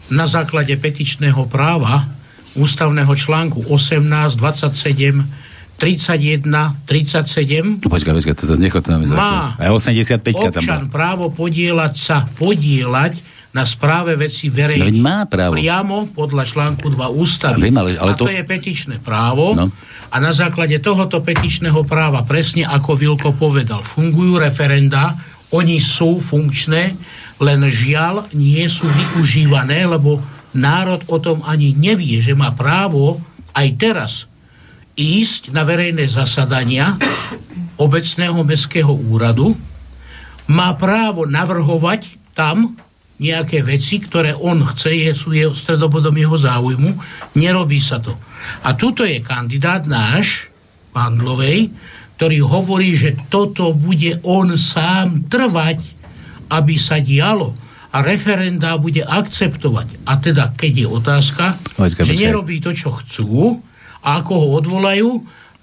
na 0.07 0.23
základe 0.23 0.71
petičného 0.79 1.45
práva 1.51 2.16
ústavného 2.57 3.13
článku 3.13 3.69
18, 3.69 4.35
27, 4.35 5.23
31, 5.77 6.41
37 6.89 7.85
Počkaj, 7.85 8.13
počkaj, 8.17 8.33
to 8.33 8.45
zase 8.49 8.61
nechod 8.61 8.81
tam 8.81 9.05
má 9.05 9.53
aj 9.61 9.69
85 9.69 10.49
občan 10.49 10.89
tam 10.89 10.89
právo 10.89 11.29
podielať 11.29 11.93
sa, 11.93 12.25
podielať 12.25 13.37
na 13.57 13.65
správe 13.65 14.13
veci 14.13 14.53
verejných. 14.53 15.01
No, 15.01 15.01
má 15.01 15.25
právo. 15.25 15.57
Priamo 15.57 16.05
podľa 16.13 16.45
článku 16.45 16.93
2 16.93 17.09
ústavy. 17.09 17.65
Viem, 17.65 17.81
ale, 17.81 17.97
ale 17.97 18.13
a 18.13 18.17
to... 18.19 18.29
to 18.29 18.33
je 18.37 18.45
petičné 18.45 19.01
právo. 19.01 19.57
No. 19.57 19.73
A 20.13 20.15
na 20.21 20.29
základe 20.29 20.77
tohoto 20.77 21.25
petičného 21.25 21.81
práva, 21.81 22.21
presne 22.21 22.69
ako 22.69 22.93
Vilko 22.93 23.33
povedal, 23.33 23.81
fungujú 23.81 24.37
referenda, 24.37 25.17
oni 25.49 25.81
sú 25.81 26.21
funkčné, 26.21 26.93
len 27.41 27.59
žiaľ 27.65 28.29
nie 28.37 28.61
sú 28.69 28.85
využívané, 28.85 29.89
lebo 29.89 30.21
národ 30.57 31.05
o 31.05 31.21
tom 31.21 31.45
ani 31.45 31.77
nevie, 31.77 32.17
že 32.19 32.33
má 32.33 32.49
právo 32.51 33.21
aj 33.53 33.67
teraz 33.77 34.13
ísť 34.97 35.53
na 35.53 35.61
verejné 35.61 36.09
zasadania 36.09 36.97
obecného 37.77 38.41
mestského 38.41 38.89
úradu, 38.89 39.53
má 40.49 40.73
právo 40.73 41.29
navrhovať 41.29 42.17
tam 42.33 42.73
nejaké 43.21 43.61
veci, 43.65 44.01
ktoré 44.01 44.33
on 44.33 44.61
chce, 44.73 44.93
je, 44.93 45.11
sú 45.13 45.33
jeho 45.33 45.53
stredobodom 45.53 46.13
jeho 46.13 46.37
záujmu, 46.37 46.97
nerobí 47.37 47.77
sa 47.77 48.01
to. 48.01 48.13
A 48.65 48.73
tuto 48.73 49.05
je 49.05 49.21
kandidát 49.21 49.85
náš, 49.85 50.49
pán 50.93 51.17
Dlovej, 51.17 51.69
ktorý 52.17 52.41
hovorí, 52.41 52.97
že 52.97 53.13
toto 53.29 53.73
bude 53.73 54.17
on 54.25 54.57
sám 54.57 55.29
trvať, 55.29 55.81
aby 56.49 56.73
sa 56.77 56.97
dialo 56.97 57.66
a 57.97 58.05
referendá 58.05 58.77
bude 58.77 59.01
akceptovať. 59.01 60.05
A 60.05 60.21
teda, 60.21 60.53
keď 60.53 60.85
je 60.85 60.87
otázka, 60.87 61.45
počkaj, 61.73 62.05
že 62.05 62.13
počkaj. 62.13 62.25
nerobí 62.29 62.61
to, 62.61 62.77
čo 62.77 62.93
chcú, 63.01 63.57
a 64.05 64.21
ako 64.21 64.33
ho 64.37 64.47
odvolajú, 64.61 65.09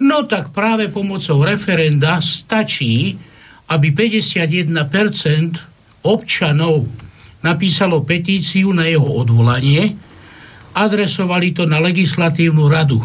no 0.03 0.19
tak 0.27 0.51
práve 0.51 0.91
pomocou 0.91 1.47
referenda 1.47 2.19
stačí, 2.19 3.15
aby 3.71 3.95
51% 3.95 4.67
občanov 6.03 6.91
napísalo 7.47 8.03
petíciu 8.03 8.75
na 8.75 8.91
jeho 8.91 9.07
odvolanie, 9.07 9.95
adresovali 10.75 11.55
to 11.55 11.71
na 11.71 11.79
legislatívnu 11.79 12.67
radu 12.67 12.99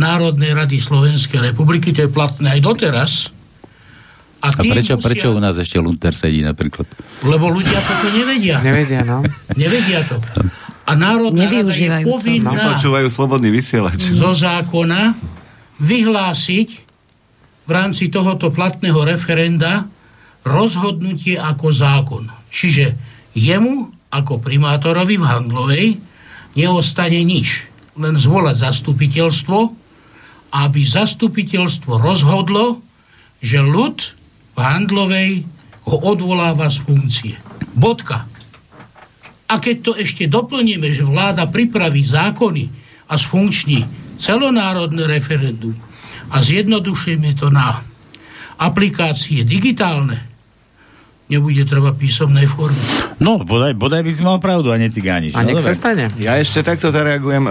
Národnej 0.00 0.56
rady 0.56 0.80
Slovenskej 0.80 1.52
republiky, 1.52 1.92
to 1.92 2.08
je 2.08 2.10
platné 2.10 2.56
aj 2.56 2.60
doteraz, 2.64 3.28
a, 4.42 4.50
a 4.50 4.58
prečo, 4.58 4.98
musia... 4.98 5.06
prečo 5.06 5.26
u 5.30 5.38
nás 5.38 5.54
ešte 5.54 5.78
Lunter 5.78 6.10
sedí 6.18 6.42
napríklad? 6.42 6.90
Lebo 7.22 7.46
ľudia 7.46 7.78
toto 7.86 8.10
nevedia. 8.10 8.58
Nevedia, 8.58 9.06
no. 9.06 9.22
Nevedia 9.54 10.02
to. 10.02 10.18
A 10.82 10.98
národná 10.98 11.46
rada 11.46 11.62
je 11.70 12.02
povinná 12.02 12.74
Počúvajú 12.74 13.06
slobodný 13.06 13.54
vysielač. 13.54 14.02
zo 14.02 14.34
zákona 14.34 15.14
vyhlásiť 15.78 16.68
v 17.62 17.70
rámci 17.70 18.10
tohoto 18.10 18.50
platného 18.50 19.06
referenda 19.06 19.86
rozhodnutie 20.42 21.38
ako 21.38 21.70
zákon. 21.70 22.26
Čiže 22.50 22.98
jemu 23.38 23.94
ako 24.10 24.42
primátorovi 24.42 25.22
v 25.22 25.24
Handlovej 25.24 25.86
neostane 26.58 27.22
nič. 27.22 27.70
Len 27.94 28.18
zvolať 28.18 28.58
zastupiteľstvo, 28.58 29.58
aby 30.52 30.80
zastupiteľstvo 30.82 31.96
rozhodlo, 31.96 32.82
že 33.38 33.62
ľud 33.62 34.21
Handlovej 34.56 35.46
ho 35.88 35.96
odvoláva 36.02 36.68
z 36.68 36.78
funkcie. 36.84 37.34
Bodka. 37.72 38.28
A 39.48 39.54
keď 39.60 39.76
to 39.84 39.92
ešte 39.98 40.28
doplníme, 40.28 40.88
že 40.92 41.04
vláda 41.04 41.44
pripraví 41.48 42.04
zákony 42.08 42.64
a 43.08 43.14
sfunkční 43.20 43.84
celonárodné 44.16 45.04
referendum 45.04 45.76
a 46.32 46.40
zjednodušíme 46.40 47.36
to 47.36 47.52
na 47.52 47.84
aplikácie 48.56 49.44
digitálne, 49.44 50.16
nebude 51.28 51.64
treba 51.68 51.92
písomnej 51.92 52.48
formy. 52.48 52.80
No, 53.20 53.42
bodaj, 53.42 53.76
bodaj 53.76 54.00
by 54.04 54.12
si 54.12 54.22
mal 54.24 54.38
pravdu 54.40 54.72
a 54.72 54.80
necigániš. 54.80 55.36
A 55.36 55.44
no, 55.44 55.52
nech 55.52 55.60
sa 55.60 55.76
stane. 55.76 56.08
Ja 56.16 56.40
ešte 56.40 56.64
takto 56.64 56.88
zareagujem. 56.88 57.44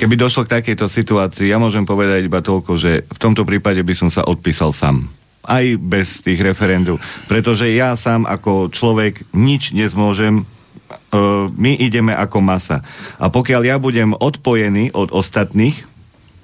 keby 0.00 0.16
došlo 0.16 0.48
k 0.48 0.60
takejto 0.60 0.88
situácii, 0.88 1.52
ja 1.52 1.60
môžem 1.60 1.84
povedať 1.84 2.24
iba 2.24 2.40
toľko, 2.40 2.80
že 2.80 3.04
v 3.04 3.18
tomto 3.20 3.44
prípade 3.44 3.84
by 3.84 3.94
som 3.96 4.08
sa 4.08 4.24
odpísal 4.24 4.72
sám. 4.72 5.19
Aj 5.40 5.64
bez 5.80 6.20
tých 6.20 6.40
referendov. 6.44 7.00
Pretože 7.26 7.68
ja 7.72 7.96
sám 7.96 8.28
ako 8.28 8.68
človek 8.70 9.24
nič 9.32 9.72
nezmôžem 9.72 10.44
uh, 10.44 11.46
my 11.54 11.72
ideme 11.80 12.14
ako 12.14 12.38
masa. 12.44 12.84
A 13.18 13.32
pokiaľ 13.32 13.62
ja 13.66 13.76
budem 13.80 14.14
odpojený 14.14 14.94
od 14.94 15.10
ostatných, 15.10 15.89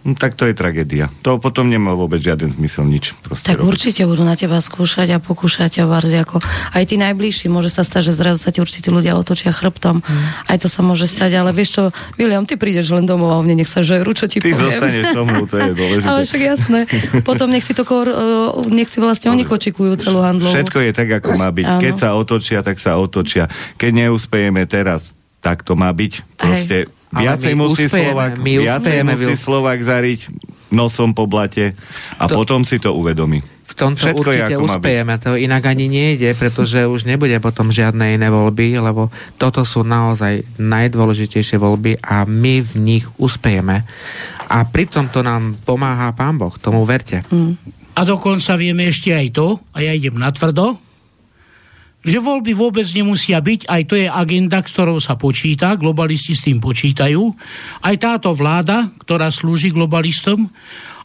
No, 0.07 0.15
tak 0.15 0.39
to 0.39 0.47
je 0.47 0.55
tragédia. 0.55 1.11
To 1.27 1.43
potom 1.43 1.67
nemá 1.67 1.91
vôbec 1.99 2.23
žiaden 2.23 2.47
zmysel 2.47 2.87
nič. 2.87 3.19
Tak 3.27 3.59
robiť. 3.59 3.67
určite 3.67 4.03
budú 4.07 4.23
na 4.23 4.39
teba 4.39 4.63
skúšať 4.63 5.11
a 5.11 5.19
pokúšať 5.19 5.83
ťa 5.83 5.85
varzi 5.91 6.15
ako 6.23 6.39
aj 6.79 6.83
tí 6.87 6.95
najbližší. 6.95 7.51
Môže 7.51 7.75
sa 7.75 7.83
stať, 7.83 8.15
že 8.15 8.23
zrazu 8.23 8.39
sa 8.39 8.55
ti 8.55 8.63
určití 8.63 8.87
ľudia 8.95 9.19
otočia 9.19 9.51
chrbtom. 9.51 10.07
Hmm. 10.07 10.47
Aj 10.47 10.55
to 10.63 10.71
sa 10.71 10.87
môže 10.87 11.11
stať, 11.11 11.43
ale 11.43 11.51
vieš 11.51 11.75
čo, 11.75 11.83
William, 12.23 12.47
ty 12.47 12.55
prídeš 12.55 12.95
len 12.95 13.03
domov 13.03 13.35
a 13.35 13.43
mne 13.43 13.67
nech 13.67 13.67
sa 13.67 13.83
žeru, 13.83 14.15
čo 14.15 14.31
ti 14.31 14.39
ty 14.39 14.55
poviem. 14.55 14.71
Zostaneš 14.71 15.05
so 15.11 15.23
mnou, 15.27 15.43
to 15.51 15.57
je 15.59 15.73
dôležité. 15.83 16.07
ale 16.07 16.21
však 16.23 16.43
jasné. 16.55 16.81
Potom 17.27 17.51
nech 17.51 17.67
si 17.67 17.75
to 17.75 17.83
kor, 17.83 18.07
uh, 18.07 18.55
nech 18.71 18.87
si 18.87 19.03
vlastne 19.03 19.35
oni 19.35 19.43
kočikujú 19.43 19.99
celú 19.99 20.23
handlu. 20.23 20.55
Všetko 20.55 20.87
je 20.87 20.91
tak, 20.95 21.11
ako 21.19 21.35
má 21.35 21.51
byť. 21.51 21.67
Áno. 21.67 21.83
Keď 21.83 21.95
sa 21.99 22.15
otočia, 22.15 22.63
tak 22.63 22.79
sa 22.79 22.95
otočia. 22.95 23.51
Keď 23.75 24.07
neúspejeme 24.07 24.63
teraz, 24.71 25.19
tak 25.43 25.67
to 25.67 25.75
má 25.75 25.91
byť. 25.91 26.39
Proste 26.39 26.87
Hej 26.87 26.96
Viacej 27.17 27.55
musí, 27.57 27.87
Slovak, 27.89 28.41
viacej 28.41 28.99
musí 29.07 29.35
Slovak 29.35 29.79
zariť 29.81 30.21
nosom 30.71 31.15
po 31.15 31.31
blate 31.31 31.79
a 32.19 32.27
to, 32.27 32.35
potom 32.43 32.67
si 32.67 32.83
to 32.83 32.93
uvedomí. 32.93 33.41
V 33.67 33.75
tomto 33.75 34.07
Všetko 34.09 34.31
určite 34.31 34.55
je, 34.55 34.63
uspejeme, 34.63 35.15
to 35.19 35.35
inak 35.35 35.67
ani 35.67 35.91
nejde, 35.91 36.31
pretože 36.39 36.87
už 36.87 37.03
nebude 37.03 37.35
potom 37.43 37.75
žiadne 37.75 38.15
iné 38.15 38.29
voľby, 38.31 38.79
lebo 38.79 39.11
toto 39.37 39.67
sú 39.67 39.83
naozaj 39.83 40.47
najdôležitejšie 40.59 41.59
voľby 41.59 41.99
a 41.99 42.23
my 42.25 42.63
v 42.63 42.73
nich 42.79 43.05
uspejeme. 43.19 43.83
A 44.47 44.59
pritom 44.71 45.11
to 45.11 45.27
nám 45.27 45.59
pomáha 45.67 46.15
Pán 46.15 46.39
Boh, 46.39 46.55
tomu 46.55 46.87
verte. 46.87 47.27
Mm. 47.27 47.59
A 47.97 48.01
dokonca 48.07 48.55
vieme 48.55 48.87
ešte 48.87 49.11
aj 49.11 49.27
to, 49.35 49.59
a 49.75 49.83
ja 49.83 49.91
idem 49.91 50.15
na 50.15 50.31
tvrdo, 50.31 50.79
že 52.07 52.23
voľby 52.23 52.55
vôbec 52.55 52.87
nemusia 52.87 53.43
byť, 53.43 53.67
aj 53.67 53.83
to 53.91 53.99
je 53.99 54.07
agenda, 54.07 54.63
ktorou 54.63 55.03
sa 55.03 55.19
počíta, 55.19 55.75
globalisti 55.75 56.39
s 56.39 56.47
tým 56.47 56.63
počítajú, 56.63 57.35
aj 57.83 57.95
táto 57.99 58.31
vláda, 58.31 58.95
ktorá 59.03 59.27
slúži 59.35 59.75
globalistom, 59.75 60.47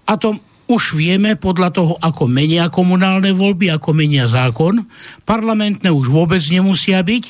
a 0.05 0.13
to 0.13 0.37
už 0.69 0.93
vieme 0.93 1.33
podľa 1.35 1.69
toho, 1.73 1.93
ako 1.97 2.29
menia 2.29 2.69
komunálne 2.69 3.33
voľby, 3.33 3.73
ako 3.73 3.97
menia 3.97 4.29
zákon, 4.29 4.85
parlamentné 5.25 5.89
už 5.89 6.13
vôbec 6.13 6.39
nemusia 6.47 7.01
byť 7.01 7.23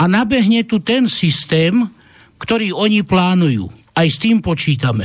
a 0.00 0.08
nabehne 0.08 0.64
tu 0.64 0.80
ten 0.80 1.10
systém, 1.10 1.74
ktorý 2.40 2.72
oni 2.72 3.04
plánujú. 3.04 3.68
Aj 3.92 4.08
s 4.08 4.16
tým 4.16 4.40
počítame. 4.40 5.04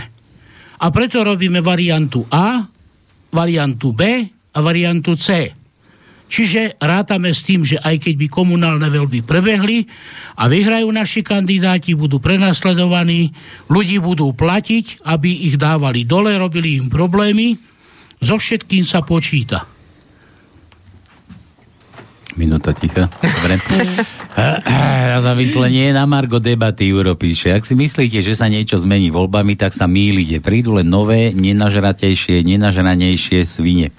A 0.79 0.87
preto 0.93 1.25
robíme 1.25 1.59
variantu 1.59 2.23
A, 2.31 2.63
variantu 3.33 3.91
B 3.91 4.23
a 4.55 4.59
variantu 4.63 5.19
C. 5.19 5.51
Čiže 6.25 6.81
rátame 6.81 7.29
s 7.29 7.45
tým, 7.45 7.61
že 7.61 7.77
aj 7.77 8.09
keď 8.09 8.13
by 8.17 8.27
komunálne 8.33 8.89
veľby 8.89 9.21
prebehli 9.29 9.85
a 10.41 10.49
vyhrajú 10.49 10.89
naši 10.89 11.21
kandidáti, 11.21 11.93
budú 11.93 12.17
prenasledovaní, 12.17 13.29
ľudí 13.69 14.01
budú 14.01 14.33
platiť, 14.33 15.05
aby 15.05 15.45
ich 15.51 15.55
dávali 15.61 16.01
dole, 16.01 16.33
robili 16.33 16.81
im 16.81 16.89
problémy, 16.89 17.53
so 18.17 18.41
všetkým 18.41 18.81
sa 18.81 19.05
počíta. 19.05 19.74
Minúta 22.35 22.75
ticha. 22.75 23.07
Dobre. 23.23 23.55
Na 25.15 25.23
zamyslenie 25.23 25.95
na 25.95 26.03
Margo 26.03 26.43
debaty 26.43 26.91
píše. 27.15 27.55
Ak 27.55 27.63
si 27.63 27.71
myslíte, 27.71 28.19
že 28.19 28.35
sa 28.35 28.51
niečo 28.51 28.75
zmení 28.75 29.07
voľbami, 29.07 29.55
tak 29.55 29.71
sa 29.71 29.87
mýlite. 29.87 30.43
Prídu 30.43 30.75
len 30.75 30.91
nové, 30.91 31.31
nenažratejšie, 31.31 32.43
nenažranejšie 32.43 33.47
svine. 33.47 33.95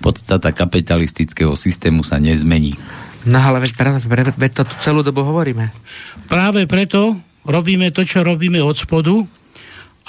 Podstata 0.00 0.56
kapitalistického 0.56 1.52
systému 1.52 2.00
sa 2.00 2.16
nezmení. 2.16 2.80
No 3.28 3.36
ale 3.40 3.60
veď, 3.60 3.72
práve, 3.76 4.00
pre, 4.00 4.24
veď 4.32 4.52
to 4.56 4.62
tu 4.72 4.74
celú 4.80 5.04
dobu 5.04 5.20
hovoríme. 5.20 5.68
Práve 6.24 6.64
preto 6.64 7.20
robíme 7.44 7.92
to, 7.92 8.08
čo 8.08 8.24
robíme 8.24 8.64
od 8.64 8.76
spodu 8.80 9.20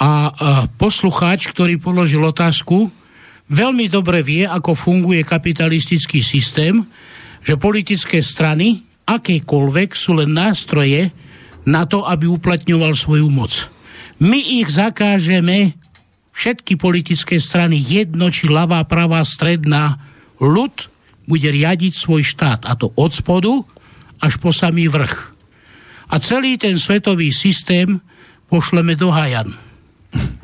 a 0.00 0.10
poslucháč, 0.72 1.52
ktorý 1.52 1.76
položil 1.76 2.24
otázku, 2.24 2.88
veľmi 3.52 3.92
dobre 3.92 4.24
vie, 4.24 4.44
ako 4.48 4.72
funguje 4.72 5.20
kapitalistický 5.24 6.24
systém, 6.24 6.84
že 7.46 7.54
politické 7.54 8.18
strany, 8.26 8.82
akékoľvek, 9.06 9.94
sú 9.94 10.18
len 10.18 10.34
nástroje 10.34 11.14
na 11.62 11.86
to, 11.86 12.02
aby 12.02 12.26
uplatňoval 12.26 12.98
svoju 12.98 13.30
moc. 13.30 13.70
My 14.18 14.42
ich 14.42 14.66
zakážeme, 14.66 15.78
všetky 16.34 16.74
politické 16.74 17.38
strany, 17.38 17.78
jedno 17.78 18.34
či 18.34 18.50
ľavá, 18.50 18.82
pravá, 18.82 19.22
stredná, 19.22 20.02
ľud 20.42 20.90
bude 21.30 21.46
riadiť 21.46 21.94
svoj 21.94 22.26
štát, 22.26 22.66
a 22.66 22.74
to 22.74 22.90
od 22.98 23.14
spodu 23.14 23.62
až 24.18 24.42
po 24.42 24.50
samý 24.50 24.90
vrch. 24.90 25.14
A 26.10 26.18
celý 26.18 26.58
ten 26.58 26.78
svetový 26.78 27.30
systém 27.30 28.02
pošleme 28.50 28.98
do 28.98 29.10
Hajan. 29.10 29.65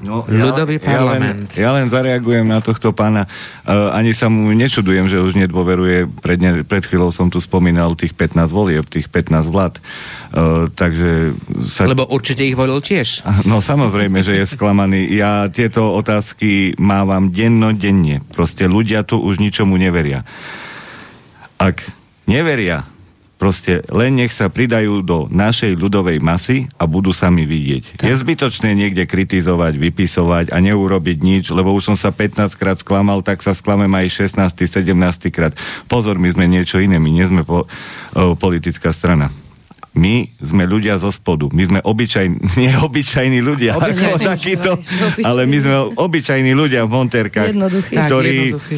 No, 0.02 0.26
Ľudový 0.26 0.82
ja, 0.82 0.98
parlament. 0.98 1.54
Ja 1.54 1.70
len, 1.70 1.70
ja 1.70 1.70
len 1.78 1.86
zareagujem 1.86 2.46
na 2.46 2.58
tohto 2.58 2.90
pána. 2.90 3.30
Uh, 3.62 3.94
ani 3.94 4.10
sa 4.12 4.26
mu 4.26 4.50
nečudujem, 4.50 5.06
že 5.06 5.22
už 5.22 5.38
nedôveruje. 5.38 6.10
Pred, 6.20 6.38
ne, 6.42 6.50
pred 6.66 6.82
chvíľou 6.82 7.14
som 7.14 7.30
tu 7.30 7.38
spomínal 7.38 7.94
tých 7.94 8.12
15 8.14 8.50
volieb, 8.50 8.84
tých 8.90 9.06
15 9.06 9.46
vlád. 9.48 9.78
Uh, 10.34 10.66
takže 10.74 11.38
sa... 11.64 11.86
Lebo 11.86 12.06
určite 12.10 12.42
ich 12.42 12.58
volil 12.58 12.82
tiež. 12.82 13.24
No 13.50 13.58
samozrejme, 13.58 14.22
že 14.22 14.38
je 14.38 14.46
sklamaný. 14.46 15.12
Ja 15.12 15.50
tieto 15.50 15.92
otázky 15.92 16.78
mávam 16.78 17.28
denno-denne. 17.28 18.22
Proste 18.32 18.70
ľudia 18.70 19.02
tu 19.02 19.18
už 19.18 19.42
ničomu 19.42 19.74
neveria. 19.76 20.22
Ak 21.58 21.82
neveria 22.24 22.91
Proste 23.42 23.82
len 23.90 24.22
nech 24.22 24.30
sa 24.30 24.46
pridajú 24.46 25.02
do 25.02 25.26
našej 25.26 25.74
ľudovej 25.74 26.22
masy 26.22 26.70
a 26.78 26.86
budú 26.86 27.10
sami 27.10 27.42
vidieť. 27.42 27.98
Tak. 27.98 28.06
Je 28.06 28.14
zbytočné 28.14 28.70
niekde 28.70 29.02
kritizovať, 29.02 29.82
vypisovať 29.82 30.54
a 30.54 30.62
neurobiť 30.62 31.18
nič, 31.18 31.44
lebo 31.50 31.74
už 31.74 31.90
som 31.90 31.96
sa 31.98 32.14
15 32.14 32.54
krát 32.54 32.78
sklamal, 32.78 33.18
tak 33.26 33.42
sa 33.42 33.50
sklamem 33.50 33.90
aj 33.90 34.30
16. 34.30 34.62
17. 34.62 34.94
krát. 35.34 35.58
Pozor, 35.90 36.22
my 36.22 36.30
sme 36.30 36.46
niečo 36.46 36.78
iné, 36.78 37.02
my 37.02 37.10
nie 37.10 37.26
sme 37.26 37.42
po, 37.42 37.66
o, 38.14 38.38
politická 38.38 38.94
strana 38.94 39.34
my 39.92 40.24
sme 40.40 40.64
ľudia 40.64 40.96
zo 40.96 41.12
spodu. 41.12 41.52
My 41.52 41.68
sme 41.68 41.78
obyčajní, 41.84 42.36
nie 42.60 42.72
obyčajní 42.72 43.40
ľudia, 43.44 43.76
obyčajní, 43.76 44.08
ako 44.08 44.18
takýto, 44.24 44.70
ale 45.28 45.44
my 45.44 45.58
sme 45.60 45.76
obyčajní 46.00 46.52
ľudia 46.56 46.88
v 46.88 46.90
monterkách, 46.96 47.52
ktorí 47.92 48.56
tak, 48.56 48.72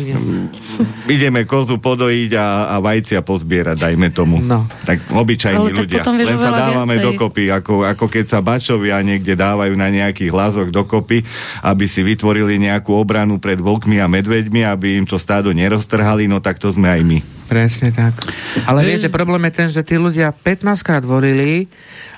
ideme 1.14 1.46
kozu 1.46 1.78
podojiť 1.78 2.30
a, 2.34 2.74
a 2.74 2.76
vajcia 2.82 3.22
pozbierať, 3.22 3.76
dajme 3.78 4.10
tomu. 4.10 4.42
No. 4.42 4.66
Tak 4.82 5.14
obyčajní 5.14 5.70
ale 5.70 5.78
ľudia. 5.78 6.02
Tak 6.02 6.18
Len 6.18 6.38
sa 6.38 6.50
dávame 6.50 6.98
viacej. 6.98 7.06
dokopy, 7.14 7.44
ako, 7.54 7.74
ako 7.86 8.04
keď 8.10 8.24
sa 8.26 8.38
bačovia 8.42 8.98
niekde 9.06 9.38
dávajú 9.38 9.74
na 9.78 9.88
nejakých 9.94 10.34
lázok 10.34 10.74
dokopy, 10.74 11.22
aby 11.62 11.86
si 11.86 12.02
vytvorili 12.02 12.58
nejakú 12.58 12.90
obranu 12.90 13.38
pred 13.38 13.62
vlkmi 13.62 14.02
a 14.02 14.10
medveďmi, 14.10 14.66
aby 14.66 14.98
im 14.98 15.06
to 15.06 15.14
stádo 15.14 15.54
neroztrhali, 15.54 16.26
no 16.26 16.42
tak 16.42 16.58
to 16.58 16.74
sme 16.74 16.90
aj 16.90 17.02
my. 17.06 17.18
Presne 17.44 17.92
tak. 17.92 18.16
Ale 18.64 18.84
vieš, 18.84 19.08
že 19.08 19.12
problém 19.12 19.44
je 19.48 19.52
ten, 19.52 19.68
že 19.68 19.84
tí 19.84 20.00
ľudia 20.00 20.32
15 20.32 20.80
krát 20.80 21.04
volili 21.04 21.68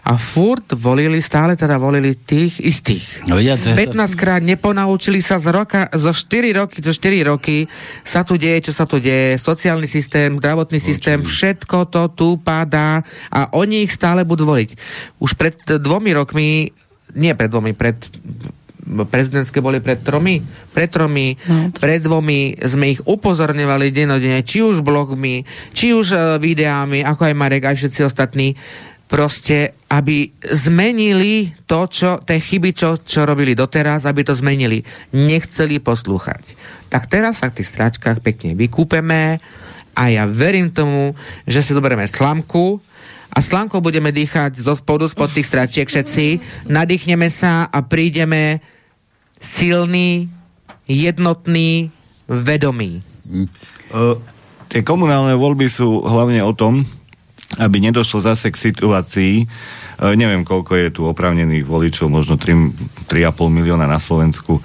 a 0.07 0.14
furt 0.14 0.70
volili, 0.79 1.18
stále 1.18 1.59
teda 1.59 1.74
volili 1.83 2.14
tých 2.14 2.62
istých. 2.62 3.27
No, 3.27 3.43
ja, 3.43 3.59
15 3.59 3.91
krát 4.14 4.39
neponaučili 4.39 5.18
sa 5.18 5.43
z 5.43 5.51
roka, 5.51 5.91
zo 5.91 6.14
4 6.14 6.55
roky, 6.55 6.79
zo 6.79 6.95
4 6.95 7.27
roky 7.27 7.66
sa 8.07 8.22
tu 8.22 8.39
deje, 8.39 8.70
čo 8.70 8.72
sa 8.72 8.87
tu 8.87 9.03
deje, 9.03 9.35
sociálny 9.35 9.91
systém, 9.91 10.39
zdravotný 10.39 10.79
systém, 10.79 11.18
všetko 11.27 11.91
to 11.91 12.07
tu 12.14 12.39
padá 12.39 13.03
a 13.35 13.51
oni 13.59 13.83
ich 13.83 13.91
stále 13.91 14.22
budú 14.22 14.47
voliť. 14.47 14.79
Už 15.18 15.35
pred 15.35 15.59
dvomi 15.83 16.14
rokmi, 16.14 16.70
nie 17.18 17.33
pred 17.35 17.51
dvomi, 17.51 17.74
pred 17.74 17.99
prezidentské 18.87 19.59
boli 19.59 19.82
pred 19.82 19.99
tromi, 20.01 20.39
pred 20.70 20.87
tromi, 20.87 21.34
no. 21.51 21.74
pred 21.74 21.99
dvomi 21.99 22.55
sme 22.62 22.95
ich 22.95 23.01
upozorňovali 23.03 23.91
denodene, 23.91 24.47
či 24.47 24.62
už 24.62 24.87
blogmi, 24.87 25.43
či 25.74 25.91
už 25.91 26.07
uh, 26.14 26.20
videami, 26.39 27.03
ako 27.03 27.26
aj 27.26 27.34
Marek, 27.34 27.66
aj 27.66 27.76
všetci 27.82 28.01
ostatní, 28.07 28.55
proste, 29.07 29.74
aby 29.91 30.34
zmenili 30.43 31.55
to, 31.66 31.87
čo, 31.87 32.11
tie 32.26 32.43
chyby, 32.43 32.74
čo, 32.74 32.99
čo 33.03 33.22
robili 33.22 33.55
doteraz, 33.55 34.07
aby 34.07 34.26
to 34.26 34.34
zmenili. 34.34 34.82
Nechceli 35.14 35.78
poslúchať. 35.78 36.43
Tak 36.91 37.07
teraz 37.11 37.43
sa 37.43 37.51
v 37.51 37.62
tých 37.62 37.70
stračkách 37.70 38.18
pekne 38.22 38.59
vykúpeme 38.59 39.39
a 39.95 40.03
ja 40.11 40.26
verím 40.26 40.74
tomu, 40.74 41.14
že 41.47 41.62
si 41.62 41.74
zoberieme 41.74 42.07
slamku, 42.07 42.82
a 43.37 43.45
slankou 43.45 43.84
budeme 43.84 44.16
dýchať 44.16 44.64
zo 44.64 44.72
spodu, 44.72 45.05
spod 45.12 45.28
tých 45.28 45.45
stračiek 45.45 45.84
všetci, 45.84 46.26
nadýchneme 46.72 47.28
sa 47.28 47.68
a 47.68 47.84
prídeme 47.84 48.64
silný, 49.41 50.30
jednotný, 50.87 51.91
vedomý. 52.26 53.03
Uh, 53.91 54.18
tie 54.70 54.82
komunálne 54.82 55.34
voľby 55.39 55.66
sú 55.70 56.03
hlavne 56.03 56.43
o 56.43 56.53
tom, 56.55 56.87
aby 57.57 57.78
nedošlo 57.78 58.20
zase 58.20 58.51
k 58.51 58.59
situácii, 58.59 59.34
e, 59.41 59.45
neviem, 60.18 60.43
koľko 60.43 60.72
je 60.76 60.89
tu 60.91 61.07
opravnených 61.07 61.64
voličov, 61.64 62.11
možno 62.11 62.34
3, 62.37 63.07
3,5 63.07 63.49
milióna 63.49 63.87
na 63.87 64.03
Slovensku, 64.03 64.59
e, 64.59 64.62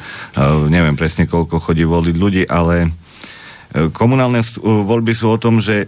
neviem 0.67 0.97
presne, 0.97 1.30
koľko 1.30 1.61
chodí 1.61 1.86
voliť 1.86 2.15
ľudí, 2.17 2.43
ale 2.49 2.91
komunálne 3.95 4.43
voľby 4.59 5.15
sú 5.15 5.32
o 5.32 5.39
tom, 5.39 5.63
že 5.63 5.88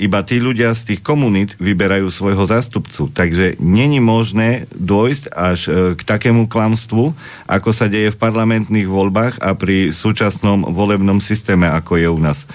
iba 0.00 0.20
tí 0.24 0.40
ľudia 0.40 0.72
z 0.72 0.94
tých 0.94 1.00
komunít 1.04 1.54
vyberajú 1.60 2.08
svojho 2.08 2.44
zástupcu. 2.48 3.12
Takže 3.12 3.60
není 3.60 4.00
možné 4.00 4.70
dôjsť 4.74 5.24
až 5.30 5.60
k 5.96 6.00
takému 6.02 6.48
klamstvu, 6.48 7.12
ako 7.46 7.70
sa 7.70 7.86
deje 7.86 8.10
v 8.10 8.20
parlamentných 8.20 8.88
voľbách 8.88 9.40
a 9.40 9.52
pri 9.56 9.92
súčasnom 9.92 10.68
volebnom 10.72 11.20
systéme, 11.20 11.68
ako 11.68 12.00
je 12.00 12.08
u 12.08 12.20
nás 12.20 12.48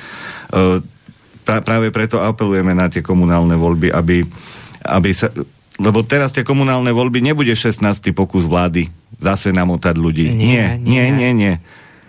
pra, 1.48 1.64
práve 1.64 1.88
preto 1.96 2.20
apelujeme 2.20 2.76
na 2.76 2.92
tie 2.92 3.00
komunálne 3.00 3.56
voľby, 3.56 3.88
aby, 3.96 4.28
aby 4.84 5.10
sa... 5.16 5.32
Lebo 5.80 6.04
teraz 6.04 6.36
tie 6.36 6.44
komunálne 6.44 6.92
voľby 6.92 7.24
nebude 7.24 7.56
16. 7.56 7.80
pokus 8.12 8.44
vlády 8.44 8.92
zase 9.16 9.56
namotať 9.56 9.96
ľudí. 9.96 10.28
Nie, 10.36 10.76
nie, 10.76 11.08
nie, 11.08 11.32
nie. 11.32 11.32
nie. 11.32 11.54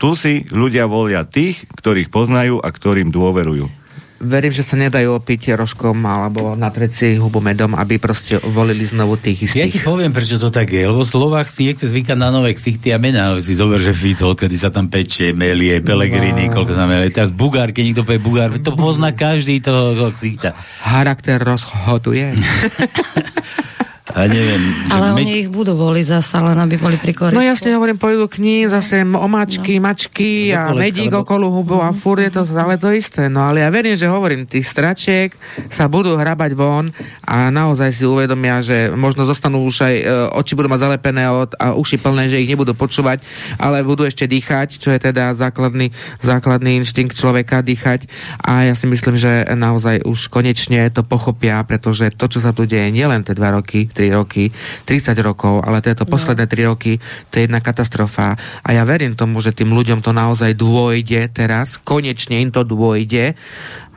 Tu 0.03 0.11
si 0.19 0.35
ľudia 0.51 0.91
volia 0.91 1.23
tých, 1.23 1.69
ktorých 1.79 2.11
poznajú 2.11 2.59
a 2.59 2.69
ktorým 2.73 3.15
dôverujú 3.15 3.71
verím, 4.19 4.51
že 4.51 4.67
sa 4.67 4.75
nedajú 4.75 5.15
opiť 5.19 5.55
rožkom 5.55 5.95
alebo 6.03 6.59
natrieť 6.59 6.93
si 6.93 7.07
hubu 7.19 7.39
medom, 7.39 7.75
aby 7.79 8.03
proste 8.03 8.43
volili 8.43 8.83
znovu 8.83 9.15
tých 9.19 9.51
istých. 9.51 9.63
Ja 9.63 9.67
ti 9.71 9.81
poviem, 9.83 10.11
prečo 10.11 10.37
to 10.37 10.51
tak 10.51 10.75
je, 10.75 10.83
lebo 10.83 11.07
Slovák 11.07 11.47
si 11.47 11.71
nechce 11.71 11.87
zvykať 11.87 12.19
na 12.19 12.35
nové 12.35 12.55
ksichty 12.55 12.91
a 12.91 12.99
mená. 12.99 13.39
Si 13.39 13.55
zober, 13.55 13.79
že 13.79 13.95
Fico, 13.95 14.35
odkedy 14.35 14.59
sa 14.59 14.75
tam 14.75 14.91
pečie, 14.91 15.31
melie, 15.31 15.79
Pelegrini, 15.79 16.51
no. 16.51 16.53
koľko 16.59 16.73
sa 16.75 16.85
melie. 16.91 17.15
Teraz 17.15 17.31
Bugár, 17.31 17.71
keď 17.71 17.83
niekto 17.87 18.03
povie 18.03 18.21
Bugár, 18.21 18.51
to 18.59 18.75
pozná 18.75 19.15
každý 19.15 19.63
toho 19.63 20.11
ksichta. 20.11 20.59
Charakter 20.83 21.39
rozhoduje. 21.39 22.35
A 24.17 24.25
neviem. 24.25 24.63
Ale 24.89 25.13
my... 25.13 25.21
oni 25.21 25.35
ich 25.45 25.51
budú 25.53 25.77
voliť 25.77 26.07
zasa, 26.17 26.41
len 26.41 26.57
aby 26.57 26.81
boli 26.81 26.97
pri 26.97 27.13
No 27.29 27.45
jasne, 27.45 27.77
hovorím, 27.77 28.01
pôjdu 28.01 28.25
k 28.31 28.41
ní, 28.41 28.57
zase 28.65 29.05
omáčky, 29.05 29.77
no. 29.77 29.85
mačky 29.85 30.55
a 30.55 30.73
medík 30.73 31.13
lebo... 31.13 31.27
okolo 31.27 31.53
hubu 31.53 31.83
a 31.83 31.93
furt 31.93 32.25
je 32.25 32.33
to 32.33 32.49
ale 32.57 32.81
to 32.81 32.89
isté. 32.95 33.29
No 33.29 33.45
ale 33.45 33.61
ja 33.61 33.69
verím, 33.69 33.99
že 33.99 34.09
hovorím, 34.09 34.49
tých 34.49 34.65
stračiek 34.65 35.37
sa 35.69 35.91
budú 35.91 36.17
hrabať 36.17 36.57
von 36.57 36.89
a 37.27 37.53
naozaj 37.53 37.91
si 37.93 38.05
uvedomia, 38.09 38.65
že 38.65 38.89
možno 38.97 39.29
zostanú 39.29 39.67
už 39.69 39.85
aj, 39.85 39.97
e, 40.01 40.05
oči 40.41 40.57
budú 40.57 40.73
mať 40.73 40.81
zalepené 40.89 41.29
od, 41.29 41.53
a 41.61 41.77
uši 41.77 42.01
plné, 42.01 42.33
že 42.33 42.41
ich 42.41 42.49
nebudú 42.49 42.73
počúvať, 42.73 43.21
ale 43.61 43.85
budú 43.85 44.09
ešte 44.09 44.25
dýchať, 44.25 44.81
čo 44.81 44.89
je 44.95 45.01
teda 45.01 45.37
základný, 45.37 45.93
základný 46.25 46.81
inštinkt 46.81 47.13
človeka 47.13 47.61
dýchať 47.61 48.09
a 48.41 48.71
ja 48.71 48.75
si 48.79 48.89
myslím, 48.89 49.21
že 49.21 49.45
naozaj 49.53 50.07
už 50.09 50.33
konečne 50.33 50.89
to 50.89 51.05
pochopia, 51.05 51.61
pretože 51.67 52.15
to, 52.17 52.31
čo 52.31 52.41
sa 52.41 52.55
tu 52.57 52.65
deje, 52.65 52.89
nielen 52.95 53.27
tie 53.27 53.37
dva 53.37 53.59
roky, 53.59 53.91
3 53.99 54.15
roky, 54.15 54.55
30 54.87 55.19
rokov, 55.27 55.67
ale 55.67 55.83
tieto 55.83 56.07
no. 56.07 56.15
posledné 56.15 56.47
3 56.47 56.71
roky, 56.71 57.03
to 57.35 57.43
je 57.43 57.51
jedna 57.51 57.59
katastrofa. 57.59 58.39
A 58.63 58.69
ja 58.71 58.87
verím 58.87 59.19
tomu, 59.19 59.43
že 59.43 59.51
tým 59.51 59.75
ľuďom 59.75 59.99
to 59.99 60.15
naozaj 60.15 60.55
dôjde 60.55 61.35
teraz, 61.35 61.83
konečne 61.83 62.39
im 62.39 62.55
to 62.55 62.63
dôjde. 62.63 63.35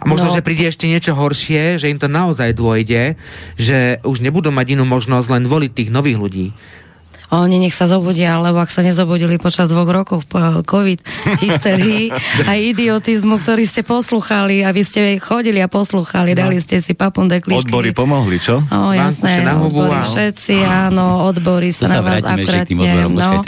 A 0.02 0.04
možno, 0.10 0.34
no. 0.34 0.36
že 0.36 0.42
príde 0.42 0.66
ešte 0.66 0.90
niečo 0.90 1.14
horšie, 1.14 1.78
že 1.78 1.94
im 1.94 2.02
to 2.02 2.10
naozaj 2.10 2.58
dôjde, 2.58 3.14
že 3.62 4.02
už 4.02 4.26
nebudú 4.26 4.50
mať 4.50 4.74
inú 4.74 4.90
možnosť 4.90 5.30
len 5.30 5.46
voliť 5.46 5.72
tých 5.78 5.94
nových 5.94 6.18
ľudí 6.18 6.48
oni 7.32 7.64
nech 7.64 7.72
sa 7.72 7.88
zobudia, 7.88 8.36
lebo 8.44 8.60
ak 8.60 8.68
sa 8.68 8.84
nezobudili 8.84 9.40
počas 9.40 9.72
dvoch 9.72 9.88
rokov 9.88 10.28
COVID, 10.68 11.00
hysterii 11.40 12.12
a 12.50 12.60
idiotizmu, 12.60 13.40
ktorý 13.40 13.64
ste 13.64 13.88
poslúchali 13.88 14.68
a 14.68 14.76
vy 14.76 14.84
ste 14.84 15.16
chodili 15.16 15.64
a 15.64 15.72
poslúchali, 15.72 16.36
no. 16.36 16.44
dali 16.44 16.60
ste 16.60 16.84
si 16.84 16.92
papundekličky. 16.92 17.72
Odbory 17.72 17.96
pomohli, 17.96 18.36
čo? 18.36 18.60
O, 18.68 18.92
jasné, 18.92 19.48
na 19.48 19.56
hubu, 19.56 19.88
odbory, 19.88 20.04
všetci, 20.04 20.56
áno, 20.68 21.24
odbory 21.32 21.72
sa, 21.72 21.88
na 21.88 22.04
vás 22.04 22.20
akurát 22.20 22.68
no, 22.68 23.40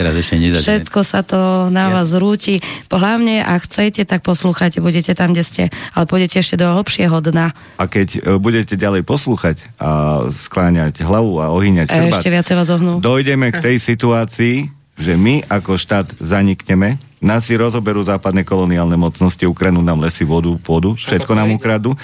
všetko 0.56 1.00
sa 1.04 1.20
to 1.20 1.68
na 1.68 1.92
vás 1.92 2.16
rúti. 2.16 2.64
Hlavne, 2.88 3.44
ak 3.44 3.68
chcete, 3.68 4.08
tak 4.08 4.24
poslúchajte, 4.24 4.80
budete 4.80 5.12
tam, 5.12 5.36
kde 5.36 5.44
ste, 5.44 5.62
ale 5.92 6.08
pôjdete 6.08 6.40
ešte 6.40 6.56
do 6.56 6.72
hlbšieho 6.72 7.20
dna. 7.20 7.52
A 7.76 7.84
keď 7.84 8.08
e, 8.16 8.40
budete 8.40 8.80
ďalej 8.80 9.04
poslúchať 9.04 9.66
a 9.76 10.24
skláňať 10.32 11.04
hlavu 11.04 11.42
a 11.42 11.52
ohýňať 11.52 11.92
chrbát, 11.92 12.12
ešte 12.16 12.28
viacej 12.32 12.54
vás 12.56 12.68
ohnú. 12.72 13.04
dojdeme 13.04 13.52
k 13.52 13.58
tej 13.60 13.73
tej 13.74 13.82
situácii, 13.90 14.70
že 14.94 15.18
my 15.18 15.42
ako 15.50 15.74
štát 15.74 16.06
zanikneme, 16.22 17.02
nás 17.18 17.42
si 17.42 17.58
rozoberú 17.58 17.98
západné 18.06 18.46
koloniálne 18.46 18.94
mocnosti, 18.94 19.42
ukradnú 19.42 19.82
nám 19.82 19.98
lesy, 19.98 20.22
vodu, 20.22 20.54
pôdu, 20.62 20.94
všetko 20.94 21.34
nám 21.34 21.50
ukradú 21.58 21.98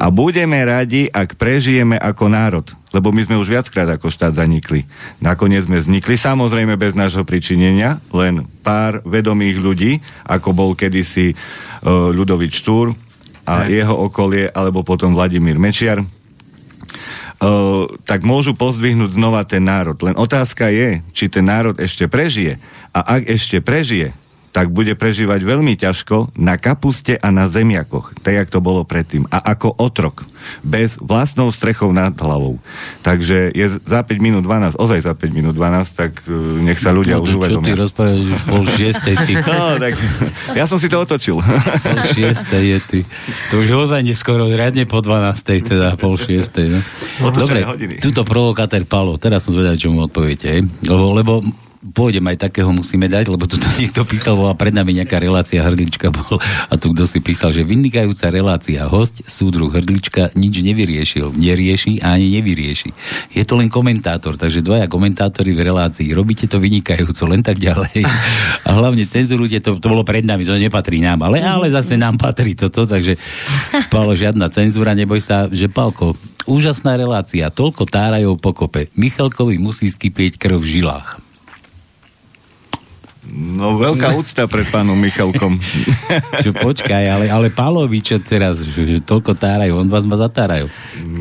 a 0.00 0.08
budeme 0.08 0.56
radi, 0.64 1.12
ak 1.12 1.36
prežijeme 1.36 2.00
ako 2.00 2.24
národ, 2.32 2.64
lebo 2.96 3.12
my 3.12 3.20
sme 3.20 3.36
už 3.36 3.52
viackrát 3.52 3.84
ako 3.92 4.08
štát 4.08 4.40
zanikli. 4.40 4.88
Nakoniec 5.20 5.68
sme 5.68 5.76
vznikli, 5.76 6.16
samozrejme 6.16 6.80
bez 6.80 6.96
nášho 6.96 7.28
pričinenia, 7.28 8.00
len 8.16 8.48
pár 8.64 9.04
vedomých 9.04 9.60
ľudí, 9.60 9.92
ako 10.24 10.56
bol 10.56 10.72
kedysi 10.72 11.36
uh, 11.36 12.08
Ľudovič 12.16 12.64
Štúr 12.64 12.96
a 13.44 13.68
jeho 13.68 14.08
okolie, 14.08 14.48
alebo 14.48 14.80
potom 14.80 15.12
Vladimír 15.12 15.60
Mečiar, 15.60 16.00
tak 18.04 18.20
môžu 18.20 18.52
pozdvihnúť 18.52 19.16
znova 19.16 19.48
ten 19.48 19.64
národ. 19.64 19.96
Len 20.04 20.12
otázka 20.12 20.68
je, 20.68 21.00
či 21.16 21.32
ten 21.32 21.48
národ 21.48 21.72
ešte 21.80 22.04
prežije. 22.04 22.60
A 22.92 23.20
ak 23.20 23.32
ešte 23.32 23.64
prežije, 23.64 24.12
tak 24.50 24.74
bude 24.74 24.98
prežívať 24.98 25.46
veľmi 25.46 25.78
ťažko 25.78 26.34
na 26.34 26.58
kapuste 26.58 27.14
a 27.14 27.30
na 27.30 27.46
zemiakoch, 27.46 28.18
tak 28.18 28.34
jak 28.34 28.48
to 28.50 28.58
bolo 28.58 28.82
predtým. 28.82 29.26
A 29.30 29.38
ako 29.54 29.78
otrok, 29.78 30.26
bez 30.66 30.98
vlastnou 30.98 31.52
strechou 31.54 31.94
nad 31.94 32.10
hlavou. 32.18 32.58
Takže 33.06 33.54
je 33.54 33.66
za 33.86 34.00
5 34.02 34.18
minút 34.18 34.42
12, 34.42 34.74
ozaj 34.74 35.06
za 35.06 35.14
5 35.14 35.30
minút 35.30 35.54
12, 35.54 35.94
tak 35.94 36.12
uh, 36.26 36.34
nech 36.60 36.82
sa 36.82 36.90
ľudia 36.90 37.20
no, 37.20 37.24
už 37.24 37.38
uvedomia. 37.38 37.62
Čo 37.62 37.76
ty 37.76 37.78
rozprávaš 37.78 38.26
už 38.26 38.42
pol 38.48 38.64
šiestej, 38.66 39.14
ty. 39.24 39.34
No, 39.50 39.76
tak 39.82 39.98
ja 40.54 40.64
som 40.64 40.78
si 40.78 40.86
to 40.86 41.02
otočil. 41.02 41.42
Pol 41.86 41.98
šiestej 42.14 42.64
je 42.64 42.78
ty. 42.86 43.00
To 43.50 43.58
už 43.58 43.90
ozaj 43.90 44.00
neskoro, 44.06 44.46
riadne 44.46 44.86
po 44.86 45.02
12, 45.02 45.42
teda 45.42 45.98
pol 45.98 46.14
šiestej. 46.14 46.70
No. 46.70 46.78
Dobre, 47.34 47.66
hodiny. 47.66 47.98
túto 47.98 48.22
provokátor 48.22 48.82
Palo, 48.86 49.18
teraz 49.18 49.42
som 49.42 49.52
zvedal, 49.52 49.74
čo 49.74 49.90
mu 49.90 50.06
odpoviete. 50.06 50.62
Lebo, 50.86 51.12
lebo 51.18 51.32
pôjdem 51.80 52.20
aj 52.28 52.48
takého 52.48 52.68
musíme 52.68 53.08
dať, 53.08 53.32
lebo 53.32 53.48
tu 53.48 53.56
niekto 53.80 54.04
písal, 54.04 54.36
bola 54.36 54.52
pred 54.52 54.76
nami 54.76 55.00
nejaká 55.00 55.16
relácia 55.16 55.64
hrdlička 55.64 56.12
bol 56.12 56.36
a 56.40 56.74
tu 56.76 56.92
kto 56.92 57.08
si 57.08 57.24
písal, 57.24 57.56
že 57.56 57.64
vynikajúca 57.64 58.28
relácia 58.28 58.84
host, 58.84 59.24
súdruh 59.24 59.72
hrdlička 59.72 60.36
nič 60.36 60.60
nevyriešil, 60.60 61.32
nerieši 61.32 62.04
a 62.04 62.20
ani 62.20 62.36
nevyrieši. 62.36 62.92
Je 63.32 63.42
to 63.48 63.56
len 63.56 63.72
komentátor, 63.72 64.36
takže 64.36 64.60
dvaja 64.60 64.86
komentátori 64.92 65.56
v 65.56 65.64
relácii, 65.72 66.12
robíte 66.12 66.44
to 66.44 66.60
vynikajúco, 66.60 67.24
len 67.24 67.40
tak 67.40 67.56
ďalej. 67.56 68.04
A 68.68 68.76
hlavne 68.76 69.08
cenzurujte, 69.08 69.64
to, 69.64 69.80
to 69.80 69.86
bolo 69.88 70.04
pred 70.04 70.22
nami, 70.22 70.44
to 70.44 70.54
nepatrí 70.54 71.00
nám, 71.00 71.24
ale, 71.24 71.40
ale 71.40 71.72
zase 71.72 71.96
nám 71.96 72.20
patrí 72.20 72.52
toto, 72.52 72.84
takže 72.84 73.16
Pálo, 73.88 74.12
žiadna 74.12 74.52
cenzúra, 74.52 74.92
neboj 74.92 75.18
sa, 75.18 75.48
že 75.48 75.66
Pálko, 75.66 76.14
úžasná 76.44 76.94
relácia, 76.94 77.48
toľko 77.48 77.88
tárajov 77.88 78.36
pokope. 78.38 78.92
Michalkovi 78.94 79.56
musí 79.56 79.88
skypieť 79.88 80.36
krv 80.36 80.60
v 80.60 80.70
žilách. 80.78 81.29
No 83.30 83.78
veľká 83.78 84.10
úcta 84.18 84.50
pred 84.50 84.66
pánom 84.66 84.98
Michalkom. 84.98 85.62
čo 86.42 86.50
počkaj, 86.50 87.04
ale, 87.06 87.26
ale 87.30 87.46
Pálovi, 87.54 88.02
čo 88.02 88.18
teraz, 88.18 88.66
že, 88.66 88.82
že 88.82 88.98
toľko 88.98 89.38
tárajú, 89.38 89.78
on 89.78 89.86
vás 89.86 90.02
ma 90.02 90.18
zatárajú. 90.18 90.66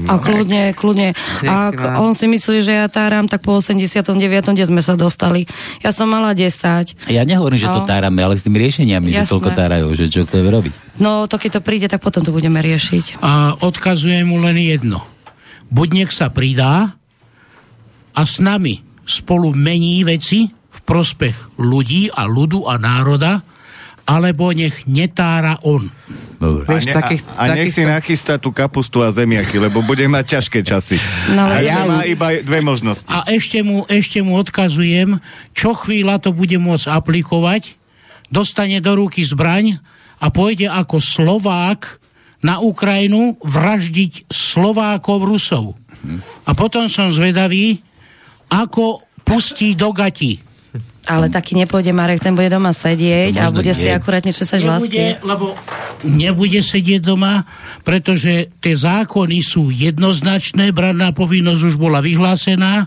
A 0.10 0.18
kľudne, 0.18 0.74
kľudne. 0.74 1.14
Ak 1.46 1.78
on 2.02 2.18
si 2.18 2.26
myslí, 2.26 2.66
že 2.66 2.74
ja 2.82 2.90
táram, 2.90 3.30
tak 3.30 3.46
po 3.46 3.62
89. 3.62 4.18
kde 4.58 4.66
sme 4.66 4.82
sa 4.82 4.98
dostali. 4.98 5.46
Ja 5.86 5.94
som 5.94 6.10
mala 6.10 6.34
10. 6.34 7.14
Ja 7.14 7.22
nehovorím, 7.22 7.62
že 7.62 7.70
to 7.70 7.86
no. 7.86 7.90
tárame, 7.90 8.26
ale 8.26 8.36
s 8.36 8.42
tými 8.42 8.58
riešeniami, 8.58 9.14
Jasné. 9.14 9.30
že 9.30 9.30
toľko 9.30 9.50
tárajú, 9.54 9.88
že 9.94 10.10
čo 10.10 10.26
chceme 10.26 10.50
robiť. 10.50 10.74
No 10.98 11.30
to 11.30 11.38
keď 11.38 11.62
to 11.62 11.62
príde, 11.62 11.88
tak 11.88 12.02
potom 12.02 12.26
to 12.26 12.34
budeme 12.34 12.58
riešiť. 12.58 13.22
A 13.22 13.54
odkazujem 13.62 14.26
mu 14.26 14.42
len 14.42 14.58
jedno. 14.58 15.06
Buď 15.70 15.88
nech 16.04 16.12
sa 16.12 16.34
pridá 16.34 16.98
a 18.18 18.22
s 18.26 18.42
nami 18.42 18.82
spolu 19.06 19.54
mení 19.54 20.02
veci, 20.02 20.50
prospech 20.90 21.62
ľudí 21.62 22.10
a 22.10 22.26
ľudu 22.26 22.66
a 22.66 22.82
národa, 22.82 23.46
alebo 24.10 24.50
nech 24.50 24.90
netára 24.90 25.62
on. 25.62 25.86
Dobre. 26.42 26.66
A, 26.66 26.82
ne, 26.82 26.94
takých, 26.98 27.22
a, 27.38 27.46
a 27.46 27.54
nech 27.54 27.70
si 27.70 27.86
nachystá 27.86 28.42
tú 28.42 28.50
kapustu 28.50 29.06
a 29.06 29.14
zemiaky, 29.14 29.62
lebo 29.62 29.86
bude 29.86 30.02
mať 30.10 30.42
ťažké 30.42 30.66
časy. 30.66 30.98
No, 31.38 31.46
a 31.46 31.62
ja 31.62 31.86
má 31.86 32.02
iba 32.10 32.42
dve 32.42 32.66
možnosti. 32.66 33.06
A 33.06 33.30
ešte 33.30 33.62
mu, 33.62 33.86
ešte 33.86 34.26
mu 34.26 34.34
odkazujem, 34.42 35.22
čo 35.54 35.78
chvíľa 35.78 36.18
to 36.18 36.34
bude 36.34 36.58
môcť 36.58 36.90
aplikovať, 36.90 37.78
dostane 38.34 38.82
do 38.82 38.98
ruky 38.98 39.22
zbraň 39.22 39.78
a 40.18 40.34
pôjde 40.34 40.66
ako 40.74 40.98
Slovák 40.98 42.02
na 42.42 42.66
Ukrajinu 42.66 43.38
vraždiť 43.46 44.26
Slovákov 44.32 45.22
Rusov. 45.22 45.78
Hm. 46.02 46.24
A 46.50 46.52
potom 46.58 46.90
som 46.90 47.14
zvedavý, 47.14 47.78
ako 48.50 49.06
pustí 49.22 49.78
do 49.78 49.94
gati 49.94 50.49
Ale 51.10 51.34
taký 51.34 51.58
nepôjde 51.58 51.90
Marek, 51.90 52.22
ten 52.22 52.38
bude 52.38 52.54
doma 52.54 52.70
sedieť 52.70 53.42
a 53.42 53.50
bude 53.50 53.74
nie. 53.74 53.80
si 53.82 53.90
akurátne 53.90 54.30
česať 54.30 54.62
vlastky. 54.62 55.18
lebo 55.26 55.58
nebude 56.06 56.62
sedieť 56.62 57.02
doma, 57.02 57.50
pretože 57.82 58.54
tie 58.62 58.76
zákony 58.78 59.42
sú 59.42 59.74
jednoznačné, 59.74 60.70
branná 60.70 61.10
povinnosť 61.10 61.62
už 61.74 61.76
bola 61.82 61.98
vyhlásená, 61.98 62.86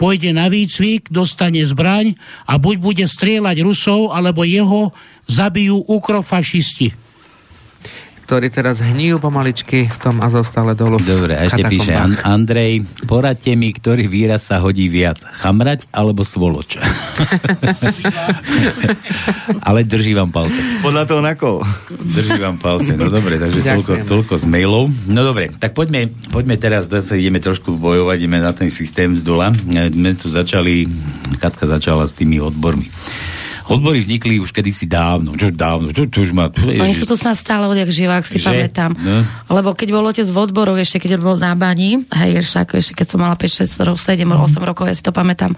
pôjde 0.00 0.32
na 0.32 0.48
výcvik, 0.48 1.12
dostane 1.12 1.60
zbraň 1.68 2.16
a 2.48 2.56
buď 2.56 2.76
bude 2.80 3.04
strieľať 3.04 3.60
Rusov, 3.60 4.16
alebo 4.16 4.48
jeho 4.48 4.96
zabijú 5.28 5.84
ukrofašisti 5.84 7.07
ktorí 8.28 8.52
teraz 8.52 8.84
hníjú 8.84 9.24
pomaličky 9.24 9.88
v 9.88 9.96
tom 9.96 10.20
Azovstale 10.20 10.76
dolu. 10.76 11.00
Dobre, 11.00 11.32
a 11.32 11.48
ešte 11.48 11.64
píše 11.64 11.96
An- 11.96 12.20
Andrej, 12.28 12.84
poradte 13.08 13.56
mi, 13.56 13.72
ktorý 13.72 14.04
výraz 14.04 14.52
sa 14.52 14.60
hodí 14.60 14.84
viac. 14.92 15.24
Chamrať 15.40 15.88
alebo 15.88 16.28
svoloč? 16.28 16.76
Ale 19.68 19.88
drží 19.88 20.12
vám 20.12 20.28
palce. 20.28 20.60
Podľa 20.84 21.08
toho 21.08 21.20
na 21.24 21.32
koho? 21.40 21.64
Drží 21.88 22.36
vám 22.36 22.60
palce. 22.60 22.92
No 23.00 23.08
dobre, 23.08 23.40
takže 23.40 23.64
toľko, 23.64 24.04
toľko 24.04 24.34
z 24.36 24.44
mailov. 24.44 24.92
No 25.08 25.24
dobre, 25.24 25.48
tak 25.56 25.72
poďme, 25.72 26.12
poďme 26.28 26.60
teraz, 26.60 26.84
zase 26.84 27.16
ideme 27.16 27.40
trošku 27.40 27.80
bojovať, 27.80 28.28
ideme 28.28 28.44
na 28.44 28.52
ten 28.52 28.68
systém 28.68 29.16
z 29.16 29.24
dola. 29.24 29.56
My 29.72 30.12
tu 30.20 30.28
začali, 30.28 30.84
Katka 31.40 31.64
začala 31.64 32.04
s 32.04 32.12
tými 32.12 32.44
odbormi. 32.44 32.92
Odbory 33.68 34.00
vznikli 34.00 34.40
už 34.40 34.48
kedysi 34.48 34.88
dávno. 34.88 35.36
Čo 35.36 35.52
dávno? 35.52 35.92
To, 35.92 36.08
to 36.08 36.24
už 36.24 36.32
má... 36.32 36.48
To 36.48 36.64
je, 36.64 36.80
Oni 36.80 36.96
sú 36.96 37.04
tu 37.04 37.20
sa 37.20 37.36
stále 37.36 37.68
odjak 37.68 37.92
živá, 37.92 38.16
ak 38.16 38.24
si 38.24 38.40
že? 38.40 38.48
pamätám. 38.48 38.96
No. 38.96 39.28
Lebo 39.52 39.76
keď 39.76 39.88
bol 39.92 40.04
otec 40.08 40.24
v 40.24 40.38
odboroch, 40.40 40.80
ešte 40.80 41.04
keď 41.04 41.20
bol 41.20 41.36
na 41.36 41.52
bani, 41.52 42.00
hej, 42.08 42.40
však, 42.40 42.80
ešte 42.80 42.92
keď 42.96 43.06
som 43.12 43.20
mala 43.20 43.36
5, 43.36 43.68
6, 43.68 43.84
7, 43.84 44.24
8 44.24 44.68
rokov, 44.68 44.88
ja 44.88 44.96
si 44.96 45.04
to 45.04 45.12
pamätám, 45.12 45.52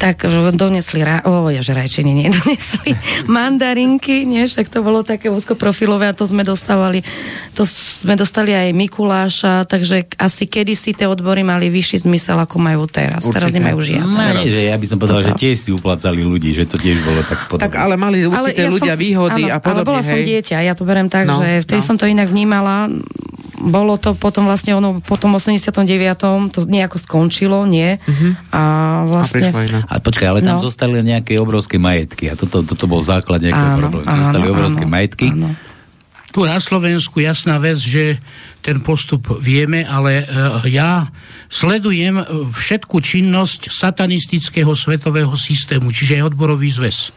tak 0.00 0.24
donesli, 0.56 1.04
ra, 1.04 1.20
oh, 1.28 1.52
že 1.52 1.76
rajčiny 1.76 2.10
nie, 2.16 2.32
donesli 2.40 2.96
mandarinky, 3.28 4.24
nie, 4.24 4.48
však 4.48 4.72
to 4.72 4.80
bolo 4.80 5.04
také 5.04 5.28
úzkoprofilové 5.28 6.08
a 6.08 6.16
to 6.16 6.24
sme 6.24 6.40
dostávali, 6.40 7.04
to 7.52 7.68
sme 7.68 8.16
dostali 8.16 8.56
aj 8.56 8.72
Mikuláša, 8.72 9.68
takže 9.68 10.08
asi 10.16 10.48
kedysi 10.48 10.96
tie 10.96 11.04
odbory 11.04 11.44
mali 11.44 11.68
vyšší 11.68 12.08
zmysel, 12.08 12.40
ako 12.40 12.56
majú 12.56 12.88
teraz. 12.88 13.28
Určite. 13.28 13.36
Teraz 13.36 13.48
nemajú 13.52 13.78
žiadne. 13.84 14.08
No, 14.08 14.40
nie, 14.40 14.48
že 14.48 14.60
ja 14.72 14.76
by 14.80 14.86
som 14.88 14.96
povedal, 14.96 15.20
že 15.20 15.32
tiež 15.36 15.56
si 15.60 15.70
uplácali 15.76 16.24
ľudí, 16.24 16.56
že 16.56 16.64
to 16.64 16.80
tiež 16.80 17.04
bolo 17.04 17.20
tak 17.28 17.44
podobné. 17.52 17.68
Tak 17.68 17.76
ale 17.76 17.94
mali 18.00 18.24
určité 18.24 18.40
ale 18.40 18.48
ja 18.56 18.72
ľudia 18.72 18.94
som, 18.96 19.04
výhody 19.04 19.42
áno, 19.52 19.54
a 19.54 19.58
podobne. 19.60 19.76
Ale 19.76 19.84
bola 19.84 20.00
hej. 20.00 20.08
som 20.08 20.18
dieťa, 20.24 20.56
ja 20.64 20.72
to 20.72 20.82
berem 20.88 21.12
tak, 21.12 21.28
no, 21.28 21.44
že 21.44 21.68
vtedy 21.68 21.80
no. 21.84 21.86
som 21.92 21.96
to 22.00 22.08
inak 22.08 22.32
vnímala, 22.32 22.88
bolo 23.60 24.00
to 24.00 24.16
potom 24.16 24.48
vlastne 24.48 24.72
ono, 24.72 25.04
po 25.04 25.20
tom 25.20 25.36
89. 25.36 25.84
to 26.48 26.60
nejako 26.64 26.96
skončilo, 26.96 27.68
nie? 27.68 28.00
Uh-huh. 28.00 28.32
A 28.56 28.62
vlastne... 29.04 29.52
A, 29.84 29.89
a 29.90 29.98
počkaj, 29.98 30.26
ale 30.30 30.40
tam 30.46 30.62
no. 30.62 30.66
zostali 30.70 31.02
nejaké 31.02 31.34
obrovské 31.42 31.74
majetky 31.74 32.30
a 32.30 32.38
toto, 32.38 32.62
toto 32.62 32.86
bol 32.86 33.02
základ 33.02 33.42
nejakého 33.42 33.74
problému. 33.74 34.06
Zostali 34.06 34.46
áno, 34.46 34.54
obrovské 34.54 34.84
áno, 34.86 34.94
majetky. 34.94 35.26
Áno. 35.34 35.50
Tu 36.30 36.46
na 36.46 36.62
Slovensku 36.62 37.18
jasná 37.18 37.58
vec, 37.58 37.82
že 37.82 38.22
ten 38.62 38.78
postup 38.86 39.26
vieme, 39.42 39.82
ale 39.82 40.22
uh, 40.22 40.62
ja 40.70 41.10
sledujem 41.50 42.22
všetku 42.54 43.02
činnosť 43.02 43.66
satanistického 43.66 44.70
svetového 44.78 45.34
systému, 45.34 45.90
čiže 45.90 46.22
aj 46.22 46.30
odborový 46.30 46.70
zväz. 46.70 47.10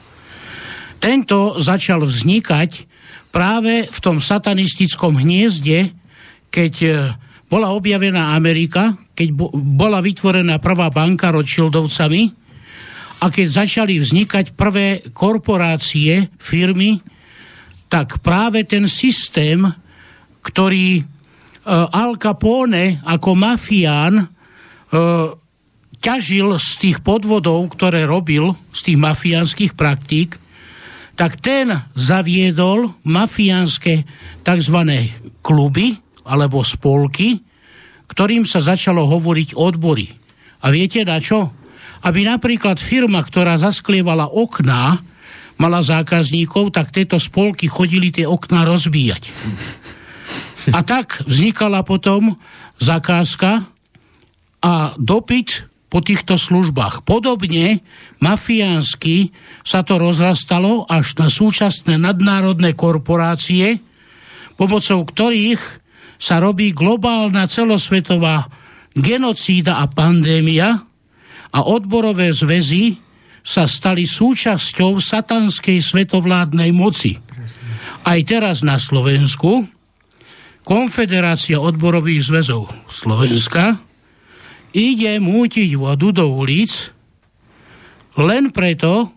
Tento 0.97 1.61
začal 1.61 2.01
vznikať 2.01 2.89
práve 3.29 3.85
v 3.85 3.99
tom 4.01 4.17
satanistickom 4.17 5.19
hniezde, 5.19 5.91
keď 6.47 6.73
e, 6.85 6.89
bola 7.51 7.75
objavená 7.75 8.37
Amerika, 8.37 8.93
keď 9.11 9.35
bola 9.57 9.99
vytvorená 9.99 10.63
prvá 10.63 10.87
banka 10.93 11.33
Rothschildovcami 11.33 12.42
a 13.23 13.31
keď 13.31 13.47
začali 13.63 14.03
vznikať 14.03 14.51
prvé 14.51 14.99
korporácie, 15.15 16.27
firmy, 16.35 16.99
tak 17.87 18.19
práve 18.19 18.67
ten 18.67 18.83
systém, 18.91 19.63
ktorý 20.43 20.99
uh, 20.99 21.87
Al 21.87 22.19
Capone 22.19 22.99
ako 22.99 23.31
mafián 23.31 24.19
uh, 24.19 24.27
ťažil 26.03 26.59
z 26.59 26.69
tých 26.83 26.97
podvodov, 26.99 27.63
ktoré 27.71 28.03
robil, 28.03 28.51
z 28.75 28.91
tých 28.91 28.99
mafiánskych 28.99 29.71
praktík, 29.71 30.35
tak 31.15 31.39
ten 31.39 31.71
zaviedol 31.95 32.91
mafiánske 33.07 34.03
tzv. 34.43 34.77
kluby, 35.39 35.95
alebo 36.27 36.59
spolky, 36.67 37.39
ktorým 38.11 38.43
sa 38.43 38.59
začalo 38.59 39.07
hovoriť 39.07 39.55
odbory. 39.55 40.11
A 40.59 40.75
viete 40.75 41.07
na 41.07 41.23
čo? 41.23 41.62
Aby 42.03 42.27
napríklad 42.27 42.83
firma, 42.83 43.23
ktorá 43.23 43.55
zasklievala 43.55 44.27
okná, 44.27 44.99
mala 45.55 45.79
zákazníkov, 45.79 46.73
tak 46.75 46.91
tieto 46.91 47.21
spolky 47.21 47.71
chodili 47.71 48.11
tie 48.11 48.27
okná 48.27 48.67
rozbíjať. 48.67 49.31
A 50.71 50.79
tak 50.83 51.23
vznikala 51.27 51.83
potom 51.83 52.35
zakázka 52.79 53.67
a 54.63 54.73
dopyt 54.95 55.67
po 55.91 56.01
týchto 56.01 56.41
službách. 56.41 57.05
Podobne 57.05 57.85
mafiánsky 58.17 59.29
sa 59.61 59.85
to 59.85 60.01
rozrastalo 60.01 60.89
až 60.89 61.21
na 61.21 61.29
súčasné 61.29 62.01
nadnárodné 62.01 62.73
korporácie, 62.73 63.77
pomocou 64.57 65.05
ktorých 65.05 65.61
sa 66.17 66.41
robí 66.41 66.73
globálna 66.73 67.45
celosvetová 67.45 68.47
genocída 68.97 69.83
a 69.83 69.85
pandémia 69.85 70.81
a 71.53 71.59
odborové 71.61 72.33
zväzy 72.33 72.97
sa 73.43 73.69
stali 73.69 74.09
súčasťou 74.09 74.97
satanskej 74.97 75.79
svetovládnej 75.83 76.73
moci. 76.73 77.19
Aj 78.03 78.19
teraz 78.25 78.65
na 78.65 78.81
Slovensku 78.81 79.69
Konfederácia 80.63 81.59
odborových 81.59 82.23
zväzov 82.23 82.71
Slovenska 82.87 83.83
ide 84.71 85.19
mútiť 85.19 85.75
vodu 85.75 86.15
do 86.15 86.39
ulic 86.39 86.71
len 88.15 88.47
preto, 88.47 89.11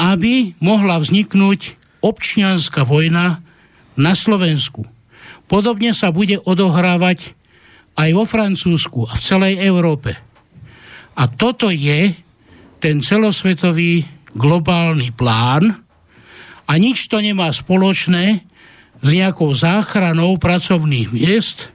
aby 0.00 0.56
mohla 0.64 0.96
vzniknúť 1.04 1.76
občianská 2.00 2.80
vojna 2.88 3.44
na 4.00 4.12
Slovensku. 4.16 4.88
Podobne 5.52 5.92
sa 5.92 6.08
bude 6.08 6.40
odohrávať 6.40 7.36
aj 8.00 8.10
vo 8.16 8.24
Francúzsku 8.24 9.04
a 9.04 9.12
v 9.12 9.20
celej 9.20 9.54
Európe. 9.60 10.16
A 11.14 11.30
toto 11.30 11.70
je 11.70 12.14
ten 12.82 13.00
celosvetový 13.00 14.04
globálny 14.34 15.14
plán 15.14 15.84
a 16.66 16.72
nič 16.74 17.06
to 17.06 17.22
nemá 17.22 17.54
spoločné 17.54 18.42
s 18.98 19.08
nejakou 19.08 19.54
záchranou 19.54 20.36
pracovných 20.40 21.14
miest 21.14 21.70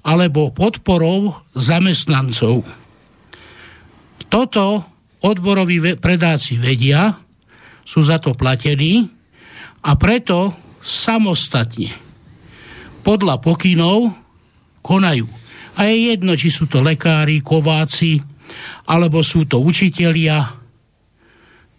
alebo 0.00 0.54
podporou 0.54 1.36
zamestnancov. 1.52 2.64
Toto 4.30 4.86
odboroví 5.20 5.98
predáci 5.98 6.56
vedia, 6.56 7.12
sú 7.84 8.00
za 8.06 8.22
to 8.22 8.38
platení 8.38 9.10
a 9.82 9.98
preto 9.98 10.54
samostatne 10.80 11.90
podľa 13.02 13.42
pokynov 13.42 14.14
konajú. 14.80 15.26
A 15.74 15.88
je 15.88 16.14
jedno, 16.14 16.36
či 16.36 16.52
sú 16.52 16.68
to 16.68 16.84
lekári, 16.84 17.40
kováci, 17.40 18.20
alebo 18.86 19.20
sú 19.20 19.46
to 19.46 19.60
učitelia. 19.60 20.44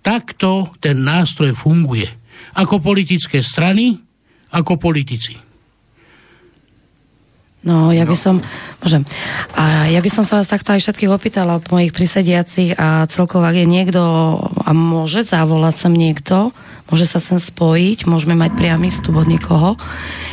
Takto 0.01 0.74
ten 0.82 1.01
nástroj 1.01 1.53
funguje. 1.53 2.09
Ako 2.57 2.82
politické 2.82 3.39
strany, 3.45 3.95
ako 4.51 4.76
politici. 4.76 5.51
No, 7.61 7.93
ja 7.93 8.09
by 8.09 8.17
som, 8.17 8.41
môžem, 8.82 9.05
a 9.53 9.86
ja 9.86 10.01
by 10.01 10.09
som 10.09 10.26
sa 10.26 10.41
vás 10.41 10.49
takto 10.49 10.74
aj 10.74 10.82
všetkých 10.82 11.13
opýtala 11.13 11.61
po 11.61 11.78
mojich 11.78 11.93
prisediacich 11.93 12.74
a 12.74 13.05
celkovo, 13.05 13.45
ak 13.45 13.53
je 13.53 13.69
niekto 13.69 14.01
a 14.65 14.74
môže 14.74 15.22
zavolať 15.22 15.78
sem 15.78 15.93
niekto, 15.93 16.49
môže 16.89 17.05
sa 17.05 17.22
sem 17.22 17.38
spojiť, 17.38 18.09
môžeme 18.09 18.34
mať 18.34 18.57
priamy 18.57 18.89
vstup 18.89 19.13
od 19.13 19.30
niekoho. 19.30 19.78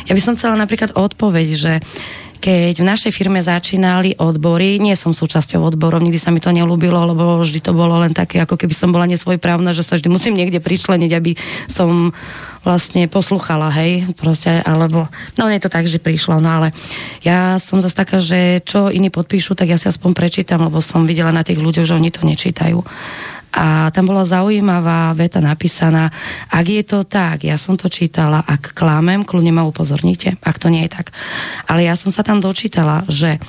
Ja 0.09 0.17
by 0.17 0.21
som 0.25 0.33
chcela 0.41 0.57
napríklad 0.57 0.97
odpoveď, 0.97 1.47
že 1.53 1.73
keď 2.39 2.79
v 2.79 2.87
našej 2.87 3.11
firme 3.11 3.43
začínali 3.43 4.15
odbory, 4.15 4.79
nie 4.79 4.95
som 4.95 5.11
súčasťou 5.11 5.59
odborov, 5.59 5.99
nikdy 5.99 6.15
sa 6.15 6.31
mi 6.31 6.39
to 6.39 6.55
nelúbilo, 6.55 7.03
lebo 7.03 7.43
vždy 7.43 7.59
to 7.59 7.75
bolo 7.75 7.99
len 7.99 8.15
také, 8.15 8.39
ako 8.39 8.55
keby 8.55 8.71
som 8.71 8.95
bola 8.95 9.05
nesvojprávna, 9.11 9.75
že 9.75 9.83
sa 9.83 9.99
vždy 9.99 10.07
musím 10.07 10.39
niekde 10.39 10.63
pričleniť, 10.63 11.11
aby 11.11 11.35
som 11.67 12.15
vlastne 12.63 13.07
posluchala, 13.07 13.71
hej, 13.71 14.07
proste, 14.19 14.59
alebo, 14.63 15.07
no 15.39 15.47
nie 15.47 15.63
to 15.63 15.71
tak, 15.71 15.87
že 15.87 15.99
prišlo, 15.99 16.43
no 16.43 16.59
ale 16.59 16.75
ja 17.23 17.55
som 17.59 17.79
zase 17.79 17.95
taká, 17.95 18.19
že 18.19 18.63
čo 18.63 18.91
iní 18.91 19.07
podpíšu, 19.07 19.55
tak 19.55 19.71
ja 19.71 19.79
si 19.79 19.87
aspoň 19.87 20.11
prečítam, 20.11 20.63
lebo 20.63 20.83
som 20.83 21.07
videla 21.07 21.31
na 21.31 21.43
tých 21.43 21.59
ľuďoch, 21.59 21.87
že 21.87 21.95
oni 21.95 22.11
to 22.11 22.23
nečítajú 22.27 22.83
a 23.49 23.89
tam 23.89 24.09
bola 24.09 24.23
zaujímavá 24.25 25.13
veta 25.17 25.41
napísaná, 25.41 26.13
ak 26.53 26.65
je 26.69 26.83
to 26.85 27.01
tak, 27.03 27.43
ja 27.43 27.57
som 27.57 27.73
to 27.75 27.89
čítala, 27.89 28.45
ak 28.45 28.77
klamem, 28.77 29.25
kľudne 29.25 29.49
ma 29.49 29.65
upozornite, 29.65 30.37
ak 30.45 30.61
to 30.61 30.69
nie 30.69 30.85
je 30.85 30.93
tak. 30.93 31.09
Ale 31.65 31.85
ja 31.85 31.97
som 31.97 32.13
sa 32.13 32.21
tam 32.21 32.39
dočítala, 32.39 33.03
že 33.09 33.41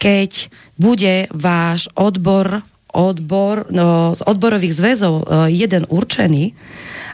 keď 0.00 0.48
bude 0.80 1.28
váš 1.34 1.90
odbor 1.98 2.64
odbor, 2.90 3.70
no, 3.70 4.18
z 4.18 4.22
odborových 4.26 4.74
zväzov 4.74 5.14
e, 5.22 5.54
jeden 5.54 5.86
určený 5.86 6.58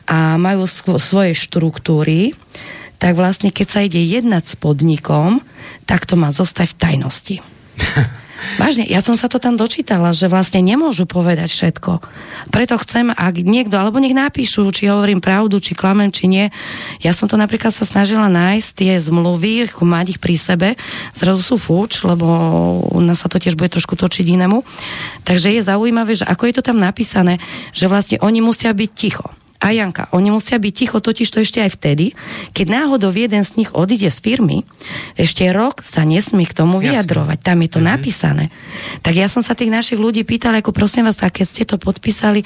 a 0.09 0.41
majú 0.41 0.64
svoje 0.97 1.37
štruktúry, 1.37 2.32
tak 2.97 3.12
vlastne 3.12 3.53
keď 3.53 3.66
sa 3.68 3.84
ide 3.84 4.01
jednať 4.01 4.45
s 4.49 4.55
podnikom, 4.57 5.45
tak 5.84 6.09
to 6.09 6.16
má 6.16 6.32
zostať 6.32 6.72
v 6.72 6.78
tajnosti. 6.80 7.37
Vážne, 8.61 8.84
ja 8.84 9.01
som 9.01 9.16
sa 9.16 9.26
to 9.32 9.41
tam 9.41 9.57
dočítala, 9.57 10.12
že 10.12 10.28
vlastne 10.28 10.61
nemôžu 10.61 11.09
povedať 11.09 11.49
všetko. 11.49 12.05
Preto 12.53 12.76
chcem, 12.80 13.09
ak 13.12 13.41
niekto, 13.41 13.76
alebo 13.80 13.97
nech 13.97 14.16
napíšu, 14.16 14.68
či 14.72 14.93
hovorím 14.93 15.24
pravdu, 15.24 15.57
či 15.61 15.72
klamem, 15.72 16.12
či 16.12 16.28
nie. 16.28 16.47
Ja 17.01 17.16
som 17.16 17.26
to 17.26 17.41
napríklad 17.41 17.72
sa 17.72 17.89
snažila 17.89 18.28
nájsť 18.28 18.68
tie 18.76 18.93
zmluvy, 19.01 19.68
mať 19.72 20.07
ich 20.16 20.20
pri 20.20 20.37
sebe. 20.37 20.68
Zrazu 21.16 21.41
sú 21.41 21.57
fúč, 21.57 22.05
lebo 22.05 22.26
u 22.93 23.01
nás 23.01 23.24
sa 23.24 23.28
to 23.32 23.41
tiež 23.41 23.57
bude 23.57 23.72
trošku 23.72 23.97
točiť 23.97 24.26
inému. 24.37 24.61
Takže 25.24 25.57
je 25.57 25.62
zaujímavé, 25.64 26.12
že 26.12 26.28
ako 26.28 26.51
je 26.51 26.55
to 26.61 26.62
tam 26.66 26.78
napísané, 26.82 27.41
že 27.72 27.89
vlastne 27.89 28.20
oni 28.20 28.45
musia 28.45 28.74
byť 28.74 28.91
ticho 28.93 29.26
a 29.57 29.73
Janka, 29.73 30.13
oni 30.13 30.29
musia 30.29 30.61
byť 30.61 30.73
ticho 30.73 30.99
totiž 31.01 31.29
to 31.33 31.39
ešte 31.41 31.65
aj 31.65 31.71
vtedy, 31.77 32.13
keď 32.53 32.67
náhodou 32.83 33.09
jeden 33.13 33.41
z 33.41 33.65
nich 33.65 33.71
odíde 33.73 34.13
z 34.13 34.19
firmy, 34.21 34.69
ešte 35.17 35.49
rok 35.49 35.81
sa 35.81 36.05
nesmie 36.05 36.45
k 36.45 36.57
tomu 36.57 36.79
Jasne. 36.79 36.85
vyjadrovať. 36.93 37.39
Tam 37.41 37.59
je 37.65 37.71
to 37.73 37.81
mm-hmm. 37.81 37.93
napísané. 37.97 38.45
Tak 39.01 39.15
ja 39.17 39.29
som 39.33 39.41
sa 39.41 39.57
tých 39.57 39.73
našich 39.73 39.97
ľudí 39.97 40.27
pýtala, 40.29 40.61
ako 40.61 40.77
prosím 40.77 41.09
vás, 41.09 41.17
tak 41.17 41.41
keď 41.41 41.47
ste 41.47 41.65
to 41.65 41.77
podpísali, 41.81 42.45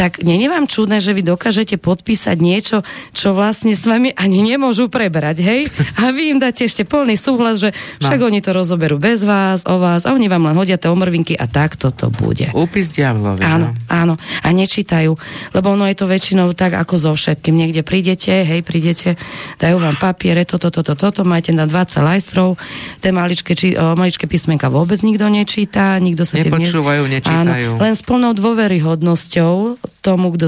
tak 0.00 0.24
nie 0.24 0.40
je 0.40 0.48
vám 0.48 0.64
čudné, 0.64 0.96
že 0.96 1.12
vy 1.12 1.20
dokážete 1.20 1.76
podpísať 1.76 2.40
niečo, 2.40 2.80
čo 3.12 3.36
vlastne 3.36 3.76
s 3.76 3.84
vami 3.84 4.16
ani 4.16 4.40
nemôžu 4.40 4.88
prebrať, 4.88 5.44
hej? 5.44 5.68
A 6.00 6.08
vy 6.08 6.32
im 6.32 6.38
dáte 6.40 6.64
ešte 6.64 6.88
plný 6.88 7.20
súhlas, 7.20 7.60
že 7.60 7.76
no. 8.00 8.08
však 8.08 8.20
no. 8.24 8.32
oni 8.32 8.40
to 8.40 8.56
rozoberú 8.56 8.96
bez 8.96 9.28
vás, 9.28 9.60
o 9.68 9.76
vás, 9.76 10.08
a 10.08 10.16
oni 10.16 10.32
vám 10.32 10.48
len 10.48 10.56
hodia 10.56 10.80
tie 10.80 10.88
omrvinky 10.88 11.36
a 11.36 11.44
takto 11.44 11.92
to 11.92 12.08
bude. 12.08 12.48
Úpis 12.56 12.88
diavlovi. 12.88 13.44
Áno, 13.44 13.76
no. 13.76 13.92
áno. 13.92 14.14
A 14.40 14.48
nečítajú, 14.56 15.12
lebo 15.52 15.66
ono 15.68 15.84
je 15.84 15.96
to 16.00 16.08
väčšinou 16.08 16.39
tak 16.56 16.72
ako 16.76 16.94
so 16.96 17.12
všetkým. 17.12 17.54
Niekde 17.54 17.84
prídete, 17.84 18.32
hej, 18.42 18.60
prídete, 18.64 19.20
dajú 19.60 19.76
vám 19.76 19.96
papiere, 20.00 20.48
toto, 20.48 20.72
toto, 20.72 20.96
toto, 20.96 21.12
to, 21.12 21.22
máte 21.28 21.52
na 21.52 21.68
20 21.68 22.00
lajstrov, 22.00 22.56
tie 23.04 23.12
maličké, 23.12 23.52
či, 23.52 23.76
o, 23.76 23.92
maličké 23.94 24.24
písmenka 24.24 24.72
vôbec 24.72 25.00
nikto 25.04 25.28
nečíta, 25.28 26.00
nikto 26.00 26.24
sa 26.24 26.40
Nepočúvajú, 26.40 27.02
ne... 27.04 27.20
nečítajú. 27.20 27.70
Áno, 27.76 27.82
len 27.84 27.92
s 27.92 28.02
plnou 28.02 28.32
dôveryhodnosťou 28.32 29.76
tomu, 30.00 30.26
kto 30.34 30.46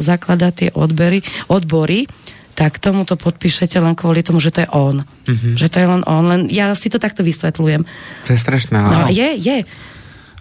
zakladá 0.00 0.48
tie 0.50 0.72
odbery, 0.72 1.20
odbory, 1.52 2.08
tak 2.54 2.78
tomu 2.78 3.02
to 3.02 3.18
podpíšete 3.18 3.82
len 3.82 3.98
kvôli 3.98 4.22
tomu, 4.22 4.38
že 4.38 4.54
to 4.54 4.62
je 4.62 4.68
on. 4.70 5.02
Mm-hmm. 5.26 5.54
Že 5.58 5.66
to 5.68 5.76
je 5.82 5.86
len 5.90 6.02
on. 6.06 6.24
Len 6.30 6.42
ja 6.54 6.70
si 6.78 6.86
to 6.86 7.02
takto 7.02 7.26
vysvetľujem. 7.26 7.82
To 7.82 8.30
je 8.30 8.38
strašné. 8.38 8.78
No, 8.78 9.10
je, 9.10 9.34
je. 9.34 9.66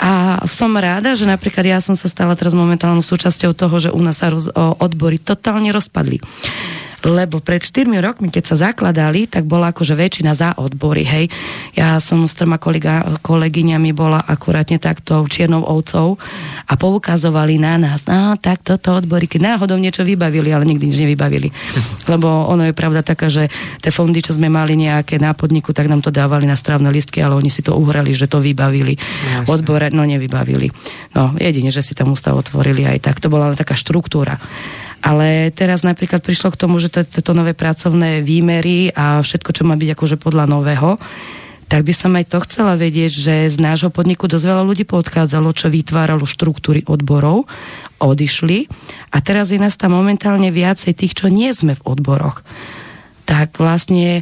A 0.04 0.44
som 0.44 0.76
rada, 0.76 1.16
že 1.16 1.24
napríklad 1.24 1.64
ja 1.64 1.80
som 1.80 1.96
sa 1.96 2.12
stala 2.12 2.36
teraz 2.36 2.52
momentálnou 2.52 3.00
súčasťou 3.00 3.56
toho, 3.56 3.76
že 3.80 3.90
u 3.96 4.04
nás 4.04 4.20
sa 4.20 4.28
roz, 4.28 4.52
odbory 4.52 5.16
totálne 5.16 5.72
rozpadli 5.72 6.20
lebo 7.04 7.44
pred 7.44 7.60
4 7.60 7.92
rokmi, 8.00 8.32
keď 8.32 8.44
sa 8.44 8.72
zakladali, 8.72 9.28
tak 9.28 9.44
bola 9.44 9.76
akože 9.76 9.92
väčšina 9.92 10.32
za 10.32 10.56
odbory, 10.56 11.04
hej. 11.04 11.26
Ja 11.76 12.00
som 12.00 12.24
s 12.24 12.34
troma 12.40 12.56
kolega, 12.56 13.20
kolegyňami 13.20 13.92
bola 13.92 14.24
akurátne 14.24 14.80
takto 14.80 15.28
čiernou 15.28 15.68
ovcov 15.68 16.16
a 16.64 16.74
poukazovali 16.80 17.60
na 17.60 17.76
nás, 17.76 18.08
no 18.08 18.40
tak 18.40 18.64
toto 18.64 18.96
odbory, 18.96 19.28
keď 19.28 19.56
náhodou 19.56 19.76
niečo 19.76 20.08
vybavili, 20.08 20.56
ale 20.56 20.64
nikdy 20.64 20.88
nič 20.88 21.00
nevybavili. 21.04 21.52
Lebo 22.12 22.48
ono 22.48 22.72
je 22.72 22.74
pravda 22.74 23.04
taká, 23.04 23.28
že 23.28 23.52
tie 23.84 23.92
fondy, 23.92 24.24
čo 24.24 24.32
sme 24.32 24.48
mali 24.48 24.80
nejaké 24.80 25.20
na 25.20 25.36
podniku, 25.36 25.76
tak 25.76 25.92
nám 25.92 26.00
to 26.00 26.10
dávali 26.10 26.48
na 26.48 26.56
strávne 26.56 26.88
listky, 26.88 27.20
ale 27.20 27.36
oni 27.36 27.52
si 27.52 27.60
to 27.60 27.76
uhrali, 27.76 28.16
že 28.16 28.32
to 28.32 28.40
vybavili. 28.40 28.96
Jasne. 28.96 29.52
Odbore, 29.52 29.92
no 29.92 30.08
nevybavili. 30.08 30.72
No 31.20 31.36
jedine, 31.36 31.68
že 31.68 31.84
si 31.84 31.92
tam 31.92 32.16
ústav 32.16 32.40
otvorili 32.40 32.88
aj 32.88 33.12
tak. 33.12 33.20
To 33.20 33.28
bola 33.28 33.52
len 33.52 33.60
taká 33.60 33.76
štruktúra. 33.76 34.40
Ale 35.04 35.52
teraz 35.52 35.84
napríklad 35.84 36.24
prišlo 36.24 36.56
k 36.56 36.60
tomu, 36.64 36.80
že 36.80 36.88
toto 36.88 37.36
nové 37.36 37.52
pracovné 37.52 38.24
výmery 38.24 38.96
a 38.96 39.20
všetko, 39.20 39.52
čo 39.52 39.64
má 39.68 39.76
byť 39.76 39.90
akože 40.00 40.16
podľa 40.16 40.48
nového, 40.48 40.96
tak 41.68 41.84
by 41.84 41.94
som 41.96 42.14
aj 42.16 42.30
to 42.32 42.38
chcela 42.48 42.80
vedieť, 42.80 43.12
že 43.12 43.36
z 43.52 43.58
nášho 43.60 43.90
podniku 43.92 44.30
dosť 44.30 44.46
veľa 44.46 44.64
ľudí 44.64 44.86
podchádzalo, 44.88 45.52
čo 45.58 45.74
vytváralo 45.74 46.24
štruktúry 46.24 46.86
odborov, 46.88 47.50
odišli 48.00 48.70
a 49.12 49.18
teraz 49.20 49.52
je 49.52 49.60
nás 49.60 49.76
tam 49.76 49.98
momentálne 49.98 50.54
viacej 50.54 50.94
tých, 50.96 51.18
čo 51.18 51.28
nie 51.28 51.50
sme 51.52 51.76
v 51.76 51.84
odboroch. 51.84 52.46
Tak 53.28 53.60
vlastne 53.60 54.22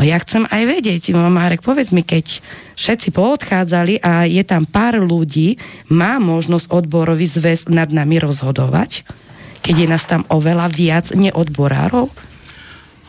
ja 0.00 0.16
chcem 0.18 0.48
aj 0.48 0.62
vedieť, 0.66 1.14
Marek, 1.14 1.62
povedz 1.62 1.92
mi, 1.92 2.02
keď 2.02 2.40
všetci 2.74 3.14
poodchádzali 3.14 4.00
a 4.00 4.24
je 4.24 4.42
tam 4.42 4.64
pár 4.64 4.98
ľudí, 4.98 5.60
má 5.92 6.16
možnosť 6.18 6.72
odborový 6.72 7.28
zväz 7.28 7.68
nad 7.70 7.92
nami 7.92 8.18
rozhodovať? 8.18 9.04
Keď 9.60 9.74
je 9.76 9.86
nás 9.88 10.04
tam 10.08 10.22
oveľa 10.32 10.66
viac 10.72 11.06
neodborárov? 11.12 12.08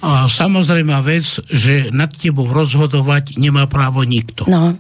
A 0.02 0.26
samozrejme 0.26 0.98
vec, 1.06 1.38
že 1.54 1.94
nad 1.94 2.10
tebou 2.10 2.50
rozhodovať 2.50 3.38
nemá 3.38 3.70
právo 3.70 4.02
nikto. 4.02 4.50
No. 4.50 4.74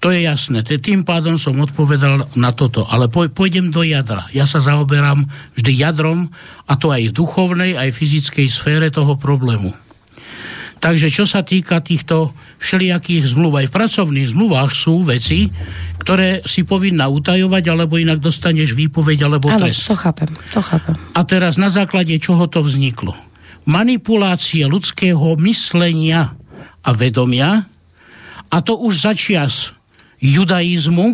To 0.00 0.08
je 0.08 0.24
jasné. 0.24 0.64
Tým 0.64 1.04
pádom 1.04 1.36
som 1.36 1.60
odpovedal 1.60 2.24
na 2.32 2.50
toto. 2.56 2.88
Ale 2.88 3.12
pôjdem 3.12 3.68
do 3.68 3.84
jadra. 3.84 4.26
Ja 4.32 4.48
sa 4.48 4.64
zaoberám 4.64 5.28
vždy 5.60 5.72
jadrom, 5.76 6.32
a 6.64 6.72
to 6.80 6.88
aj 6.88 7.12
v 7.12 7.16
duchovnej, 7.20 7.70
aj 7.76 7.92
v 7.92 7.98
fyzickej 8.00 8.46
sfére 8.48 8.88
toho 8.88 9.14
problému. 9.20 9.76
Takže 10.80 11.12
čo 11.12 11.28
sa 11.28 11.44
týka 11.44 11.84
týchto 11.84 12.32
všelijakých 12.56 13.36
zmluv, 13.36 13.60
aj 13.60 13.66
v 13.68 13.76
pracovných 13.76 14.32
zmluvách 14.32 14.72
sú 14.72 15.04
veci, 15.04 15.52
ktoré 16.00 16.40
si 16.48 16.64
povinná 16.64 17.04
utajovať, 17.12 17.64
alebo 17.68 18.00
inak 18.00 18.24
dostaneš 18.24 18.72
výpoveď 18.72 19.28
alebo 19.28 19.52
Áno, 19.52 19.68
trest. 19.68 19.84
to 19.84 19.92
chápem, 19.92 20.32
to 20.48 20.64
chápem. 20.64 20.96
A 21.12 21.20
teraz 21.28 21.60
na 21.60 21.68
základe 21.68 22.16
čoho 22.16 22.48
to 22.48 22.64
vzniklo? 22.64 23.12
Manipulácie 23.68 24.64
ľudského 24.64 25.36
myslenia 25.44 26.32
a 26.80 26.90
vedomia, 26.96 27.68
a 28.50 28.56
to 28.64 28.80
už 28.80 29.04
začias 29.04 29.76
judaizmu, 30.18 31.12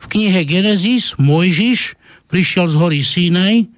v 0.00 0.06
knihe 0.08 0.44
Genesis 0.48 1.16
Mojžiš 1.16 1.96
prišiel 2.28 2.72
z 2.72 2.76
hory 2.76 3.00
Sinaj 3.00 3.68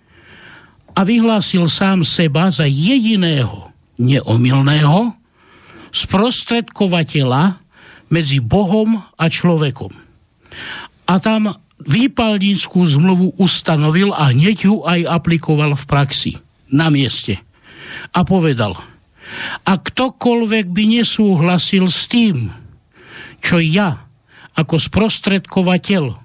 a 0.94 1.06
vyhlásil 1.06 1.66
sám 1.70 2.02
seba 2.02 2.50
za 2.50 2.66
jediného 2.66 3.74
neomilného 3.96 5.16
sprostredkovateľa 5.92 7.60
medzi 8.12 8.38
Bohom 8.38 9.00
a 9.16 9.24
človekom. 9.26 9.90
A 11.06 11.14
tam 11.22 11.54
výpalníckú 11.82 12.80
zmluvu 12.84 13.36
ustanovil 13.36 14.12
a 14.12 14.32
hneď 14.32 14.56
ju 14.68 14.74
aj 14.84 15.00
aplikoval 15.06 15.76
v 15.76 15.84
praxi, 15.84 16.32
na 16.72 16.88
mieste. 16.88 17.40
A 18.12 18.24
povedal, 18.26 18.76
a 19.66 19.72
ktokoľvek 19.74 20.66
by 20.70 20.84
nesúhlasil 21.00 21.84
s 21.90 22.06
tým, 22.06 22.50
čo 23.42 23.58
ja 23.58 24.06
ako 24.56 24.80
sprostredkovateľ 24.80 26.16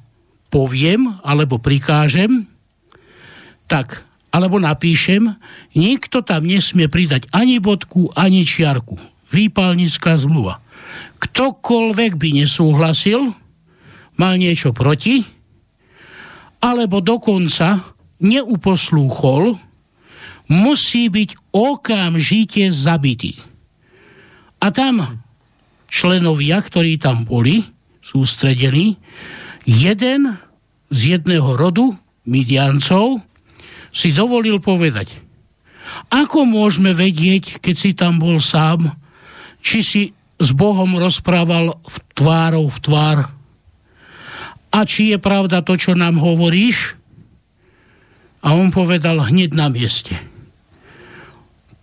poviem 0.52 1.20
alebo 1.26 1.58
prikážem, 1.58 2.48
tak 3.68 4.04
alebo 4.32 4.58
napíšem, 4.58 5.36
nikto 5.76 6.24
tam 6.24 6.48
nesmie 6.48 6.88
pridať 6.88 7.28
ani 7.36 7.60
bodku, 7.60 8.10
ani 8.16 8.48
čiarku. 8.48 8.96
Výpalnická 9.32 10.16
zmluva. 10.16 10.64
Ktokoľvek 11.20 12.16
by 12.16 12.30
nesúhlasil, 12.44 13.32
mal 14.20 14.34
niečo 14.40 14.72
proti, 14.72 15.24
alebo 16.64 17.04
dokonca 17.04 17.96
neuposlúchol, 18.24 19.56
musí 20.52 21.08
byť 21.08 21.30
okamžite 21.56 22.72
zabitý. 22.72 23.36
A 24.62 24.70
tam 24.70 25.24
členovia, 25.92 26.62
ktorí 26.62 27.02
tam 27.02 27.28
boli, 27.28 27.66
sústredení, 28.00 29.00
jeden 29.66 30.38
z 30.92 31.00
jedného 31.18 31.56
rodu, 31.56 31.96
Midiancov, 32.28 33.24
si 33.92 34.16
dovolil 34.16 34.60
povedať, 34.64 35.12
ako 36.08 36.48
môžeme 36.48 36.96
vedieť, 36.96 37.60
keď 37.60 37.76
si 37.76 37.92
tam 37.92 38.18
bol 38.18 38.40
sám, 38.40 38.88
či 39.60 39.80
si 39.84 40.04
s 40.42 40.50
Bohom 40.58 40.98
rozprával 40.98 41.78
v 41.84 41.96
tvárov 42.18 42.66
v 42.72 42.80
tvár 42.82 43.18
a 44.72 44.80
či 44.88 45.12
je 45.12 45.20
pravda 45.20 45.60
to, 45.62 45.76
čo 45.76 45.94
nám 45.94 46.16
hovoríš? 46.16 46.96
A 48.42 48.56
on 48.58 48.72
povedal 48.74 49.22
hneď 49.22 49.54
na 49.54 49.68
mieste. 49.70 50.18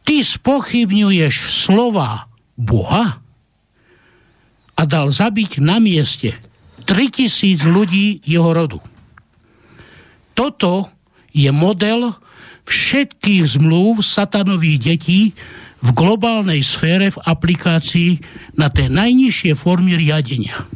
Ty 0.02 0.24
spochybňuješ 0.24 1.68
slova 1.68 2.32
Boha 2.56 3.20
a 4.74 4.82
dal 4.88 5.12
zabiť 5.12 5.60
na 5.60 5.78
mieste 5.78 6.34
3000 6.88 7.60
ľudí 7.68 8.24
jeho 8.24 8.50
rodu. 8.50 8.80
Toto 10.32 10.88
je 11.38 11.50
model 11.54 12.18
všetkých 12.66 13.46
zmluv 13.54 14.02
satanových 14.02 14.78
detí 14.82 15.20
v 15.78 15.88
globálnej 15.94 16.58
sfére 16.66 17.14
v 17.14 17.22
aplikácii 17.22 18.18
na 18.58 18.66
tie 18.66 18.90
najnižšie 18.90 19.54
formy 19.54 19.94
riadenia. 19.94 20.66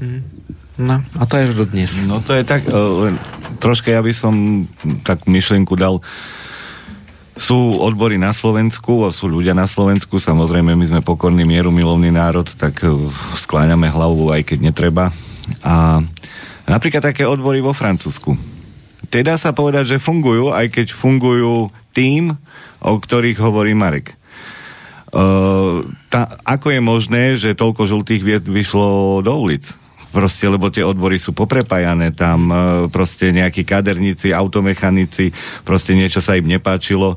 No, 0.79 1.03
a 1.19 1.23
to 1.27 1.35
je 1.37 1.51
už 1.51 1.75
dnes. 1.75 2.07
No 2.07 2.23
to 2.23 2.39
je 2.39 2.47
tak, 2.47 2.65
len 2.71 3.19
troška 3.59 3.91
ja 3.91 4.01
by 4.01 4.15
som 4.15 4.65
takú 5.03 5.29
myšlienku 5.29 5.75
dal 5.75 5.99
sú 7.33 7.81
odbory 7.81 8.21
na 8.21 8.37
Slovensku, 8.37 9.09
sú 9.09 9.25
ľudia 9.25 9.57
na 9.57 9.65
Slovensku, 9.65 10.21
samozrejme 10.21 10.77
my 10.77 10.85
sme 10.85 11.01
pokorný 11.01 11.49
mieru 11.49 11.73
milovný 11.73 12.13
národ, 12.13 12.45
tak 12.45 12.85
e, 12.85 12.93
skláňame 13.41 13.89
hlavu 13.89 14.29
aj 14.29 14.53
keď 14.53 14.59
netreba. 14.61 15.09
A 15.65 16.05
napríklad 16.69 17.01
také 17.01 17.25
odbory 17.25 17.65
vo 17.65 17.73
Francúzsku. 17.73 18.37
Teda 19.13 19.37
sa 19.37 19.53
povedať, 19.53 19.97
že 19.97 20.01
fungujú, 20.01 20.57
aj 20.57 20.73
keď 20.73 20.87
fungujú 20.97 21.69
tým, 21.93 22.33
o 22.81 22.95
ktorých 22.97 23.37
hovorí 23.37 23.77
Marek. 23.77 24.17
Uh, 25.13 25.85
tá, 26.09 26.41
ako 26.49 26.73
je 26.73 26.81
možné, 26.81 27.23
že 27.37 27.53
toľko 27.53 27.85
žltých 27.85 28.23
vied 28.25 28.45
vyšlo 28.49 29.21
do 29.21 29.37
ulic? 29.37 29.77
proste, 30.13 30.45
lebo 30.45 30.69
tie 30.69 30.85
odbory 30.85 31.17
sú 31.17 31.33
poprepájané, 31.33 32.13
tam 32.13 32.53
proste 32.93 33.33
nejakí 33.33 33.65
kaderníci, 33.65 34.37
automechanici, 34.37 35.33
proste 35.65 35.97
niečo 35.97 36.21
sa 36.21 36.37
im 36.37 36.45
nepáčilo, 36.45 37.17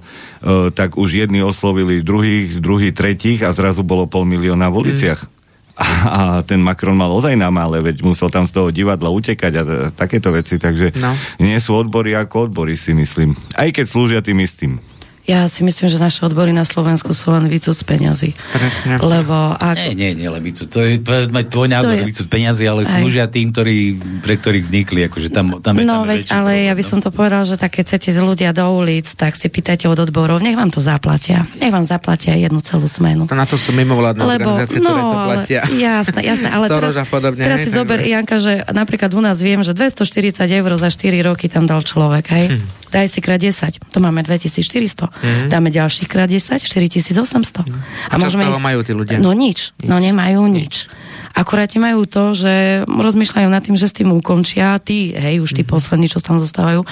tak 0.72 0.96
už 0.96 1.28
jedni 1.28 1.44
oslovili 1.44 2.00
druhých, 2.00 2.64
druhý, 2.64 2.96
tretích 2.96 3.44
a 3.44 3.52
zrazu 3.52 3.84
bolo 3.84 4.08
pol 4.08 4.24
milióna 4.24 4.72
v 4.72 4.88
uliciach. 4.88 5.28
Mm. 5.28 5.35
A, 5.76 6.40
ten 6.48 6.64
Macron 6.64 6.96
mal 6.96 7.12
ozaj 7.12 7.36
na 7.36 7.52
mále, 7.52 7.84
veď 7.84 8.00
musel 8.08 8.32
tam 8.32 8.48
z 8.48 8.56
toho 8.56 8.72
divadla 8.72 9.12
utekať 9.12 9.54
a 9.60 9.64
takéto 9.92 10.32
veci, 10.32 10.56
takže 10.56 10.96
no. 10.96 11.12
nie 11.44 11.60
sú 11.60 11.76
odbory 11.76 12.16
ako 12.16 12.48
odbory, 12.48 12.80
si 12.80 12.96
myslím. 12.96 13.36
Aj 13.60 13.68
keď 13.68 13.86
slúžia 13.86 14.20
tým 14.24 14.40
istým. 14.40 14.80
Ja 15.26 15.50
si 15.50 15.66
myslím, 15.66 15.90
že 15.90 15.98
naše 15.98 16.22
odbory 16.22 16.54
na 16.54 16.70
Slovensku 16.70 17.18
sú 17.18 17.34
len 17.34 17.50
výcud 17.50 17.74
z 17.74 17.82
peňazí. 17.82 18.30
Presne. 18.54 19.02
Lebo 19.02 19.58
ak... 19.58 19.74
Nie, 19.74 19.98
nie, 19.98 20.12
nie, 20.14 20.30
len 20.30 20.38
výcud. 20.38 20.70
To 20.70 20.86
je 20.86 21.02
mať 21.34 21.46
tvoj 21.50 21.68
názor, 21.74 21.98
je... 21.98 22.06
výcud 22.06 22.30
peňazí, 22.30 22.70
ale 22.70 22.86
Aj. 22.86 22.94
slúžia 22.94 23.26
tým, 23.26 23.50
ktorí, 23.50 23.98
pre 24.22 24.38
ktorých 24.38 24.70
vznikli. 24.70 25.02
Akože 25.10 25.34
tam, 25.34 25.58
tam 25.66 25.82
je, 25.82 25.90
no, 25.90 26.06
tam 26.06 26.14
veď, 26.14 26.30
ale 26.30 26.52
problém, 26.54 26.70
ja 26.70 26.74
by 26.78 26.84
no. 26.86 26.90
som 26.94 27.00
to 27.02 27.10
povedal, 27.10 27.42
že 27.42 27.58
tak 27.58 27.74
keď 27.74 27.84
chcete 27.90 28.10
z 28.14 28.22
ľudia 28.22 28.50
do 28.54 28.66
ulic, 28.70 29.08
tak 29.18 29.34
si 29.34 29.50
pýtajte 29.50 29.90
od 29.90 29.98
odborov, 29.98 30.46
nech 30.46 30.54
vám 30.54 30.70
to 30.70 30.78
zaplatia. 30.78 31.50
Nech 31.58 31.74
vám 31.74 31.90
zaplatia 31.90 32.38
jednu 32.38 32.62
celú 32.62 32.86
smenu. 32.86 33.26
To 33.26 33.34
na 33.34 33.50
to 33.50 33.58
sú 33.58 33.74
mimovládne 33.74 34.22
Lebo, 34.22 34.54
organizácie, 34.54 34.78
no, 34.78 34.94
ktoré 34.94 35.02
to 35.02 35.18
platia. 35.26 35.60
Ale, 35.66 35.74
jasné, 35.82 36.20
jasné. 36.22 36.48
Ale 36.54 36.66
teraz, 36.70 36.94
podobne, 37.10 37.42
teraz 37.42 37.66
si 37.66 37.74
zober, 37.74 37.98
Janka, 38.06 38.38
že 38.38 38.62
napríklad 38.70 39.10
u 39.18 39.26
nás 39.26 39.42
viem, 39.42 39.66
že 39.66 39.74
240 39.74 40.38
eur 40.46 40.72
za 40.78 40.94
4 40.94 41.18
roky 41.26 41.50
tam 41.50 41.66
dal 41.66 41.82
človek, 41.82 42.30
hej? 42.30 42.46
Hm 42.62 42.86
daj 42.96 43.12
si 43.12 43.20
krát 43.20 43.44
10, 43.44 43.92
to 43.92 44.00
máme 44.00 44.24
2400. 44.24 45.12
Mm. 45.24 45.48
Dáme 45.48 45.70
ďalších 45.72 46.08
krát 46.12 46.28
10, 46.28 46.60
4800. 46.60 47.64
Mm. 47.64 47.80
A, 48.12 48.16
a 48.16 48.16
môžeme 48.20 48.44
ísť... 48.48 48.64
majú 48.64 48.80
tí 48.84 48.92
ľudia? 48.92 49.18
No 49.22 49.32
nič, 49.32 49.72
nič. 49.80 49.88
no 49.88 49.96
nemajú 50.00 50.44
nič. 50.48 50.92
Akurát 51.36 51.68
majú 51.76 52.08
to, 52.08 52.32
že 52.32 52.88
rozmýšľajú 52.88 53.48
nad 53.52 53.60
tým, 53.60 53.76
že 53.76 53.92
s 53.92 53.96
tým 53.96 54.16
ukončia. 54.16 54.80
Tí, 54.80 55.12
hej, 55.12 55.44
už 55.44 55.52
tí 55.52 55.68
mm. 55.68 55.70
poslední, 55.72 56.08
čo 56.08 56.24
tam 56.24 56.40
zostávajú, 56.40 56.88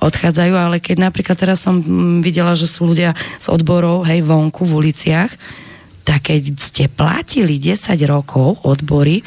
odchádzajú, 0.00 0.54
ale 0.56 0.76
keď 0.80 1.12
napríklad 1.12 1.36
teraz 1.36 1.60
som 1.60 1.76
mm, 1.76 2.24
videla, 2.24 2.56
že 2.56 2.64
sú 2.64 2.88
ľudia 2.88 3.12
z 3.36 3.46
odborov, 3.52 4.08
hej, 4.08 4.24
vonku 4.24 4.64
v 4.64 4.72
uliciach, 4.88 5.32
tak 6.02 6.32
keď 6.32 6.42
ste 6.56 6.84
platili 6.90 7.60
10 7.60 7.94
rokov 8.08 8.64
odbory, 8.64 9.22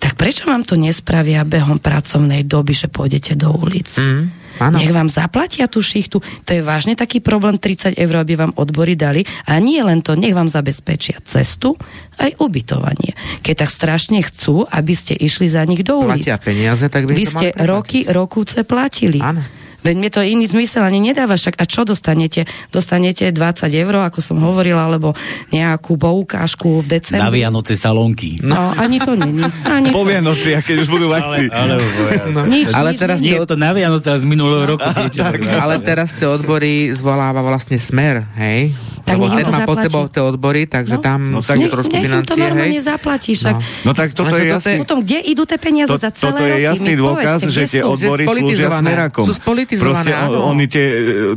tak 0.00 0.16
prečo 0.16 0.48
vám 0.48 0.64
to 0.64 0.80
nespravia 0.80 1.44
behom 1.44 1.80
pracovnej 1.80 2.44
doby, 2.44 2.72
že 2.76 2.88
pôjdete 2.88 3.36
do 3.36 3.52
ulic? 3.52 3.88
Mm. 4.00 4.45
Ano. 4.58 4.80
Nech 4.80 4.92
vám 4.92 5.12
zaplatia 5.12 5.68
tú 5.68 5.84
šichtu. 5.84 6.20
To 6.20 6.50
je 6.50 6.62
vážne 6.64 6.96
taký 6.96 7.20
problém, 7.20 7.60
30 7.60 7.96
eur, 7.96 8.14
aby 8.20 8.34
vám 8.38 8.52
odbory 8.56 8.96
dali. 8.96 9.22
A 9.48 9.60
nie 9.60 9.80
len 9.84 10.00
to, 10.00 10.16
nech 10.16 10.32
vám 10.32 10.48
zabezpečia 10.48 11.20
cestu, 11.22 11.76
aj 12.16 12.40
ubytovanie. 12.40 13.12
Keď 13.44 13.54
tak 13.66 13.70
strašne 13.70 14.18
chcú, 14.24 14.64
aby 14.64 14.94
ste 14.96 15.12
išli 15.12 15.50
za 15.50 15.64
nich 15.68 15.84
do 15.84 16.00
ulic. 16.00 16.24
Platia 16.24 16.40
peniaze, 16.40 16.86
tak 16.88 17.04
by 17.04 17.12
Vy 17.12 17.24
ste 17.28 17.46
roky, 17.64 18.08
rokúce 18.08 18.64
platili. 18.64 19.20
Áno. 19.20 19.65
Veď 19.86 19.96
mi 20.02 20.10
to 20.10 20.18
iný 20.18 20.50
zmysel 20.50 20.82
ani 20.82 20.98
nedáva, 20.98 21.38
však 21.38 21.62
a 21.62 21.64
čo 21.64 21.86
dostanete? 21.86 22.42
Dostanete 22.74 23.30
20 23.30 23.70
eur, 23.70 24.10
ako 24.10 24.18
som 24.18 24.42
hovorila, 24.42 24.90
alebo 24.90 25.14
nejakú 25.54 25.94
poukážku 25.94 26.82
v 26.82 26.98
decembri. 26.98 27.22
Na 27.22 27.30
Vianoce 27.30 27.78
salónky. 27.78 28.42
No, 28.42 28.74
ani 28.74 28.98
to 28.98 29.14
není. 29.14 29.46
Ani 29.62 29.94
po 29.94 30.02
Vianoci, 30.02 30.58
keď 30.58 30.76
už 30.82 30.90
budú 30.90 31.06
akcii. 31.14 31.54
Ale, 31.54 31.78
ale, 31.78 32.18
no. 32.34 32.50
nič, 32.50 32.74
ale 32.74 32.98
nič, 32.98 32.98
teraz 32.98 33.22
nie 33.22 33.38
je 33.38 33.46
to 33.46 33.54
na 33.54 33.70
Vianoce, 33.70 34.10
ale 34.10 34.18
z 34.18 34.26
minulého 34.26 34.66
roku. 34.74 34.90
tak, 35.14 35.38
ale 35.46 35.78
teraz 35.78 36.10
tie 36.18 36.26
odbory 36.26 36.90
zvoláva 36.90 37.46
vlastne 37.46 37.78
smer, 37.78 38.26
hej? 38.34 38.74
Tak 39.06 39.22
Lebo 39.22 39.38
ten 39.38 39.46
má 39.46 39.62
pod 39.62 39.78
sebou 39.86 40.04
tie 40.10 40.18
odbory, 40.18 40.66
takže 40.66 40.98
no? 40.98 41.02
tam 41.06 41.20
no, 41.30 41.38
tak 41.38 41.62
nech, 41.62 41.70
trošku 41.70 41.94
nech 41.94 42.10
financie. 42.10 42.26
to 42.26 42.34
normálne 42.34 42.80
zaplatí, 42.82 43.38
však. 43.38 43.54
No. 43.54 43.86
no 43.86 43.90
tak 43.94 44.18
toto 44.18 44.34
je 44.34 44.50
jasný. 44.50 44.82
Potom, 44.82 44.98
kde 45.06 45.22
idú 45.22 45.46
tie 45.46 45.62
peniaze 45.62 45.94
to, 45.94 46.02
za 46.02 46.10
celé 46.10 46.34
Toto 46.34 46.42
je 46.42 46.58
jasný 46.66 46.92
dôkaz, 46.98 47.38
že 47.46 47.62
tie 47.70 47.82
odbory 47.86 48.26
slúžia 48.26 48.66
smerakom. 48.66 49.24
Sú 49.30 49.38
spolitizované, 49.38 49.75
áno. 50.12 50.50
Oni 50.50 50.66
tie, 50.66 50.86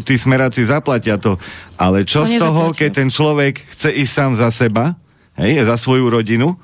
tí 0.03 0.16
smeráci 0.16 0.66
zaplatia 0.66 1.20
to. 1.20 1.36
Ale 1.76 2.03
čo 2.03 2.26
z 2.26 2.40
toho, 2.40 2.72
keď 2.74 2.90
ten 3.03 3.10
človek 3.11 3.61
chce 3.72 3.90
ísť 3.94 4.14
sám 4.14 4.32
za 4.36 4.49
seba, 4.49 4.98
hej, 5.40 5.64
za 5.64 5.76
svoju 5.80 6.10
rodinu, 6.10 6.57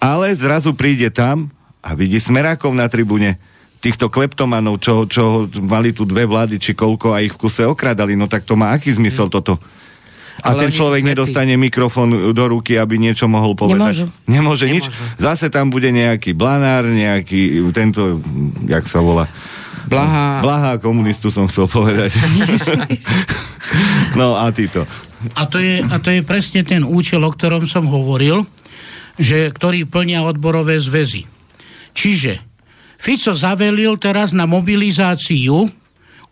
ale 0.00 0.32
zrazu 0.36 0.76
príde 0.76 1.08
tam 1.08 1.52
a 1.84 1.92
vidí 1.92 2.16
smerákov 2.20 2.72
na 2.72 2.88
tribúne, 2.88 3.36
týchto 3.84 4.08
kleptomanov, 4.08 4.80
čo, 4.80 5.04
čo 5.04 5.44
mali 5.60 5.92
tu 5.92 6.08
dve 6.08 6.24
vlády, 6.24 6.56
či 6.56 6.72
koľko 6.72 7.12
a 7.12 7.20
ich 7.20 7.36
v 7.36 7.40
kuse 7.44 7.68
okradali, 7.68 8.16
no 8.16 8.24
tak 8.24 8.48
to 8.48 8.56
má 8.56 8.72
aký 8.72 8.88
zmysel 8.88 9.28
mm. 9.28 9.34
toto? 9.36 9.60
A 10.42 10.50
Ale 10.50 10.66
ten 10.66 10.72
človek 10.74 11.06
nedostane 11.06 11.54
mikrofón 11.54 12.34
do 12.34 12.44
ruky, 12.50 12.74
aby 12.74 12.98
niečo 12.98 13.30
mohol 13.30 13.54
povedať. 13.54 14.02
Nemôže, 14.02 14.04
Nemôže 14.26 14.66
nič. 14.66 14.84
Zase 15.14 15.46
tam 15.46 15.70
bude 15.70 15.94
nejaký 15.94 16.34
blanár, 16.34 16.90
nejaký 16.90 17.70
tento, 17.70 18.18
jak 18.66 18.82
sa 18.90 18.98
volá? 18.98 19.30
Blaha. 19.88 20.40
Blaha 20.40 20.72
komunistu 20.80 21.28
som 21.28 21.48
chcel 21.48 21.68
povedať. 21.68 22.14
no 24.20 24.36
a 24.36 24.48
títo. 24.50 24.88
A 25.36 25.48
to, 25.48 25.56
je, 25.60 25.80
a 25.80 25.96
to 26.00 26.12
je 26.12 26.20
presne 26.20 26.64
ten 26.64 26.84
účel, 26.84 27.24
o 27.24 27.30
ktorom 27.32 27.64
som 27.64 27.88
hovoril, 27.88 28.44
že, 29.16 29.48
ktorý 29.48 29.88
plnia 29.88 30.24
odborové 30.24 30.76
zväzy. 30.76 31.24
Čiže 31.96 32.40
Fico 33.00 33.32
zavelil 33.32 33.96
teraz 34.00 34.32
na 34.32 34.44
mobilizáciu 34.48 35.68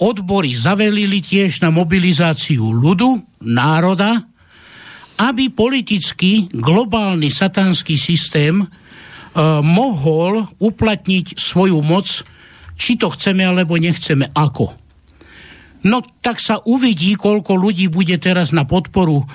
odbory 0.02 0.58
zavelili 0.58 1.22
tiež 1.22 1.62
na 1.62 1.70
mobilizáciu 1.70 2.74
ľudu, 2.74 3.22
národa, 3.46 4.26
aby 5.22 5.54
politický 5.54 6.50
globálny 6.50 7.30
satanský 7.30 7.94
systém 7.94 8.58
e, 8.58 8.66
mohol 9.62 10.42
uplatniť 10.58 11.38
svoju 11.38 11.78
moc, 11.78 12.26
či 12.82 12.98
to 12.98 13.14
chceme 13.14 13.46
alebo 13.46 13.78
nechceme, 13.78 14.34
ako. 14.34 14.74
No 15.86 16.02
tak 16.18 16.42
sa 16.42 16.58
uvidí, 16.66 17.14
koľko 17.14 17.54
ľudí 17.54 17.86
bude 17.86 18.18
teraz 18.18 18.50
na 18.50 18.66
podporu 18.66 19.22
e, 19.22 19.26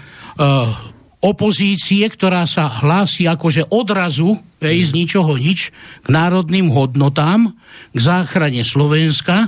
opozície, 1.24 2.03
ktorá 2.11 2.44
sa 2.44 2.68
hlási 2.68 3.24
akože 3.24 3.72
odrazu, 3.72 4.36
ej, 4.60 4.84
z 4.84 4.91
ničoho 4.91 5.40
nič, 5.40 5.72
k 6.03 6.07
národným 6.11 6.68
hodnotám, 6.76 7.56
k 7.95 7.99
záchrane 7.99 8.68
Slovenska, 8.68 9.48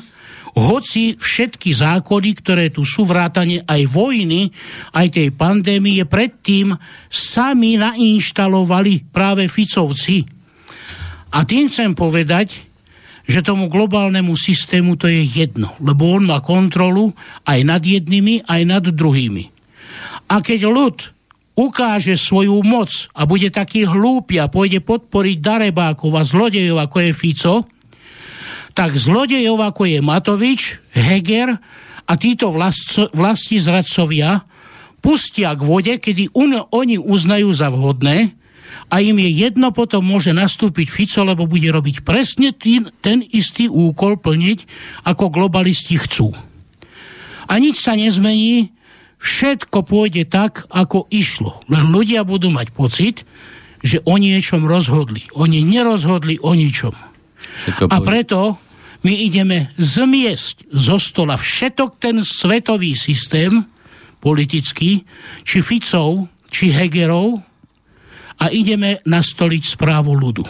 hoci 0.55 1.15
všetky 1.15 1.75
zákony, 1.75 2.29
ktoré 2.39 2.65
tu 2.71 2.87
sú 2.87 3.03
vrátane 3.03 3.63
aj 3.67 3.81
vojny, 3.85 4.49
aj 4.95 5.07
tej 5.13 5.27
pandémie, 5.35 6.03
predtým 6.07 6.73
sami 7.07 7.75
nainštalovali 7.79 9.11
práve 9.11 9.45
Ficovci. 9.45 10.25
A 11.29 11.45
tým 11.45 11.69
chcem 11.69 11.93
povedať, 11.93 12.68
že 13.29 13.45
tomu 13.45 13.69
globálnemu 13.69 14.33
systému 14.33 14.97
to 14.97 15.05
je 15.05 15.21
jedno, 15.21 15.77
lebo 15.77 16.17
on 16.17 16.25
má 16.25 16.41
kontrolu 16.41 17.13
aj 17.45 17.61
nad 17.61 17.85
jednými, 17.85 18.41
aj 18.49 18.61
nad 18.65 18.81
druhými. 18.81 19.53
A 20.33 20.41
keď 20.41 20.65
ľud 20.65 20.97
ukáže 21.53 22.17
svoju 22.17 22.65
moc 22.65 22.89
a 23.13 23.29
bude 23.29 23.53
taký 23.53 23.85
hlúpy 23.85 24.41
a 24.41 24.49
pôjde 24.49 24.81
podporiť 24.81 25.37
darebákov 25.37 26.09
a 26.17 26.25
zlodejov, 26.25 26.81
ako 26.81 26.97
je 27.05 27.11
Fico, 27.13 27.55
tak 28.73 28.97
zlodejov 28.97 29.61
ako 29.61 29.85
je 29.85 29.99
Matovič, 30.01 30.61
Heger 30.97 31.53
a 32.09 32.13
títo 32.17 32.49
vlasti 33.13 33.57
zradcovia 33.61 34.41
pustia 35.05 35.53
k 35.53 35.61
vode, 35.61 35.93
kedy 36.01 36.33
un, 36.33 36.57
oni 36.73 36.97
uznajú 36.97 37.53
za 37.53 37.69
vhodné 37.69 38.38
a 38.89 39.01
im 39.05 39.17
je 39.21 39.29
jedno 39.29 39.69
potom 39.69 40.01
môže 40.01 40.33
nastúpiť 40.33 40.87
Fico, 40.89 41.21
lebo 41.21 41.45
bude 41.45 41.69
robiť 41.69 42.01
presne 42.01 42.53
tý, 42.53 42.81
ten 43.05 43.21
istý 43.21 43.69
úkol 43.69 44.17
plniť, 44.17 44.59
ako 45.05 45.29
globalisti 45.29 45.97
chcú. 46.01 46.33
A 47.49 47.57
nič 47.57 47.81
sa 47.81 47.97
nezmení, 47.97 48.73
všetko 49.21 49.85
pôjde 49.85 50.29
tak, 50.29 50.65
ako 50.69 51.09
išlo. 51.09 51.61
Len 51.69 51.89
ľudia 51.89 52.25
budú 52.25 52.49
mať 52.53 52.73
pocit, 52.73 53.25
že 53.81 54.03
o 54.05 54.19
niečom 54.19 54.67
rozhodli. 54.67 55.23
Oni 55.37 55.63
nerozhodli 55.63 56.37
o 56.43 56.51
ničom. 56.53 56.93
A 57.89 57.97
preto 58.03 58.59
my 59.03 59.13
ideme 59.15 59.71
zmiesť 59.79 60.71
zo 60.75 60.99
stola 60.99 61.39
všetok 61.39 61.99
ten 61.99 62.19
svetový 62.23 62.95
systém 62.99 63.63
politický, 64.19 65.07
či 65.47 65.57
Ficov, 65.63 66.27
či 66.51 66.75
Hegerov 66.75 67.48
a 68.39 68.45
ideme 68.49 69.03
nastoliť 69.03 69.63
správu 69.63 70.15
ľudu. 70.15 70.43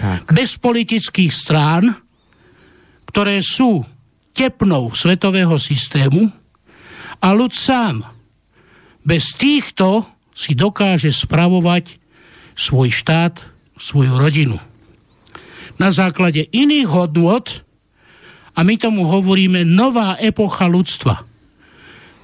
Tak. 0.00 0.32
Bez 0.32 0.56
politických 0.56 1.32
strán, 1.32 1.92
ktoré 3.04 3.44
sú 3.44 3.84
tepnou 4.32 4.88
svetového 4.96 5.60
systému 5.60 6.32
a 7.20 7.28
ľud 7.36 7.52
sám 7.52 8.00
bez 9.04 9.36
týchto 9.36 10.08
si 10.32 10.56
dokáže 10.56 11.12
spravovať 11.12 12.00
svoj 12.56 12.88
štát, 12.88 13.40
svoju 13.76 14.16
rodinu. 14.16 14.56
Na 15.80 15.88
základe 15.92 16.48
iných 16.52 16.88
hodnôt, 16.88 17.44
a 18.50 18.60
my 18.60 18.76
tomu 18.76 19.08
hovoríme 19.08 19.64
nová 19.64 20.20
epocha 20.20 20.68
ľudstva. 20.68 21.24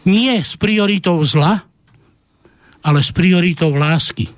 Nie 0.04 0.44
s 0.44 0.60
prioritou 0.60 1.16
zla, 1.24 1.64
ale 2.84 3.00
s 3.00 3.10
prioritou 3.10 3.72
lásky 3.72 4.28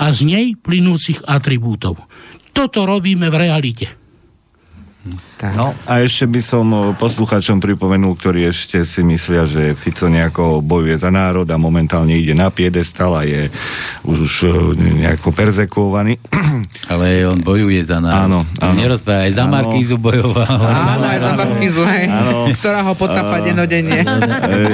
a 0.00 0.08
z 0.16 0.24
nej 0.24 0.46
plynúcich 0.56 1.20
atribútov. 1.28 2.00
Toto 2.56 2.88
robíme 2.88 3.28
v 3.28 3.36
realite. 3.36 3.86
Tak. 5.40 5.56
No 5.56 5.72
a 5.88 6.04
ešte 6.04 6.28
by 6.28 6.40
som 6.44 6.92
posluchačom 7.00 7.64
pripomenul, 7.64 8.12
ktorí 8.12 8.52
ešte 8.52 8.84
si 8.84 9.00
myslia, 9.00 9.48
že 9.48 9.72
Fico 9.72 10.04
nejako 10.04 10.60
bojuje 10.60 11.00
za 11.00 11.08
národ 11.08 11.48
a 11.48 11.56
momentálne 11.56 12.12
ide 12.12 12.36
na 12.36 12.52
piedestal 12.52 13.16
a 13.16 13.24
je 13.24 13.48
už 14.04 14.44
nejako 14.76 15.32
perzekuovaný. 15.32 16.20
Ale 16.92 17.24
on 17.24 17.40
bojuje 17.40 17.80
za 17.88 18.04
národ. 18.04 18.20
Áno, 18.20 18.38
áno. 18.60 18.76
Nerozpráva, 18.76 19.24
aj 19.24 19.32
za 19.32 19.48
áno. 19.48 19.52
Markízu 19.56 19.96
bojoval. 19.96 20.60
Áno, 20.60 21.04
aj 21.08 21.18
za 21.24 21.32
Markízu, 21.32 21.82
hej. 21.88 22.04
Áno. 22.12 22.36
Ktorá 22.60 22.80
ho 22.84 22.92
potápa 22.92 23.40
denodenne. 23.40 24.04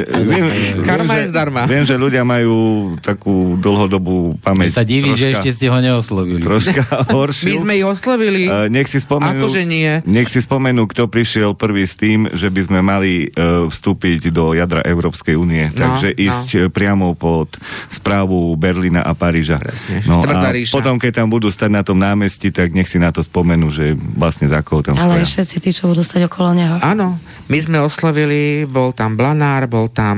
Karma 0.90 1.22
je 1.22 1.26
zdarma. 1.30 1.70
Viem, 1.70 1.86
že 1.86 1.94
ľudia 1.94 2.26
majú 2.26 2.90
takú 3.06 3.54
dlhodobú 3.62 4.42
pamäť. 4.42 4.74
Ja 4.74 4.82
sa 4.82 4.84
diví, 4.84 5.14
troška, 5.14 5.22
že 5.22 5.26
ešte 5.38 5.50
ste 5.54 5.66
ho 5.70 5.78
neoslovili. 5.78 6.42
Troška 6.42 6.82
horšiu. 7.14 7.54
My 7.54 7.56
sme 7.62 7.72
ich 7.78 7.86
oslovili. 7.86 8.50
Uh, 8.50 8.66
nech 8.66 8.90
si 8.90 8.98
spomenú. 8.98 9.46
Akože 9.46 9.62
nie. 9.62 10.02
Nech 10.02 10.26
si 10.26 10.42
spomenú 10.42 10.55
spomenú, 10.56 10.88
kto 10.88 11.04
prišiel 11.12 11.52
prvý 11.52 11.84
s 11.84 12.00
tým, 12.00 12.32
že 12.32 12.48
by 12.48 12.60
sme 12.64 12.80
mali 12.80 13.28
uh, 13.28 13.68
vstúpiť 13.68 14.32
do 14.32 14.56
jadra 14.56 14.80
Európskej 14.80 15.36
únie. 15.36 15.68
No, 15.76 15.76
Takže 15.76 16.16
ísť 16.16 16.48
no. 16.56 16.72
priamo 16.72 17.12
pod 17.12 17.60
správu 17.92 18.56
Berlína 18.56 19.04
a 19.04 19.12
Paríža. 19.12 19.60
Presne, 19.60 20.00
no 20.08 20.24
a 20.24 20.56
potom, 20.72 20.96
keď 20.96 21.20
tam 21.20 21.28
budú 21.28 21.52
stať 21.52 21.68
na 21.68 21.84
tom 21.84 22.00
námestí, 22.00 22.48
tak 22.48 22.72
nech 22.72 22.88
si 22.88 22.96
na 22.96 23.12
to 23.12 23.20
spomenú, 23.20 23.68
že 23.68 23.92
vlastne 24.16 24.48
za 24.48 24.64
koho 24.64 24.80
tam 24.80 24.96
Ale 24.96 25.28
stoja. 25.28 25.44
všetci 25.44 25.56
tí, 25.60 25.70
čo 25.76 25.92
budú 25.92 26.00
stať 26.00 26.24
okolo 26.24 26.56
neho. 26.56 26.80
Áno, 26.80 27.20
my 27.52 27.58
sme 27.60 27.76
oslovili, 27.84 28.64
bol 28.64 28.96
tam 28.96 29.20
Blanár, 29.20 29.68
bol 29.68 29.92
tam 29.92 30.16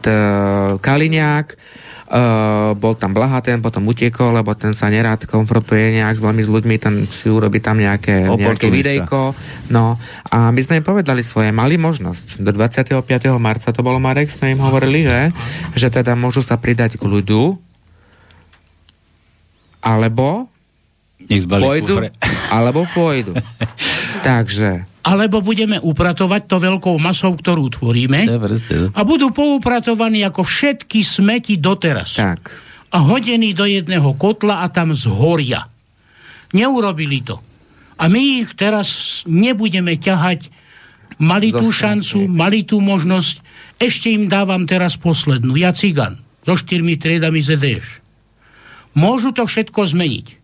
t- 0.00 0.72
Kaliňák, 0.80 1.46
bol 2.78 2.94
tam 2.94 3.10
Blaha, 3.10 3.42
ten 3.42 3.58
potom 3.58 3.90
utiekol, 3.90 4.30
lebo 4.38 4.54
ten 4.54 4.70
sa 4.70 4.86
nerád 4.86 5.26
konfrontuje 5.26 5.98
nejak 5.98 6.14
s 6.14 6.22
veľmi 6.22 6.42
s 6.46 6.50
ľuďmi, 6.50 6.74
ten 6.78 6.94
si 7.10 7.26
urobí 7.26 7.58
tam 7.58 7.82
nejaké, 7.82 8.30
nejaké 8.30 8.70
videjko. 8.70 9.34
No 9.74 9.98
a 10.30 10.54
my 10.54 10.60
sme 10.62 10.78
im 10.78 10.86
povedali 10.86 11.26
svoje, 11.26 11.50
mali 11.50 11.74
možnosť. 11.74 12.38
Do 12.38 12.54
25. 12.54 13.02
marca 13.42 13.74
to 13.74 13.82
bolo 13.82 13.98
Marek, 13.98 14.30
sme 14.30 14.54
im 14.54 14.62
hovorili, 14.62 15.02
že, 15.02 15.34
že 15.74 15.88
teda 15.90 16.14
môžu 16.14 16.46
sa 16.46 16.54
pridať 16.54 17.02
k 17.02 17.02
ľudu, 17.02 17.58
alebo 19.82 20.46
pôjdu, 21.50 21.94
alebo 22.54 22.86
pôjdu. 22.94 23.34
Takže 24.28 24.93
alebo 25.04 25.44
budeme 25.44 25.76
upratovať 25.76 26.48
to 26.48 26.56
veľkou 26.56 26.96
masou, 26.96 27.36
ktorú 27.36 27.68
tvoríme 27.76 28.24
a 28.96 29.00
budú 29.04 29.28
poupratovaní 29.36 30.24
ako 30.24 30.40
všetky 30.40 31.04
smeti 31.04 31.60
doteraz. 31.60 32.16
Tak. 32.16 32.40
A 32.88 32.98
hodení 33.04 33.52
do 33.52 33.68
jedného 33.68 34.16
kotla 34.16 34.64
a 34.64 34.72
tam 34.72 34.96
zhoria. 34.96 35.68
Neurobili 36.56 37.20
to. 37.20 37.36
A 38.00 38.08
my 38.08 38.42
ich 38.42 38.56
teraz 38.56 39.20
nebudeme 39.28 40.00
ťahať. 40.00 40.48
Mali 41.20 41.54
tú 41.54 41.70
šancu, 41.70 42.26
mali 42.26 42.66
tú 42.66 42.82
možnosť. 42.82 43.44
Ešte 43.78 44.10
im 44.10 44.26
dávam 44.26 44.66
teraz 44.66 44.98
poslednú. 44.98 45.54
Ja 45.54 45.70
cigan. 45.76 46.22
So 46.42 46.58
štyrmi 46.58 46.98
triedami 46.98 47.44
ZDŠ. 47.44 48.02
Môžu 48.94 49.34
to 49.34 49.46
všetko 49.46 49.90
zmeniť 49.90 50.43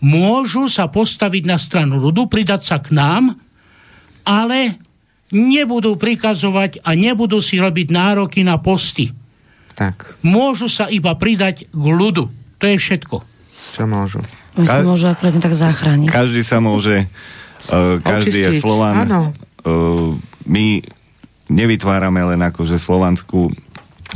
môžu 0.00 0.66
sa 0.66 0.88
postaviť 0.88 1.44
na 1.44 1.56
stranu 1.60 2.00
ľudu, 2.00 2.28
pridať 2.28 2.62
sa 2.64 2.76
k 2.80 2.92
nám, 2.96 3.36
ale 4.24 4.80
nebudú 5.30 5.94
prikazovať 5.96 6.82
a 6.82 6.96
nebudú 6.98 7.38
si 7.38 7.56
robiť 7.60 7.88
nároky 7.92 8.42
na 8.42 8.58
posty. 8.58 9.12
Tak. 9.78 10.20
Môžu 10.26 10.68
sa 10.68 10.90
iba 10.90 11.14
pridať 11.16 11.70
k 11.70 11.84
ľudu. 11.84 12.28
To 12.60 12.64
je 12.66 12.76
všetko. 12.76 13.16
Čo 13.76 13.84
môžu? 13.86 14.20
My 14.58 14.66
sa 14.66 14.82
môžu 14.82 15.06
akurát 15.08 15.32
tak 15.38 15.54
zachrániť. 15.54 16.10
Každý 16.10 16.42
sa 16.42 16.58
môže, 16.58 17.06
uh, 17.70 18.02
každý 18.02 18.44
Očistiť. 18.44 18.56
je 18.56 18.60
Slovan. 18.60 18.94
Áno. 19.06 19.20
Uh, 19.62 20.18
my 20.44 20.82
nevytvárame 21.48 22.20
len 22.34 22.40
akože 22.42 22.76
slovanskú 22.76 23.54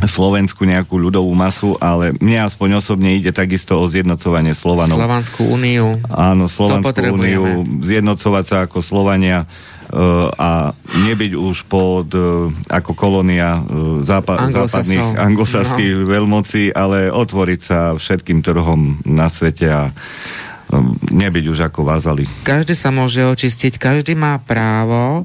Slovensku 0.02 0.66
nejakú 0.66 0.98
ľudovú 0.98 1.30
masu, 1.38 1.78
ale 1.78 2.12
mne 2.18 2.42
aspoň 2.50 2.82
osobne 2.82 3.14
ide 3.14 3.30
takisto 3.30 3.78
o 3.78 3.86
zjednocovanie 3.86 4.50
Slovanov. 4.50 4.98
Slovanskú 4.98 5.42
úniu. 5.46 6.02
Áno, 6.10 6.50
Slovanskú 6.50 7.14
úniu, 7.14 7.62
zjednocovať 7.78 8.44
sa 8.44 8.56
ako 8.66 8.82
Slovania 8.82 9.46
uh, 9.46 10.28
a 10.34 10.50
nebyť 11.08 11.32
už 11.38 11.70
pod 11.70 12.10
uh, 12.10 12.50
ako 12.66 12.92
kolónia 12.92 13.62
uh, 13.62 14.02
zápa- 14.02 14.50
západných 14.50 15.14
anglosaských 15.14 15.94
no. 16.02 16.10
veľmocí, 16.10 16.74
ale 16.74 17.14
otvoriť 17.14 17.60
sa 17.62 17.78
všetkým 17.94 18.42
trhom 18.42 18.98
na 19.06 19.30
svete 19.30 19.66
a 19.70 19.82
nebyť 21.14 21.44
už 21.54 21.70
ako 21.70 21.86
vázali. 21.86 22.26
Každý 22.42 22.74
sa 22.74 22.90
môže 22.90 23.22
očistiť, 23.22 23.78
každý 23.78 24.18
má 24.18 24.42
právo 24.42 25.22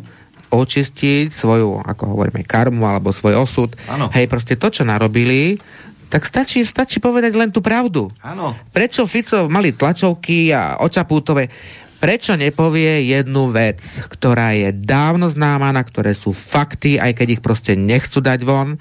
očistiť 0.49 1.29
svoju, 1.29 1.85
ako 1.85 2.03
hovoríme, 2.17 2.41
karmu 2.45 2.85
alebo 2.85 3.13
svoj 3.13 3.45
osud. 3.45 3.69
Ano. 3.89 4.09
Hej, 4.09 4.25
proste 4.29 4.57
to, 4.57 4.73
čo 4.73 4.83
narobili, 4.85 5.61
tak 6.09 6.25
stačí, 6.25 6.65
stačí 6.65 6.97
povedať 6.97 7.37
len 7.37 7.53
tú 7.53 7.61
pravdu. 7.61 8.09
Áno. 8.25 8.57
Prečo 8.73 9.05
Fico 9.05 9.45
mali 9.45 9.77
tlačovky 9.77 10.49
a 10.49 10.81
očapútové? 10.81 11.53
Prečo 11.99 12.33
nepovie 12.33 13.11
jednu 13.11 13.51
vec, 13.53 13.83
ktorá 14.07 14.55
je 14.55 14.71
dávno 14.71 15.27
známa, 15.29 15.69
na 15.75 15.83
ktoré 15.83 16.15
sú 16.15 16.31
fakty, 16.31 16.95
aj 16.97 17.11
keď 17.13 17.27
ich 17.37 17.41
proste 17.43 17.75
nechcú 17.75 18.23
dať 18.23 18.39
von, 18.41 18.79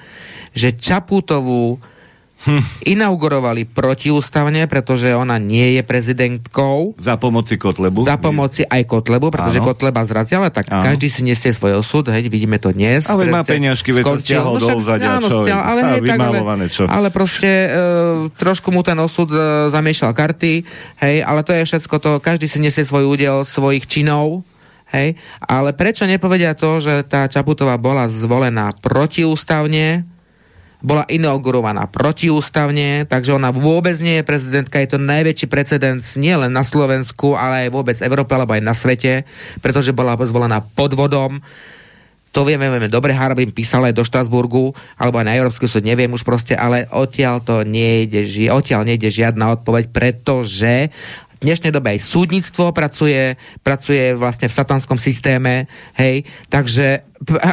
že 0.54 0.78
Čapútovú 0.78 1.82
hm. 2.46 2.62
inaugurovali 2.86 3.66
protiústavne, 3.66 4.70
pretože 4.70 5.10
ona 5.10 5.42
nie 5.42 5.74
je 5.74 5.82
prezidentkou. 5.82 6.94
Za 7.02 7.18
pomoci 7.18 7.58
Kotlebu. 7.58 8.06
Za 8.06 8.14
pomoci 8.20 8.62
aj 8.62 8.86
Kotlebu, 8.86 9.34
pretože 9.34 9.58
Áno. 9.58 9.66
Kotleba 9.74 10.06
zrazia, 10.06 10.38
ale 10.38 10.54
tak 10.54 10.70
Áno. 10.70 10.86
každý 10.86 11.10
si 11.10 11.26
nesie 11.26 11.50
svoj 11.50 11.82
osud, 11.82 12.06
hej, 12.14 12.30
vidíme 12.30 12.62
to 12.62 12.70
dnes. 12.70 13.10
Ale 13.10 13.26
má 13.26 13.42
peňažky, 13.42 13.90
veď 13.90 14.04
sa 14.06 14.18
stiahol 14.22 14.54
no, 14.54 14.62
dolu 14.62 14.80
zadia, 14.82 15.18
čo 15.18 15.42
stiahol, 15.42 15.64
ale, 15.66 15.80
hej, 15.82 16.00
tak, 16.06 16.18
ale, 16.22 16.66
čo. 16.70 16.82
ale 16.86 17.08
proste 17.10 17.50
e, 17.50 17.68
trošku 18.38 18.70
mu 18.70 18.86
ten 18.86 18.98
osud 19.02 19.26
e, 19.34 19.38
zamiešal 19.74 20.14
karty, 20.14 20.62
hej, 21.02 21.16
ale 21.26 21.42
to 21.42 21.50
je 21.50 21.66
všetko 21.66 21.96
to, 21.98 22.10
každý 22.22 22.46
si 22.46 22.62
nesie 22.62 22.86
svoj 22.86 23.10
údel 23.10 23.42
svojich 23.42 23.90
činov, 23.90 24.46
hej, 24.94 25.18
ale 25.42 25.74
prečo 25.74 26.06
nepovedia 26.06 26.54
to, 26.54 26.78
že 26.78 27.02
tá 27.10 27.26
Čaputová 27.26 27.74
bola 27.76 28.06
zvolená 28.06 28.70
protiústavne, 28.78 30.06
bola 30.78 31.02
inaugurovaná 31.10 31.90
protiústavne, 31.90 33.02
takže 33.10 33.34
ona 33.34 33.50
vôbec 33.50 33.98
nie 33.98 34.22
je 34.22 34.28
prezidentka, 34.28 34.78
je 34.78 34.94
to 34.94 35.00
najväčší 35.02 35.46
precedens 35.50 36.14
nie 36.14 36.34
len 36.38 36.54
na 36.54 36.62
Slovensku, 36.62 37.34
ale 37.34 37.66
aj 37.66 37.74
vôbec 37.74 37.98
Európe, 37.98 38.30
alebo 38.30 38.54
aj 38.54 38.62
na 38.62 38.74
svete, 38.78 39.26
pretože 39.58 39.90
bola 39.90 40.14
zvolená 40.22 40.62
podvodom. 40.62 41.42
To 42.30 42.44
vieme, 42.46 42.68
vieme 42.70 42.92
dobre, 42.92 43.10
Harbin 43.10 43.50
písal 43.50 43.90
aj 43.90 43.96
do 43.96 44.06
Štrasburgu, 44.06 44.70
alebo 44.94 45.18
aj 45.18 45.26
na 45.26 45.34
Európsky 45.34 45.66
súd, 45.66 45.82
neviem 45.82 46.12
už 46.12 46.22
proste, 46.22 46.54
ale 46.54 46.86
odtiaľ 46.94 47.42
to 47.42 47.66
nejde, 47.66 48.22
odtiaľ 48.52 48.86
nejde 48.86 49.10
žiadna 49.10 49.58
odpoveď, 49.58 49.90
pretože 49.90 50.94
v 51.38 51.46
dnešnej 51.46 51.70
dobe 51.70 51.94
aj 51.94 52.02
súdnictvo 52.02 52.74
pracuje, 52.74 53.38
pracuje 53.62 54.14
vlastne 54.18 54.50
v 54.50 54.56
satanskom 54.58 54.98
systéme, 54.98 55.70
hej, 55.94 56.26
takže 56.50 57.06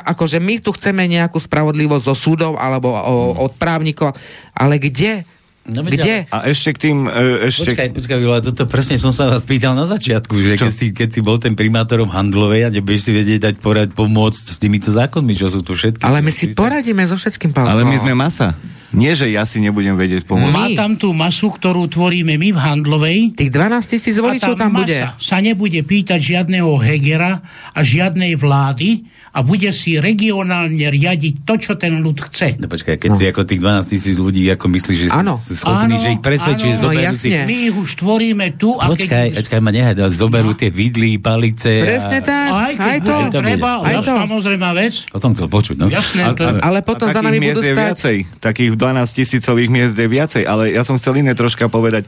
akože 0.10 0.42
my 0.42 0.62
tu 0.62 0.74
chceme 0.74 1.06
nejakú 1.06 1.38
spravodlivosť 1.38 2.06
zo 2.06 2.16
súdov 2.18 2.58
alebo 2.58 2.90
o, 2.90 3.46
od 3.46 3.54
právnikov, 3.58 4.18
ale 4.58 4.82
kde? 4.82 5.26
No, 5.66 5.82
Kde? 5.82 6.30
A 6.30 6.46
ešte 6.46 6.78
k 6.78 6.90
tým... 6.90 7.10
E, 7.10 7.50
ešte... 7.50 7.74
Počkaj, 7.74 7.98
počkaj, 7.98 8.18
Vila, 8.22 8.38
toto 8.38 8.70
presne 8.70 9.02
som 9.02 9.10
sa 9.10 9.26
vás 9.26 9.50
pýtal 9.50 9.74
na 9.74 9.90
začiatku, 9.90 10.38
že 10.38 10.62
keď 10.62 10.70
si, 10.70 10.94
keď 10.94 11.10
si 11.10 11.26
bol 11.26 11.42
ten 11.42 11.58
primátorom 11.58 12.06
Handlovej 12.06 12.70
a 12.70 12.70
nebudeš 12.70 13.10
si 13.10 13.12
vedieť 13.18 13.50
dať 13.50 13.56
porať, 13.66 13.98
pomôcť 13.98 14.44
s 14.46 14.62
týmito 14.62 14.94
zákonmi, 14.94 15.34
čo 15.34 15.50
sú 15.50 15.66
tu 15.66 15.74
všetky. 15.74 16.06
Ale 16.06 16.22
my 16.22 16.30
si 16.30 16.54
poradíme 16.54 17.02
so 17.10 17.18
všetkým, 17.18 17.50
Pálko. 17.50 17.66
Ale 17.66 17.82
my 17.82 17.98
sme 17.98 18.14
masa. 18.14 18.54
Nie, 18.96 19.14
že 19.14 19.28
ja 19.30 19.44
si 19.44 19.60
nebudem 19.60 20.00
vedieť 20.00 20.24
pomôcť. 20.24 20.56
Má 20.56 20.68
tam 20.74 20.96
tú 20.96 21.12
masu, 21.12 21.52
ktorú 21.52 21.86
tvoríme 21.92 22.40
my 22.40 22.50
v 22.56 22.60
Handlovej. 22.60 23.20
Tých 23.36 23.52
12 23.52 23.92
tisíc 23.92 24.16
voličov 24.18 24.56
tam 24.56 24.72
bude. 24.74 24.96
sa 25.20 25.38
nebude 25.44 25.80
pýtať 25.84 26.20
žiadneho 26.20 26.72
Hegera 26.80 27.44
a 27.76 27.80
žiadnej 27.84 28.40
vlády, 28.40 29.04
a 29.36 29.44
bude 29.44 29.68
si 29.76 30.00
regionálne 30.00 30.88
riadiť 30.88 31.44
to, 31.44 31.54
čo 31.60 31.72
ten 31.76 32.00
ľud 32.00 32.24
chce. 32.32 32.56
No 32.56 32.72
počkaj, 32.72 32.96
keď 32.96 33.10
no. 33.12 33.18
si 33.20 33.24
ako 33.28 33.42
tých 33.44 33.60
12 33.60 33.92
tisíc 33.92 34.16
ľudí 34.16 34.48
ako 34.48 34.66
myslíš, 34.72 34.98
že 34.98 35.08
ano. 35.12 35.36
sú 35.36 35.60
schopní, 35.60 36.00
že 36.00 36.16
ich 36.16 36.24
presvedčí, 36.24 36.72
že 36.72 36.78
zoberú 36.80 37.12
no, 37.12 37.20
si... 37.20 37.30
My 37.36 37.58
ich 37.68 37.76
už 37.76 37.90
tvoríme 38.00 38.48
tu 38.56 38.80
a 38.80 38.88
počkaj, 38.88 39.36
keď... 39.36 39.44
Počkaj, 39.44 39.60
ma 39.60 39.72
nehaj, 39.76 39.94
zoberú 40.08 40.56
no. 40.56 40.58
tie 40.58 40.72
vidly, 40.72 41.20
palice. 41.20 41.84
Presne 41.84 42.24
a... 42.24 42.28
tak, 42.32 42.48
aj, 42.48 42.74
aj 42.80 42.98
to. 43.04 43.16
Aj 43.20 43.28
to 43.28 43.40
treba, 43.44 43.72
aj 43.84 43.96
to. 44.08 44.14
samozrejme 44.16 44.68
vec. 44.72 44.96
O 45.12 45.20
tom 45.20 45.32
chcel 45.36 45.48
počuť, 45.52 45.76
no. 45.84 45.92
Jasné, 45.92 46.22
a, 46.24 46.32
to... 46.32 46.44
Ale 46.64 46.80
potom 46.88 47.12
za 47.12 47.20
nami 47.20 47.44
budú 47.44 47.60
stať... 47.60 47.76
viacej, 47.76 48.18
takých 48.40 48.70
12 48.86 49.18
tisícových 49.18 49.70
miest 49.74 49.98
je 49.98 50.06
viacej, 50.06 50.44
ale 50.46 50.70
ja 50.70 50.86
som 50.86 51.02
chcel 51.02 51.26
iné 51.26 51.34
troška 51.34 51.66
povedať. 51.66 52.06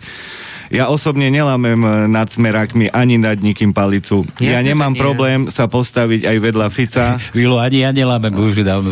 Ja 0.67 0.91
osobne 0.91 1.31
nelamem 1.31 1.79
nad 2.11 2.27
smerákmi 2.27 2.91
ani 2.91 3.15
nad 3.15 3.39
nikým 3.39 3.71
palicu. 3.71 4.27
Ja, 4.43 4.59
ja 4.59 4.67
nemám 4.67 4.93
nie. 4.93 4.99
problém 4.99 5.39
sa 5.47 5.71
postaviť 5.71 6.27
aj 6.27 6.37
vedľa 6.43 6.67
Fica. 6.67 7.05
Vilo, 7.37 7.55
ani 7.57 7.87
ja 7.87 7.95
nelamem, 7.95 8.35
už 8.35 8.67
dávno 8.67 8.91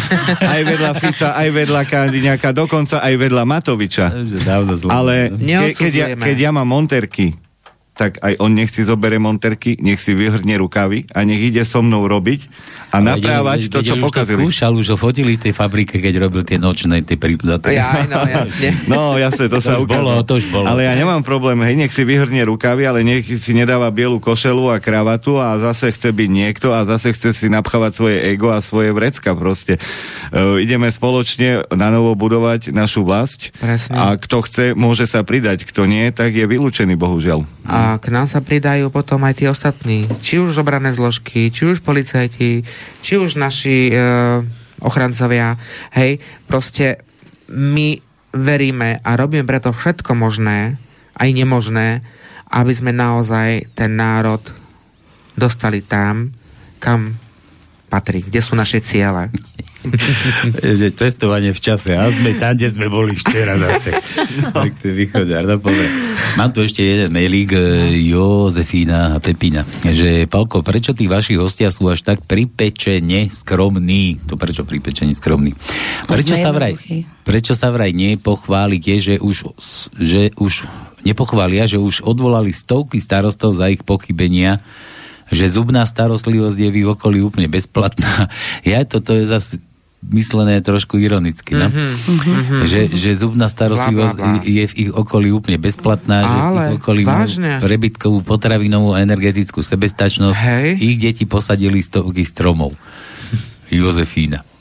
Aj 0.54 0.62
vedľa 0.62 0.92
Fica, 1.02 1.34
aj 1.34 1.48
vedľa 1.50 1.82
Kaliňaka, 1.90 2.54
dokonca 2.54 3.02
aj 3.02 3.14
vedľa 3.18 3.42
Matoviča. 3.42 4.06
Dávno 4.46 4.78
Ale 4.86 5.34
ke, 5.34 5.74
keď, 5.74 5.92
ja, 5.92 6.06
keď 6.14 6.36
ja 6.38 6.50
mám 6.54 6.70
monterky, 6.70 7.34
tak 7.96 8.20
aj 8.20 8.36
on 8.44 8.52
nech 8.52 8.68
si 8.68 8.84
zobere 8.84 9.16
monterky, 9.16 9.80
nech 9.80 9.96
si 10.04 10.12
vyhrne 10.12 10.60
rukavy 10.60 11.08
a 11.16 11.24
nech 11.24 11.40
ide 11.40 11.64
so 11.64 11.80
mnou 11.80 12.04
robiť 12.04 12.44
a 12.92 13.00
Ale 13.00 13.16
naprávať 13.16 13.72
to, 13.72 13.80
čo 13.80 13.96
pokazili. 13.96 14.44
Už 14.44 14.52
skúšal, 14.52 14.72
už 14.76 14.88
ho 14.92 14.98
fotili 15.00 15.40
v 15.40 15.48
tej 15.48 15.52
fabrike, 15.56 15.96
keď 15.96 16.20
robil 16.20 16.44
tie 16.44 16.60
nočné, 16.60 17.00
tie 17.08 17.16
prípadaté. 17.16 17.72
Ja, 17.72 18.04
no, 18.04 18.20
jasne. 18.28 18.68
no, 18.92 19.00
jasne, 19.16 19.48
to, 19.48 19.58
to 19.58 19.64
sa 19.64 19.80
už 19.80 19.88
bolo, 19.88 20.12
to 20.28 20.36
už 20.36 20.52
bolo. 20.52 20.68
Ale 20.68 20.84
ja 20.84 20.92
nemám 20.92 21.24
problém, 21.24 21.56
hej, 21.64 21.72
nech 21.72 21.92
si 21.92 22.04
vyhrne 22.04 22.44
rukavy, 22.44 22.84
ale 22.84 23.00
nech 23.00 23.24
si 23.24 23.52
nedáva 23.56 23.88
bielu 23.88 24.20
košelu 24.20 24.76
a 24.76 24.76
kravatu 24.76 25.40
a 25.40 25.56
zase 25.56 25.88
chce 25.96 26.12
byť 26.12 26.28
niekto 26.28 26.76
a 26.76 26.84
zase 26.84 27.16
chce 27.16 27.32
si 27.32 27.48
napchávať 27.48 27.92
svoje 27.96 28.16
ego 28.28 28.52
a 28.52 28.60
svoje 28.60 28.92
vrecka 28.92 29.32
proste. 29.32 29.80
Uh, 30.28 30.60
ideme 30.60 30.92
spoločne 30.92 31.64
na 31.72 31.88
novo 31.88 32.12
budovať 32.12 32.76
našu 32.76 33.08
vlast 33.08 33.56
Presne. 33.56 33.96
a 33.96 34.20
kto 34.20 34.44
chce, 34.44 34.64
môže 34.76 35.08
sa 35.08 35.24
pridať, 35.24 35.64
kto 35.64 35.88
nie, 35.88 36.12
tak 36.12 36.36
je 36.36 36.44
vylúčený, 36.44 36.92
bohužiaľ. 36.92 37.48
A 37.66 37.85
k 38.00 38.06
nám 38.10 38.26
sa 38.26 38.42
pridajú 38.42 38.90
potom 38.90 39.22
aj 39.22 39.34
tí 39.38 39.44
ostatní, 39.46 40.10
či 40.18 40.42
už 40.42 40.58
obrané 40.60 40.90
zložky, 40.90 41.54
či 41.54 41.62
už 41.70 41.84
policajti, 41.86 42.66
či 43.04 43.12
už 43.14 43.38
naši 43.38 43.90
e, 43.90 43.94
ochrancovia, 44.82 45.54
hej, 45.94 46.18
proste 46.50 47.06
my 47.52 48.02
veríme 48.34 49.00
a 49.00 49.10
robíme 49.14 49.46
preto 49.46 49.70
všetko 49.70 50.12
možné, 50.18 50.76
aj 51.16 51.28
nemožné, 51.32 52.04
aby 52.52 52.72
sme 52.74 52.92
naozaj 52.92 53.72
ten 53.72 53.96
národ 53.96 54.42
dostali 55.38 55.80
tam, 55.80 56.34
kam 56.82 57.16
patrí, 57.88 58.20
kde 58.26 58.40
sú 58.42 58.52
naše 58.58 58.82
ciele. 58.82 59.32
Že 60.78 60.92
cestovanie 60.92 61.52
v 61.52 61.60
čase. 61.60 61.94
A 61.94 62.10
sme 62.10 62.36
tam, 62.36 62.54
kde 62.56 62.68
sme 62.72 62.86
boli 62.90 63.14
včera 63.14 63.56
zase. 63.58 63.94
tak 64.56 64.78
to 64.80 64.92
je 64.92 65.06
No, 65.46 65.60
Mám 66.36 66.50
tu 66.52 66.60
ešte 66.60 66.82
jeden 66.82 67.12
mailík 67.12 67.52
e, 67.54 67.60
Jozefína 68.10 69.16
a 69.16 69.22
Pepina, 69.22 69.64
že 69.84 70.28
Palko, 70.28 70.60
prečo 70.60 70.92
tí 70.92 71.08
vaši 71.08 71.38
hostia 71.38 71.72
sú 71.72 71.88
až 71.88 72.02
tak 72.02 72.24
pripečene 72.24 73.30
skromní? 73.32 74.20
To 74.28 74.34
prečo 74.36 74.66
pripečene 74.66 75.14
skromní? 75.14 75.54
Prečo 76.06 76.34
sa 76.36 76.50
vraj, 76.52 76.76
prečo 77.22 77.56
sa 77.56 77.72
vraj 77.72 77.94
nepochválite, 77.94 78.98
že 79.00 79.14
už, 79.22 79.56
že 79.96 80.34
už 80.36 80.68
nepochvália, 81.06 81.70
že 81.70 81.78
už 81.78 82.02
odvolali 82.02 82.50
stovky 82.50 82.98
starostov 82.98 83.54
za 83.54 83.70
ich 83.70 83.86
pochybenia 83.86 84.58
že 85.26 85.50
zubná 85.50 85.82
starostlivosť 85.82 86.58
je 86.58 86.68
v 86.70 86.78
ich 86.82 86.88
okolí 86.88 87.18
úplne 87.18 87.50
bezplatná. 87.50 88.30
Ja 88.66 88.82
toto 88.82 89.14
je 89.14 89.26
zase 89.26 89.62
myslené 90.10 90.62
trošku 90.62 90.98
ironicky. 90.98 91.54
No? 91.54 91.70
Mm-hmm. 91.70 92.62
Že, 92.66 92.80
že 92.94 93.10
zubná 93.14 93.46
starostlivosť 93.50 94.16
bla, 94.16 94.26
bla, 94.26 94.42
bla. 94.42 94.46
je 94.46 94.64
v 94.66 94.74
ich 94.86 94.90
okolí 94.90 95.28
úplne 95.34 95.58
bezplatná, 95.60 96.16
Ale, 96.22 96.30
že 96.30 96.34
v 96.34 96.46
ich 96.46 96.76
okolí 96.80 97.02
vážne. 97.04 97.52
prebytkovú 97.58 98.22
potravinovú 98.22 98.94
energetickú 98.96 99.60
sebestačnosť. 99.60 100.36
Hej. 100.36 100.68
Ich 100.78 100.96
deti 100.98 101.24
posadili 101.28 101.82
stovky 101.82 102.24
stromov. 102.24 102.74
Jozefína. 103.70 104.55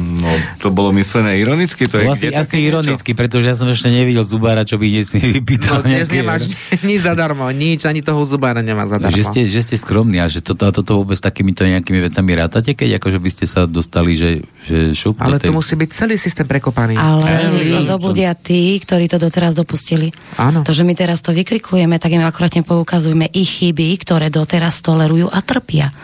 No, 0.00 0.30
to 0.60 0.68
bolo 0.68 0.92
myslené 0.94 1.40
ironicky? 1.40 1.88
To, 1.88 1.96
je 1.98 2.06
asi, 2.06 2.26
asi 2.30 2.60
ironicky, 2.60 3.16
pretože 3.16 3.50
ja 3.50 3.56
som 3.56 3.66
ešte 3.66 3.88
nevidel 3.88 4.22
zubára, 4.22 4.62
čo 4.62 4.76
by 4.76 4.86
dnes 4.86 5.10
vypýtal. 5.16 5.80
No 5.80 5.88
dnes 5.88 6.06
nemáš 6.12 6.52
nič 6.84 7.00
zadarmo, 7.02 7.48
nič, 7.50 7.88
ani 7.88 8.04
toho 8.04 8.28
zubára 8.28 8.60
nemá 8.60 8.84
zadarmo. 8.84 9.12
Že 9.12 9.24
ste, 9.26 9.40
že 9.48 9.60
ste 9.64 9.76
skromní 9.80 10.20
a 10.20 10.28
že 10.28 10.44
toto 10.44 10.68
a 10.68 10.72
toto 10.72 11.00
vôbec 11.00 11.16
takýmito 11.16 11.64
nejakými 11.64 12.04
vecami 12.04 12.30
rátate, 12.36 12.76
keď 12.76 13.00
akože 13.00 13.18
by 13.18 13.30
ste 13.32 13.44
sa 13.48 13.64
dostali, 13.64 14.14
že, 14.14 14.44
že 14.68 14.92
šup 14.92 15.20
Ale 15.20 15.40
to 15.40 15.54
musí 15.54 15.74
byť 15.76 15.90
celý 15.94 16.16
systém 16.20 16.44
prekopaný. 16.44 17.00
Ale 17.00 17.24
celý. 17.24 17.72
sa 17.72 17.80
zobudia 17.96 18.36
tí, 18.36 18.76
ktorí 18.80 19.08
to 19.08 19.16
doteraz 19.16 19.56
dopustili. 19.56 20.12
Áno. 20.36 20.62
To, 20.62 20.72
že 20.72 20.84
my 20.84 20.92
teraz 20.92 21.24
to 21.24 21.32
vykrikujeme, 21.32 21.96
tak 21.96 22.12
im 22.12 22.22
akurát 22.22 22.52
poukazujeme 22.60 23.30
ich 23.30 23.62
chyby, 23.62 23.94
ktoré 24.02 24.28
doteraz 24.28 24.82
tolerujú 24.82 25.30
a 25.30 25.38
trpia. 25.44 25.94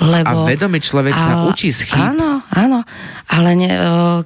Lebo... 0.00 0.44
A 0.44 0.48
vedomý 0.48 0.78
človek 0.80 1.14
a... 1.16 1.20
sa 1.20 1.32
učí 1.48 1.72
z 1.72 1.88
chyb. 1.88 2.14
Áno, 2.14 2.44
áno. 2.52 2.75
Ale 3.30 3.50
ne, 3.54 3.70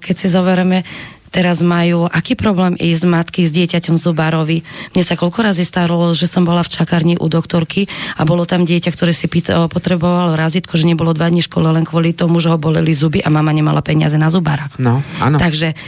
keď 0.01 0.15
si 0.17 0.27
zoberieme, 0.33 0.83
teraz 1.31 1.63
majú, 1.63 2.11
aký 2.11 2.35
problém 2.35 2.75
ísť 2.75 3.05
matky 3.07 3.47
s 3.47 3.55
dieťaťom 3.55 3.97
zubárovi. 3.97 4.67
Mne 4.93 5.05
sa 5.07 5.15
koľko 5.15 5.47
razy 5.47 5.63
staralo, 5.63 6.11
že 6.11 6.27
som 6.27 6.43
bola 6.43 6.67
v 6.67 6.75
čakárni 6.75 7.15
u 7.15 7.31
doktorky 7.31 7.87
a 8.19 8.27
bolo 8.27 8.43
tam 8.45 8.67
dieťa, 8.67 8.91
ktoré 8.91 9.15
si 9.15 9.31
pýta, 9.31 9.71
potrebovalo 9.71 10.35
razítko, 10.35 10.75
že 10.75 10.91
nebolo 10.91 11.15
dva 11.15 11.31
dní 11.31 11.47
škole 11.47 11.71
len 11.71 11.87
kvôli 11.87 12.13
tomu, 12.13 12.43
že 12.43 12.51
ho 12.51 12.59
boleli 12.59 12.91
zuby 12.91 13.23
a 13.23 13.31
mama 13.31 13.55
nemala 13.55 13.79
peniaze 13.79 14.19
na 14.19 14.27
zubára. 14.27 14.75
No, 14.77 15.07
áno. 15.23 15.39
Takže 15.39 15.79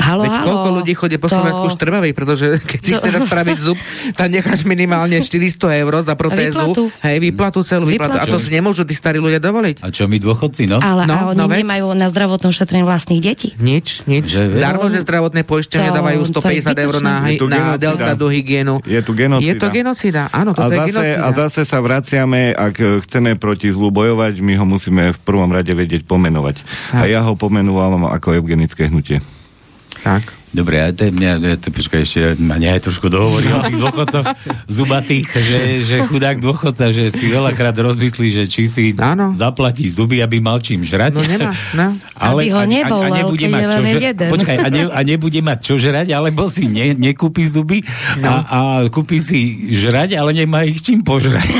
Halo, 0.00 0.24
Veď 0.24 0.32
halo, 0.32 0.44
koľko 0.48 0.68
ľudí 0.80 0.92
chodí 0.96 1.16
po 1.20 1.28
to... 1.28 1.36
Slovensku 1.36 1.68
štrbavých, 1.76 2.14
pretože 2.16 2.46
keď 2.64 2.80
si 2.80 2.92
to... 2.96 3.04
chce 3.04 3.18
spraviť 3.28 3.58
zub, 3.60 3.78
tak 4.16 4.32
necháš 4.32 4.64
minimálne 4.64 5.20
400 5.20 5.80
eur 5.84 5.92
za 6.00 6.14
protézu. 6.16 6.56
Výplatu. 6.56 6.82
Hej, 7.04 7.16
výplatu 7.20 7.58
celú 7.62 7.84
výplatu. 7.86 8.16
výplatu. 8.16 8.32
A 8.32 8.32
to 8.32 8.40
si 8.40 8.50
nemôžu 8.56 8.88
tí 8.88 8.96
starí 8.96 9.20
ľudia 9.20 9.38
dovoliť. 9.38 9.84
A 9.84 9.92
čo 9.92 10.08
my 10.08 10.16
dôchodci, 10.16 10.66
no? 10.66 10.80
Ale 10.80 11.04
no, 11.04 11.14
a 11.14 11.20
oni 11.36 11.44
no, 11.44 11.46
nemajú 11.46 11.86
na 11.92 12.08
zdravotnom 12.08 12.50
šetrení 12.50 12.82
vlastných 12.82 13.20
detí. 13.20 13.52
Nič, 13.60 14.08
nič. 14.08 14.24
Že, 14.32 14.56
Darmo, 14.56 14.88
že 14.88 15.04
zdravotné 15.04 15.44
poistenie 15.44 15.92
dávajú 15.92 16.24
150 16.32 16.72
eur 16.80 16.94
na, 17.04 17.28
na 17.28 17.76
delta 17.76 18.16
do 18.16 18.32
hygienu. 18.32 18.80
Je 18.88 19.00
tu 19.04 19.12
genocida. 19.12 19.44
Je 19.44 19.54
to 19.60 19.68
genocida, 19.68 20.22
áno, 20.32 20.56
to 20.56 20.64
a 20.64 20.72
je 20.72 20.78
zase, 20.80 20.88
genocida. 20.88 21.20
A 21.20 21.28
zase 21.36 21.60
sa 21.68 21.78
vraciame, 21.84 22.56
ak 22.56 23.04
chceme 23.04 23.36
proti 23.36 23.68
zlu 23.68 23.92
bojovať, 23.92 24.40
my 24.40 24.56
ho 24.56 24.64
musíme 24.64 25.12
v 25.12 25.18
prvom 25.20 25.52
rade 25.52 25.70
vedieť 25.70 26.08
pomenovať. 26.08 26.56
Tak. 26.96 27.02
A 27.04 27.04
ja 27.04 27.20
ho 27.20 27.36
pomenúvam 27.36 28.08
ako 28.08 28.40
eugenické 28.40 28.88
hnutie. 28.88 29.20
Tak. 30.02 30.39
Dobre, 30.50 30.82
a 30.82 30.90
to 30.90 31.06
je 31.06 31.14
mňa, 31.14 31.62
to, 31.62 31.70
počkaj, 31.70 32.02
ešte 32.02 32.34
ma 32.42 32.58
aj 32.58 32.82
trošku 32.82 33.06
dohovoril 33.06 33.54
o 33.54 33.62
tých 33.70 33.78
dôchodcoch 33.78 34.26
zubatých, 34.66 35.30
že, 35.30 35.58
že 35.86 35.96
chudák 36.10 36.42
dôchodca, 36.42 36.90
že 36.90 37.06
si 37.14 37.30
veľakrát 37.30 37.70
rozmyslí, 37.78 38.34
že 38.34 38.44
či 38.50 38.66
si 38.66 38.84
Áno. 38.98 39.30
zaplatí 39.38 39.86
zuby, 39.86 40.18
aby 40.18 40.42
mal 40.42 40.58
čím 40.58 40.82
žrať. 40.82 41.22
No 41.22 41.22
nemá, 41.22 41.50
no. 41.78 41.86
Ale, 42.18 42.50
aby 42.50 42.50
ho 42.50 42.62
nebol, 42.66 42.98
a, 42.98 43.06
a, 43.06 43.16
nebude 43.22 43.46
mať 43.46 43.62
čo 43.62 43.82
žrať, 43.86 44.16
počkaj, 44.26 44.56
a, 44.58 44.68
ne, 44.74 44.82
a 44.90 45.00
nebude 45.06 45.40
mať 45.40 45.58
čo 45.62 45.74
žrať, 45.78 46.08
alebo 46.10 46.50
si 46.50 46.66
ne, 46.66 46.98
nekúpi 46.98 47.46
zuby 47.46 47.86
no. 48.18 48.26
a, 48.26 48.34
a 48.42 48.58
kúpi 48.90 49.22
si 49.22 49.70
žrať, 49.70 50.18
ale 50.18 50.34
nemá 50.34 50.66
ich 50.66 50.82
čím 50.82 51.06
požrať. 51.06 51.46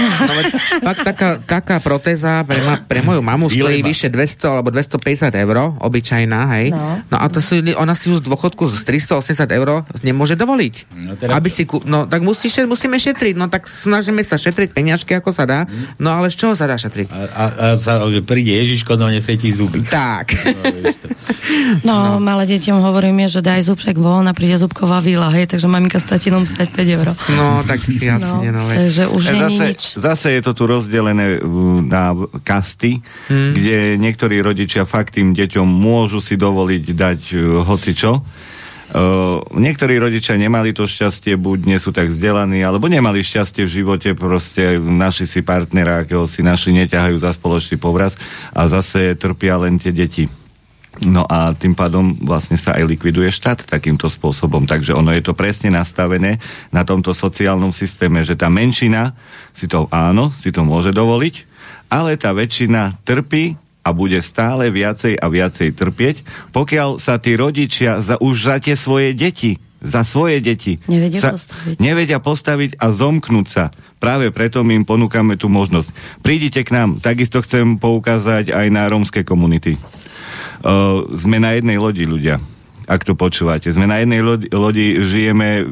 No, 0.81 0.93
fakt, 0.93 1.03
taká, 1.05 1.29
taká 1.45 1.77
protéza 1.83 2.45
pre, 2.45 2.61
ma, 2.65 2.75
pre 2.81 3.01
moju 3.05 3.21
mamu 3.21 3.47
stojí 3.53 3.81
vyše 3.85 4.09
200 4.09 4.53
alebo 4.53 4.69
250 4.73 5.33
eur, 5.33 5.57
obyčajná, 5.81 6.41
hej. 6.57 6.73
No, 6.73 7.01
no 7.09 7.17
a 7.21 7.27
to 7.29 7.41
si, 7.45 7.61
ona 7.77 7.93
si 7.93 8.13
už 8.13 8.25
z 8.25 8.25
dôchodku 8.29 8.80
z 8.81 9.05
380 9.13 9.45
eur 9.53 9.85
nemôže 10.01 10.35
dovoliť. 10.35 10.75
No, 10.97 11.13
teda 11.21 11.37
aby 11.37 11.49
si, 11.53 11.69
no 11.85 12.09
tak 12.09 12.25
musí, 12.25 12.49
musíme 12.65 12.97
šetriť, 12.97 13.35
no 13.37 13.53
tak 13.53 13.69
snažíme 13.69 14.25
sa 14.25 14.41
šetriť 14.41 14.73
peniažky, 14.73 15.13
ako 15.13 15.37
sa 15.37 15.45
dá, 15.45 15.61
no 16.01 16.09
ale 16.11 16.33
z 16.33 16.41
čoho 16.41 16.55
sa 16.57 16.65
dá 16.65 16.81
šetriť? 16.81 17.13
A, 17.13 17.21
a, 17.29 17.45
a 17.45 17.67
sa, 17.77 18.01
príde 18.25 18.57
Ježiško, 18.57 18.97
no 18.97 19.13
nesie 19.13 19.37
ti 19.37 19.53
zuby. 19.53 19.85
Tak. 19.85 20.33
No, 21.85 22.17
no, 22.17 22.23
malé 22.23 22.49
deťom 22.57 22.81
hovoríme, 22.81 23.29
že 23.29 23.45
daj 23.45 23.69
zubček 23.69 24.01
von 24.01 24.25
a 24.25 24.33
príde 24.33 24.57
zubková 24.57 25.05
výla, 25.05 25.29
hej, 25.35 25.51
takže 25.51 25.69
maminka 25.69 26.01
s 26.01 26.09
tatinom 26.09 26.49
stať 26.49 26.73
5 26.73 26.97
eur. 26.97 27.09
No, 27.37 27.61
tak 27.67 27.85
jasne, 27.85 28.49
no. 28.49 28.61
no 28.61 28.63
takže 28.71 29.05
už 29.11 29.23
e, 29.23 29.33
zase, 29.37 29.65
nič. 29.69 29.81
Zase 30.01 30.29
je 30.39 30.41
to 30.41 30.53
tu 30.57 30.65
rozdelené 30.65 31.43
na 31.85 32.15
kasty, 32.47 33.03
hmm. 33.29 33.53
kde 33.57 33.79
niektorí 33.99 34.41
rodičia 34.41 34.87
fakt 34.89 35.19
tým 35.19 35.35
deťom 35.35 35.67
môžu 35.67 36.23
si 36.23 36.39
dovoliť 36.39 36.85
dať 36.95 37.21
uh, 37.35 37.41
hocičo, 37.67 38.23
Uh, 38.91 39.39
niektorí 39.55 40.03
rodičia 40.03 40.35
nemali 40.35 40.75
to 40.75 40.83
šťastie, 40.83 41.39
buď 41.39 41.59
nie 41.63 41.79
sú 41.79 41.95
tak 41.95 42.11
vzdelaní, 42.11 42.67
alebo 42.67 42.91
nemali 42.91 43.23
šťastie 43.23 43.63
v 43.63 43.71
živote, 43.71 44.19
proste 44.19 44.83
naši 44.83 45.31
si 45.31 45.47
partnera, 45.47 46.03
akého 46.03 46.27
si 46.27 46.43
našli, 46.43 46.75
neťahajú 46.75 47.15
za 47.15 47.31
spoločný 47.31 47.79
povraz 47.79 48.19
a 48.51 48.67
zase 48.67 49.15
trpia 49.15 49.63
len 49.63 49.79
tie 49.79 49.95
deti. 49.95 50.27
No 51.07 51.23
a 51.23 51.55
tým 51.55 51.79
pádom 51.79 52.19
vlastne 52.19 52.59
sa 52.59 52.75
aj 52.75 52.83
likviduje 52.91 53.31
štát 53.31 53.63
takýmto 53.63 54.11
spôsobom. 54.11 54.67
Takže 54.67 54.91
ono 54.91 55.15
je 55.15 55.23
to 55.23 55.39
presne 55.39 55.71
nastavené 55.71 56.43
na 56.75 56.83
tomto 56.83 57.15
sociálnom 57.15 57.71
systéme, 57.71 58.27
že 58.27 58.35
tá 58.35 58.51
menšina 58.51 59.15
si 59.55 59.71
to 59.71 59.87
áno, 59.95 60.35
si 60.35 60.51
to 60.51 60.67
môže 60.67 60.91
dovoliť, 60.91 61.35
ale 61.95 62.19
tá 62.19 62.35
väčšina 62.35 63.07
trpí 63.07 63.55
a 63.91 63.97
bude 63.97 64.23
stále 64.23 64.71
viacej 64.71 65.19
a 65.19 65.27
viacej 65.27 65.75
trpieť, 65.75 66.23
pokiaľ 66.55 67.03
sa 67.03 67.19
tí 67.19 67.35
rodičia 67.35 67.99
za, 67.99 68.15
už 68.23 68.37
za 68.47 68.57
tie 68.63 68.79
svoje 68.79 69.11
deti 69.19 69.59
za 69.81 70.05
svoje 70.05 70.45
deti 70.45 70.77
nevedia 70.85 71.21
sa 71.25 71.33
postaviť. 71.33 71.77
nevedia 71.81 72.21
postaviť 72.21 72.71
a 72.77 72.93
zomknúť 72.93 73.47
sa. 73.49 73.73
Práve 73.97 74.29
preto 74.29 74.61
my 74.61 74.77
im 74.77 74.85
ponúkame 74.85 75.41
tú 75.41 75.49
možnosť. 75.49 76.21
Prídite 76.21 76.61
k 76.69 76.77
nám. 76.77 77.01
Takisto 77.01 77.41
chcem 77.41 77.81
poukázať 77.81 78.53
aj 78.53 78.67
na 78.69 78.85
rómske 78.93 79.25
komunity. 79.25 79.81
Uh, 80.61 81.09
sme 81.17 81.41
na 81.41 81.57
jednej 81.57 81.81
lodi 81.81 82.05
ľudia 82.05 82.39
ak 82.91 83.07
to 83.07 83.15
počúvate. 83.15 83.71
Sme 83.71 83.87
na 83.87 84.03
jednej 84.03 84.19
lodi, 84.19 84.51
lodi 84.51 84.99
žijeme 85.07 85.63
uh, 85.63 85.67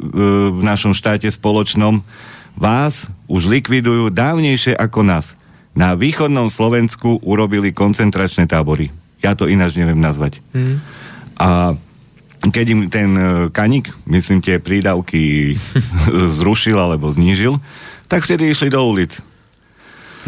v 0.54 0.62
našom 0.62 0.94
štáte 0.94 1.26
spoločnom. 1.26 2.06
Vás 2.54 3.10
už 3.26 3.50
likvidujú 3.50 4.14
dávnejšie 4.14 4.78
ako 4.78 5.02
nás. 5.02 5.37
Na 5.78 5.94
východnom 5.94 6.50
Slovensku 6.50 7.22
urobili 7.22 7.70
koncentračné 7.70 8.50
tábory. 8.50 8.90
Ja 9.22 9.38
to 9.38 9.46
ináč 9.46 9.78
neviem 9.78 10.02
nazvať. 10.02 10.42
Mm. 10.50 10.82
A 11.38 11.78
keď 12.50 12.66
im 12.70 12.80
ten 12.90 13.10
e, 13.14 13.22
kanik, 13.54 13.94
myslím, 14.10 14.42
tie 14.42 14.58
prídavky 14.58 15.54
zrušil 16.38 16.74
alebo 16.74 17.06
znížil, 17.10 17.62
tak 18.10 18.26
vtedy 18.26 18.50
išli 18.50 18.74
do 18.74 18.82
ulic. 18.82 19.22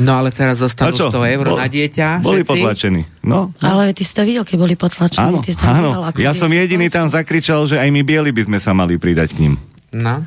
No 0.00 0.22
ale 0.22 0.30
teraz 0.30 0.62
zostanú 0.62 0.96
100 0.96 1.12
eur 1.12 1.44
Bol, 1.44 1.58
na 1.58 1.66
dieťa. 1.66 2.22
Boli 2.22 2.46
všetci? 2.46 2.50
potlačení. 2.54 3.02
No, 3.26 3.50
no. 3.52 3.66
Ale 3.66 3.90
ty 3.92 4.06
si 4.06 4.14
to 4.14 4.22
videl, 4.22 4.46
keď 4.46 4.56
boli 4.56 4.74
potlačení. 4.78 5.34
Áno, 5.34 5.42
ty 5.42 5.52
áno. 5.60 5.90
Videl, 6.14 6.24
ja 6.24 6.32
som 6.32 6.48
jediný 6.48 6.86
tam 6.88 7.10
zakričal, 7.10 7.66
že 7.66 7.76
aj 7.76 7.90
my 7.90 8.00
bieli 8.06 8.30
by 8.30 8.46
sme 8.46 8.58
sa 8.62 8.72
mali 8.72 8.96
pridať 8.96 9.34
k 9.34 9.38
ním. 9.44 9.54
No. 9.90 10.22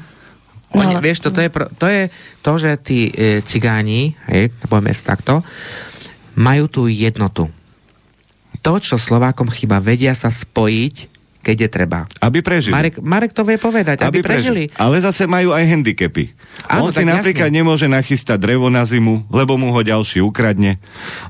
No 0.73 0.81
Oni, 0.81 0.93
no, 0.97 1.01
vieš, 1.01 1.23
to, 1.23 1.29
to, 1.29 1.41
je, 1.41 1.49
to 1.53 1.87
je 1.87 2.01
to, 2.41 2.51
že 2.57 2.71
tí 2.81 2.99
e, 3.13 3.41
cigáni, 3.45 4.17
hej, 4.27 4.49
povieme 4.67 4.91
takto, 4.93 5.45
majú 6.33 6.65
tú 6.65 6.89
jednotu. 6.89 7.47
To, 8.63 8.73
čo 8.79 8.97
Slovákom 8.97 9.51
chyba, 9.51 9.83
vedia 9.83 10.17
sa 10.17 10.33
spojiť 10.33 11.13
keď 11.43 11.57
je 11.67 11.69
treba. 11.69 11.99
Aby 12.23 12.39
prežili. 12.39 12.71
Marek, 12.71 13.03
Marek 13.03 13.35
to 13.35 13.43
vie 13.43 13.59
povedať, 13.59 13.99
aby, 14.07 14.07
aby 14.07 14.19
prežili. 14.23 14.71
prežili. 14.71 14.79
Ale 14.79 15.03
zase 15.03 15.27
majú 15.27 15.51
aj 15.51 15.67
handicapy. 15.67 16.31
Áno, 16.71 16.87
On 16.87 16.95
si 16.95 17.03
napríklad 17.03 17.51
jasne. 17.51 17.59
nemôže 17.59 17.87
nachystať 17.91 18.39
drevo 18.39 18.71
na 18.71 18.87
zimu, 18.87 19.27
lebo 19.27 19.59
mu 19.59 19.75
ho 19.75 19.81
ďalší 19.83 20.23
ukradne. 20.23 20.79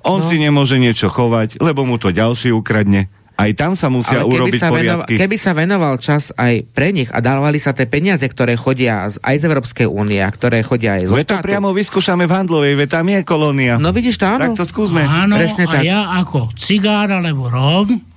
On 0.06 0.22
no. 0.22 0.26
si 0.26 0.38
nemôže 0.38 0.78
niečo 0.78 1.10
chovať, 1.10 1.57
lebo 1.57 1.82
mu 1.90 1.98
to 1.98 2.14
ďalší 2.14 2.53
ukradne. 2.53 3.10
Aj 3.34 3.50
tam 3.58 3.74
sa 3.74 3.90
musia 3.90 4.22
Ale 4.22 4.30
urobiť 4.30 4.62
sa 4.62 4.70
poriadky. 4.70 5.18
Venoval, 5.18 5.20
keby 5.26 5.36
sa 5.42 5.52
venoval 5.58 5.94
čas 5.98 6.30
aj 6.38 6.70
pre 6.70 6.94
nich 6.94 7.10
a 7.10 7.18
dávali 7.18 7.58
sa 7.58 7.74
tie 7.74 7.90
peniaze, 7.90 8.22
ktoré 8.22 8.54
chodia 8.54 9.10
z, 9.10 9.18
aj 9.26 9.36
z 9.42 9.44
Európskej 9.50 9.88
únie 9.90 10.22
a 10.22 10.30
ktoré 10.30 10.62
chodia 10.62 11.02
aj 11.02 11.10
zo 11.10 11.16
štátu. 11.18 11.42
to 11.42 11.48
priamo 11.50 11.70
vyskúšame 11.74 12.30
v 12.30 12.32
Handlovej, 12.32 12.74
veď 12.78 12.90
tam 13.02 13.10
je 13.10 13.20
kolónia. 13.26 13.82
No 13.82 13.90
vidíš 13.90 14.22
to, 14.22 14.30
áno. 14.30 14.54
Tak 14.54 14.62
to 14.62 14.66
skúsme. 14.70 15.02
Áno, 15.02 15.42
Presne 15.42 15.66
a 15.66 15.74
tak. 15.74 15.82
ja 15.82 16.14
ako 16.22 16.54
cigár 16.54 17.10
alebo 17.10 17.50
Róm 17.50 18.14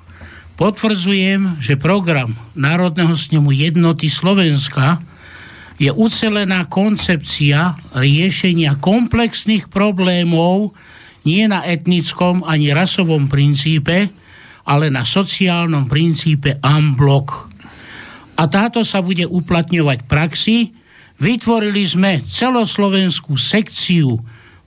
Potvrdzujem, 0.57 1.61
že 1.61 1.77
program 1.77 2.33
Národného 2.57 3.13
snemu 3.13 3.53
jednoty 3.53 4.09
Slovenska 4.09 5.05
je 5.77 5.93
ucelená 5.93 6.65
koncepcia 6.65 7.77
riešenia 7.93 8.81
komplexných 8.81 9.69
problémov 9.69 10.73
nie 11.29 11.45
na 11.45 11.61
etnickom 11.61 12.41
ani 12.41 12.73
rasovom 12.73 13.29
princípe, 13.29 14.09
ale 14.67 14.91
na 14.91 15.07
sociálnom 15.07 15.87
princípe 15.87 16.59
unblock. 16.59 17.55
A 18.37 18.51
táto 18.51 18.83
sa 18.83 19.01
bude 19.01 19.25
uplatňovať 19.25 19.99
v 20.05 20.11
praxi. 20.11 20.59
Vytvorili 21.23 21.87
sme 21.87 22.21
celoslovenskú 22.27 23.39
sekciu 23.39 24.21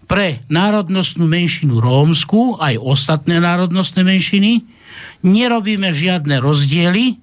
pre 0.10 0.42
národnostnú 0.50 1.30
menšinu 1.30 1.78
rómsku, 1.78 2.58
aj 2.58 2.82
ostatné 2.82 3.38
národnostné 3.38 4.02
menšiny, 4.02 4.66
nerobíme 5.22 5.94
žiadne 5.94 6.42
rozdiely 6.42 7.22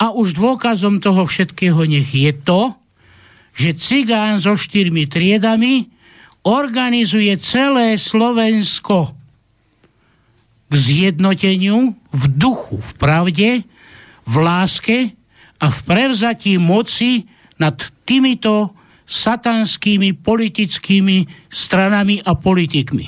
a 0.00 0.16
už 0.16 0.32
dôkazom 0.32 1.04
toho 1.04 1.28
všetkého 1.28 1.84
nech 1.84 2.08
je 2.08 2.32
to, 2.32 2.72
že 3.52 3.76
cigán 3.76 4.40
so 4.40 4.56
štyrmi 4.56 5.04
triedami 5.04 5.92
organizuje 6.48 7.36
celé 7.36 8.00
Slovensko 8.00 9.21
k 10.72 10.74
zjednoteniu 10.74 11.92
v 11.92 12.24
duchu, 12.32 12.80
v 12.80 12.92
pravde, 12.96 13.48
v 14.24 14.34
láske 14.40 15.12
a 15.60 15.68
v 15.68 15.78
prevzatí 15.84 16.56
moci 16.56 17.28
nad 17.60 17.76
týmito 18.08 18.72
satanskými 19.04 20.16
politickými 20.16 21.28
stranami 21.52 22.24
a 22.24 22.32
politikmi. 22.32 23.06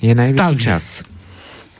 Je 0.00 0.16
najvyšší 0.16 0.56
čas. 0.56 1.04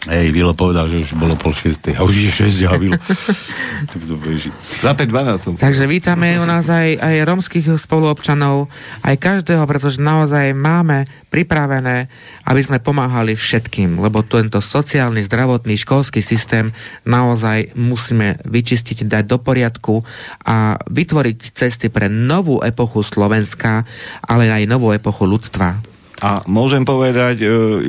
Hej, 0.05 0.36
Vilo 0.36 0.52
povedal, 0.52 0.93
že 0.93 1.01
už 1.01 1.16
bolo 1.16 1.32
pol 1.32 1.56
šiestej 1.56 1.97
a 1.97 2.05
už 2.05 2.28
je 2.28 2.31
šesť 2.31 2.60
a 2.68 2.76
Vilo. 2.76 3.01
Za 4.85 4.93
5 4.93 5.40
som. 5.40 5.52
Takže 5.56 5.89
vítame 5.89 6.36
u 6.36 6.44
nás 6.44 6.68
aj, 6.68 7.01
aj 7.01 7.24
romských 7.24 7.81
spoluobčanov, 7.81 8.68
aj 9.01 9.16
každého, 9.16 9.64
pretože 9.64 10.05
naozaj 10.05 10.52
máme 10.52 11.09
pripravené, 11.32 12.12
aby 12.44 12.60
sme 12.60 12.85
pomáhali 12.85 13.32
všetkým, 13.32 13.97
lebo 13.97 14.20
tento 14.20 14.60
sociálny, 14.60 15.24
zdravotný, 15.24 15.81
školský 15.81 16.20
systém 16.20 16.76
naozaj 17.09 17.72
musíme 17.72 18.44
vyčistiť, 18.44 19.09
dať 19.09 19.24
do 19.24 19.40
poriadku 19.40 20.05
a 20.44 20.76
vytvoriť 20.85 21.39
cesty 21.56 21.89
pre 21.89 22.12
novú 22.12 22.60
epochu 22.60 23.01
Slovenska, 23.01 23.89
ale 24.20 24.52
aj 24.52 24.68
novú 24.68 24.93
epochu 24.93 25.24
ľudstva. 25.24 25.81
A 26.20 26.44
môžem 26.44 26.85
povedať, 26.85 27.43
e, 27.43 27.47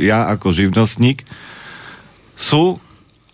ja 0.08 0.32
ako 0.32 0.56
živnostník, 0.56 1.28
sú 2.36 2.78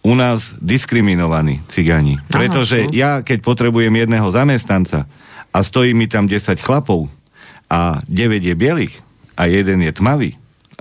u 0.02 0.14
nás 0.18 0.58
diskriminovaní 0.58 1.62
cigáni. 1.70 2.18
Pretože 2.26 2.90
Aha, 2.90 2.94
ja, 2.94 3.12
keď 3.22 3.46
potrebujem 3.46 3.94
jedného 3.94 4.30
zamestnanca 4.34 5.06
a 5.54 5.60
stojí 5.62 5.94
mi 5.94 6.10
tam 6.10 6.26
10 6.26 6.58
chlapov 6.58 7.06
a 7.70 8.02
9 8.10 8.42
je 8.42 8.56
bielých 8.58 8.96
a 9.38 9.46
jeden 9.46 9.86
je 9.86 9.92
tmavý, 9.94 10.32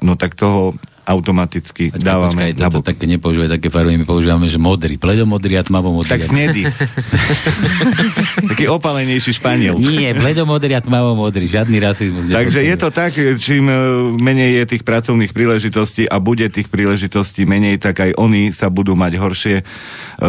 no 0.01 0.17
tak 0.17 0.37
toho 0.37 0.73
automaticky 1.09 1.91
počkaj, 1.91 2.05
dávame 2.05 2.53
počkaj, 2.53 2.53
to, 2.55 2.79
to, 2.79 2.81
také 2.85 3.05
nepoužívaj 3.09 3.51
také 3.57 3.69
farby, 3.73 3.97
my 3.97 4.07
používame, 4.07 4.47
že 4.47 4.61
modrý, 4.61 4.95
bledomodrý 5.01 5.57
a 5.57 5.63
tmavomodrý. 5.65 6.11
Tak 6.11 6.23
snedý. 6.23 6.69
Taký 8.53 8.69
opalenejší 8.69 9.33
španiel. 9.41 9.81
Nie, 9.81 10.13
bledomodrý 10.13 10.77
a 10.77 10.81
tmavomodrý, 10.85 11.49
žiadny 11.49 11.77
rasizmus. 11.81 12.29
Takže 12.29 12.61
je 12.63 12.77
to 12.77 12.89
tak, 12.93 13.13
čím 13.41 13.67
e, 13.67 13.77
menej 14.21 14.63
je 14.63 14.65
tých 14.77 14.83
pracovných 14.85 15.33
príležitostí 15.33 16.05
a 16.05 16.21
bude 16.21 16.47
tých 16.53 16.69
príležitostí 16.69 17.49
menej, 17.49 17.81
tak 17.81 18.05
aj 18.05 18.11
oni 18.21 18.53
sa 18.53 18.69
budú 18.69 18.93
mať 18.95 19.13
horšie. 19.17 19.57
E, 19.61 19.65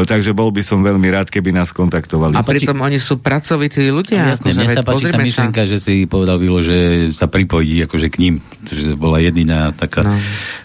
takže 0.08 0.32
bol 0.32 0.50
by 0.50 0.64
som 0.64 0.82
veľmi 0.82 1.08
rád, 1.12 1.28
keby 1.28 1.52
nás 1.52 1.76
kontaktovali. 1.76 2.34
A 2.34 2.42
pritom 2.42 2.80
oni 2.80 2.98
sú 2.98 3.20
pracovití 3.20 3.92
ľudia. 3.92 4.40
Jasne, 4.40 4.56
mne 4.56 4.68
sa 4.72 4.82
páči 4.82 5.12
tá 5.12 5.20
myšlenka, 5.20 5.62
že 5.68 5.78
si 5.78 6.08
povedal 6.08 6.40
Vilo, 6.40 6.64
že 6.64 7.12
sa 7.12 7.28
pripojí 7.28 7.84
akože 7.86 8.08
k 8.08 8.18
ním. 8.18 8.36
Že 8.66 8.96
bola 8.96 9.20
jediná 9.20 9.76
taká 9.76 10.08
no 10.08 10.16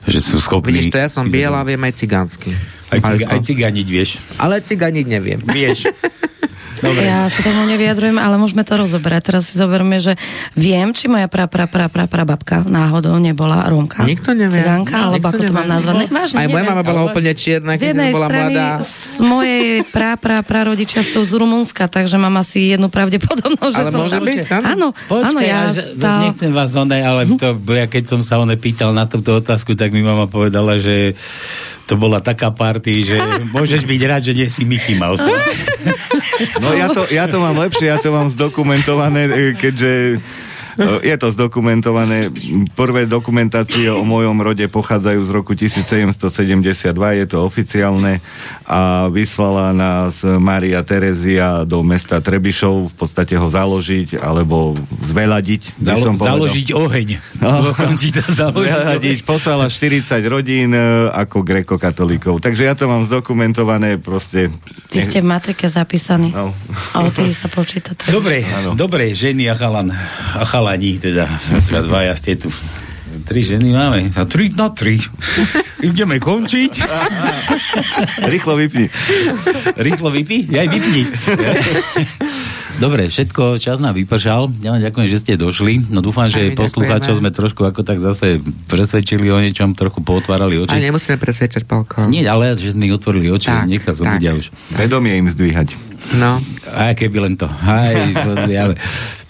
že 0.07 0.19
sú 0.23 0.39
schopní... 0.39 0.79
Vidíš 0.79 0.95
to, 0.95 0.99
ja 1.03 1.11
som 1.11 1.27
biela, 1.27 1.67
viem 1.67 1.83
aj 1.83 1.95
cigánsky. 1.99 2.55
Aj, 2.87 3.03
ciga, 3.03 3.25
aj 3.35 3.41
ciganiť 3.43 3.87
vieš. 3.91 4.11
Ale 4.39 4.63
ciganiť 4.63 5.07
neviem. 5.11 5.41
Vieš. 5.43 5.91
Dobre. 6.81 7.03
Ja 7.05 7.27
sa 7.33 7.41
tomu 7.41 7.65
nevyjadrujem, 7.69 8.19
ale 8.21 8.37
môžeme 8.37 8.63
to 8.63 8.77
rozoberať. 8.77 9.33
Teraz 9.33 9.49
si 9.49 9.55
zoberme, 9.57 9.97
že 9.97 10.19
viem, 10.53 10.93
či 10.93 11.09
moja 11.09 11.27
pra, 11.27 11.49
pra, 11.49 11.65
pra, 11.67 11.89
pra, 11.89 12.05
pra 12.05 12.23
babka 12.29 12.63
náhodou 12.67 13.17
nebola 13.17 13.65
Rómka. 13.69 14.05
Nikto 14.05 14.37
nevie. 14.37 14.61
Cigánka, 14.61 15.13
alebo 15.13 15.27
ako 15.29 15.43
to 15.43 15.53
mám 15.55 15.69
nazvať. 15.69 16.09
Vážne, 16.13 16.37
Aj 16.43 16.47
moja 16.49 16.65
mama 16.65 16.83
bola 16.85 17.01
ale... 17.05 17.09
úplne 17.13 17.33
čierna, 17.33 17.77
keď 17.77 17.93
jednej 17.93 18.13
bola 18.13 18.29
strany 18.29 18.55
mladá. 18.57 18.69
Z 18.85 19.19
mojej 19.25 19.67
pra, 19.89 20.11
pra, 20.21 20.37
pra 20.45 20.61
rodičia 20.69 21.01
sú 21.01 21.25
z 21.25 21.33
Rumunska, 21.37 21.89
takže 21.89 22.17
mám 22.21 22.37
asi 22.41 22.73
jednu 22.73 22.89
pravdepodobnosť, 22.93 23.75
že 23.75 23.83
ale 23.83 23.91
som 23.93 24.01
môže 24.05 24.21
byť, 24.21 24.39
áno. 24.65 24.89
Počkej, 25.09 25.29
áno, 25.33 25.39
ja 25.41 25.61
že, 25.73 25.83
stal... 25.97 26.21
nechcem 26.29 26.53
vás 26.53 26.71
onej, 26.77 27.03
ale 27.05 27.21
to, 27.37 27.49
ja 27.73 27.87
keď 27.89 28.05
som 28.09 28.21
sa 28.25 28.41
one 28.41 28.57
pýtal 28.57 28.93
na 28.93 29.09
túto 29.09 29.37
otázku, 29.37 29.77
tak 29.77 29.93
mi 29.93 30.05
mama 30.05 30.29
povedala, 30.29 30.77
že 30.77 31.17
to 31.87 31.95
bola 31.95 32.19
taká 32.19 32.51
party, 32.51 33.15
že 33.15 33.17
môžeš 33.57 33.87
byť 33.87 34.01
rád, 34.05 34.23
že 34.27 34.33
nie 34.35 34.51
si 34.51 34.67
Mickey 34.67 34.99
Mouse. 34.99 35.23
No 36.61 36.77
ja 36.77 36.93
to, 36.93 37.09
ja 37.09 37.25
to 37.25 37.41
mám 37.41 37.57
lepšie, 37.57 37.89
ja 37.89 37.97
to 37.97 38.13
mám 38.13 38.29
zdokumentované, 38.29 39.25
e, 39.25 39.41
keďže 39.57 40.21
je 40.77 41.17
to 41.17 41.33
zdokumentované. 41.33 42.29
Prvé 42.77 43.09
dokumentácie 43.09 43.89
o 43.89 44.05
mojom 44.05 44.37
rode 44.45 44.65
pochádzajú 44.69 45.21
z 45.25 45.31
roku 45.33 45.57
1772, 45.57 46.93
je 46.93 47.27
to 47.27 47.39
oficiálne 47.41 48.21
a 48.69 49.09
vyslala 49.09 49.73
nás 49.73 50.21
Maria 50.23 50.85
Terezia 50.85 51.65
do 51.65 51.81
mesta 51.81 52.21
Trebišov 52.21 52.93
v 52.93 52.95
podstate 52.95 53.35
ho 53.41 53.49
založiť 53.49 54.21
alebo 54.21 54.77
zveladiť. 55.01 55.81
Zalo- 55.81 56.13
som 56.13 56.17
založiť 56.21 56.69
oheň. 56.77 57.09
No, 57.41 57.73
založiť, 58.45 59.19
poslala 59.25 59.73
40 59.73 60.05
rodín 60.29 60.77
e, 60.77 61.09
ako 61.09 61.41
grekokatolíkov. 61.41 62.45
Takže 62.45 62.69
ja 62.69 62.77
to 62.77 62.85
mám 62.85 63.09
zdokumentované 63.09 63.97
proste. 63.97 64.53
Vy 64.93 65.01
ste 65.01 65.25
v 65.25 65.33
matrike 65.33 65.65
zapísaní. 65.73 66.37
No. 66.37 66.53
A 66.93 67.07
o 67.07 67.11
sa 67.33 67.49
počíta. 67.49 67.97
Dobre, 68.17 68.43
dobre, 68.75 69.13
ženy 69.15 69.49
a 69.49 69.55
chalan. 69.55 69.93
A 70.37 70.45
chalan 70.45 70.66
chalani, 70.67 70.99
teda, 70.99 71.31
teraz 71.71 71.87
dvaja 71.87 72.15
ste 72.19 72.35
tu. 72.35 72.51
Tri 73.23 73.43
ženy 73.47 73.71
máme. 73.71 74.11
A 74.19 74.27
tri 74.27 74.51
na 74.51 74.67
tri. 74.75 74.99
Ideme 75.87 76.19
končiť. 76.19 76.73
Rýchlo 78.27 78.59
vypni. 78.59 78.91
Rýchlo 79.79 80.11
vypni? 80.11 80.51
Aj 80.59 80.67
vypni. 80.67 81.03
Dobre, 82.83 83.09
všetko, 83.09 83.63
čas 83.63 83.79
nám 83.79 83.95
vypršal. 83.95 84.53
Ja 84.61 84.75
vám 84.75 84.83
ďakujem, 84.83 85.09
že 85.09 85.19
ste 85.23 85.33
došli. 85.39 85.87
No 85.87 86.03
dúfam, 86.03 86.27
že 86.29 86.53
poslucháčov 86.53 87.23
sme 87.23 87.31
trošku 87.31 87.63
ako 87.63 87.87
tak 87.87 88.03
zase 88.03 88.43
presvedčili 88.69 89.31
o 89.31 89.39
niečom, 89.39 89.73
trochu 89.73 90.03
potvárali 90.03 90.61
oči. 90.61 90.77
A 90.77 90.83
nemusíme 90.83 91.17
presvedčať 91.17 91.65
palko. 91.65 92.11
Nie, 92.11 92.27
ale 92.27 92.59
že 92.59 92.75
sme 92.77 92.91
otvorili 92.91 93.33
oči, 93.33 93.49
tak, 93.49 93.71
nech 93.71 93.87
sa 93.87 93.97
zobudia 93.97 94.37
už. 94.37 94.53
Vedomie 94.77 95.17
im 95.17 95.31
zdvíhať. 95.31 95.73
No. 96.21 96.43
Aj 96.75 96.93
keby 96.93 97.17
len 97.23 97.35
to. 97.41 97.49
Aj, 97.49 97.97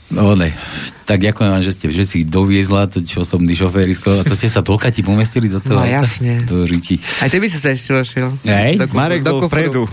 No 0.07 0.39
ne. 0.39 0.55
Tak 1.03 1.19
ďakujem 1.19 1.51
vám, 1.51 1.62
že 1.66 1.73
ste 1.74 1.87
že 1.91 2.07
si 2.07 2.19
doviezla 2.23 2.87
to 2.87 3.03
osobný 3.03 3.59
šoférisko. 3.59 4.23
A 4.23 4.27
to 4.27 4.39
ste 4.39 4.47
sa 4.47 4.62
toľka 4.62 4.95
ti 4.95 5.03
pomestili 5.03 5.51
do 5.51 5.59
toho. 5.59 5.83
No 5.83 5.87
jasne. 5.87 6.47
Do 6.47 6.62
riti. 6.62 7.03
Aj 7.23 7.27
ty 7.27 7.43
by 7.43 7.47
si 7.51 7.59
sa 7.59 7.74
ešte 7.74 7.91
došiel. 7.91 8.31
Hej? 8.47 8.78
Marek 8.95 9.27
bol 9.27 9.47
vpredu. 9.51 9.87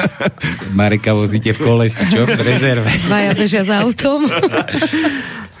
Mareka 0.78 1.12
vozíte 1.12 1.52
v 1.52 1.60
kolesi, 1.60 2.04
čo? 2.08 2.24
V 2.24 2.40
rezerve. 2.40 2.88
Maja 3.12 3.36
bežia 3.36 3.68
za 3.68 3.84
autom. 3.84 4.24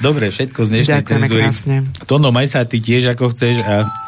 Dobre, 0.00 0.28
všetko 0.32 0.60
z 0.64 0.68
dnešnej 0.68 1.00
Ďakujeme 1.00 1.26
krásne. 1.28 1.76
Tono, 2.04 2.28
maj 2.28 2.50
sa 2.52 2.64
ty 2.68 2.80
tiež 2.80 3.16
ako 3.16 3.32
chceš 3.32 3.64
a 3.64 4.03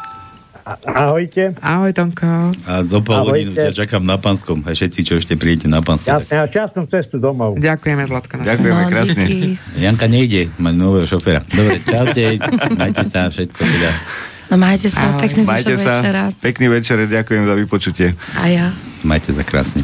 Ahojte. 0.83 1.55
Ahoj, 1.63 1.95
Tonko. 1.95 2.51
A 2.67 2.83
do 2.83 2.99
pol 2.99 3.23
hodinu 3.23 3.55
ťa 3.55 3.71
čakám 3.71 4.03
na 4.03 4.19
Panskom. 4.19 4.67
A 4.67 4.75
všetci, 4.75 4.99
čo 5.07 5.13
ešte 5.15 5.39
príjete 5.39 5.71
na 5.71 5.79
Panskom. 5.79 6.11
Jasne, 6.11 6.43
a 6.43 6.45
šťastnú 6.45 6.83
cestu 6.91 7.15
domov. 7.23 7.55
Ďakujeme, 7.55 8.03
Zlatko. 8.03 8.43
Ďakujeme 8.43 8.83
no, 8.83 8.91
krásne. 8.91 9.23
Díky. 9.23 9.49
Janka 9.79 10.05
nejde, 10.11 10.51
má 10.59 10.75
nového 10.75 11.07
šoféra. 11.07 11.39
Dobre, 11.47 11.79
čaute, 11.79 12.43
majte 12.75 13.03
sa, 13.07 13.31
všetko 13.31 13.61
teda. 13.63 13.91
No 14.47 14.55
majte 14.55 14.87
sa, 14.87 15.11
Ahoj. 15.11 15.23
pekný 15.23 15.43
majte 15.43 15.75
sa, 15.75 16.03
večera. 16.03 16.23
Pekný 16.39 16.67
večer, 16.71 16.97
ďakujem 17.03 17.43
za 17.47 17.55
vypočutie. 17.55 18.07
A 18.35 18.43
ja. 18.51 18.67
Majte 19.07 19.31
sa 19.31 19.43
krásne. 19.47 19.83